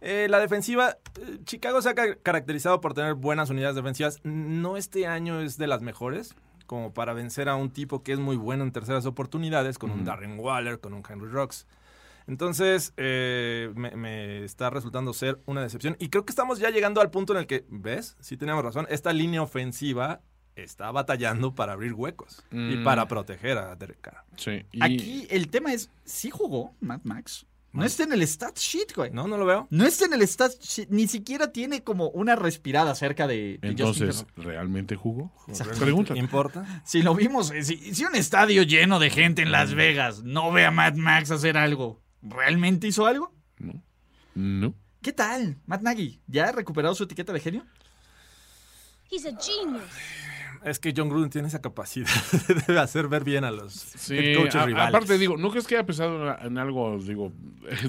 Eh, 0.00 0.28
la 0.30 0.38
defensiva, 0.38 0.96
eh, 1.20 1.38
Chicago 1.44 1.82
se 1.82 1.88
ha 1.90 1.94
ca- 1.94 2.16
caracterizado 2.22 2.80
por 2.80 2.94
tener 2.94 3.14
buenas 3.14 3.50
unidades 3.50 3.76
defensivas. 3.76 4.18
No 4.24 4.76
este 4.76 5.06
año 5.06 5.40
es 5.40 5.56
de 5.58 5.66
las 5.66 5.80
mejores, 5.82 6.34
como 6.66 6.94
para 6.94 7.12
vencer 7.14 7.48
a 7.48 7.56
un 7.56 7.70
tipo 7.70 8.02
que 8.02 8.12
es 8.12 8.18
muy 8.18 8.36
bueno 8.36 8.62
en 8.64 8.72
terceras 8.72 9.06
oportunidades, 9.06 9.76
con 9.78 9.90
un 9.90 10.04
Darren 10.04 10.38
Waller, 10.38 10.78
con 10.80 10.94
un 10.94 11.02
Henry 11.08 11.28
Rocks. 11.28 11.66
Entonces, 12.30 12.92
eh, 12.96 13.72
me, 13.74 13.90
me 13.96 14.44
está 14.44 14.70
resultando 14.70 15.12
ser 15.12 15.40
una 15.46 15.62
decepción. 15.62 15.96
Y 15.98 16.10
creo 16.10 16.24
que 16.24 16.30
estamos 16.30 16.60
ya 16.60 16.70
llegando 16.70 17.00
al 17.00 17.10
punto 17.10 17.32
en 17.32 17.40
el 17.40 17.46
que, 17.48 17.64
¿ves? 17.68 18.16
Sí 18.20 18.36
teníamos 18.36 18.64
razón. 18.64 18.86
Esta 18.88 19.12
línea 19.12 19.42
ofensiva 19.42 20.20
está 20.54 20.92
batallando 20.92 21.56
para 21.56 21.72
abrir 21.72 21.92
huecos 21.92 22.44
y 22.52 22.56
Mm. 22.76 22.84
para 22.84 23.08
proteger 23.08 23.58
a 23.58 23.74
Derek 23.74 24.00
Carr. 24.00 24.24
Sí. 24.36 24.64
Y 24.70 24.82
Aquí 24.82 25.26
el 25.28 25.48
tema 25.48 25.72
es, 25.72 25.90
¿sí 26.04 26.30
jugó 26.30 26.74
Matt 26.80 27.00
Max? 27.04 27.46
No 27.72 27.84
está 27.84 28.02
en 28.04 28.12
el 28.12 28.22
stat 28.22 28.56
sheet, 28.58 28.94
güey. 28.96 29.10
No, 29.12 29.26
no 29.28 29.36
lo 29.36 29.46
veo. 29.46 29.66
No 29.70 29.84
está 29.84 30.04
en 30.04 30.12
el 30.12 30.22
stat 30.22 30.52
sheet, 30.60 30.88
ni 30.90 31.06
siquiera 31.08 31.52
tiene 31.52 31.82
como 31.84 32.10
una 32.10 32.34
respirada 32.36 32.94
cerca 32.96 33.26
de, 33.28 33.58
entonces. 33.62 34.26
¿realmente 34.36 34.94
jugó? 34.96 35.32
¿Realmente 35.48 35.80
Pregunta. 35.84 36.16
¿Importa? 36.16 36.82
Si 36.84 37.02
lo 37.02 37.14
vimos, 37.14 37.50
eh, 37.52 37.62
si, 37.64 37.76
si 37.94 38.04
un 38.04 38.14
estadio 38.16 38.62
lleno 38.64 38.98
de 39.00 39.10
gente 39.10 39.42
en 39.42 39.50
Las 39.52 39.74
Vegas 39.74 40.22
no 40.24 40.50
ve 40.52 40.64
a 40.66 40.70
Matt 40.72 40.96
Max 40.96 41.30
hacer 41.30 41.56
algo, 41.56 42.00
¿realmente 42.22 42.86
hizo 42.86 43.06
algo? 43.06 43.32
No. 44.34 44.74
¿Qué 45.02 45.12
tal, 45.12 45.56
Matt 45.66 45.82
Nagy? 45.82 46.20
¿Ya 46.26 46.48
ha 46.48 46.52
recuperado 46.52 46.94
su 46.94 47.04
etiqueta 47.04 47.32
de 47.32 47.40
genio? 47.40 47.64
He's 49.10 49.26
a 49.26 49.30
genius. 49.40 49.82
Es 50.62 50.78
que 50.78 50.92
John 50.94 51.08
Gruden 51.08 51.30
tiene 51.30 51.48
esa 51.48 51.62
capacidad 51.62 52.06
de 52.68 52.78
hacer 52.78 53.08
ver 53.08 53.24
bien 53.24 53.44
a 53.44 53.50
los 53.50 53.72
Sí, 53.72 54.14
head 54.18 54.36
coaches 54.36 54.56
a- 54.56 54.66
rivales. 54.66 54.88
aparte 54.94 55.16
digo, 55.16 55.38
¿no 55.38 55.50
crees 55.50 55.66
que 55.66 55.74
haya 55.76 55.86
pesado 55.86 56.36
en 56.38 56.58
algo, 56.58 56.98
digo, 56.98 57.32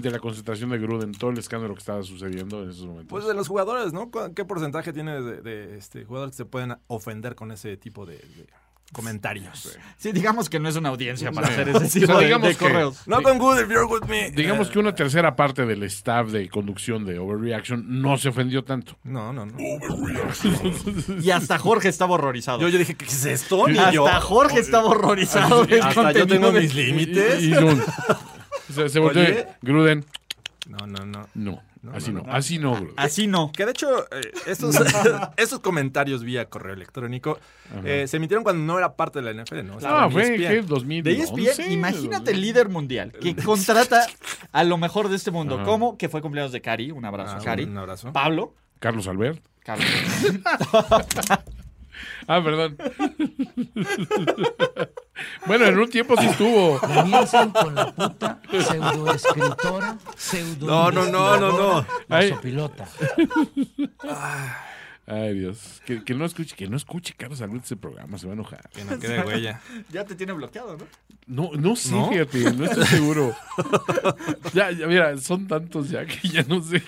de 0.02 0.10
la 0.10 0.20
concentración 0.20 0.70
de 0.70 0.78
Gruden, 0.80 1.12
todo 1.12 1.32
el 1.32 1.38
escándalo 1.38 1.74
que 1.74 1.80
estaba 1.80 2.02
sucediendo 2.02 2.64
en 2.64 2.70
esos 2.70 2.86
momentos? 2.86 3.10
Pues 3.10 3.26
de 3.26 3.34
los 3.34 3.50
jugadores, 3.50 3.92
¿no? 3.92 4.10
¿Cu- 4.10 4.34
¿Qué 4.34 4.46
porcentaje 4.46 4.94
tiene 4.94 5.22
de, 5.22 5.42
de, 5.42 5.78
este, 5.78 6.06
jugadores 6.06 6.32
que 6.32 6.38
se 6.38 6.46
pueden 6.46 6.78
ofender 6.88 7.36
con 7.36 7.52
ese 7.52 7.76
tipo 7.76 8.06
de, 8.06 8.16
de 8.20 8.48
comentarios? 8.92 9.78
Sí, 9.98 10.12
digamos 10.12 10.50
que 10.50 10.60
no 10.60 10.70
es 10.70 10.76
una 10.76 10.90
audiencia 10.90 11.32
para 11.32 11.48
hacer 11.48 11.70
ese 11.70 11.78
O 11.78 11.80
sea, 11.88 12.02
tipo 12.02 12.18
de, 12.20 12.26
digamos 12.26 12.48
de 12.50 12.56
que- 12.56 12.60
correos. 12.66 13.08
No 13.08 13.22
con 13.22 13.38
good 13.38 13.60
if 13.62 13.70
you're 13.70 13.86
with 13.86 14.08
me. 14.08 14.32
Digamos 14.32 14.70
que 14.70 14.80
una 14.80 14.94
tercera 14.94 15.36
parte 15.36 15.66
del 15.66 15.84
staff 15.84 16.30
de 16.30 16.50
conducción 16.50 17.06
de 17.06 17.20
Overreaction 17.20 17.84
no 18.02 18.18
se 18.18 18.30
ofendió 18.30 18.64
tanto. 18.64 18.98
No, 19.04 19.32
no, 19.34 19.46
no. 19.46 19.58
Y 21.22 21.32
hasta 21.32 21.58
Jorge 21.58 21.90
estaba 21.90 22.14
horrorizado. 22.16 22.60
Yo, 22.62 22.70
yo 22.70 22.78
dije, 22.78 22.96
¿qué 22.96 23.06
es 23.06 23.26
esto? 23.26 23.68
Ni 23.68 23.78
hasta 23.78 23.92
yo. 23.92 24.06
Jorge 24.22 24.60
estaba 24.60 24.88
horrorizado. 24.88 25.66
Hasta 25.84 26.12
yo 26.14 26.28
tengo 26.28 26.52
mis 26.52 26.74
límites. 26.76 27.42
Y, 27.42 27.48
y 27.48 27.52
no. 27.52 27.76
se, 28.74 28.90
se 28.90 29.00
de, 29.00 29.48
Gruden, 29.62 30.06
No, 30.68 30.78
no, 30.86 31.06
no. 31.06 31.28
no, 31.34 31.62
así 31.94 32.12
no, 32.12 32.22
no, 32.22 32.32
así 32.32 32.60
no, 32.60 32.76
Gruden. 32.76 32.94
Así 32.98 33.26
no. 33.28 33.52
Que 33.52 33.66
de 33.66 33.72
hecho, 33.72 34.04
eh, 34.12 34.22
estos, 34.46 34.76
estos 35.38 35.60
comentarios 35.60 36.24
vía 36.24 36.46
correo 36.46 36.74
electrónico 36.76 37.40
eh, 37.84 38.06
se 38.08 38.18
emitieron 38.18 38.44
cuando 38.44 38.64
no 38.64 38.78
era 38.78 38.96
parte 38.96 39.22
de 39.22 39.34
la 39.34 39.44
NFL, 39.44 39.64
¿no? 39.66 39.78
Ah, 39.84 40.06
en 40.06 40.12
fue 40.12 40.22
ESPN. 40.24 40.38
que 40.38 40.50
De 40.50 40.62
2011. 40.62 41.50
ESPN, 41.64 41.72
imagínate 41.72 42.32
el 42.32 42.42
líder 42.42 42.70
mundial 42.70 43.12
que 43.12 43.36
contrata 43.44 44.06
a 44.52 44.64
lo 44.64 44.78
mejor 44.78 45.10
de 45.10 45.16
este 45.16 45.32
mundo. 45.32 45.56
Ajá. 45.56 45.64
como 45.64 45.98
Que 45.98 46.10
fue 46.10 46.22
cumpleaños 46.22 46.52
de 46.52 46.62
Cari. 46.62 46.92
Un 46.92 47.06
abrazo, 47.06 47.38
Ah, 47.40 47.44
Cari. 47.44 47.64
un 47.64 47.78
abrazo. 47.78 48.14
Pablo. 48.14 48.54
Carlos 48.80 49.08
Albert. 49.08 49.44
Carlos. 49.64 49.88
Ah, 52.28 52.42
perdón. 52.44 52.78
Bueno, 55.46 55.66
en 55.66 55.78
un 55.78 55.90
tiempo 55.90 56.16
sí 56.18 56.26
estuvo. 56.28 56.80
Comienzan 56.80 57.52
con 57.52 57.76
la 57.76 57.92
puta 57.94 58.40
pseudoescritora, 58.52 59.98
pseudo 60.16 60.68
No, 60.68 60.92
no, 60.92 61.06
no, 61.08 61.38
no, 61.40 61.52
no. 61.52 61.86
La 62.08 62.18
Ay. 62.18 62.30
sopilota. 62.30 62.88
Ay, 65.08 65.34
Dios. 65.34 65.82
Que, 65.86 66.04
que 66.04 66.14
no 66.14 66.26
escuche, 66.26 66.56
que 66.56 66.68
no 66.68 66.78
escuche 66.78 67.14
Carlos 67.18 67.42
Albert 67.42 67.66
ese 67.66 67.76
programa, 67.76 68.18
se 68.18 68.28
va 68.28 68.34
a 68.34 68.36
enojar. 68.36 68.70
Que 68.70 68.86
no 68.86 68.98
quede 69.00 69.22
huella. 69.22 69.60
Ya 69.90 70.06
te 70.06 70.16
tiene 70.16 70.32
bloqueado, 70.34 70.78
¿no? 70.78 70.86
No, 71.28 71.52
no 71.58 71.76
sé, 71.76 71.92
¿No? 71.92 72.10
fíjate, 72.10 72.54
no 72.54 72.66
estoy 72.66 72.86
seguro. 72.86 73.36
ya, 74.54 74.72
ya, 74.72 74.88
mira, 74.88 75.18
son 75.18 75.48
tantos 75.48 75.90
ya 75.90 76.06
que 76.06 76.28
ya 76.28 76.44
no 76.44 76.62
sé. 76.62 76.84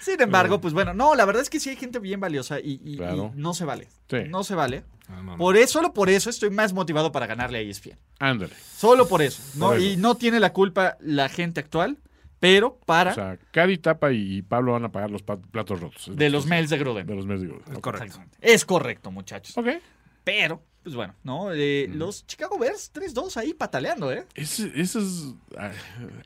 Sin 0.00 0.20
embargo, 0.20 0.60
pues 0.60 0.74
bueno, 0.74 0.94
no, 0.94 1.14
la 1.14 1.24
verdad 1.24 1.42
es 1.42 1.50
que 1.50 1.60
sí 1.60 1.70
hay 1.70 1.76
gente 1.76 1.98
bien 1.98 2.20
valiosa 2.20 2.58
y, 2.60 2.80
y- 2.84 2.96
Claro. 2.96 3.32
y 3.34 3.38
no 3.40 3.54
se 3.54 3.64
vale. 3.64 3.88
Sí. 4.08 4.18
No 4.28 4.42
se 4.44 4.54
vale. 4.54 4.84
No, 5.08 5.16
no, 5.22 5.32
no. 5.32 5.36
Por 5.38 5.56
eso, 5.56 5.74
solo 5.74 5.92
por 5.92 6.08
eso 6.10 6.30
estoy 6.30 6.50
más 6.50 6.72
motivado 6.72 7.10
para 7.12 7.26
ganarle 7.26 7.58
a 7.58 7.60
ESPN. 7.62 7.98
Ándale. 8.18 8.54
Solo 8.76 9.06
por 9.08 9.22
eso. 9.22 9.42
¿no? 9.56 9.68
Por 9.68 9.76
eso. 9.76 9.86
Y 9.86 9.96
no 9.96 10.14
tiene 10.16 10.40
la 10.40 10.52
culpa 10.52 10.96
la 11.00 11.28
gente 11.28 11.60
actual, 11.60 11.98
pero 12.38 12.78
para 12.86 13.10
O 13.12 13.14
sea, 13.14 13.38
Cari 13.50 13.78
Tapa 13.78 14.12
y 14.12 14.42
Pablo 14.42 14.72
van 14.72 14.84
a 14.84 14.92
pagar 14.92 15.10
los 15.10 15.22
platos 15.22 15.80
rotos. 15.80 16.10
De 16.16 16.30
los 16.30 16.46
mails 16.46 16.70
de 16.70 16.78
Gruden. 16.78 17.06
De 17.06 17.14
los 17.14 17.26
mails 17.26 17.42
de 17.42 17.48
Gruden. 17.48 17.72
Es 17.72 17.78
correcto. 17.80 18.04
Exactamente. 18.06 18.38
Es 18.40 18.64
correcto, 18.64 19.10
muchachos. 19.10 19.58
Ok. 19.58 19.68
Pero, 20.24 20.62
pues 20.82 20.94
bueno, 20.94 21.14
¿no? 21.24 21.52
Eh, 21.52 21.88
Los 21.92 22.26
Chicago 22.26 22.58
Bears 22.58 22.90
3-2 22.94 23.36
ahí 23.36 23.52
pataleando, 23.52 24.10
¿eh? 24.12 24.24
Eso 24.34 24.66
es 24.74 25.26
ah, 25.58 25.72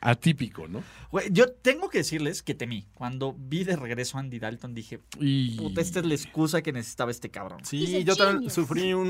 atípico, 0.01 0.69
¿no? 0.69 0.85
Güey, 1.11 1.29
yo 1.33 1.51
tengo 1.51 1.89
que 1.89 1.99
decirles 1.99 2.43
que 2.43 2.55
temí. 2.55 2.87
Cuando 2.95 3.35
vi 3.37 3.65
de 3.65 3.75
regreso 3.75 4.17
a 4.17 4.21
Andy 4.21 4.39
Dalton, 4.39 4.75
dije, 4.75 5.01
Y 5.19 5.57
puta, 5.57 5.81
esta 5.81 5.99
es 6.01 6.07
la 6.07 6.15
excusa 6.15 6.63
que 6.63 6.73
necesitaba 6.73 7.11
este 7.11 7.31
cabrón. 7.31 7.65
Sí, 7.65 8.05
yo 8.05 8.15
también 8.15 8.51
sufrí 8.51 8.95
un, 8.95 9.09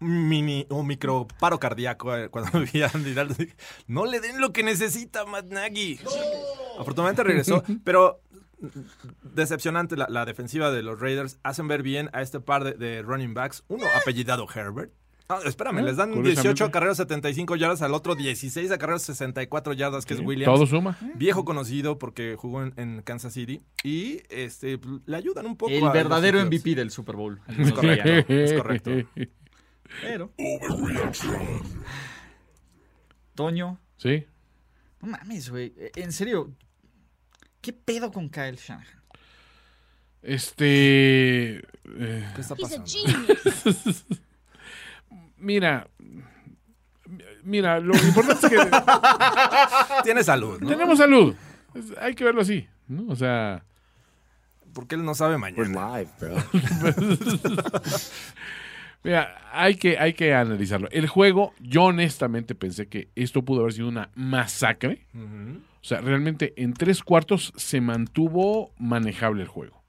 un 0.00 0.28
mini, 0.28 0.66
un 0.70 0.86
micro 0.86 1.26
paro 1.38 1.58
cardíaco 1.60 2.16
eh, 2.16 2.30
cuando 2.30 2.60
vi 2.72 2.82
a 2.82 2.90
Andy 2.92 3.12
Dalton. 3.12 3.36
Dije, 3.38 3.56
No 3.86 4.06
le 4.06 4.20
den 4.20 4.40
lo 4.40 4.52
que 4.52 4.62
necesita 4.62 5.26
Matt 5.26 5.46
Nagy. 5.46 6.00
Afortunadamente 6.78 7.22
regresó, 7.22 7.62
pero 7.84 8.22
decepcionante 9.22 9.96
la, 9.96 10.06
la 10.08 10.24
defensiva 10.24 10.70
de 10.70 10.82
los 10.82 10.98
Raiders. 11.00 11.38
Hacen 11.42 11.68
ver 11.68 11.82
bien 11.82 12.10
a 12.12 12.22
este 12.22 12.40
par 12.40 12.64
de, 12.64 12.72
de 12.72 13.02
running 13.02 13.34
backs. 13.34 13.64
Uno 13.68 13.84
apellidado 14.00 14.46
Herbert. 14.54 14.92
Ah, 15.28 15.40
espérame, 15.44 15.78
Eh, 15.80 15.82
les 15.82 15.96
dan 15.96 16.10
curiosamente. 16.12 16.42
18 16.42 16.64
acarreos, 16.66 16.96
75 16.98 17.56
yardas, 17.56 17.82
al 17.82 17.94
otro 17.94 18.14
16 18.14 18.70
acarreos, 18.70 19.02
64 19.02 19.72
yardas, 19.72 20.06
que 20.06 20.14
es 20.14 20.20
Williams. 20.20 20.54
todo 20.54 20.66
suma. 20.66 20.96
Viejo 21.16 21.44
conocido 21.44 21.98
porque 21.98 22.36
jugó 22.38 22.62
en, 22.62 22.72
en 22.76 23.02
Kansas 23.02 23.32
City. 23.32 23.60
Y 23.82 24.22
este 24.30 24.78
le 25.04 25.16
ayudan 25.16 25.46
un 25.46 25.56
poco 25.56 25.72
El 25.72 25.84
a 25.84 25.90
verdadero. 25.90 26.44
MVP 26.46 26.76
del 26.76 26.92
Super 26.92 27.16
Bowl. 27.16 27.40
Es 27.58 27.72
correcto, 27.72 28.32
es 28.32 28.52
correcto. 28.52 28.90
Pero, 30.02 30.32
Toño, 33.34 33.78
Sí. 33.96 34.24
no 35.00 35.08
mames, 35.08 35.50
güey. 35.50 35.72
Eh, 35.76 35.90
En 35.96 36.12
serio, 36.12 36.52
¿qué 37.66 37.72
pedo 37.72 38.12
con 38.12 38.30
Kyle 38.30 38.54
Shanahan? 38.54 39.02
Este. 40.22 41.56
eh, 41.56 41.62
¿Qué 41.84 42.40
está 42.40 42.54
He's 42.54 42.72
a 42.72 42.78
pasando? 42.78 42.86
genius. 42.86 44.04
mira. 45.36 45.88
Mira, 47.42 47.80
lo 47.80 47.92
importante 47.96 48.46
es 48.46 48.52
que 48.52 48.58
Tiene 50.04 50.22
salud, 50.22 50.60
¿no? 50.60 50.68
tenemos 50.68 50.96
salud. 50.98 51.34
Hay 52.00 52.14
que 52.14 52.22
verlo 52.22 52.42
así, 52.42 52.68
¿no? 52.86 53.12
O 53.12 53.16
sea. 53.16 53.64
Porque 54.72 54.94
él 54.94 55.04
no 55.04 55.16
sabe 55.16 55.36
mañana. 55.36 55.64
Mira, 59.06 59.40
hay 59.52 59.76
que, 59.76 59.98
hay 60.00 60.14
que 60.14 60.34
analizarlo. 60.34 60.88
El 60.90 61.06
juego, 61.06 61.54
yo 61.60 61.84
honestamente 61.84 62.56
pensé 62.56 62.88
que 62.88 63.08
esto 63.14 63.44
pudo 63.44 63.60
haber 63.60 63.72
sido 63.72 63.86
una 63.86 64.10
masacre. 64.16 65.06
Ujú. 65.14 65.60
O 65.80 65.84
sea, 65.84 66.00
realmente 66.00 66.54
en 66.56 66.74
tres 66.74 67.04
cuartos 67.04 67.52
se 67.54 67.80
mantuvo 67.80 68.72
manejable 68.78 69.42
el 69.42 69.48
juego. 69.48 69.84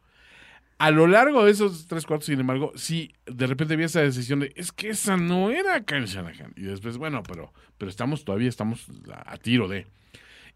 A 0.77 0.91
lo 0.91 1.07
largo 1.07 1.43
de 1.43 1.51
esos 1.51 1.87
tres 1.87 2.05
cuartos, 2.05 2.27
sin 2.27 2.39
embargo, 2.39 2.71
sí, 2.75 3.11
de 3.25 3.47
repente 3.47 3.73
había 3.73 3.87
esa 3.87 4.01
decisión 4.01 4.41
de, 4.41 4.53
es 4.55 4.71
que 4.71 4.89
esa 4.89 5.17
no 5.17 5.49
era 5.49 5.81
Kyle 5.81 6.05
Shanahan. 6.05 6.53
Y 6.55 6.61
después, 6.61 6.99
bueno, 6.99 7.23
pero, 7.23 7.51
pero 7.79 7.89
estamos, 7.89 8.23
todavía 8.23 8.49
estamos 8.49 8.85
a, 9.11 9.33
a 9.33 9.37
tiro 9.37 9.67
de. 9.67 9.87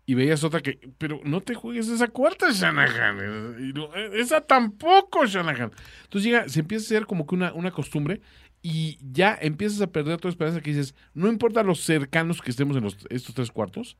Y 0.06 0.14
veías 0.14 0.44
otra 0.44 0.62
que, 0.62 0.80
pero 0.98 1.22
no 1.24 1.42
te 1.42 1.54
juegues 1.54 1.88
esa 1.88 2.08
cuarta, 2.08 2.52
Shanahan. 2.52 3.74
No, 3.74 3.94
esa 3.96 4.42
tampoco, 4.42 5.26
Shanahan. 5.26 5.72
Entonces 6.04 6.24
llega, 6.24 6.50
se 6.50 6.60
empieza 6.60 6.84
a 6.84 6.88
hacer 6.88 7.06
como 7.06 7.26
que 7.26 7.36
una, 7.36 7.54
una 7.54 7.72
costumbre 7.72 8.20
y 8.62 9.00
ya 9.02 9.38
empiezas 9.42 9.82
a 9.82 9.92
perder 9.92 10.20
toda 10.20 10.32
esperanza 10.32 10.62
que 10.62 10.72
dices, 10.72 10.96
no 11.14 11.28
importa 11.28 11.64
los 11.64 11.82
cercanos 11.82 12.42
que 12.42 12.52
estemos 12.52 12.78
en 12.78 12.84
los, 12.84 12.98
estos 13.10 13.34
tres 13.34 13.52
cuartos, 13.52 13.98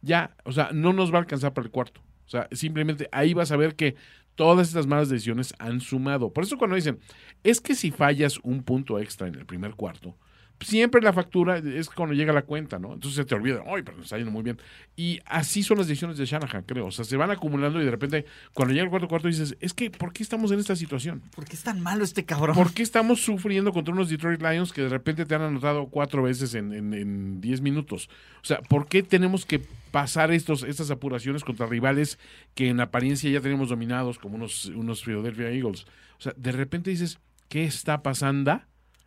ya, 0.00 0.36
o 0.44 0.52
sea, 0.52 0.70
no 0.72 0.92
nos 0.92 1.12
va 1.12 1.16
a 1.16 1.20
alcanzar 1.20 1.52
para 1.52 1.66
el 1.66 1.70
cuarto. 1.70 2.00
O 2.26 2.30
sea, 2.30 2.48
simplemente 2.52 3.08
ahí 3.12 3.34
vas 3.34 3.52
a 3.52 3.56
ver 3.56 3.74
que 3.74 3.96
todas 4.34 4.68
estas 4.68 4.86
malas 4.86 5.08
decisiones 5.08 5.52
han 5.58 5.80
sumado. 5.80 6.32
Por 6.32 6.44
eso 6.44 6.58
cuando 6.58 6.76
dicen, 6.76 7.00
es 7.42 7.60
que 7.60 7.74
si 7.74 7.90
fallas 7.90 8.38
un 8.42 8.62
punto 8.62 8.98
extra 8.98 9.28
en 9.28 9.34
el 9.34 9.46
primer 9.46 9.74
cuarto, 9.74 10.16
siempre 10.60 11.00
la 11.00 11.12
factura 11.12 11.58
es 11.58 11.88
cuando 11.88 12.14
llega 12.14 12.32
la 12.32 12.42
cuenta, 12.42 12.78
¿no? 12.78 12.94
Entonces 12.94 13.16
se 13.16 13.24
te 13.24 13.34
olvida, 13.34 13.62
ay, 13.66 13.82
pero 13.82 13.96
me 13.96 14.02
está 14.02 14.16
yendo 14.16 14.32
muy 14.32 14.42
bien. 14.42 14.58
Y 14.96 15.20
así 15.26 15.62
son 15.62 15.78
las 15.78 15.86
decisiones 15.86 16.18
de 16.18 16.26
Shanahan, 16.26 16.64
creo. 16.64 16.86
O 16.86 16.90
sea, 16.90 17.04
se 17.04 17.16
van 17.16 17.30
acumulando 17.30 17.80
y 17.80 17.84
de 17.84 17.90
repente, 17.90 18.24
cuando 18.52 18.74
llega 18.74 18.84
el 18.84 18.90
cuarto 18.90 19.08
cuarto, 19.08 19.28
dices, 19.28 19.56
es 19.60 19.74
que, 19.74 19.90
¿por 19.90 20.12
qué 20.12 20.22
estamos 20.22 20.50
en 20.50 20.58
esta 20.58 20.74
situación? 20.74 21.22
¿Por 21.34 21.44
qué 21.44 21.54
es 21.54 21.62
tan 21.62 21.80
malo 21.80 22.04
este 22.04 22.24
cabrón? 22.24 22.56
¿Por 22.56 22.72
qué 22.72 22.82
estamos 22.82 23.20
sufriendo 23.20 23.72
contra 23.72 23.94
unos 23.94 24.08
Detroit 24.08 24.42
Lions 24.42 24.72
que 24.72 24.82
de 24.82 24.88
repente 24.88 25.24
te 25.24 25.34
han 25.34 25.42
anotado 25.42 25.86
cuatro 25.86 26.22
veces 26.22 26.54
en, 26.54 26.72
en, 26.72 26.94
en 26.94 27.40
10 27.40 27.60
minutos? 27.60 28.08
O 28.42 28.44
sea, 28.44 28.60
¿por 28.62 28.88
qué 28.88 29.02
tenemos 29.02 29.46
que 29.46 29.60
pasar 29.90 30.32
estos, 30.32 30.62
estas 30.64 30.90
apuraciones 30.90 31.44
contra 31.44 31.66
rivales 31.66 32.18
que 32.54 32.68
en 32.68 32.80
apariencia 32.80 33.30
ya 33.30 33.40
tenemos 33.40 33.68
dominados, 33.68 34.18
como 34.18 34.36
unos, 34.36 34.66
unos 34.66 35.04
Philadelphia 35.04 35.50
Eagles? 35.50 35.86
O 36.18 36.22
sea, 36.22 36.32
de 36.36 36.52
repente 36.52 36.90
dices, 36.90 37.18
¿qué 37.48 37.64
está 37.64 38.02
pasando 38.02 38.60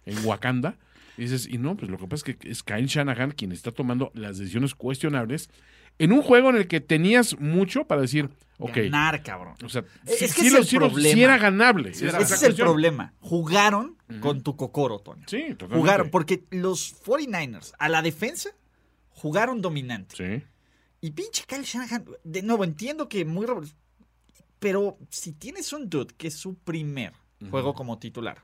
en 0.05 0.25
Wakanda? 0.25 0.77
Y 1.21 1.25
dices, 1.25 1.47
y 1.47 1.59
no, 1.59 1.77
pues 1.77 1.91
lo 1.91 1.99
que 1.99 2.07
pasa 2.07 2.23
es 2.27 2.35
que 2.35 2.49
es 2.49 2.63
Kyle 2.63 2.87
Shanahan 2.87 3.31
quien 3.31 3.51
está 3.51 3.71
tomando 3.71 4.11
las 4.15 4.39
decisiones 4.39 4.73
cuestionables 4.73 5.49
en 5.99 6.13
un 6.13 6.23
juego 6.23 6.49
en 6.49 6.55
el 6.55 6.67
que 6.67 6.79
tenías 6.81 7.39
mucho 7.39 7.85
para 7.85 8.01
decir, 8.01 8.29
ok. 8.57 8.75
Ganar, 8.75 9.21
cabrón. 9.21 9.53
O 9.63 9.69
sea, 9.69 9.83
Es 10.07 10.17
que 10.19 10.27
sí 10.29 10.47
es 10.47 10.53
el 10.55 10.65
sí 10.65 10.77
lo- 10.79 10.87
sí 10.89 10.93
problema. 10.93 11.21
era 11.21 11.37
ganable. 11.37 11.89
Ese 11.91 12.07
es 12.07 12.13
el 12.13 12.25
cuestión. 12.25 12.55
problema. 12.55 13.13
Jugaron 13.19 13.97
con 14.19 14.41
tu 14.41 14.55
cocoro, 14.55 14.97
Toño. 14.99 15.23
Sí, 15.27 15.41
totalmente. 15.49 15.77
Jugaron, 15.77 16.09
porque 16.09 16.43
los 16.49 16.91
49ers 17.03 17.73
a 17.77 17.87
la 17.87 18.01
defensa 18.01 18.49
jugaron 19.09 19.61
dominante. 19.61 20.15
Sí. 20.15 20.43
Y 21.01 21.11
pinche 21.11 21.43
Kyle 21.47 21.61
Shanahan, 21.63 22.05
de 22.23 22.41
nuevo, 22.41 22.63
entiendo 22.63 23.07
que 23.07 23.25
muy... 23.25 23.45
ro- 23.45 23.61
Pero 24.59 24.97
si 25.09 25.33
tienes 25.33 25.71
un 25.73 25.89
dude 25.89 26.13
que 26.17 26.29
es 26.29 26.33
su 26.35 26.55
primer 26.55 27.13
juego 27.51 27.73
como 27.75 27.99
titular, 27.99 28.43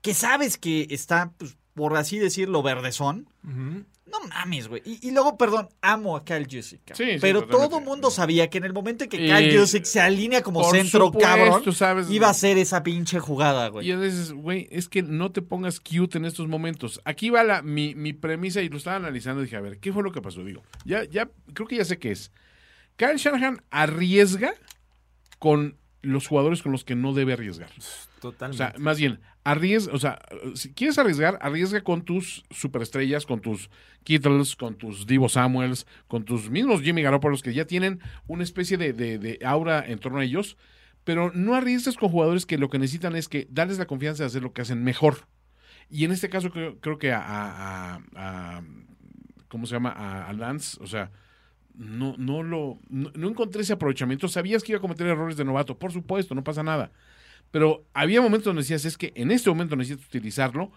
que 0.00 0.14
sabes 0.14 0.56
que 0.58 0.86
está 0.90 1.32
pues, 1.36 1.56
por 1.74 1.96
así 1.96 2.18
decirlo, 2.18 2.62
verdezón. 2.62 3.28
No 3.42 4.20
mames, 4.28 4.68
güey. 4.68 4.80
Y, 4.84 5.08
y 5.08 5.10
luego, 5.10 5.36
perdón, 5.36 5.68
amo 5.82 6.16
a 6.16 6.24
Kyle 6.24 6.46
Jusic. 6.48 6.94
Sí, 6.94 7.04
sí, 7.14 7.18
pero 7.20 7.46
todo 7.48 7.80
mundo 7.80 8.10
sabía 8.12 8.48
que 8.48 8.58
en 8.58 8.64
el 8.64 8.72
momento 8.72 9.02
en 9.04 9.10
que 9.10 9.16
Y- 9.16 9.28
Kyle 9.28 9.58
Jusic 9.58 9.84
se 9.84 10.00
alinea 10.00 10.42
como 10.42 10.62
centro, 10.70 11.06
supuesto, 11.06 11.28
cabrón, 11.28 11.74
sabes- 11.74 12.08
iba 12.10 12.28
a 12.28 12.34
ser 12.34 12.56
esa 12.58 12.84
pinche 12.84 13.18
jugada, 13.18 13.68
güey. 13.68 13.88
Y 13.88 13.92
a 13.92 13.96
veces, 13.96 14.32
güey, 14.32 14.68
es 14.70 14.88
que 14.88 15.02
no 15.02 15.32
te 15.32 15.42
pongas 15.42 15.80
cute 15.80 16.18
en 16.18 16.26
estos 16.26 16.46
momentos. 16.46 17.00
Aquí 17.04 17.30
va 17.30 17.42
la, 17.42 17.62
mi, 17.62 17.94
mi 17.96 18.12
premisa 18.12 18.60
y 18.62 18.68
lo 18.68 18.76
estaba 18.76 18.96
analizando 18.96 19.40
y 19.40 19.46
dije, 19.46 19.56
a 19.56 19.60
ver, 19.62 19.78
¿qué 19.80 19.92
fue 19.92 20.04
lo 20.04 20.12
que 20.12 20.22
pasó? 20.22 20.44
Digo, 20.44 20.62
ya, 20.84 21.02
ya, 21.04 21.28
creo 21.52 21.66
que 21.66 21.76
ya 21.76 21.84
sé 21.84 21.98
qué 21.98 22.12
es. 22.12 22.30
Kyle 22.96 23.16
Shanahan 23.16 23.62
arriesga 23.70 24.54
con 25.40 25.76
los 26.02 26.26
jugadores 26.28 26.62
con 26.62 26.70
los 26.70 26.84
que 26.84 26.94
no 26.94 27.14
debe 27.14 27.32
arriesgar. 27.32 27.70
O 27.70 28.20
Totalmente. 28.20 28.58
sea, 28.58 28.74
más 28.78 28.98
bien, 28.98 29.20
arriesga, 29.44 29.92
o 29.94 29.98
sea, 29.98 30.18
si 30.54 30.72
quieres 30.72 30.98
arriesgar, 30.98 31.38
arriesga 31.42 31.82
con 31.82 32.02
tus 32.02 32.44
superestrellas, 32.50 33.26
con 33.26 33.40
tus 33.40 33.70
Kittles, 34.02 34.56
con 34.56 34.74
tus 34.76 35.06
Divo 35.06 35.28
Samuels, 35.28 35.86
con 36.08 36.24
tus 36.24 36.50
mismos 36.50 36.80
Jimmy 36.82 37.02
Garoppolo, 37.02 37.36
que 37.38 37.52
ya 37.54 37.66
tienen 37.66 38.00
una 38.26 38.42
especie 38.42 38.76
de, 38.78 38.92
de- 38.92 39.18
de 39.18 39.38
aura 39.44 39.84
en 39.86 39.98
torno 39.98 40.18
a 40.20 40.24
ellos, 40.24 40.56
pero 41.04 41.30
no 41.34 41.54
arriesgues 41.54 41.96
con 41.96 42.08
jugadores 42.08 42.46
que 42.46 42.56
lo 42.58 42.70
que 42.70 42.78
necesitan 42.78 43.14
es 43.16 43.28
que 43.28 43.46
darles 43.50 43.78
la 43.78 43.86
confianza 43.86 44.22
de 44.22 44.28
hacer 44.28 44.42
lo 44.42 44.52
que 44.52 44.62
hacen 44.62 44.82
mejor. 44.82 45.26
Y 45.90 46.04
en 46.04 46.12
este 46.12 46.30
caso 46.30 46.50
creo, 46.50 46.98
que 46.98 47.12
a, 47.12 48.00
¿cómo 49.48 49.66
se 49.66 49.74
llama? 49.74 49.90
A, 49.90 50.28
a 50.28 50.32
Lance, 50.32 50.78
o 50.82 50.86
sea, 50.86 51.10
no, 51.74 52.14
no 52.18 52.42
lo, 52.42 52.78
no, 52.88 53.10
no 53.14 53.28
encontré 53.28 53.62
ese 53.62 53.72
aprovechamiento. 53.74 54.28
Sabías 54.28 54.62
que 54.62 54.72
iba 54.72 54.78
a 54.78 54.80
cometer 54.80 55.06
errores 55.06 55.36
de 55.36 55.44
novato, 55.44 55.78
por 55.78 55.92
supuesto, 55.92 56.34
no 56.34 56.44
pasa 56.44 56.62
nada. 56.62 56.90
Pero 57.54 57.84
había 57.94 58.20
momentos 58.20 58.46
donde 58.46 58.62
decías, 58.62 58.84
es 58.84 58.98
que 58.98 59.12
en 59.14 59.30
este 59.30 59.48
momento 59.48 59.76
necesitas 59.76 60.08
utilizarlo 60.08 60.72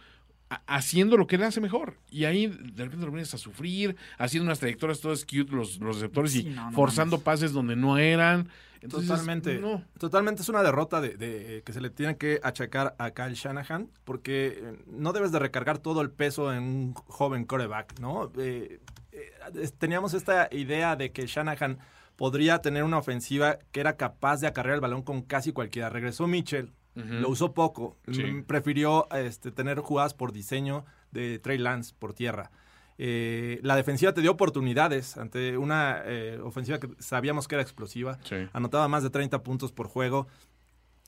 a- 0.52 0.62
haciendo 0.68 1.18
lo 1.18 1.26
que 1.26 1.36
él 1.38 1.42
hace 1.42 1.60
mejor. 1.60 1.98
Y 2.12 2.26
ahí 2.26 2.46
de 2.46 2.84
repente 2.84 3.04
lo 3.04 3.12
vienes 3.12 3.34
a 3.34 3.40
sufrir, 3.40 3.96
haciendo 4.20 4.46
unas 4.46 4.60
trayectorias 4.60 5.00
todas 5.00 5.26
cute 5.26 5.52
los, 5.56 5.80
los 5.80 5.96
receptores 5.96 6.34
Sí, 6.34 6.42
y 6.42 6.50
no, 6.52 6.70
no 6.70 6.72
forzando 6.74 7.22
pases 7.22 7.52
donde 7.52 7.76
no 7.76 7.98
eran. 7.98 8.50
Entonces, 8.82 9.10
Totalmente. 9.10 9.58
no. 9.58 9.84
Totalmente 9.98 10.44
es 10.44 10.50
una 10.50 10.62
derrota 10.62 11.02
de, 11.02 11.18
de- 11.18 11.64
que 11.66 11.74
se 11.74 11.82
le 11.82 11.90
tiene 11.90 12.16
que 12.16 12.40
achacar 12.44 12.94
a 13.00 13.10
Kyle 13.10 13.34
Shanahan 13.34 13.90
porque 14.04 14.60
eh, 14.62 14.84
no 14.86 15.14
debes 15.14 15.32
de 15.32 15.40
recargar 15.40 15.80
todo 15.80 16.02
el 16.04 16.12
peso 16.12 16.54
en 16.54 16.62
un 16.62 16.94
joven 16.94 17.46
coreback, 17.46 18.00
¿no? 18.00 18.32
Eh, 18.38 18.80
eh, 19.14 19.70
teníamos 19.80 20.14
esta 20.14 20.48
idea 20.52 20.96
de 20.96 21.12
que 21.12 21.26
Shanahan 21.26 21.80
podría 22.18 22.60
tener 22.60 22.84
una 22.84 22.98
ofensiva 22.98 23.60
que 23.72 23.80
era 23.80 23.96
capaz 23.96 24.42
de 24.42 24.48
acarrear 24.48 24.76
el 24.76 24.82
balón 24.82 25.04
con 25.04 25.22
casi 25.22 25.54
cualquiera. 25.54 25.90
Regresó 25.90 26.28
Mitchell, 26.28 26.74
lo 26.96 27.30
usó 27.30 27.54
poco, 27.54 27.96
Sí. 28.12 28.24
mm, 28.24 28.44
prefirió 28.46 29.08
este, 29.14 29.52
tener 29.52 29.80
jugadas 29.80 30.14
por 30.16 30.34
diseño 30.34 30.84
de 31.12 31.38
Trey 31.40 31.58
Lance 31.60 31.94
por 31.98 32.14
tierra. 32.14 32.52
Eh, 32.98 33.60
la 33.62 33.76
defensiva 33.76 34.12
te 34.14 34.22
dio 34.22 34.32
oportunidades 34.32 35.16
ante 35.18 35.56
una 35.60 36.02
eh, 36.06 36.40
ofensiva 36.44 36.80
que 36.80 36.90
sabíamos 36.98 37.48
que 37.48 37.54
era 37.54 37.62
explosiva. 37.62 38.18
Sí. 38.24 38.36
Anotaba 38.52 38.88
más 38.88 39.04
de 39.04 39.12
30 39.12 39.44
puntos 39.44 39.72
por 39.72 39.88
juego. 39.88 40.28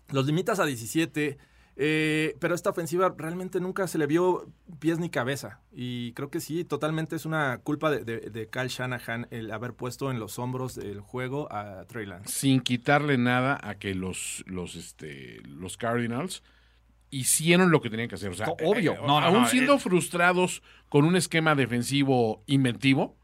Los 0.09 0.27
limitas 0.27 0.59
a 0.59 0.65
17. 0.65 1.39
Eh, 1.81 2.35
pero 2.39 2.55
esta 2.55 2.71
ofensiva 2.71 3.15
realmente 3.17 3.61
nunca 3.61 3.87
se 3.87 3.97
le 3.97 4.05
vio 4.05 4.51
pies 4.79 4.99
ni 4.99 5.09
cabeza. 5.09 5.61
Y 5.71 6.11
creo 6.11 6.29
que 6.29 6.41
sí, 6.41 6.65
totalmente 6.65 7.15
es 7.15 7.25
una 7.25 7.59
culpa 7.59 7.89
de, 7.89 8.03
de, 8.03 8.29
de 8.29 8.49
Kyle 8.49 8.67
Shanahan 8.67 9.27
el 9.31 9.49
haber 9.51 9.73
puesto 9.73 10.11
en 10.11 10.19
los 10.19 10.37
hombros 10.39 10.77
el 10.77 10.99
juego 10.99 11.47
a 11.53 11.85
Trey 11.85 12.05
Lance. 12.05 12.29
sin 12.37 12.59
quitarle 12.59 13.17
nada 13.17 13.57
a 13.63 13.75
que 13.75 13.95
los, 13.95 14.43
los, 14.45 14.75
este, 14.75 15.41
los 15.47 15.77
Cardinals 15.77 16.43
hicieron 17.11 17.71
lo 17.71 17.81
que 17.81 17.89
tenían 17.89 18.09
que 18.09 18.15
hacer. 18.15 18.29
O 18.29 18.33
sea, 18.35 18.49
Obvio. 18.49 18.93
eh, 18.93 18.97
No, 19.01 19.21
no, 19.21 19.25
aún 19.27 19.41
no, 19.43 19.47
siendo 19.47 19.75
eh. 19.75 19.79
frustrados 19.79 20.61
con 20.89 21.05
un 21.05 21.15
esquema 21.15 21.55
defensivo 21.55 22.43
inventivo, 22.45 23.15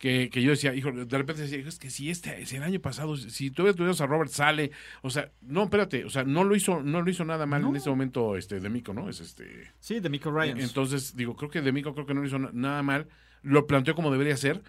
que, 0.00 0.30
que 0.30 0.42
yo 0.42 0.50
decía, 0.50 0.74
hijo, 0.74 0.90
de 0.90 1.16
repente 1.18 1.42
decía, 1.42 1.58
es 1.58 1.78
que 1.78 1.90
si 1.90 2.10
este, 2.10 2.44
si 2.46 2.56
el 2.56 2.62
año 2.64 2.80
pasado, 2.80 3.16
si 3.16 3.50
todavía 3.52 3.76
tuvieras 3.76 4.00
a 4.00 4.06
Robert 4.06 4.30
Sale, 4.32 4.72
o 5.02 5.10
sea, 5.10 5.30
no, 5.42 5.62
espérate, 5.62 6.04
o 6.06 6.10
sea, 6.10 6.24
no 6.24 6.42
lo 6.42 6.56
hizo, 6.56 6.82
no 6.82 7.02
lo 7.02 7.10
hizo 7.10 7.24
nada 7.24 7.46
mal 7.46 7.62
en 7.64 7.76
ese 7.76 7.90
momento 7.90 8.36
este 8.36 8.58
Demico, 8.60 8.92
¿no? 8.94 9.08
Es 9.08 9.20
este. 9.20 9.70
Sí, 9.78 10.00
de 10.00 10.08
Miko 10.08 10.30
Ryan. 10.32 10.56
Entonces, 10.64 11.14
digo, 11.14 11.36
creo 11.36 11.50
que 11.50 11.60
Demico 11.60 11.92
creo 11.94 12.06
que 12.06 12.14
no 12.14 12.22
lo 12.22 12.26
hizo 12.26 12.38
na- 12.38 12.50
nada 12.52 12.82
mal, 12.82 13.06
lo 13.42 13.66
planteó 13.66 13.94
como 13.94 14.10
debería 14.10 14.36
ser, 14.36 14.62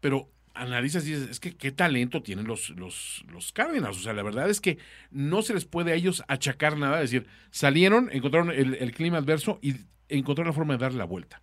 pero 0.00 0.28
analizas 0.54 1.06
y 1.06 1.12
dices, 1.14 1.30
es 1.30 1.40
que 1.40 1.56
qué 1.56 1.70
talento 1.72 2.22
tienen 2.22 2.46
los, 2.46 2.70
los, 2.70 3.24
los 3.32 3.52
Cardinals. 3.52 3.96
O 3.96 4.02
sea, 4.02 4.12
la 4.12 4.22
verdad 4.24 4.50
es 4.50 4.60
que 4.60 4.78
no 5.12 5.42
se 5.42 5.54
les 5.54 5.64
puede 5.64 5.92
a 5.92 5.94
ellos 5.94 6.24
achacar 6.28 6.76
nada. 6.76 7.00
Es 7.02 7.10
decir, 7.12 7.28
salieron, 7.50 8.10
encontraron 8.12 8.50
el, 8.50 8.74
el 8.74 8.92
clima 8.92 9.18
adverso 9.18 9.58
y 9.62 9.76
encontraron 10.08 10.48
la 10.50 10.54
forma 10.54 10.74
de 10.74 10.80
darle 10.80 10.98
la 10.98 11.04
vuelta. 11.04 11.40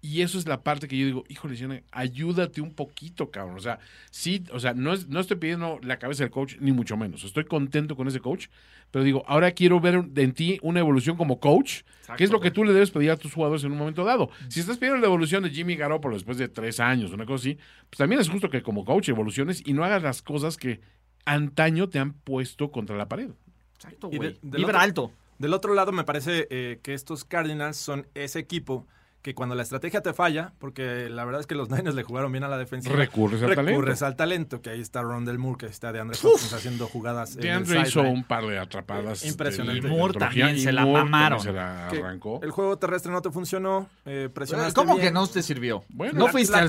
Y 0.00 0.22
eso 0.22 0.38
es 0.38 0.46
la 0.46 0.62
parte 0.62 0.86
que 0.86 0.96
yo 0.96 1.06
digo, 1.06 1.24
híjole, 1.28 1.82
ayúdate 1.90 2.60
un 2.60 2.72
poquito, 2.72 3.30
cabrón. 3.32 3.56
O 3.56 3.60
sea, 3.60 3.80
sí, 4.12 4.44
o 4.52 4.60
sea, 4.60 4.72
no, 4.72 4.92
es- 4.92 5.08
no 5.08 5.18
estoy 5.18 5.38
pidiendo 5.38 5.80
la 5.82 5.98
cabeza 5.98 6.22
del 6.22 6.30
coach, 6.30 6.54
ni 6.60 6.70
mucho 6.70 6.96
menos. 6.96 7.24
Estoy 7.24 7.44
contento 7.46 7.96
con 7.96 8.06
ese 8.06 8.20
coach, 8.20 8.46
pero 8.92 9.04
digo, 9.04 9.24
ahora 9.26 9.50
quiero 9.50 9.80
ver 9.80 10.04
en 10.14 10.32
ti 10.34 10.58
una 10.62 10.78
evolución 10.80 11.16
como 11.16 11.40
coach, 11.40 11.82
que 12.16 12.22
es 12.22 12.30
lo 12.30 12.38
que 12.40 12.52
tú 12.52 12.62
le 12.64 12.72
debes 12.72 12.92
pedir 12.92 13.10
a 13.10 13.16
tus 13.16 13.34
jugadores 13.34 13.64
en 13.64 13.72
un 13.72 13.78
momento 13.78 14.04
dado. 14.04 14.30
Si 14.48 14.60
estás 14.60 14.78
pidiendo 14.78 15.00
la 15.00 15.06
evolución 15.08 15.42
de 15.42 15.50
Jimmy 15.50 15.74
Garoppolo 15.74 16.14
después 16.14 16.38
de 16.38 16.48
tres 16.48 16.78
años, 16.78 17.10
una 17.12 17.26
cosa 17.26 17.42
así, 17.42 17.58
pues 17.90 17.98
también 17.98 18.20
es 18.20 18.28
justo 18.28 18.48
que 18.50 18.62
como 18.62 18.84
coach 18.84 19.08
evoluciones 19.08 19.62
y 19.66 19.72
no 19.72 19.84
hagas 19.84 20.02
las 20.04 20.22
cosas 20.22 20.56
que 20.56 20.80
antaño 21.24 21.88
te 21.88 21.98
han 21.98 22.12
puesto 22.14 22.70
contra 22.70 22.96
la 22.96 23.08
pared. 23.08 23.30
Exacto, 23.74 24.10
Y 24.12 24.16
güey. 24.16 24.38
Vibra 24.42 24.64
otro- 24.68 24.78
alto. 24.78 25.12
Del 25.38 25.54
otro 25.54 25.74
lado, 25.74 25.92
me 25.92 26.02
parece 26.04 26.46
eh, 26.50 26.80
que 26.82 26.94
estos 26.94 27.24
Cardinals 27.24 27.76
son 27.76 28.06
ese 28.14 28.38
equipo 28.40 28.86
que 29.22 29.34
cuando 29.34 29.54
la 29.56 29.62
estrategia 29.64 30.00
te 30.00 30.12
falla, 30.14 30.52
porque 30.58 31.08
la 31.10 31.24
verdad 31.24 31.40
es 31.40 31.46
que 31.46 31.54
los 31.56 31.68
Niners 31.70 31.94
le 31.94 32.02
jugaron 32.04 32.30
bien 32.32 32.44
a 32.44 32.48
la 32.48 32.56
defensiva. 32.56 32.94
Recurres 32.94 33.42
al 33.42 33.54
talento. 33.54 33.70
Recurres 33.80 34.02
al 34.02 34.16
talento, 34.16 34.62
que 34.62 34.70
ahí 34.70 34.80
está 34.80 35.02
Rondell 35.02 35.38
Moore, 35.38 35.58
que 35.58 35.66
está 35.66 35.92
de 35.92 36.00
Hopkins 36.00 36.52
haciendo 36.52 36.86
jugadas. 36.86 37.32
en 37.32 37.38
el 37.38 37.42
DeAndre 37.42 37.80
hizo 37.82 38.02
un 38.02 38.24
par 38.24 38.46
de 38.46 38.58
atrapadas. 38.58 39.24
Eh, 39.24 39.28
impresionante. 39.28 39.80
de- 39.82 39.88
Y 39.88 39.90
de 39.90 39.96
Moore 39.96 40.18
también 40.18 40.56
y 40.56 40.60
se 40.60 40.72
la 40.72 40.84
Moore 40.84 41.04
mamaron. 41.04 41.40
Se 41.40 41.52
la 41.52 41.88
arrancó. 41.88 42.40
El 42.42 42.50
juego 42.52 42.78
terrestre 42.78 43.10
no 43.12 43.20
te 43.20 43.30
funcionó, 43.30 43.88
eh, 44.06 44.28
presionaste 44.32 44.74
¿Cómo 44.74 44.94
bien. 44.94 45.08
que 45.08 45.12
no 45.12 45.26
te 45.26 45.42
sirvió? 45.42 45.84
Bueno, 45.88 46.12
¿No 46.18 46.26
la- 46.26 46.32
fuiste 46.32 46.52
la 46.52 46.62
al. 46.62 46.68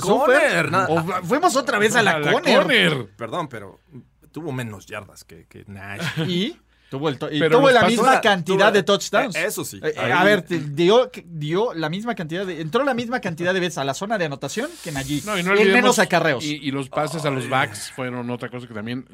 ¿O 0.89 1.03
fu- 1.03 1.27
fuimos 1.27 1.55
otra 1.55 1.77
vez 1.79 1.95
a 1.95 2.01
la, 2.03 2.19
la. 2.19 2.31
Conner. 2.33 3.07
Perdón, 3.15 3.47
pero 3.47 3.79
tuvo 4.31 4.51
menos 4.51 4.85
yardas 4.85 5.23
que, 5.23 5.45
que 5.47 5.63
Nash. 5.67 6.01
Y 6.27 6.57
tuvo, 6.89 7.09
el 7.09 7.15
y 7.31 7.39
Pero 7.39 7.57
tuvo 7.59 7.69
la 7.71 7.83
misma 7.83 8.19
cantidad 8.21 8.73
de 8.73 8.83
touchdowns. 8.83 9.35
eh, 9.35 9.45
eso 9.45 9.63
sí. 9.63 9.79
Eh, 9.83 9.93
eh, 9.95 10.11
a 10.11 10.23
ver, 10.23 10.41
te- 10.41 10.59
dio, 10.59 11.09
dio 11.25 11.73
la 11.73 11.89
misma 11.89 12.15
cantidad 12.15 12.45
de. 12.45 12.61
Entró 12.61 12.83
la 12.83 12.93
misma 12.93 13.19
cantidad 13.19 13.53
de 13.53 13.59
veces 13.59 13.77
a 13.77 13.83
la 13.83 13.93
zona 13.93 14.17
de 14.17 14.25
anotación 14.25 14.69
que 14.83 14.89
en 14.89 14.97
allí. 14.97 15.21
No, 15.25 15.37
y 15.37 15.43
no 15.43 15.51
en 15.51 15.57
olvidemos- 15.59 15.73
menos 15.73 15.99
acarreos. 15.99 16.43
Y, 16.43 16.55
y 16.61 16.71
los 16.71 16.89
pases 16.89 17.25
a 17.25 17.29
los 17.31 17.47
backs 17.49 17.91
fueron 17.91 18.29
otra 18.29 18.49
cosa 18.49 18.67
que 18.67 18.73
también 18.73 19.05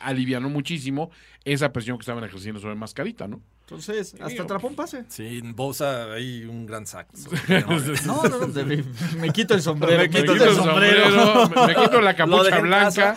alivianó 0.00 0.48
muchísimo 0.48 1.10
esa 1.44 1.72
presión 1.72 1.98
que 1.98 2.02
estaban 2.02 2.22
ejerciendo 2.24 2.60
sobre 2.60 2.76
Mascarita, 2.76 3.26
¿no? 3.26 3.40
Entonces, 3.62 4.14
hasta 4.20 4.42
atrapó 4.42 4.66
un 4.68 4.74
pase. 4.76 5.04
Sí, 5.08 5.40
Bosa 5.42 6.12
ahí 6.12 6.44
un 6.44 6.66
gran 6.66 6.86
sack. 6.86 7.08
No, 8.06 8.22
no, 8.24 8.38
no. 8.38 8.46
de- 8.48 8.84
me 9.18 9.30
quito 9.30 9.54
el 9.54 9.62
sombrero. 9.62 9.96
Me 9.96 10.08
Me 10.08 10.10
quito 10.10 10.34
el 10.34 10.54
sombrero. 10.54 11.48
me, 11.48 11.66
me 11.68 11.74
quito 11.74 12.00
la 12.02 12.14
capucha 12.14 12.58
en 12.58 12.62
blanca, 12.62 13.16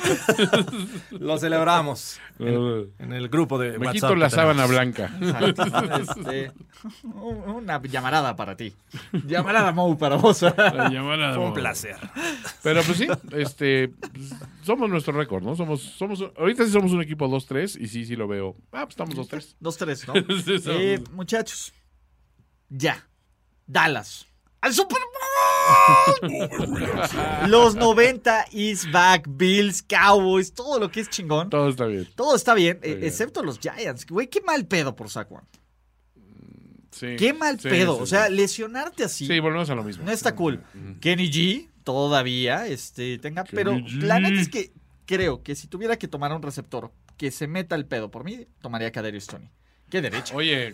Lo 1.12 1.38
celebramos 1.38 2.20
en, 2.40 2.92
en 3.00 3.14
el 3.14 3.30
grupo 3.30 3.58
de 3.60 3.78
me 3.78 3.88
WhatsApp 3.88 4.05
quito 4.08 4.16
la 4.16 4.30
sábana 4.30 4.66
blanca. 4.66 5.12
Este, 6.00 6.52
una 7.04 7.82
llamarada 7.82 8.36
para 8.36 8.56
ti. 8.56 8.74
Llamarada 9.26 9.72
Mou 9.72 9.98
para 9.98 10.16
vos. 10.18 10.42
La 10.42 10.90
llamada 10.90 11.34
Fue 11.34 11.44
un 11.44 11.50
no. 11.50 11.54
placer. 11.54 11.98
Pero 12.64 12.82
pues 12.84 12.98
sí, 12.98 13.08
este, 13.32 13.90
pues, 13.90 14.34
somos 14.64 14.90
nuestro 14.90 15.14
récord, 15.14 15.44
¿no? 15.44 15.56
Somos, 15.56 15.82
somos, 15.82 16.24
ahorita 16.38 16.66
sí 16.66 16.72
somos 16.72 16.92
un 16.92 17.02
equipo 17.02 17.28
2-3 17.28 17.80
y 17.82 17.88
sí, 17.88 18.06
sí 18.06 18.16
lo 18.16 18.28
veo. 18.28 18.56
Ah, 18.72 18.86
pues 18.86 18.90
estamos 18.92 19.16
2-3. 19.16 19.56
Dos, 19.60 19.78
tres, 19.78 20.08
¿no? 20.08 20.14
Sí, 20.46 20.62
Eh, 20.68 21.04
muchachos, 21.12 21.74
ya. 22.70 23.08
Dallas. 23.68 24.28
¡Al 24.66 24.74
Super 24.74 24.98
Bowl! 26.22 27.50
Los 27.50 27.76
90 27.76 28.46
is 28.52 28.92
back, 28.92 29.26
Bills, 29.30 29.84
Cowboys, 29.84 30.54
todo 30.54 30.80
lo 30.80 30.90
que 30.90 31.02
es 31.02 31.10
chingón. 31.10 31.52
Todo 31.52 31.70
está 31.70 31.86
bien. 31.86 32.08
Todo 32.16 32.36
está 32.36 32.56
bien, 32.56 32.80
eh, 32.82 32.96
bien. 32.96 33.04
excepto 33.08 33.44
los 33.44 33.60
Giants. 33.60 34.08
Güey, 34.08 34.28
qué 34.28 34.42
mal 34.42 34.66
pedo 34.66 34.96
por 34.96 35.10
Saquon. 35.12 35.44
Sí. 36.90 37.16
Qué 37.18 37.34
mal 37.34 37.60
Sí, 37.60 37.70
pedo. 37.70 37.98
sí, 37.98 38.02
o 38.04 38.06
sea, 38.08 38.28
lesionarte 38.30 39.04
así. 39.04 39.28
Sí, 39.28 39.40
volvemos 39.40 39.70
a 39.70 39.76
lo 39.76 39.84
mismo. 39.84 40.04
No 40.04 40.12
está 40.12 40.34
cool. 40.34 40.64
Kenny 41.00 41.30
G 41.30 41.70
todavía 41.84 42.66
este 42.66 43.20
tenga, 43.20 43.44
Kenny 43.44 43.56
pero 43.56 43.74
G. 43.76 44.02
la 44.02 44.20
neta 44.20 44.42
es 44.42 44.50
que 44.50 44.72
creo 45.06 45.44
que 45.44 45.54
si 45.56 45.68
tuviera 45.68 45.98
que 46.00 46.08
tomar 46.08 46.34
un 46.34 46.42
receptor 46.42 46.92
que 47.18 47.30
se 47.30 47.46
meta 47.48 47.76
el 47.76 47.86
pedo 47.86 48.10
por 48.10 48.24
mí, 48.24 48.48
tomaría 48.62 48.88
a 48.88 48.92
Kadarius 48.92 49.28
Tony. 49.28 49.48
Qué 49.90 50.02
derecha. 50.02 50.36
Oye, 50.36 50.74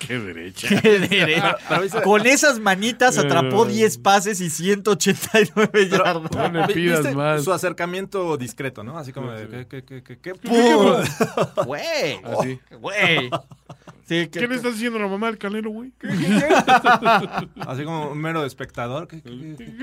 qué 0.00 0.18
derecha. 0.18 0.68
Qué 0.80 0.98
derecha. 0.98 1.56
Con 2.02 2.26
esas 2.26 2.58
manitas 2.58 3.16
atrapó 3.16 3.64
Eh. 3.66 3.70
10 3.70 3.98
pases 3.98 4.40
y 4.40 4.50
189 4.50 5.88
yardas. 5.88 6.52
No 6.52 6.66
Vi- 6.66 6.74
pidas 6.74 7.00
¿Viste 7.00 7.14
más. 7.14 7.44
Su 7.44 7.52
acercamiento 7.52 8.36
discreto, 8.36 8.82
¿no? 8.82 8.98
Así 8.98 9.12
como 9.12 9.30
de, 9.32 9.66
¿qué, 9.66 9.66
qué, 9.68 9.84
qué, 9.84 10.02
qué, 10.02 10.18
qué? 10.18 10.34
¡Pum! 10.34 11.64
Güey. 11.64 12.20
Así. 12.24 12.60
Güey. 12.80 13.30
Sí, 14.06 14.28
que- 14.28 14.40
¿Qué 14.40 14.46
le 14.48 14.56
estás 14.56 14.74
diciendo 14.74 14.98
a 14.98 15.02
la 15.02 15.08
mamá 15.08 15.28
del 15.28 15.38
calero, 15.38 15.70
güey? 15.70 15.92
Así 17.66 17.84
como 17.84 18.10
un 18.10 18.18
mero 18.18 18.44
espectador. 18.44 19.08
que 19.08 19.18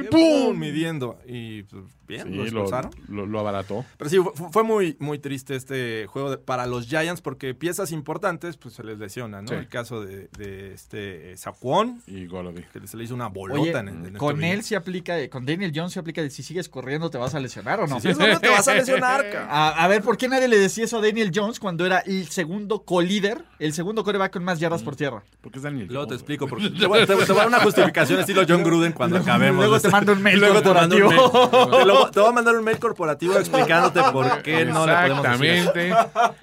¡Pum! 0.10 0.57
Midiendo. 0.57 1.18
Y 1.26 1.64
pues, 1.64 1.84
bien, 2.07 2.27
Sí, 2.27 2.34
lo 2.35 2.43
expulsaron. 2.43 2.91
lo, 3.07 3.26
lo 3.26 3.39
abarató. 3.39 3.85
Pero 3.98 4.10
sí, 4.10 4.18
fue, 4.35 4.49
fue 4.52 4.64
muy, 4.64 4.95
muy 4.99 5.19
triste 5.19 5.56
este 5.56 6.06
juego 6.07 6.31
de- 6.31 6.38
para 6.38 6.65
los 6.68 6.88
Giants 6.88 7.22
porque 7.22 7.53
piezas 7.56 7.91
importantes 7.91 8.57
pues 8.57 8.76
se 8.76 8.84
les 8.84 8.99
lesionan, 8.99 9.45
¿no? 9.45 9.49
Sí. 9.49 9.56
El 9.56 9.68
caso 9.68 10.02
de, 10.06 10.27
de 10.38 10.73
este 10.73 11.35
Saquon, 11.38 12.02
Y 12.07 12.26
Golody. 12.27 12.64
que 12.73 12.88
se 12.88 12.98
le 12.98 13.03
hizo 13.06 13.15
una 13.15 13.27
bolota 13.27 13.60
Oye, 13.60 13.72
en 13.72 13.88
el, 13.88 13.95
en 13.95 14.06
el 14.07 14.18
con 14.18 14.43
él 14.43 14.64
se 14.64 14.76
aplica, 14.76 15.19
eh, 15.19 15.30
con 15.30 15.45
Daniel 15.45 15.72
Jones 15.73 15.93
se 15.93 15.99
aplica 15.99 16.22
de 16.22 16.30
si 16.30 16.43
sigues 16.43 16.69
corriendo 16.69 17.10
te 17.10 17.18
vas 17.18 17.34
a 17.35 17.39
lesionar 17.39 17.80
o 17.80 17.88
no. 17.88 17.99
Si 17.99 18.14
sigues 18.14 18.39
te 18.39 18.49
vas 18.49 18.68
a 18.68 18.73
lesionar. 18.76 19.26
A, 19.49 19.84
a 19.84 19.88
ver, 19.88 20.02
¿por 20.02 20.18
qué 20.18 20.27
nadie 20.27 20.48
le 20.48 20.57
decía 20.57 20.84
eso 20.85 20.98
a 20.98 21.02
Daniel 21.02 21.31
Jones 21.34 21.60
cuando 21.60 21.85
era 21.85 21.99
el 21.99 22.27
segundo 22.27 22.84
co-líder, 22.84 23.43
el 23.60 23.73
segundo 23.73 24.03
coreback 24.11 24.33
con 24.33 24.43
más 24.43 24.59
yardas 24.59 24.83
por 24.83 24.95
tierra? 24.95 25.23
Porque 25.41 25.59
es 25.59 25.63
Daniel. 25.63 25.88
Luego 25.89 26.07
te 26.07 26.15
explico. 26.15 26.47
Porque 26.47 26.69
te, 26.79 26.85
voy, 26.85 26.99
te- 26.99 27.05
te 27.07 27.13
voy 27.15 27.23
a 27.23 27.33
dar 27.33 27.47
una 27.47 27.59
justificación 27.61 28.19
estilo 28.19 28.43
John 28.47 28.63
Gruden 28.63 28.91
cuando 28.91 29.17
acabemos. 29.17 29.57
luego 29.57 29.79
te 29.79 29.89
mando 29.89 30.13
un 30.13 30.21
mail 30.21 30.39
luego 30.39 30.61
te 30.61 30.73
mando 30.73 30.95
un 30.95 31.01
corporativo. 31.03 31.61
mail. 31.69 31.79
Te 31.79 31.85
lo- 31.85 32.11
te 32.11 32.19
voy 32.19 32.29
a 32.29 32.31
mandar 32.33 32.55
un 32.55 32.63
mail 32.63 32.79
corporativo 32.79 33.38
explicándote 33.38 34.01
por 34.11 34.41
qué 34.41 34.65
no 34.65 34.85
le 34.85 34.93
podemos. 34.93 35.25
Exactamente. 35.25 35.93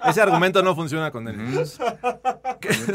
Ese 0.07 0.21
argumento 0.21 0.61
no 0.63 0.75
funciona 0.75 1.11
con 1.11 1.27
él. 1.27 1.39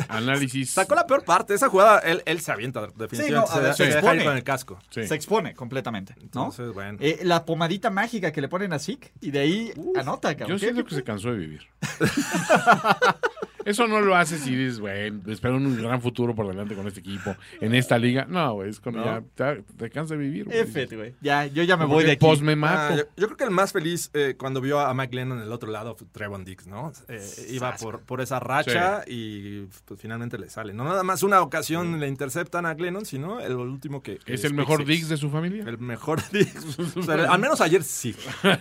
Análisis. 0.09 0.71
Sacó 0.71 0.95
la 0.95 1.07
peor 1.07 1.25
parte. 1.25 1.55
Esa 1.55 1.69
jugada, 1.69 1.99
él, 2.01 2.23
él 2.27 2.41
se 2.41 2.53
avienta 2.53 2.81
definitivamente. 2.97 3.25
Sí, 3.27 3.33
no, 3.33 3.45
a 3.47 3.61
ver, 3.61 3.75
se, 3.75 3.85
se 3.85 3.91
se 3.93 3.97
deja 3.97 3.99
ir 3.99 4.05
expone. 4.05 4.25
con 4.25 4.37
el 4.37 4.45
casco. 4.45 4.79
Sí. 4.91 5.07
Se 5.07 5.15
expone 5.15 5.55
completamente, 5.55 6.15
¿no? 6.17 6.23
Entonces, 6.23 6.73
bueno. 6.73 6.99
Eh, 7.01 7.21
la 7.23 7.45
pomadita 7.45 7.91
mágica 7.91 8.33
que 8.33 8.41
le 8.41 8.49
ponen 8.49 8.73
a 8.73 8.79
Zeke 8.79 9.13
y 9.21 9.31
de 9.31 9.39
ahí 9.41 9.73
anota, 9.97 10.35
cabrón. 10.37 10.57
Yo 10.59 10.61
¿Qué- 10.61 10.73
siento 10.73 10.85
que 10.89 10.95
se 10.95 11.05
cansó 11.05 11.31
de 11.31 11.39
vivir. 11.39 11.63
Eso 13.65 13.87
no 13.89 14.01
lo 14.01 14.17
haces 14.17 14.41
si 14.43 14.55
dices, 14.55 14.81
güey, 14.81 15.13
espero 15.29 15.57
un 15.57 15.77
gran 15.81 16.01
futuro 16.01 16.35
por 16.35 16.47
delante 16.49 16.75
con 16.75 16.87
este 16.87 17.01
equipo, 17.01 17.35
en 17.61 17.75
esta 17.75 17.99
liga. 17.99 18.27
No, 18.29 18.55
güey, 18.55 18.71
es 18.71 18.81
cuando 18.81 19.01
No. 19.01 19.07
ya 19.07 19.23
te, 19.35 19.63
te 19.77 19.91
cansas 19.91 20.11
de 20.11 20.17
vivir. 20.17 20.47
F, 20.51 20.87
güey. 20.95 21.15
Ya, 21.21 21.47
yo 21.47 21.63
ya 21.63 21.77
me 21.77 21.85
Como 21.85 21.95
voy 21.95 22.05
de 22.05 22.13
aquí. 22.13 22.21
Post 22.21 22.43
me 22.43 22.53
Ah, 22.53 22.57
mato. 22.57 22.97
yo, 22.97 23.03
yo 23.17 23.27
creo 23.27 23.37
que 23.37 23.45
el 23.45 23.51
más 23.51 23.73
feliz 23.73 24.11
eh, 24.15 24.35
cuando 24.39 24.61
vio 24.61 24.81
a 24.81 24.93
Mike 24.95 25.15
Lennon 25.17 25.39
del 25.41 25.53
otro 25.53 25.71
lado 25.71 25.95
fue 25.97 26.07
Trevon 26.13 26.45
Dix, 26.45 26.67
¿no? 26.67 26.93
Eh, 27.09 27.27
iba 27.51 27.75
por, 27.77 28.01
por 28.03 28.21
esa 28.21 28.39
racha 28.41 29.03
y 29.07 29.63
pues, 29.87 30.01
finalmente 30.01 30.39
le 30.39 30.49
sale. 30.51 30.73
No 30.75 30.85
nada 30.85 31.03
más 31.03 31.23
una 31.23 31.41
ocasión 31.41 31.99
le 32.01 32.09
interceptan 32.09 32.67
a 32.67 32.75
Glennon, 32.75 33.05
sino 33.07 33.41
el 33.41 33.55
último 33.57 34.03
que... 34.03 34.19
que 34.19 34.35
¿Es 34.35 34.45
el 34.45 34.55
mejor. 34.55 34.85
Dix 34.85 35.09
de 35.09 35.17
su 35.17 35.31
familia? 35.31 35.65
El 35.67 35.79
mejor 35.79 36.21
Dix. 36.33 36.55
O 36.97 37.03
sea, 37.03 37.15
al 37.33 37.41
menos 37.41 37.61
ayer 37.61 37.83
sí. 37.83 38.15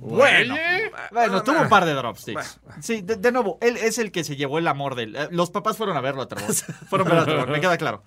Bueno, 0.00 0.54
bueno, 1.12 1.42
tuvo 1.42 1.60
un 1.62 1.68
par 1.68 1.84
de 1.84 1.92
dropsticks. 1.94 2.60
Sí, 2.80 3.02
de, 3.02 3.16
de 3.16 3.32
nuevo, 3.32 3.58
él 3.60 3.76
es 3.76 3.98
el 3.98 4.10
que 4.12 4.24
se 4.26 4.36
llevó 4.36 4.58
el 4.58 4.68
amor 4.68 4.94
de 4.94 5.04
él. 5.04 5.16
Eh, 5.16 5.28
Los 5.30 5.50
papás 5.50 5.76
fueron 5.78 5.96
a 5.96 6.00
verlo 6.02 6.22
a 6.22 6.28
Trevor. 6.28 6.52
Fueron 6.88 7.06
a 7.08 7.10
ver 7.12 7.18
a 7.20 7.24
Trevor, 7.24 7.48
me 7.50 7.60
queda 7.60 7.78
claro. 7.78 8.02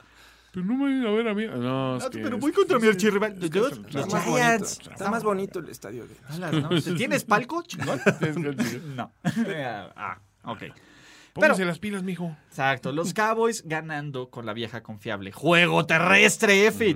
Pero 0.51 0.65
no 0.65 0.75
me 0.77 1.07
a 1.07 1.11
ver 1.11 1.27
a 1.27 1.33
mí. 1.35 1.45
No, 1.47 1.97
es 1.97 2.03
Ah, 2.05 2.09
que- 2.09 2.19
pero 2.19 2.37
voy 2.39 2.51
contra 2.51 2.79
mi 2.79 2.87
archirrival. 2.87 3.33
es 3.43 3.49
que 3.51 3.59
es 3.59 3.77
los 3.77 3.77
Está 3.85 4.05
más 4.07 4.23
Giants. 4.25 4.75
bonito. 4.77 4.91
Está 4.91 5.11
más 5.11 5.23
bonito 5.23 5.59
el 5.59 5.69
estadio. 5.69 6.05
de-. 6.07 6.81
¿Tienes 6.97 7.23
palco, 7.23 7.61
chingón? 7.63 7.99
No. 8.95 9.11
Ah, 9.95 10.17
ok. 10.43 10.63
Póngase 11.33 11.53
Pero- 11.57 11.65
las 11.67 11.79
pilas, 11.79 12.03
mijo. 12.03 12.35
Exacto. 12.49 12.91
Los 12.91 13.13
Cowboys 13.13 13.63
ganando 13.67 14.29
con 14.29 14.45
la 14.45 14.53
vieja 14.53 14.81
confiable. 14.81 15.31
Juego 15.31 15.85
terrestre, 15.85 16.65
F. 16.67 16.95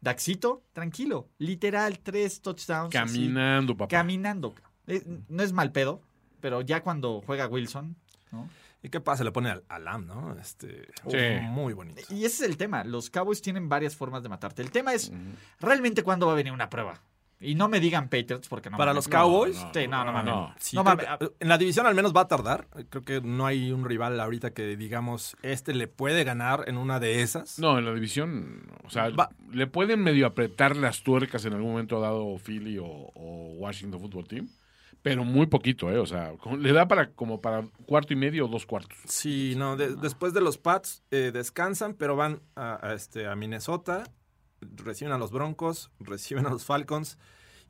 Daxito, 0.00 0.62
tranquilo. 0.72 1.28
Literal, 1.38 1.98
tres 2.00 2.40
touchdowns. 2.40 2.94
así, 2.94 3.14
Caminando, 3.18 3.76
papá. 3.76 3.88
caminando. 3.88 4.54
Eh, 4.86 5.02
no 5.28 5.42
es 5.42 5.52
mal 5.52 5.70
pedo, 5.72 6.00
pero 6.40 6.60
ya 6.60 6.82
cuando 6.82 7.22
juega 7.24 7.46
Wilson, 7.46 7.96
¿no? 8.32 8.48
¿Y 8.82 8.88
qué 8.88 9.00
pasa? 9.00 9.22
Le 9.24 9.30
pone 9.32 9.48
al, 9.50 9.62
al 9.68 9.84
Lam, 9.84 10.06
¿no? 10.06 10.36
Este, 10.40 10.88
Sí. 11.08 11.16
Muy 11.42 11.72
bonito. 11.72 12.02
Y 12.10 12.24
ese 12.24 12.44
es 12.44 12.50
el 12.50 12.56
tema. 12.56 12.82
Los 12.84 13.10
Cowboys 13.10 13.40
tienen 13.40 13.68
varias 13.68 13.94
formas 13.96 14.22
de 14.22 14.28
matarte. 14.28 14.60
El 14.62 14.70
tema 14.72 14.92
es, 14.92 15.12
¿realmente 15.60 16.02
cuándo 16.02 16.26
va 16.26 16.32
a 16.32 16.36
venir 16.36 16.52
una 16.52 16.68
prueba? 16.68 17.00
Y 17.44 17.56
no 17.56 17.68
me 17.68 17.80
digan 17.80 18.04
Patriots 18.08 18.46
porque 18.46 18.70
no 18.70 18.76
Para 18.76 18.94
los 18.94 19.08
Cowboys, 19.08 19.56
No, 19.60 19.70
sí, 19.74 19.88
no, 19.88 20.04
no, 20.04 20.12
mames. 20.12 20.32
no. 20.32 20.54
Sí, 20.60 20.76
No 20.76 20.84
creo 20.84 20.96
mames. 20.96 21.30
en 21.40 21.48
la 21.48 21.58
división 21.58 21.86
al 21.86 21.94
menos 21.96 22.14
va 22.14 22.20
a 22.22 22.28
tardar. 22.28 22.68
Creo 22.88 23.04
que 23.04 23.20
no 23.20 23.46
hay 23.46 23.72
un 23.72 23.84
rival 23.84 24.20
ahorita 24.20 24.52
que 24.52 24.76
digamos, 24.76 25.36
este 25.42 25.74
le 25.74 25.88
puede 25.88 26.22
ganar 26.22 26.64
en 26.68 26.76
una 26.78 27.00
de 27.00 27.22
esas. 27.22 27.58
No, 27.58 27.78
en 27.78 27.84
la 27.84 27.94
división, 27.94 28.70
o 28.84 28.90
sea, 28.90 29.08
Va- 29.10 29.30
le 29.50 29.66
pueden 29.66 30.04
medio 30.04 30.26
apretar 30.26 30.76
las 30.76 31.02
tuercas 31.02 31.44
en 31.44 31.54
algún 31.54 31.72
momento 31.72 32.00
dado 32.00 32.36
Philly 32.38 32.78
o, 32.78 32.86
o 32.86 33.54
Washington 33.58 34.00
Football 34.00 34.28
Team, 34.28 34.48
pero 35.02 35.24
muy 35.24 35.46
poquito, 35.46 35.90
¿eh? 35.90 35.98
O 35.98 36.06
sea, 36.06 36.32
le 36.58 36.72
da 36.72 36.86
para 36.88 37.10
como 37.10 37.40
para 37.40 37.64
cuarto 37.86 38.12
y 38.12 38.16
medio 38.16 38.46
o 38.46 38.48
dos 38.48 38.66
cuartos. 38.66 38.96
Sí, 39.06 39.54
no, 39.56 39.76
de- 39.76 39.96
después 39.96 40.32
de 40.32 40.40
los 40.40 40.58
Pats 40.58 41.02
eh, 41.10 41.30
descansan, 41.32 41.94
pero 41.94 42.14
van 42.16 42.40
a, 42.56 42.78
a, 42.86 42.94
este, 42.94 43.26
a 43.26 43.34
Minnesota, 43.34 44.04
reciben 44.60 45.12
a 45.12 45.18
los 45.18 45.30
Broncos, 45.32 45.90
reciben 46.00 46.46
a 46.46 46.50
los 46.50 46.64
Falcons 46.64 47.18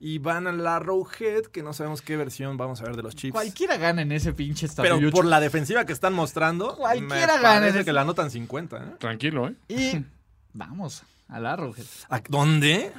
y 0.04 0.18
van 0.18 0.46
a 0.48 0.52
la 0.52 0.78
Rowhead, 0.80 1.42
que 1.46 1.62
no 1.62 1.72
sabemos 1.72 2.02
qué 2.02 2.16
versión 2.16 2.56
vamos 2.56 2.80
a 2.80 2.84
ver 2.84 2.96
de 2.96 3.02
los 3.04 3.14
Chiefs. 3.14 3.32
Cualquiera 3.34 3.76
gana 3.76 4.02
en 4.02 4.10
ese 4.12 4.32
pinche 4.32 4.66
estadio. 4.66 4.96
Pero 4.98 5.10
por 5.12 5.24
la 5.24 5.38
defensiva 5.38 5.84
que 5.86 5.92
están 5.92 6.12
mostrando, 6.12 6.76
Cualquiera 6.76 7.36
me 7.36 7.42
gana 7.42 7.68
ese- 7.68 7.84
que 7.84 7.92
la 7.92 8.00
anotan 8.00 8.30
50. 8.30 8.76
¿eh? 8.76 8.80
Tranquilo, 8.98 9.48
¿eh? 9.48 9.54
Y 9.68 10.04
vamos 10.52 11.04
a 11.28 11.38
la 11.40 11.52
Arrowhead. 11.52 11.86
¿A 12.10 12.20
¿Dónde? 12.28 12.92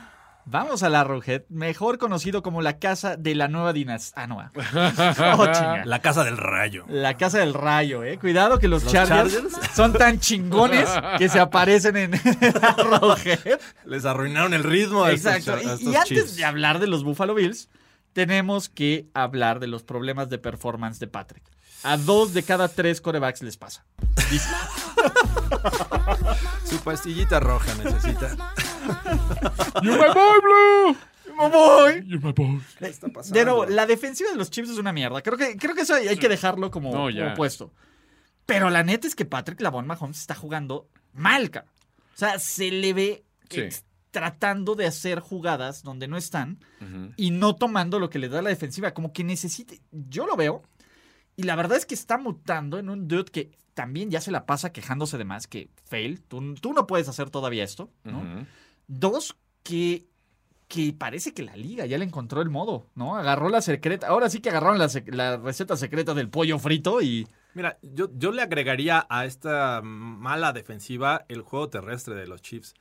Vamos 0.45 0.83
a 0.83 0.89
la 0.89 1.01
Arrowhead, 1.01 1.43
mejor 1.49 1.97
conocido 1.97 2.43
como 2.43 2.61
la 2.61 2.77
casa 2.77 3.15
de 3.15 3.33
la 3.33 3.47
nueva 3.47 3.71
dinastía. 3.73 4.23
Ah, 4.23 4.27
no. 4.27 4.39
ah. 4.41 4.51
Oh. 5.37 5.45
La 5.85 5.99
Casa 5.99 6.23
del 6.23 6.37
Rayo. 6.37 6.85
La 6.89 7.15
casa 7.17 7.39
del 7.39 7.53
rayo, 7.53 8.03
eh. 8.03 8.17
Cuidado 8.19 8.59
que 8.59 8.67
los, 8.67 8.83
¿Los 8.83 8.91
Chargers, 8.91 9.33
Chargers? 9.33 9.53
son 9.75 9.93
tan 9.93 10.19
chingones 10.19 10.89
que 11.17 11.29
se 11.29 11.39
aparecen 11.39 11.95
en 11.97 12.13
Arrowhead. 12.61 13.59
Les 13.85 14.05
arruinaron 14.05 14.53
el 14.53 14.63
ritmo 14.63 15.03
a 15.05 15.11
estos 15.11 15.33
Exacto. 15.35 15.61
cha- 15.61 15.69
a 15.69 15.75
Y, 15.75 15.75
estos 15.75 15.93
y 15.93 15.95
antes 15.95 16.35
de 16.35 16.45
hablar 16.45 16.79
de 16.79 16.87
los 16.87 17.03
Buffalo 17.03 17.33
Bills, 17.35 17.69
tenemos 18.13 18.69
que 18.69 19.07
hablar 19.13 19.59
de 19.59 19.67
los 19.67 19.83
problemas 19.83 20.29
de 20.29 20.37
performance 20.37 20.99
de 20.99 21.07
Patrick. 21.07 21.43
A 21.83 21.97
dos 21.97 22.33
de 22.33 22.43
cada 22.43 22.67
tres 22.69 23.01
corebacks 23.01 23.41
les 23.41 23.57
pasa. 23.57 23.83
Su 26.65 26.77
pastillita 26.79 27.39
roja 27.39 27.73
necesita. 27.75 28.53
¡You're 29.81 29.97
my 29.97 30.13
boy, 30.13 30.41
Blue! 30.41 30.97
¡Voy! 31.35 32.03
¡You're 32.05 32.19
my 32.25 32.31
boy! 32.33 32.61
¿Qué 32.79 32.85
está 32.87 33.07
pasando? 33.09 33.37
De 33.39 33.45
nuevo, 33.45 33.65
la 33.65 33.85
defensiva 33.85 34.29
de 34.29 34.35
los 34.37 34.49
Chiefs 34.51 34.69
es 34.71 34.77
una 34.77 34.93
mierda. 34.93 35.21
Creo 35.21 35.37
que, 35.37 35.57
creo 35.57 35.73
que 35.75 35.81
eso 35.81 35.95
hay 35.95 36.17
que 36.17 36.29
dejarlo 36.29 36.69
como, 36.71 36.91
No, 36.91 37.15
como 37.15 37.33
puesto. 37.35 37.71
Pero 38.45 38.69
la 38.69 38.83
neta 38.83 39.07
es 39.07 39.15
que 39.15 39.25
Patrick 39.25 39.61
Lavon 39.61 39.87
Mahomes 39.87 40.19
está 40.19 40.35
jugando 40.35 40.87
mal, 41.13 41.49
cara. 41.49 41.67
O 42.13 42.17
sea, 42.17 42.39
se 42.39 42.69
le 42.71 42.93
ve 42.93 43.23
Sí. 43.49 43.61
tratando 44.11 44.75
de 44.75 44.85
hacer 44.85 45.19
jugadas 45.19 45.83
donde 45.83 46.07
no 46.07 46.17
están 46.17 46.59
y 47.17 47.31
no 47.31 47.55
tomando 47.55 47.99
lo 47.99 48.09
que 48.09 48.19
le 48.19 48.29
da 48.29 48.41
la 48.41 48.49
defensiva. 48.49 48.93
Como 48.93 49.13
que 49.13 49.23
necesite. 49.23 49.79
Yo 49.91 50.25
lo 50.27 50.35
veo. 50.35 50.61
Y 51.35 51.43
la 51.43 51.55
verdad 51.55 51.77
es 51.77 51.85
que 51.85 51.95
está 51.95 52.17
mutando 52.19 52.77
en 52.77 52.89
un 52.89 53.07
dude 53.07 53.25
que 53.31 53.51
también 53.73 54.11
ya 54.11 54.21
se 54.21 54.29
la 54.29 54.45
pasa 54.45 54.71
quejándose 54.71 55.17
de 55.17 55.25
más 55.25 55.47
que 55.47 55.69
fail. 55.85 56.21
Tú, 56.21 56.53
tú 56.55 56.73
no 56.73 56.85
puedes 56.85 57.07
hacer 57.09 57.31
todavía 57.31 57.63
esto, 57.63 57.89
¿no? 58.03 58.45
Dos, 58.99 59.35
que, 59.63 60.05
que 60.67 60.93
parece 60.93 61.33
que 61.33 61.43
la 61.43 61.55
liga 61.55 61.85
ya 61.85 61.97
le 61.97 62.05
encontró 62.05 62.41
el 62.41 62.49
modo, 62.49 62.85
¿no? 62.95 63.15
Agarró 63.15 63.49
la 63.49 63.61
secreta. 63.61 64.07
Ahora 64.07 64.29
sí 64.29 64.39
que 64.39 64.49
agarraron 64.49 64.77
la, 64.77 64.89
la 65.07 65.37
receta 65.37 65.75
secreta 65.77 66.13
del 66.13 66.29
pollo 66.29 66.59
frito 66.59 67.01
y. 67.01 67.27
Mira, 67.55 67.77
yo, 67.81 68.09
yo 68.15 68.31
le 68.31 68.41
agregaría 68.41 69.05
a 69.09 69.25
esta 69.25 69.81
mala 69.83 70.53
defensiva 70.53 71.25
el 71.27 71.41
juego 71.41 71.69
terrestre 71.69 72.15
de 72.15 72.27
los 72.27 72.41
Chiefs. 72.41 72.73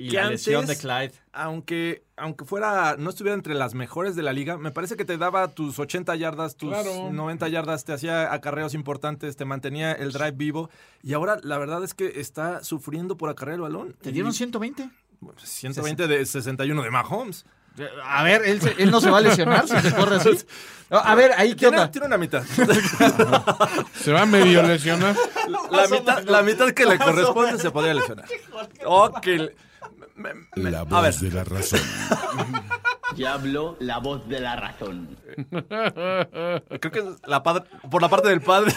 Y 0.00 0.10
Que 0.10 0.16
la 0.18 0.30
lesión 0.30 0.64
de 0.66 0.76
Clyde. 0.76 1.12
Aunque, 1.32 2.04
aunque 2.16 2.44
fuera, 2.44 2.94
no 2.98 3.10
estuviera 3.10 3.34
entre 3.34 3.54
las 3.54 3.74
mejores 3.74 4.14
de 4.14 4.22
la 4.22 4.32
liga, 4.32 4.56
me 4.56 4.70
parece 4.70 4.94
que 4.96 5.04
te 5.04 5.18
daba 5.18 5.48
tus 5.48 5.76
80 5.78 6.14
yardas, 6.14 6.54
tus 6.56 6.70
Claro. 6.70 7.10
90 7.12 7.48
yardas, 7.48 7.84
te 7.84 7.92
hacía 7.92 8.32
acarreos 8.32 8.74
importantes, 8.74 9.34
te 9.36 9.44
mantenía 9.44 9.90
el 9.92 10.12
drive 10.12 10.30
vivo. 10.36 10.70
Y 11.02 11.14
ahora 11.14 11.38
la 11.42 11.58
verdad 11.58 11.82
es 11.82 11.94
que 11.94 12.20
está 12.20 12.62
sufriendo 12.62 13.16
por 13.16 13.28
acarrear 13.28 13.56
el 13.56 13.62
balón. 13.62 13.96
¿Te 14.00 14.10
Y, 14.10 14.12
dieron 14.12 14.32
120? 14.32 14.88
bueno, 15.20 15.40
120 15.42 16.06
de 16.06 16.24
61 16.24 16.82
de 16.84 16.90
Mahomes. 16.92 17.44
A 18.04 18.22
ver, 18.24 18.42
él, 18.44 18.60
se- 18.60 18.74
él 18.82 18.90
no 18.90 19.00
se 19.00 19.08
va 19.10 19.18
a 19.18 19.20
lesionar 19.20 19.66
si 19.68 19.76
se 19.80 19.94
corre 19.94 20.16
así. 20.16 20.30
A 20.90 21.14
ver, 21.14 21.32
ahí, 21.36 21.50
¿qué 21.50 21.56
Tiene, 21.66 21.76
onda? 21.78 21.90
tiene 21.90 22.06
una 22.06 22.16
mitad. 22.18 22.42
Se 23.94 24.10
va 24.12 24.22
a 24.22 24.26
medio 24.26 24.62
lesionar. 24.62 25.14
la, 25.70 25.86
mitad 25.88 26.22
la 26.24 26.42
mitad 26.42 26.70
que 26.70 26.86
le 26.86 26.98
corresponde 26.98 27.58
se 27.58 27.70
podría 27.70 27.94
lesionar. 27.94 28.24
Ok. 28.86 29.26
Me- 30.18 30.34
me- 30.56 30.70
La 30.70 30.80
a 30.80 30.84
ver, 30.84 31.12
voz 31.12 31.20
de 31.20 31.30
la 31.30 31.44
razón. 31.44 31.80
Diablo, 33.16 33.76
la 33.80 33.98
voz 33.98 34.28
de 34.28 34.38
la 34.38 34.54
razón. 34.54 35.16
creo 35.68 36.92
que 36.92 36.98
es 36.98 37.04
la 37.26 37.42
padre- 37.42 37.64
por 37.90 38.02
la 38.02 38.08
parte 38.08 38.28
del 38.28 38.42
padre. 38.42 38.70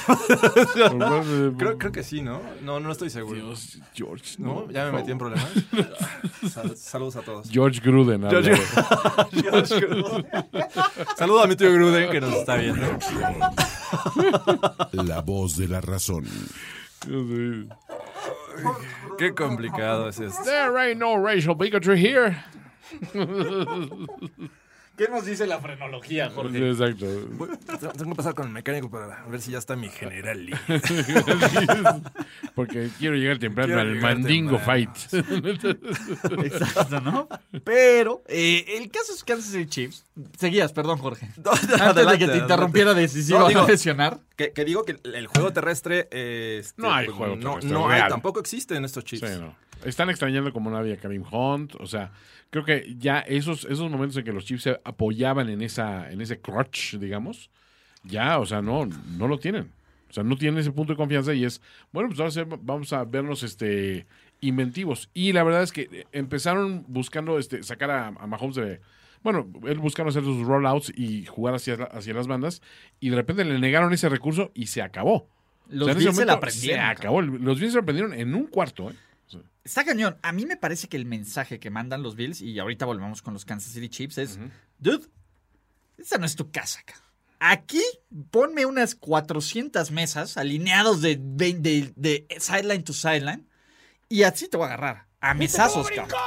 creo, 1.57 1.77
creo 1.77 1.91
que 1.91 2.01
sí, 2.01 2.22
¿no? 2.22 2.41
No, 2.61 2.80
no 2.80 2.91
estoy 2.91 3.09
seguro. 3.09 3.35
Dios, 3.35 3.77
George, 3.93 4.35
¿No? 4.39 4.65
no. 4.65 4.72
Ya 4.72 4.85
me 4.85 4.93
metí 4.93 5.11
en 5.11 5.18
problemas. 5.18 5.47
Sal- 6.49 6.77
saludos 6.77 7.18
a 7.18 7.22
todos. 7.22 7.49
George 7.51 7.81
Gruden. 7.81 8.22
George-. 8.30 8.55
George 9.34 9.80
Gruden. 9.81 10.26
Saludos 11.18 11.43
a 11.43 11.47
mi 11.47 11.55
tío 11.57 11.72
Gruden 11.73 12.09
que 12.09 12.22
nos 12.22 12.34
está 12.34 12.55
viendo. 12.55 12.88
La 14.93 15.22
voz 15.22 15.57
de 15.57 15.68
la 15.68 15.81
razón. 15.81 16.26
Qué 19.18 19.34
complicado 19.34 20.07
es 20.07 20.19
esto. 20.19 20.44
There 20.44 20.78
ain't 20.78 20.99
no 20.99 21.15
racial 21.15 21.56
bigotry 21.56 21.98
here. 21.98 22.44
¿Qué 25.02 25.07
nos 25.10 25.26
dice 25.26 25.48
la 25.48 25.60
frenología, 25.60 26.30
Jorge? 26.30 26.69
Exacto. 26.69 27.07
Voy- 27.32 27.49
Tengo 27.98 28.11
que 28.11 28.15
pasar 28.18 28.36
con 28.36 28.45
el 28.45 28.53
mecánico 28.53 28.88
para 28.91 29.23
ver 29.26 29.41
si 29.41 29.49
ya 29.49 29.57
está 29.57 29.76
mi 29.76 29.90
general. 29.90 30.48
Porque 32.53 32.90
quiero 32.99 33.15
llegar 33.15 33.40
temprano 33.40 33.68
Quiero 33.69 33.82
al 33.82 33.94
llegar 33.95 34.14
mandingo 34.15 34.57
temprano. 34.57 34.94
fight. 34.94 35.14
Exacto, 36.45 37.02
¿no? 37.02 37.28
Pero 37.64 38.22
eh, 38.28 38.64
el 38.78 38.91
caso 38.91 39.14
es 39.14 39.23
Kansas 39.23 39.52
City 39.52 39.65
Chiefs. 39.65 40.06
Seguías, 40.38 40.72
perdón, 40.72 40.99
Jorge. 40.99 41.30
Antes 41.80 42.07
de 42.07 42.18
que 42.19 42.28
te 42.28 42.38
interrumpiera 42.38 42.94
decisivo 42.94 43.49
No, 43.49 43.61
a. 43.64 44.19
Que, 44.36 44.52
que 44.52 44.65
digo 44.65 44.84
que 44.86 44.98
el 45.03 45.26
juego 45.26 45.52
terrestre. 45.52 46.10
este, 46.11 46.80
No 46.80 46.94
hay 46.94 47.07
pues, 47.07 47.18
juego 47.18 47.36
no, 47.38 47.41
terrestre 47.56 47.72
No 47.72 47.90
hay, 47.90 48.07
tampoco 48.07 48.40
existe 48.40 48.76
en 48.76 48.86
estos 48.86 49.03
chips. 49.03 49.28
Sí, 49.28 49.40
no. 49.40 49.56
Están 49.84 50.11
extrañando 50.11 50.53
como 50.53 50.69
no 50.69 50.78
había 50.78 50.98
Karim 50.98 51.23
Hunt. 51.32 51.73
O 51.80 51.88
sea, 51.88 52.11
creo 52.52 52.64
que 52.64 52.95
ya 52.99 53.19
esos, 53.22 53.65
esos 53.65 53.90
momentos 53.90 54.15
en 54.18 54.23
que 54.23 54.32
los 54.34 54.45
Chiefs 54.45 54.64
se 54.64 54.80
apoyaban 54.84 55.49
en 55.49 55.61
esa, 55.64 56.11
en 56.11 56.22
ese 56.22 56.40
crutch, 56.40 56.95
digamos, 56.98 57.49
ya, 58.03 58.38
o 58.40 58.45
sea, 58.45 58.61
no, 58.61 58.86
no 58.86 59.28
lo 59.28 59.40
tienen. 59.40 59.72
O 60.10 60.14
sea, 60.14 60.23
no 60.23 60.36
tienen 60.38 60.60
ese 60.60 60.72
punto 60.72 60.94
de 60.94 60.98
confianza 60.98 61.34
y 61.34 61.45
es, 61.45 61.61
bueno, 61.91 62.10
pues 62.14 62.19
ahora 62.38 62.57
vamos 62.61 62.91
a 62.94 63.03
vernos 63.06 63.41
este 63.44 64.06
inventivos. 64.41 65.10
Y 65.14 65.32
la 65.34 65.44
verdad 65.44 65.64
es 65.64 65.72
que 65.72 66.06
empezaron 66.11 66.84
buscando 66.88 67.40
este 67.40 67.64
sacar 67.64 67.91
a, 67.91 68.07
a 68.07 68.28
Mahomes 68.28 68.56
de. 68.57 68.82
Bueno, 69.23 69.48
él 69.68 69.78
buscando 69.78 70.10
hacer 70.10 70.23
sus 70.23 70.45
rollouts 70.45 70.91
y 70.98 71.26
jugar 71.28 71.53
hacia, 71.53 71.78
la- 71.78 71.84
hacia 71.86 72.14
las 72.14 72.28
bandas. 72.28 72.61
Y 72.99 73.10
de 73.11 73.15
repente 73.15 73.45
le 73.45 73.57
negaron 73.60 73.94
ese 73.94 74.10
recurso 74.10 74.52
y 74.56 74.65
se 74.68 74.82
acabó. 74.82 75.28
Los 75.69 75.88
en 75.90 75.98
ese 75.98 76.06
Bills 76.07 76.18
se 76.18 76.26
la 76.26 76.34
aprendieron, 76.34 76.80
Se 76.86 76.91
acabó. 76.91 77.22
Los 77.22 77.60
Bills 77.60 77.72
se 77.72 77.78
lo 77.78 77.82
aprendieron 77.84 78.14
en 78.14 78.34
un 78.36 78.48
cuarto. 78.48 78.90
¿eh? 78.90 78.95
Está 79.63 79.83
cañón. 79.85 80.17
A 80.21 80.31
mí 80.31 80.45
me 80.45 80.57
parece 80.57 80.87
que 80.87 80.97
el 80.97 81.05
mensaje 81.05 81.59
que 81.59 81.69
mandan 81.69 82.01
los 82.03 82.15
Bills, 82.15 82.41
y 82.41 82.57
ahorita 82.59 82.85
volvemos 82.85 83.21
con 83.21 83.33
los 83.33 83.45
Kansas 83.45 83.73
City 83.73 83.89
Chiefs, 83.89 84.17
es: 84.17 84.39
Dude, 84.79 85.05
esta 85.97 86.17
no 86.17 86.25
es 86.25 86.35
tu 86.35 86.49
casa 86.51 86.79
acá. 86.79 86.95
Aquí 87.39 87.81
ponme 88.29 88.65
unas 88.65 88.93
400 88.95 89.89
mesas 89.91 90.37
alineados 90.37 91.01
de, 91.01 91.17
de, 91.19 91.53
de- 91.53 91.93
de 91.95 92.27
sideline 92.39 92.83
to 92.83 92.93
sideline 92.93 93.47
y 94.09 94.23
así 94.23 94.47
te 94.47 94.57
voy 94.57 94.65
a 94.65 94.67
agarrar. 94.73 95.07
A 95.21 95.33
mesazos, 95.33 95.87
cabrón. 95.89 96.17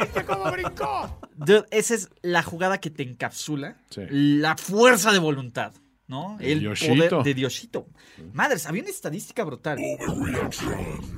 ¿Viste 0.00 0.24
cómo 0.24 0.50
brincó? 0.50 1.20
Dude, 1.36 1.66
esa 1.70 1.94
es 1.94 2.08
la 2.22 2.42
jugada 2.42 2.78
que 2.80 2.90
te 2.90 3.02
encapsula. 3.02 3.76
Sí. 3.90 4.02
La 4.10 4.56
fuerza 4.56 5.12
de 5.12 5.18
voluntad, 5.18 5.72
¿no? 6.10 6.36
El 6.40 6.58
Dioshito. 6.60 7.08
poder 7.08 7.24
de 7.24 7.34
Dioshito. 7.34 7.86
Madres, 8.34 8.66
había 8.66 8.82
una 8.82 8.90
estadística 8.90 9.44
brutal. 9.44 9.78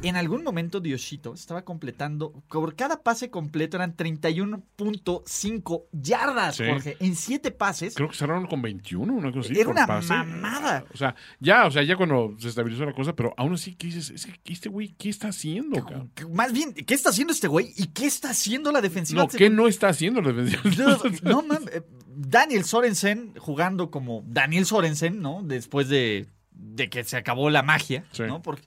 En 0.03 0.17
algún 0.17 0.45
momento 0.45 0.79
Dioshito 0.81 1.33
estaba 1.35 1.63
completando, 1.65 2.33
por 2.49 2.77
cada 2.77 3.03
pase 3.03 3.31
completo 3.31 3.79
eran 3.79 3.97
31.5 3.97 5.85
yardas, 5.93 6.57
Sí. 6.57 6.65
Jorge, 6.69 6.97
en 7.01 7.17
7 7.17 7.51
pases. 7.53 7.95
creo 7.95 8.09
que 8.09 8.15
cerraron 8.17 8.47
con 8.47 8.61
21, 8.63 9.13
una 9.13 9.33
cosa 9.33 9.51
así. 9.51 9.59
Era 9.61 9.71
una 9.71 9.87
pase. 9.87 10.09
mamada. 10.13 10.85
O 10.93 10.97
sea, 10.97 11.15
ya, 11.41 11.67
o 11.67 11.71
sea, 11.71 11.83
ya 11.83 11.97
cuando 11.97 12.35
se 12.39 12.49
estabilizó 12.49 12.85
la 12.85 12.93
cosa, 12.93 13.15
pero 13.17 13.33
aún 13.37 13.55
así, 13.55 13.75
¿qué 13.75 13.87
dices? 13.89 14.13
Este 14.45 14.69
güey, 14.69 14.95
¿qué 14.99 15.09
está 15.09 15.29
haciendo, 15.29 15.83
cabrón? 15.85 16.11
Más 16.33 16.53
bien, 16.53 16.75
¿qué 16.75 16.93
está 16.95 17.09
haciendo 17.09 17.33
este 17.33 17.49
güey? 17.49 17.73
¿Y 17.77 17.87
qué 17.89 18.07
está 18.07 18.31
haciendo 18.31 18.71
la 18.71 18.81
defensiva? 18.83 19.23
No, 19.23 19.29
¿qué 19.29 19.49
no 19.49 19.67
está 19.69 19.89
haciendo 19.89 20.21
la 20.21 20.33
defensiva? 20.33 20.95
Dude, 20.97 21.21
no 21.23 21.43
mames. 21.49 21.83
Daniel 22.15 22.65
Sorensen 22.65 23.35
jugando 23.39 23.91
como 23.91 24.23
Daniel 24.27 24.67
Sorensen, 24.67 25.21
¿no? 25.21 25.43
Después 25.43 25.89
de, 25.89 26.27
de 26.53 26.89
que 26.91 27.05
se 27.05 27.17
acabó 27.17 27.51
la 27.51 27.63
magia, 27.63 28.05
Sí. 28.13 28.23
¿no? 28.25 28.43
Porque, 28.43 28.63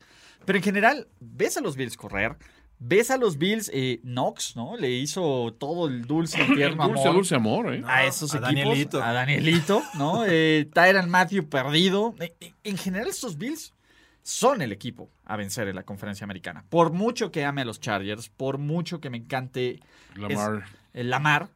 pero 0.45 0.57
en 0.57 0.63
general, 0.63 1.07
ves 1.19 1.57
a 1.57 1.61
los 1.61 1.75
Bills 1.75 1.97
correr, 1.97 2.35
ves 2.79 3.09
a 3.11 3.17
los 3.17 3.37
Bills, 3.37 3.69
eh, 3.73 3.99
Knox, 4.03 4.55
¿no? 4.55 4.75
Le 4.77 4.91
hizo 4.91 5.55
todo 5.57 5.87
el 5.87 6.05
dulce 6.05 6.43
y 6.43 6.55
tierno 6.55 6.87
Dulce, 6.87 7.01
amor 7.03 7.15
dulce 7.15 7.35
amor, 7.35 7.73
¿eh? 7.73 7.83
a 7.87 8.05
esos 8.05 8.33
a 8.33 8.37
equipos. 8.37 8.55
Danielito. 8.55 9.03
A 9.03 9.11
Danielito, 9.13 9.83
¿no? 9.95 10.23
Eh, 10.27 10.69
Tyran 10.73 11.09
Matthew 11.09 11.47
perdido. 11.49 12.15
Eh, 12.19 12.33
eh, 12.41 12.53
En 12.63 12.77
general, 12.77 13.07
estos 13.07 13.37
Bills 13.37 13.73
son 14.23 14.61
el 14.61 14.71
equipo 14.71 15.09
a 15.23 15.37
vencer 15.37 15.67
en 15.67 15.75
la 15.75 15.83
conferencia 15.83 16.23
americana. 16.25 16.65
Por 16.69 16.91
mucho 16.91 17.31
que 17.31 17.45
ame 17.45 17.61
a 17.61 17.65
los 17.65 17.79
Chargers, 17.79 18.29
por 18.29 18.57
mucho 18.57 18.99
que 18.99 19.09
me 19.09 19.17
encante 19.17 19.79
Lamar. 20.15 20.63
es- 20.63 20.69
el 20.93 21.09
Lamar, 21.09 21.47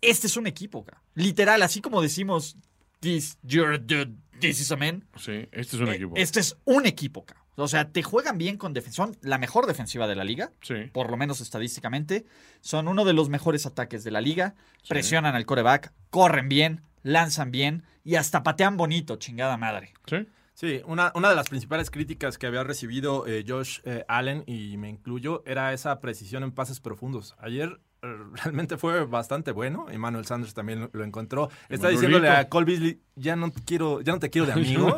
este 0.00 0.26
es 0.28 0.36
un 0.36 0.46
equipo. 0.46 0.84
Literal, 1.14 1.62
así 1.62 1.80
como 1.80 2.02
decimos, 2.02 2.56
this, 3.00 3.38
you're 3.42 3.78
dude, 3.78 4.14
this 4.40 4.60
is 4.60 4.70
a 4.72 4.76
man. 4.76 5.04
Sí, 5.16 5.48
este 5.52 5.76
es 5.76 5.82
un 5.82 5.88
eh, 5.88 5.94
equipo. 5.94 6.12
Este 6.16 6.40
es 6.40 6.56
un 6.64 6.86
equipo, 6.86 7.24
ca. 7.24 7.36
O 7.56 7.68
sea, 7.68 7.90
te 7.92 8.02
juegan 8.02 8.36
bien 8.36 8.56
con 8.56 8.72
defensa. 8.72 9.04
Son 9.04 9.16
la 9.22 9.38
mejor 9.38 9.66
defensiva 9.66 10.08
de 10.08 10.16
la 10.16 10.24
liga, 10.24 10.50
Sí. 10.60 10.74
por 10.92 11.08
lo 11.10 11.16
menos 11.16 11.40
estadísticamente. 11.40 12.26
Son 12.60 12.88
uno 12.88 13.04
de 13.04 13.12
los 13.12 13.28
mejores 13.28 13.64
ataques 13.64 14.02
de 14.02 14.10
la 14.10 14.20
liga. 14.20 14.54
Presionan 14.88 15.36
al 15.36 15.46
coreback, 15.46 15.92
corren 16.10 16.48
bien, 16.48 16.82
lanzan 17.04 17.52
bien 17.52 17.84
y 18.02 18.16
hasta 18.16 18.42
patean 18.42 18.76
bonito, 18.76 19.16
chingada 19.16 19.56
madre. 19.56 19.94
Sí. 20.06 20.26
Sí, 20.54 20.82
una, 20.86 21.10
una 21.16 21.30
de 21.30 21.34
las 21.34 21.48
principales 21.48 21.90
críticas 21.90 22.38
que 22.38 22.46
había 22.46 22.62
recibido 22.62 23.26
eh, 23.26 23.44
Josh 23.46 23.80
eh, 23.84 24.04
Allen, 24.06 24.44
y 24.46 24.76
me 24.76 24.88
incluyo, 24.88 25.42
era 25.46 25.72
esa 25.72 26.00
precisión 26.00 26.44
en 26.44 26.52
pases 26.52 26.78
profundos. 26.78 27.34
Ayer 27.38 27.80
realmente 28.42 28.76
fue 28.76 29.04
bastante 29.06 29.52
bueno. 29.52 29.86
Emmanuel 29.90 30.24
Sanders 30.26 30.54
también 30.54 30.88
lo, 30.92 31.04
encontró. 31.04 31.50
Está 31.68 31.88
diciéndole 31.88 32.28
a 32.28 32.48
Cole 32.48 32.66
Beasley, 32.66 33.00
ya 33.16 33.36
no, 33.36 33.50
te 33.50 33.60
quiero, 33.62 34.00
ya 34.00 34.12
no 34.12 34.18
te 34.18 34.30
quiero 34.30 34.46
de 34.46 34.52
amigo, 34.54 34.94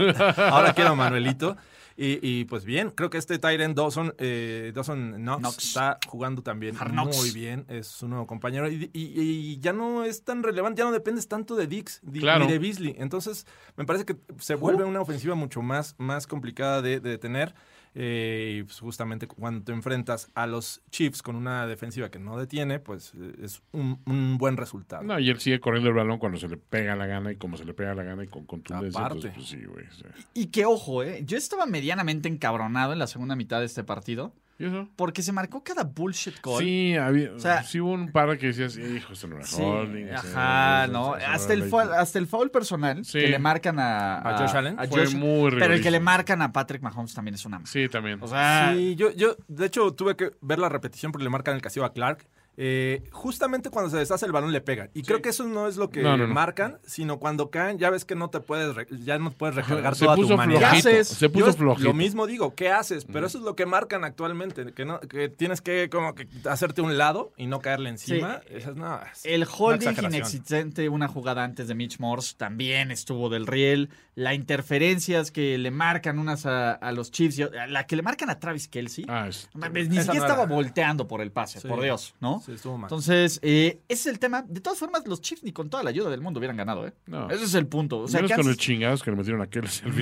ahora 0.51 0.73
quiero 0.75 0.91
a 0.91 0.95
Manuelito. 0.95 1.57
Y, 1.99 2.19
y, 2.21 2.45
pues 2.45 2.67
bien, 2.67 2.91
creo 2.91 3.09
que 3.09 3.17
este 3.17 3.39
Tyren 3.39 3.75
Dawson, 3.75 4.15
eh, 4.19 4.71
Dawson 4.75 5.15
Knox, 5.15 5.39
Knox. 5.41 5.65
está 5.69 5.99
jugando 6.07 6.43
también 6.43 6.77
muy 6.93 7.31
bien. 7.31 7.65
Es 7.69 7.87
su 7.87 8.07
nuevo 8.07 8.27
compañero. 8.27 8.69
Y, 8.71 8.91
y- 8.93 9.13
y 9.19 9.59
ya 9.61 9.73
no 9.73 10.05
es 10.05 10.23
tan 10.23 10.43
relevante, 10.43 10.81
ya 10.81 10.85
no 10.85 10.93
dependes 10.93 11.27
tanto 11.27 11.57
de 11.57 11.67
Dix 11.67 12.03
Claro. 12.13 12.45
ni 12.45 12.53
de 12.53 12.59
Beasley. 12.59 12.97
Entonces, 12.99 13.47
me 13.77 13.87
parece 13.87 14.05
que 14.05 14.15
se 14.41 14.57
vuelve 14.57 14.85
una 14.85 15.01
ofensiva 15.01 15.35
mucho 15.37 15.63
más, 15.63 15.95
más 15.97 16.27
complicada 16.27 16.83
de, 16.83 17.01
de 17.01 17.09
detener. 17.09 17.55
Eh, 17.99 18.59
y 18.59 18.63
pues 18.65 18.79
justamente 18.79 19.27
cuando 19.27 19.65
te 19.65 19.73
enfrentas 19.73 20.31
a 20.35 20.47
los 20.47 20.83
Chiefs 20.91 21.23
con 21.23 21.35
una 21.35 21.67
defensiva 21.67 22.11
que 22.11 22.19
no 22.19 22.37
detiene, 22.37 22.79
pues 22.79 23.15
eh, 23.19 23.33
es 23.43 23.63
un, 23.73 24.03
un 24.05 24.37
buen 24.37 24.59
resultado. 24.59 25.03
No, 25.03 25.19
y 25.19 25.31
él 25.31 25.41
sigue 25.41 25.61
corriendo 25.61 25.89
el 25.89 25.97
balón 25.97 26.19
cuando 26.19 26.39
se 26.39 26.47
le 26.47 26.59
pega 26.59 26.95
la 26.95 27.07
gana 27.07 27.33
y 27.33 27.37
como 27.37 27.57
se 27.57 27.65
le 27.65 27.73
pega 27.73 27.95
la 27.95 28.03
gana 28.03 28.23
y 28.23 28.29
con 28.29 28.45
contundencia. 28.45 29.01
Aparte. 29.01 29.31
Pues, 29.31 29.35
pues 29.35 29.47
sí, 29.49 29.65
güey. 29.65 29.87
sí. 29.97 30.05
Y 30.35 30.47
que 30.49 30.67
ojo, 30.67 31.03
eh, 31.03 31.23
yo 31.25 31.39
estaba 31.39 31.65
medianamente 31.65 32.29
encabronado 32.29 32.93
en 32.93 32.99
la 32.99 33.07
segunda 33.07 33.35
mitad 33.35 33.61
de 33.61 33.67
este 33.67 33.83
partido 33.83 34.35
¿Y 34.46 34.46
eso? 34.59 34.89
porque 34.97 35.23
se 35.23 35.33
marcó 35.33 35.63
cada 35.63 35.85
bullshit 35.85 36.39
call. 36.41 36.59
Sí, 36.61 36.97
había, 36.97 37.33
O 37.33 37.39
sea- 37.39 37.63
sí 37.63 37.81
hubo 37.81 37.93
un 37.93 38.11
par 38.11 38.39
que 38.39 38.47
decías, 38.49 38.77
hijo, 38.79 39.13
esto 39.13 39.27
no 39.29 39.37
era 39.37 39.45
Sí, 39.47 39.61
holding. 39.63 40.09
ajá, 40.11 40.85
ese- 40.85 40.93
no. 40.93 41.17
ese- 41.17 41.27
Hasta 41.27 41.53
el, 41.53 41.63
foul, 41.65 41.93
hasta 41.93 42.19
el 42.19 42.27
foul 42.27 42.51
personal 42.51 43.05
Sí. 43.05 43.19
que 43.21 43.29
le 43.29 43.39
marcan 43.39 43.79
a, 43.79 44.19
¿A 44.19 44.39
Josh 44.39 44.57
Allen? 44.57 44.77
Fue 44.89 45.09
muy 45.11 45.51
Pero 45.51 45.75
el 45.75 45.83
que 45.83 45.91
le 45.91 46.01
marcan 46.01 46.41
a 46.43 46.53
Patrick 46.53 46.83
Mahomes 46.83 47.13
también 47.15 47.35
es 47.35 47.45
una. 47.45 47.61
Sí, 47.67 47.89
también. 47.89 48.19
O 48.23 48.27
sea, 48.29 48.73
Sí, 48.75 48.97
yo, 48.97 49.11
yo, 49.13 49.37
de 49.49 49.67
hecho, 49.67 49.93
tuve 49.93 50.17
que 50.17 50.33
ver 50.41 50.59
la 50.59 50.69
repetición 50.69 51.13
porque 51.13 51.25
le 51.25 51.31
marcan 51.31 51.55
el 51.55 51.63
castigo 51.63 51.85
a 51.87 51.93
Clark. 51.93 52.27
Eh, 52.59 53.03
justamente 53.13 53.69
cuando 53.69 53.91
se 53.91 53.99
deshace 53.99 54.25
el 54.25 54.33
balón 54.33 54.51
le 54.53 54.61
pegan. 54.63 54.91
Y 54.95 55.03
creo 55.03 55.21
que 55.21 55.29
eso 55.29 55.45
no 55.45 55.69
es 55.69 55.77
lo 55.77 55.91
que 55.91 56.03
No, 56.03 56.17
no, 56.17 56.27
no. 56.27 56.33
marcan, 56.33 56.79
sino 56.87 57.19
cuando 57.19 57.51
caen, 57.51 57.79
ya 57.79 57.91
ves 57.91 58.05
que 58.07 58.15
no 58.15 58.31
te 58.31 58.41
puedes, 58.41 58.75
re- 58.75 58.87
ya 59.05 59.19
no 59.19 59.31
puedes 59.31 59.57
recargar 59.57 59.95
Se 59.95 60.05
toda 60.07 60.17
puso 60.17 60.29
tu 60.29 60.35
flojito, 60.43 60.59
¿Qué 60.59 60.65
haces? 60.65 61.09
se 61.09 61.29
puso 61.29 61.53
flojito. 61.53 61.89
Lo 61.89 61.95
mismo 61.95 62.27
digo, 62.27 62.55
¿qué 62.55 62.71
haces? 62.71 63.05
Pero 63.05 63.27
eso 63.27 63.39
es 63.39 63.45
lo 63.45 63.57
que 63.57 63.67
marcan 63.67 64.05
actualmente, 64.05 64.73
que 64.73 64.85
no, 64.87 65.01
que 65.01 65.29
tienes 65.29 65.61
que 65.61 65.91
como 65.91 66.15
que 66.15 66.27
hacerte 66.49 66.81
a 66.81 66.85
un 66.85 66.97
lado 66.97 67.33
y 67.37 67.47
no 67.47 67.61
caerle 67.61 67.91
encima. 67.91 68.41
Esa 68.49 68.71
es, 68.71 68.77
no, 68.77 69.01
es 69.13 69.27
el 69.27 69.47
holding 69.47 69.95
inexistente 70.05 70.89
una 70.89 71.09
jugada 71.09 71.45
antes 71.45 71.69
de 71.69 71.75
Mitch 71.75 71.99
Morse 71.99 72.35
también 72.37 72.91
estuvo 72.91 73.29
del 73.29 73.47
riel. 73.47 73.91
La 74.19 74.33
interferencias 74.33 75.31
que 75.31 75.59
le 75.59 75.71
marcan 75.71 76.19
unas 76.19 76.47
a, 76.47 76.73
a 76.73 76.91
los 76.93 77.11
Chiefs, 77.11 77.39
la 77.69 77.87
que 77.87 77.97
le 77.97 78.03
marcan 78.03 78.31
a 78.31 78.39
Travis 78.41 78.67
Kelsey. 78.67 79.05
Ah, 79.09 79.29
es- 79.29 79.51
Ni 79.55 79.61
siquiera 79.83 80.03
era. 80.05 80.13
estaba 80.15 80.47
volteando 80.47 81.07
por 81.07 81.21
el 81.21 81.31
pase, 81.31 81.61
Sí. 81.61 81.69
por 81.69 81.83
Dios, 81.83 82.15
¿no? 82.19 82.43
Sí, 82.47 82.53
estuvo 82.53 82.79
mal. 82.79 82.87
Entonces, 82.89 83.39
eh, 83.43 83.83
ese 83.89 84.01
es 84.09 84.15
el 84.15 84.19
tema. 84.19 84.43
De 84.49 84.63
todas 84.63 84.79
formas, 84.79 85.07
los 85.07 85.21
Chiefs 85.21 85.45
ni 85.45 85.53
con 85.53 85.69
toda 85.69 85.83
la 85.83 85.91
ayuda 85.91 86.09
del 86.09 86.23
mundo 86.23 86.39
hubieran 86.41 86.57
ganado, 86.57 86.87
¿eh? 86.87 86.95
No. 87.05 87.29
Ese 87.31 87.45
es 87.45 87.53
el 87.53 87.67
punto. 87.67 87.99
O 87.99 88.09
sea, 88.09 88.23
Menos 88.23 88.39
con 88.39 88.49
el 88.49 88.57
chingados 88.57 89.03
que 89.03 89.11
le 89.11 89.19
metieron 89.19 89.43
a. 89.43 89.49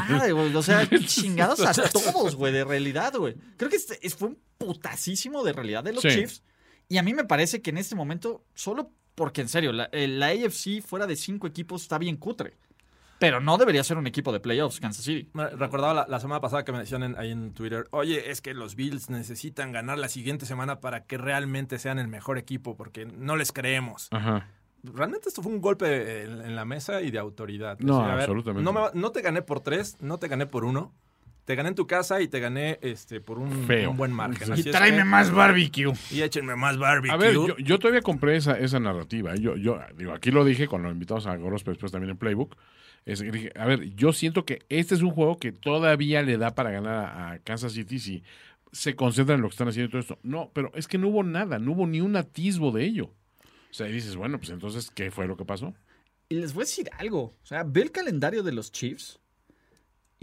Madre, 0.09 0.31
güey. 0.33 0.55
O 0.55 0.63
sea, 0.63 0.89
chingados 1.07 1.61
a 1.61 1.73
todos, 1.93 2.37
güey, 2.37 2.53
de 2.53 2.63
realidad, 2.65 3.15
güey. 3.17 3.35
Creo 3.57 3.69
que 3.69 3.77
este 3.77 3.99
es- 4.07 4.15
fue 4.15 4.29
un 4.29 4.39
putasísimo 4.59 5.43
de 5.43 5.53
realidad 5.53 5.83
de 5.83 5.93
los 5.93 6.03
Sí. 6.03 6.11
Chiefs. 6.11 6.43
Y 6.89 6.99
a 6.99 7.03
mí 7.03 7.15
me 7.15 7.25
parece 7.25 7.63
que 7.63 7.71
en 7.71 7.79
este 7.79 7.97
momento, 7.97 8.45
solo 8.55 8.93
porque 9.17 9.41
en 9.41 9.49
serio, 9.49 9.73
la, 9.73 9.89
eh, 9.91 10.07
la 10.07 10.27
AFC 10.29 10.83
fuera 10.83 11.09
de 11.09 11.17
cinco 11.17 11.49
equipos 11.49 11.83
está 11.83 11.99
bien 11.99 12.17
cutre. 12.17 12.57
Pero 13.25 13.41
no 13.41 13.57
debería 13.59 13.83
ser 13.85 13.97
un 13.99 14.07
equipo 14.07 14.33
de 14.33 14.41
playoffs, 14.41 14.81
Kansas 14.81 15.05
City. 15.05 15.31
Recordaba 15.35 15.95
la, 15.95 16.07
la 16.09 16.21
semana 16.21 16.41
pasada 16.41 16.65
que 16.65 16.73
me 16.73 16.79
decían 16.79 17.03
en- 17.03 17.19
ahí 17.19 17.31
en 17.31 17.53
Twitter, 17.55 17.87
oye, 17.91 18.31
es 18.31 18.41
que 18.41 18.55
los 18.55 18.75
Bills 18.77 19.11
necesitan 19.11 19.73
ganar 19.73 19.99
la 19.99 20.09
siguiente 20.09 20.47
semana 20.47 20.81
para 20.81 21.05
que 21.05 21.19
realmente 21.19 21.79
sean 21.79 21.99
el 21.99 22.09
mejor 22.09 22.39
equipo, 22.39 22.77
porque 22.77 23.07
no 23.07 23.37
les 23.37 23.53
creemos. 23.53 24.09
Ajá. 24.11 24.49
realmente 24.83 25.29
esto 25.31 25.43
fue 25.43 25.51
un 25.53 25.61
golpe 25.63 26.25
en, 26.25 26.43
en 26.43 26.55
la 26.57 26.65
mesa 26.67 27.01
y 27.01 27.11
de 27.11 27.19
autoridad. 27.19 27.79
No, 27.81 28.01
a 28.05 28.09
ver, 28.15 28.25
absolutamente. 28.25 28.63
No, 28.65 28.73
me 28.73 28.81
no 28.93 29.11
te 29.13 29.23
gané 29.23 29.41
por 29.43 29.61
tres, 29.61 29.97
no 30.01 30.19
te 30.19 30.29
gané 30.29 30.45
por 30.47 30.65
uno. 30.65 30.93
Te 31.45 31.55
gané 31.55 31.69
en 31.71 31.75
tu 31.75 31.87
casa 31.87 32.23
y 32.23 32.29
te 32.29 32.41
gané 32.41 32.79
este, 32.81 33.21
por 33.21 33.39
un, 33.39 33.67
Feo. 33.67 33.91
un 33.91 33.97
buen 33.99 34.13
margen. 34.13 34.49
Y 34.49 34.53
Así 34.53 34.69
es 34.71 34.75
tráeme 34.75 34.99
que- 34.99 35.05
más 35.05 35.31
barbecue. 35.31 35.93
Y 36.11 36.23
échenme 36.23 36.57
más 36.57 36.79
barbecue. 36.79 37.13
A 37.15 37.17
ver, 37.19 37.35
yo, 37.35 37.57
yo 37.59 37.79
todavía 37.79 38.01
compré 38.01 38.37
esa, 38.37 38.59
esa 38.59 38.81
narrativa. 38.81 39.35
¿eh? 39.35 39.41
Yo, 39.41 39.57
yo 39.57 39.79
digo, 39.97 40.13
aquí 40.13 40.31
lo 40.31 40.45
dije 40.45 40.67
cuando 40.69 40.91
invitamos 40.91 41.27
a 41.27 41.37
Goros, 41.37 41.63
pero 41.63 41.75
después 41.75 41.93
también 41.93 42.11
en 42.13 42.17
Playbook. 42.17 42.57
Es 43.05 43.21
dije, 43.21 43.53
a 43.57 43.67
ver, 43.67 43.95
yo 43.95 44.15
siento 44.15 44.47
que 44.47 44.61
este 44.71 44.95
es 44.95 45.03
un 45.03 45.11
juego 45.11 45.39
que 45.39 45.53
todavía 45.53 46.23
le 46.23 46.39
da 46.39 46.55
para 46.55 46.71
ganar 46.71 46.95
a, 47.05 47.31
a 47.33 47.39
Kansas 47.41 47.73
City 47.75 47.99
si 47.99 48.23
se 48.73 48.97
concentran 48.97 49.37
en 49.37 49.43
lo 49.43 49.49
que 49.49 49.53
están 49.55 49.69
haciendo 49.69 49.89
y 49.89 49.91
todo 49.91 50.01
esto. 50.01 50.19
No, 50.23 50.51
pero 50.55 50.73
es 50.75 50.89
que 50.89 50.97
no 50.97 51.09
hubo 51.09 51.23
nada, 51.23 51.59
no 51.59 51.73
hubo 51.73 51.87
ni 51.87 52.01
un 52.01 52.17
atisbo 52.17 52.73
de 52.73 52.85
ello. 52.87 53.11
O 53.71 53.75
sea, 53.75 53.87
y 53.89 53.93
dices, 53.93 54.17
bueno, 54.17 54.39
pues 54.39 54.49
entonces, 54.51 54.91
¿qué 54.91 55.11
fue 55.11 55.27
lo 55.27 55.37
que 55.37 55.45
pasó? 55.45 55.75
Y 56.31 56.37
les 56.37 56.55
voy 56.55 56.63
a 56.63 56.65
decir 56.65 56.89
algo. 56.99 57.35
O 57.43 57.47
sea, 57.47 57.63
ve 57.65 57.83
el 57.83 57.91
calendario 57.93 58.43
de 58.43 58.53
los 58.53 58.73
Chiefs. 58.73 59.21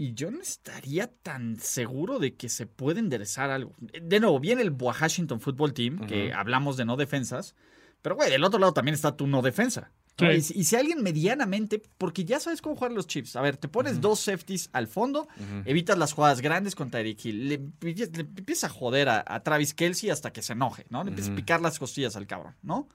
Y 0.02 0.14
yo 0.14 0.30
no 0.30 0.40
estaría 0.40 1.06
tan 1.06 1.56
seguro 1.60 2.18
de 2.18 2.34
que 2.34 2.48
se 2.48 2.66
puede 2.66 2.98
enderezar 3.00 3.50
algo. 3.50 3.74
De 3.80 4.18
nuevo, 4.20 4.40
viene 4.40 4.62
el 4.62 4.70
Washington 4.72 5.40
Football 5.40 5.74
Team, 5.74 6.06
que 6.06 6.32
hablamos 6.32 6.76
de 6.76 6.84
no 6.84 6.96
defensas. 6.96 7.54
Pero, 8.02 8.16
güey, 8.16 8.30
del 8.30 8.42
otro 8.42 8.58
lado 8.58 8.72
también 8.72 8.94
está 8.94 9.16
tu 9.16 9.26
no 9.28 9.42
defensa. 9.42 9.92
Y, 10.36 10.40
si- 10.42 10.58
y 10.58 10.64
si 10.64 10.74
alguien 10.76 11.02
medianamente, 11.02 11.80
porque 11.98 12.24
ya 12.24 12.40
sabes 12.40 12.60
cómo 12.60 12.74
jugar 12.76 12.90
los 12.92 13.06
Chiefs. 13.06 13.36
A 13.36 13.40
ver, 13.42 13.56
te 13.56 13.68
pones 13.68 14.00
dos 14.00 14.18
safeties 14.20 14.68
al 14.72 14.88
fondo, 14.88 15.28
evitas 15.64 15.96
las 15.96 16.12
jugadas 16.12 16.40
grandes 16.40 16.74
con 16.74 16.90
Tyreek 16.90 17.24
Hill, 17.24 17.48
le, 17.48 17.58
le 17.80 18.20
empiezas 18.20 18.64
a 18.70 18.74
joder 18.74 19.08
a, 19.08 19.24
a 19.26 19.42
Travis 19.44 19.72
Kelsey 19.72 20.10
hasta 20.10 20.32
que 20.32 20.42
se 20.42 20.52
enoje, 20.54 20.84
¿no? 20.90 21.02
Le 21.04 21.10
empiezas 21.10 21.30
a 21.32 21.36
picar 21.36 21.60
las 21.62 21.78
costillas 21.78 22.16
al 22.16 22.26
cabrón, 22.26 22.54
¿no? 22.62 22.88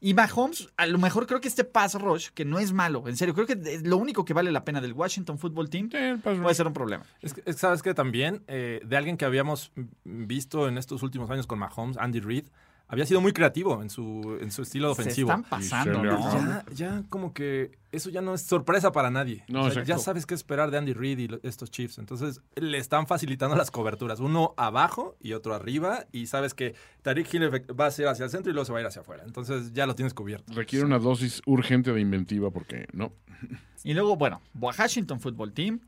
Y 0.00 0.14
Mahomes, 0.14 0.68
a 0.76 0.86
lo 0.86 0.98
mejor 0.98 1.26
creo 1.26 1.40
que 1.40 1.48
este 1.48 1.64
pass 1.64 1.94
rush, 1.94 2.28
que 2.30 2.44
no 2.44 2.58
es 2.58 2.72
malo, 2.72 3.06
en 3.06 3.16
serio, 3.16 3.34
creo 3.34 3.46
que 3.46 3.52
es 3.52 3.86
lo 3.86 3.98
único 3.98 4.24
que 4.24 4.32
vale 4.32 4.50
la 4.50 4.64
pena 4.64 4.80
del 4.80 4.94
Washington 4.94 5.38
Football 5.38 5.68
Team 5.68 5.90
puede 6.22 6.54
ser 6.54 6.66
un 6.66 6.72
problema. 6.72 7.04
Es 7.20 7.34
que, 7.34 7.40
es 7.40 7.56
que 7.56 7.60
sabes 7.60 7.82
que 7.82 7.92
también, 7.92 8.42
eh, 8.48 8.80
de 8.84 8.96
alguien 8.96 9.16
que 9.16 9.24
habíamos 9.24 9.72
visto 10.04 10.68
en 10.68 10.78
estos 10.78 11.02
últimos 11.02 11.30
años 11.30 11.46
con 11.46 11.58
Mahomes, 11.58 11.98
Andy 11.98 12.20
Reid, 12.20 12.46
había 12.90 13.06
sido 13.06 13.20
muy 13.20 13.32
creativo 13.32 13.80
en 13.82 13.88
su, 13.88 14.38
en 14.40 14.50
su 14.50 14.62
estilo 14.62 14.94
Se 14.94 15.00
ofensivo. 15.02 15.30
están 15.30 15.44
pasando, 15.44 16.00
se 16.00 16.06
¿no? 16.06 16.32
Ya, 16.32 16.64
ya 16.74 17.02
como 17.08 17.32
que 17.32 17.78
eso 17.92 18.10
ya 18.10 18.20
no 18.20 18.34
es 18.34 18.42
sorpresa 18.42 18.92
para 18.92 19.10
nadie. 19.10 19.44
No, 19.48 19.62
O 19.64 19.70
sea, 19.70 19.82
ya 19.84 19.96
sabes 19.98 20.26
qué 20.26 20.34
esperar 20.34 20.70
de 20.70 20.78
Andy 20.78 20.92
Reid 20.92 21.18
y 21.18 21.28
lo- 21.28 21.40
estos 21.42 21.70
Chiefs. 21.70 21.98
Entonces 21.98 22.40
le 22.56 22.78
están 22.78 23.06
facilitando 23.06 23.56
las 23.56 23.70
coberturas. 23.70 24.20
Uno 24.20 24.54
abajo 24.56 25.16
y 25.20 25.32
otro 25.32 25.54
arriba. 25.54 26.04
Y 26.12 26.26
sabes 26.26 26.52
que 26.52 26.74
Tariq 27.02 27.32
Hill 27.32 27.50
va 27.80 27.86
a 27.86 27.90
ser 27.90 28.08
hacia 28.08 28.24
el 28.24 28.30
centro 28.30 28.50
y 28.50 28.54
luego 28.54 28.64
se 28.66 28.72
va 28.72 28.78
a 28.78 28.80
ir 28.82 28.86
hacia 28.88 29.02
afuera. 29.02 29.22
Entonces 29.24 29.72
ya 29.72 29.86
lo 29.86 29.94
tienes 29.94 30.12
cubierto. 30.12 30.52
Requiere 30.52 30.84
una 30.84 30.98
dosis 30.98 31.40
urgente 31.46 31.92
de 31.92 32.00
inventiva 32.00 32.50
porque 32.50 32.86
no. 32.92 33.12
Y 33.82 33.94
luego, 33.94 34.16
bueno, 34.16 34.42
Washington 34.60 35.20
Football 35.20 35.52
Team, 35.54 35.80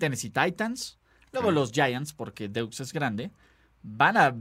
Tennessee 0.00 0.30
Titans, 0.30 0.98
luego 1.32 1.52
los 1.52 1.70
Giants, 1.70 2.12
porque 2.12 2.48
Deux 2.48 2.80
es 2.80 2.92
grande, 2.92 3.30
van 3.82 4.16
a. 4.16 4.34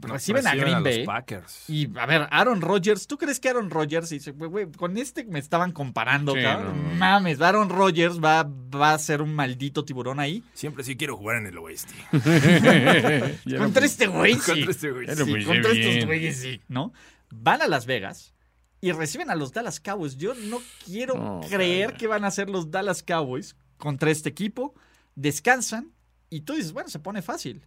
reciben, 0.00 0.46
a 0.46 0.54
Green 0.54 0.82
Bay. 0.82 1.04
Packers. 1.04 1.68
Y 1.68 1.88
a 1.98 2.06
ver, 2.06 2.28
Aaron 2.30 2.60
Rodgers, 2.60 3.06
¿tú 3.06 3.18
crees 3.18 3.40
que 3.40 3.48
Aaron 3.48 3.68
Rodgers 3.70 4.10
dice, 4.10 4.30
güey, 4.30 4.50
güey, 4.50 4.72
con 4.72 4.96
este 4.96 5.24
me 5.24 5.38
estaban 5.40 5.72
comparando, 5.72 6.34
Sí, 6.34 6.42
cabrón? 6.42 6.76
no, 6.76 6.82
no, 6.84 6.88
no. 6.90 6.94
Mames, 6.98 7.40
Aaron 7.40 7.68
Rodgers 7.68 8.20
va, 8.22 8.44
va 8.44 8.94
a 8.94 8.98
ser 8.98 9.22
un 9.22 9.34
maldito 9.34 9.84
tiburón 9.84 10.20
ahí. 10.20 10.44
Siempre 10.54 10.84
sí 10.84 10.96
quiero 10.96 11.16
jugar 11.16 11.38
en 11.38 11.46
el 11.46 11.58
oeste. 11.58 11.94
Contra 13.58 13.84
este 13.86 14.06
güey, 14.06 14.34
sí. 14.34 14.52
Contra 14.52 14.70
este 14.70 14.90
güey, 14.90 15.06
Sí, 15.08 15.44
contra 15.44 15.72
estos 15.72 16.06
güeyes, 16.06 16.36
sí, 16.40 16.60
¿no? 16.68 16.92
Van 17.30 17.62
a 17.62 17.66
Las 17.68 17.86
Vegas 17.86 18.34
y 18.80 18.92
reciben 18.92 19.30
a 19.30 19.34
los 19.34 19.52
Dallas 19.52 19.80
Cowboys. 19.80 20.16
Yo 20.16 20.34
no 20.34 20.60
quiero 20.84 21.40
creer 21.48 21.86
cara. 21.88 21.98
que 21.98 22.06
van 22.06 22.24
a 22.24 22.30
ser 22.30 22.50
los 22.50 22.70
Dallas 22.70 23.02
Cowboys 23.02 23.56
contra 23.78 24.10
este 24.10 24.28
equipo. 24.28 24.74
Descansan 25.14 25.92
y 26.30 26.42
tú 26.42 26.54
dices, 26.54 26.72
bueno, 26.72 26.88
se 26.88 26.98
pone 26.98 27.22
fácil. 27.22 27.66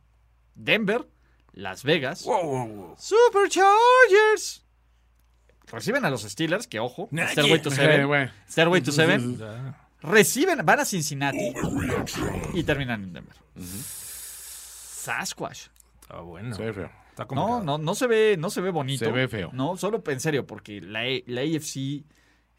Denver, 0.55 1.07
Las 1.55 1.83
Vegas, 1.83 2.23
Wow, 2.25 2.43
wow, 2.43 2.67
wow. 2.67 2.95
Superchargers. 2.97 4.63
Reciben 5.67 6.03
a 6.05 6.09
los 6.09 6.21
Steelers, 6.23 6.67
que 6.67 6.79
ojo, 6.79 7.07
Nadie. 7.11 7.31
Stairway 7.31 7.61
to 7.61 7.71
Seven. 7.75 8.07
güey. 8.07 8.29
Stairway 8.49 8.81
to 8.81 8.91
Seven. 8.91 9.39
Reciben, 10.01 10.65
van 10.65 10.79
a 10.81 10.85
Cincinnati 10.85 11.53
y 12.53 12.63
terminan 12.63 13.03
en 13.05 13.13
Denver. 13.13 13.35
Sasquatch. 13.57 15.67
Está 16.01 16.19
bueno. 16.19 16.55
Se 16.55 16.63
ve 16.63 16.73
feo. 16.73 16.91
Está 17.09 17.25
No, 17.33 17.63
no, 17.63 17.77
no 17.77 17.95
se 17.95 18.07
ve, 18.07 18.35
no 18.37 18.49
se 18.49 18.61
ve 18.61 18.69
bonito. 18.71 19.05
Se 19.05 19.11
ve 19.11 19.27
feo. 19.27 19.49
No, 19.53 19.77
solo 19.77 20.03
en 20.05 20.19
serio, 20.19 20.45
porque 20.45 20.81
la, 20.81 20.99
A- 20.99 21.23
la 21.27 21.41
AFC 21.41 22.03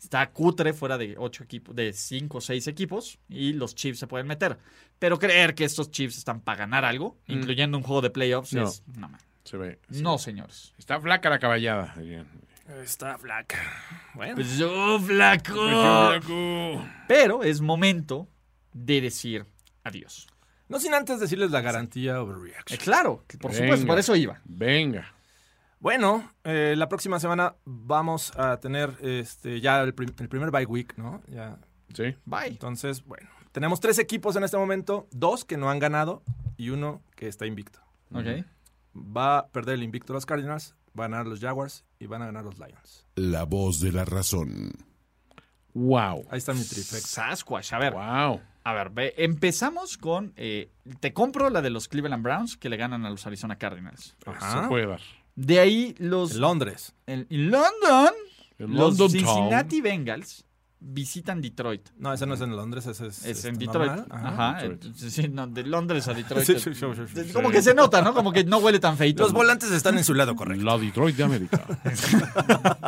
está 0.00 0.30
cutre 0.30 0.72
fuera 0.72 0.98
de 0.98 1.14
ocho 1.18 1.44
equipos, 1.44 1.74
de 1.74 1.92
cinco 1.92 2.38
o 2.38 2.40
seis 2.40 2.66
equipos, 2.66 3.18
y 3.28 3.52
los 3.54 3.74
Chiefs 3.74 3.98
se 4.00 4.06
pueden 4.06 4.26
meter. 4.26 4.58
Pero 4.98 5.18
creer 5.18 5.54
que 5.54 5.64
estos 5.64 5.90
Chiefs 5.90 6.16
están 6.18 6.40
para 6.40 6.58
ganar 6.58 6.84
algo, 6.84 7.18
incluyendo 7.26 7.76
un 7.76 7.82
juego 7.84 8.00
de 8.02 8.10
playoffs, 8.10 8.52
No. 8.54 8.64
es. 8.68 8.82
No, 8.96 9.08
man. 9.08 9.20
Se 9.44 9.56
ve. 9.56 9.78
no, 9.90 10.18
señores. 10.18 10.74
Está 10.78 11.00
flaca 11.00 11.30
la 11.30 11.38
caballada. 11.38 11.94
dirían. 11.96 12.26
Está 12.82 13.16
flaca. 13.16 13.58
Bueno. 14.14 14.34
Pues 14.34 14.58
yo, 14.58 14.98
flaco. 14.98 15.54
Pero 17.08 17.42
es 17.44 17.60
momento 17.60 18.28
de 18.72 19.00
decir 19.00 19.46
adiós. 19.84 20.26
No 20.68 20.80
sin 20.80 20.94
antes 20.94 21.20
decirles 21.20 21.52
la 21.52 21.60
garantía 21.60 22.12
Eh, 22.14 22.18
Overreaction. 22.18 22.80
claro, 22.80 23.24
por 23.40 23.54
supuesto, 23.54 23.86
por 23.86 23.98
eso 23.98 24.16
iba. 24.16 24.40
Venga. 24.44 25.14
Bueno, 25.78 26.30
eh, 26.44 26.74
la 26.76 26.88
próxima 26.88 27.20
semana 27.20 27.54
vamos 27.64 28.36
a 28.38 28.58
tener 28.58 28.96
este 29.02 29.60
ya 29.60 29.80
el, 29.82 29.94
prim- 29.94 30.14
el 30.18 30.28
primer 30.28 30.50
bye 30.50 30.66
week, 30.66 30.96
¿no? 30.96 31.22
Ya. 31.28 31.58
Sí. 31.94 32.16
Bye. 32.24 32.46
Entonces, 32.48 33.04
bueno, 33.04 33.28
tenemos 33.52 33.80
tres 33.80 33.98
equipos 33.98 34.36
en 34.36 34.44
este 34.44 34.56
momento, 34.56 35.06
dos 35.12 35.44
que 35.44 35.56
no 35.56 35.70
han 35.70 35.78
ganado 35.78 36.22
y 36.56 36.70
uno 36.70 37.02
que 37.14 37.28
está 37.28 37.46
invicto. 37.46 37.80
Ok. 38.12 38.44
Va 38.96 39.38
a 39.38 39.46
perder 39.48 39.74
el 39.74 39.82
invicto 39.82 40.12
los 40.14 40.24
Cardinals, 40.26 40.74
van 40.94 41.12
a 41.12 41.18
ganar 41.18 41.26
los 41.30 41.40
Jaguars 41.40 41.84
y 41.98 42.06
van 42.06 42.22
a 42.22 42.26
ganar 42.26 42.44
los 42.44 42.58
Lions. 42.58 43.06
La 43.14 43.44
voz 43.44 43.80
de 43.80 43.92
la 43.92 44.04
razón. 44.06 44.72
Wow. 45.74 46.24
Ahí 46.30 46.38
está 46.38 46.54
mi 46.54 46.64
trifecta. 46.64 47.06
Sasquatch, 47.06 47.72
a 47.74 47.78
ver. 47.78 47.92
Wow. 47.92 48.40
A 48.64 48.72
ver, 48.72 48.90
ve, 48.90 49.14
empezamos 49.18 49.98
con. 49.98 50.32
eh, 50.36 50.70
te 51.00 51.12
compro 51.12 51.50
la 51.50 51.60
de 51.62 51.70
los 51.70 51.86
Cleveland 51.88 52.22
Browns 52.24 52.56
que 52.56 52.68
le 52.70 52.76
ganan 52.78 53.04
a 53.04 53.10
los 53.10 53.26
Arizona 53.26 53.56
Cardinals. 53.58 54.16
Ajá. 54.24 54.62
Se 54.62 54.68
puede 54.68 54.86
dar. 54.86 55.00
De 55.36 55.60
ahí 55.60 55.94
los. 55.98 56.32
En 56.32 56.40
Londres. 56.40 56.94
En 57.06 57.26
en 57.30 57.50
London, 57.50 58.10
los 58.58 58.70
London 58.70 59.10
Cincinnati 59.10 59.80
Bengals 59.80 60.42
visitan 60.78 61.40
Detroit. 61.40 61.88
No, 61.98 62.12
ese 62.12 62.26
no 62.26 62.34
es 62.34 62.40
en 62.42 62.54
Londres, 62.54 62.86
ese 62.86 63.06
es, 63.08 63.24
Es 63.24 63.38
este, 63.38 63.48
en 63.48 63.58
Detroit. 63.58 63.90
normal. 63.90 64.06
Ajá. 64.10 64.58
Detroit. 64.62 64.94
sí, 64.96 65.28
no, 65.28 65.46
de 65.46 65.64
Londres 65.64 66.06
a 66.08 66.14
Detroit. 66.14 66.46
Sí, 66.46 66.54
sí, 66.58 66.74
sí, 66.74 66.86
sí, 67.14 67.24
sí, 67.26 67.32
Como 67.32 67.50
que 67.50 67.62
se 67.62 67.74
nota, 67.74 68.02
¿no? 68.02 68.14
Como 68.14 68.32
que 68.32 68.44
no 68.44 68.58
huele 68.58 68.78
tan 68.78 68.96
feito. 68.96 69.22
Los 69.22 69.32
volantes 69.32 69.70
están 69.72 69.96
en 69.98 70.04
su 70.04 70.14
lado 70.14 70.36
correcto. 70.36 70.64
La 70.64 70.78
Detroit 70.78 71.16
de 71.16 71.24
América. 71.24 71.64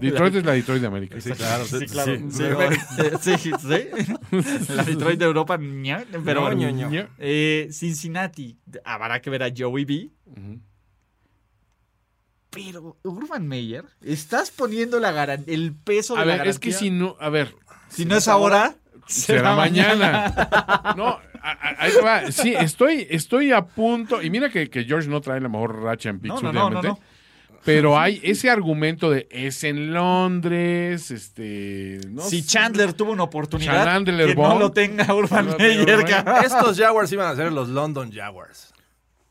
Detroit 0.00 0.34
es 0.36 0.44
la 0.44 0.52
Detroit 0.52 0.80
de 0.80 0.86
América. 0.86 1.20
Sí, 1.20 1.30
claro. 1.32 1.64
Sí, 1.64 1.86
claro. 1.86 2.16
Sí, 2.16 2.24
Sí, 2.30 2.42
ve- 2.42 3.18
sí, 3.20 3.36
sí. 3.38 3.52
La 4.74 4.84
Detroit 4.84 5.18
de 5.18 5.24
Europa, 5.24 5.56
ña, 5.58 6.04
pero 6.24 6.50
No, 6.54 6.70
ño. 6.70 7.08
Eh, 7.18 7.68
Cincinnati, 7.72 8.58
habrá 8.84 9.20
que 9.20 9.30
ver 9.30 9.42
a 9.42 9.48
Joey 9.56 9.84
B. 9.84 10.10
Ujú. 10.26 10.60
Pero, 12.54 12.96
Urban 13.02 13.46
Meyer, 13.46 13.84
estás 14.02 14.50
poniendo 14.50 15.00
la 15.00 15.12
garan- 15.12 15.44
el 15.46 15.74
peso 15.74 16.14
de 16.14 16.22
A 16.22 16.24
la 16.24 16.36
ver, 16.38 16.48
es 16.48 16.58
que 16.58 16.70
garantía? 16.70 16.78
si 16.88 16.90
no, 16.90 17.16
a 17.20 17.28
ver, 17.28 17.54
Si 17.88 18.04
no 18.04 18.16
es 18.16 18.28
ahora, 18.28 18.76
será 19.06 19.54
mañana. 19.56 20.94
No, 20.96 21.18
ahí 21.78 21.92
va. 22.04 22.30
Sí, 22.32 22.54
estoy, 22.54 23.06
estoy 23.10 23.52
a 23.52 23.64
punto. 23.66 24.22
Y 24.22 24.30
mira 24.30 24.48
que, 24.50 24.70
que 24.70 24.84
George 24.84 25.08
no 25.08 25.20
trae 25.20 25.40
la 25.40 25.48
mejor 25.48 25.82
racha 25.82 26.08
en 26.10 26.20
picks 26.20 26.34
No, 26.42 26.52
no, 26.52 26.52
no, 26.52 26.64
últimamente. 26.66 26.88
no, 26.88 26.94
no. 26.94 27.14
Pero 27.64 27.98
hay 27.98 28.20
ese 28.22 28.50
argumento 28.50 29.10
de 29.10 29.26
es 29.30 29.64
en 29.64 29.94
Londres, 29.94 31.10
este. 31.10 31.98
No 32.10 32.20
si 32.22 32.42
sé. 32.42 32.46
Chandler 32.48 32.92
tuvo 32.92 33.12
una 33.12 33.22
oportunidad, 33.22 33.84
Chandler 33.84 34.26
que 34.28 34.34
no 34.34 34.42
Bond. 34.42 34.60
lo 34.60 34.72
tenga 34.72 35.14
Urban 35.14 35.46
No 35.46 35.50
lo 35.52 35.56
tenga 35.56 35.84
Meyer, 35.84 35.98
Urban. 36.00 36.44
Estos 36.44 36.78
Jaguars 36.78 37.10
iban 37.12 37.26
a 37.28 37.34
ser 37.36 37.50
los 37.52 37.68
London 37.70 38.12
Jaguars. 38.12 38.74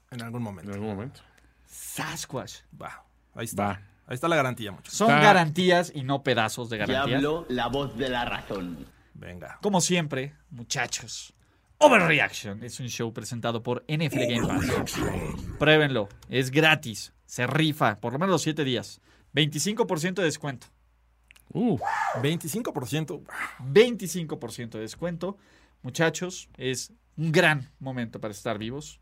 En 0.09 0.23
algún 0.23 0.39
En 0.39 0.43
momento. 0.45 0.73
algún 0.73 0.87
momento. 0.87 1.21
Sasquatch. 1.67 2.53
Va. 2.81 3.02
Ahí 3.35 3.45
está. 3.45 3.63
Va. 3.63 3.81
Ahí 4.05 4.15
está 4.15 4.27
la 4.27 4.35
garantía, 4.35 4.71
muchachos. 4.71 4.93
Son 4.97 5.09
Está- 5.09 5.21
garantías 5.21 5.91
y 5.95 6.03
no 6.03 6.23
pedazos 6.23 6.69
de 6.69 6.77
Ya 6.77 6.85
garantías. 6.85 7.17
habló 7.17 7.45
la 7.49 7.67
voz 7.67 7.97
de 7.97 8.09
la 8.09 8.25
razón. 8.25 8.85
Venga. 9.13 9.59
Como 9.61 9.79
siempre, 9.81 10.33
muchachos, 10.49 11.33
Overreaction 11.77 12.63
es 12.63 12.79
un 12.79 12.87
show 12.87 13.13
presentado 13.13 13.61
por 13.63 13.83
NFL 13.87 14.25
Game 14.27 14.47
Pass. 14.47 14.93
Pruébenlo, 15.59 16.09
es 16.29 16.51
gratis, 16.51 17.13
se 17.25 17.45
rifa, 17.47 17.99
por 17.99 18.13
lo 18.13 18.19
menos 18.19 18.31
los 18.33 18.41
7 18.41 18.63
días. 18.63 19.01
25% 19.33 20.15
de 20.15 20.23
descuento. 20.23 20.67
Uh, 21.53 21.77
25%. 22.21 23.23
25% 23.59 24.69
de 24.77 24.79
descuento. 24.79 25.37
Muchachos, 25.81 26.49
es 26.57 26.93
un 27.17 27.31
gran 27.31 27.69
momento 27.79 28.19
para 28.21 28.31
estar 28.31 28.57
vivos. 28.57 28.99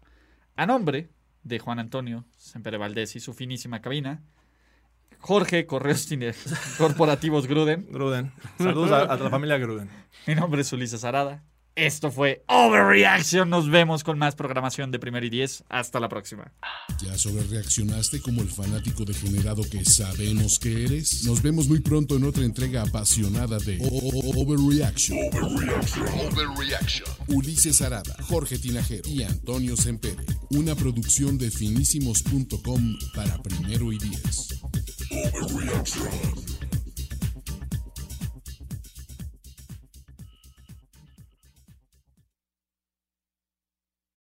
A 0.56 0.66
nombre 0.66 1.10
de 1.44 1.60
Juan 1.60 1.80
Antonio 1.80 2.26
Sempere 2.38 2.78
Valdés 2.78 3.16
y 3.16 3.20
su 3.20 3.34
finísima 3.34 3.82
cabina, 3.82 4.22
Jorge, 5.20 5.66
Correos 5.66 6.08
Corporativos 6.78 7.48
Gruden. 7.48 7.88
Gruden. 7.92 8.32
Saludos 8.58 8.92
a, 8.92 9.02
a 9.02 9.18
la 9.18 9.30
familia 9.30 9.58
Gruden. 9.58 9.90
Mi 10.26 10.36
nombre 10.36 10.62
es 10.62 10.74
Ulises 10.74 11.04
Arada. 11.04 11.44
Esto 11.76 12.12
fue 12.12 12.44
Overreaction. 12.48 13.50
Nos 13.50 13.70
vemos 13.70 14.04
con 14.04 14.18
más 14.20 14.36
programación 14.36 14.92
de 14.92 15.00
Primer 15.00 15.24
y 15.24 15.30
Diez. 15.30 15.64
Hasta 15.70 16.00
la 16.02 16.10
próxima. 16.10 16.52
¿Ya 17.02 17.18
sobrereaccionaste 17.18 18.20
como 18.22 18.42
el 18.42 18.50
fanático 18.50 19.06
degenerado 19.06 19.64
que 19.64 19.86
sabemos 19.86 20.60
que 20.60 20.84
eres? 20.86 21.24
Nos 21.24 21.42
vemos 21.42 21.68
muy 21.70 21.80
pronto 21.80 22.18
en 22.18 22.26
otra 22.26 22.44
entrega 22.44 22.82
apasionada 22.84 23.58
de 23.60 23.78
O- 23.82 23.88
O- 23.88 24.20
O- 24.20 24.42
Overreaction. 24.44 25.18
Overreaction. 25.42 27.08
Ulises 27.28 27.82
Arada, 27.82 28.16
Jorge 28.28 28.58
Tinajero 28.60 29.08
y 29.10 29.24
Antonio 29.24 29.78
Sempere. 29.78 30.26
Una 30.50 30.76
producción 30.76 31.38
de 31.38 31.50
finísimos.com 31.52 32.98
para 33.16 33.38
primero 33.42 33.94
y 33.94 33.98
diez. 33.98 34.60
Overreaction. 35.42 36.51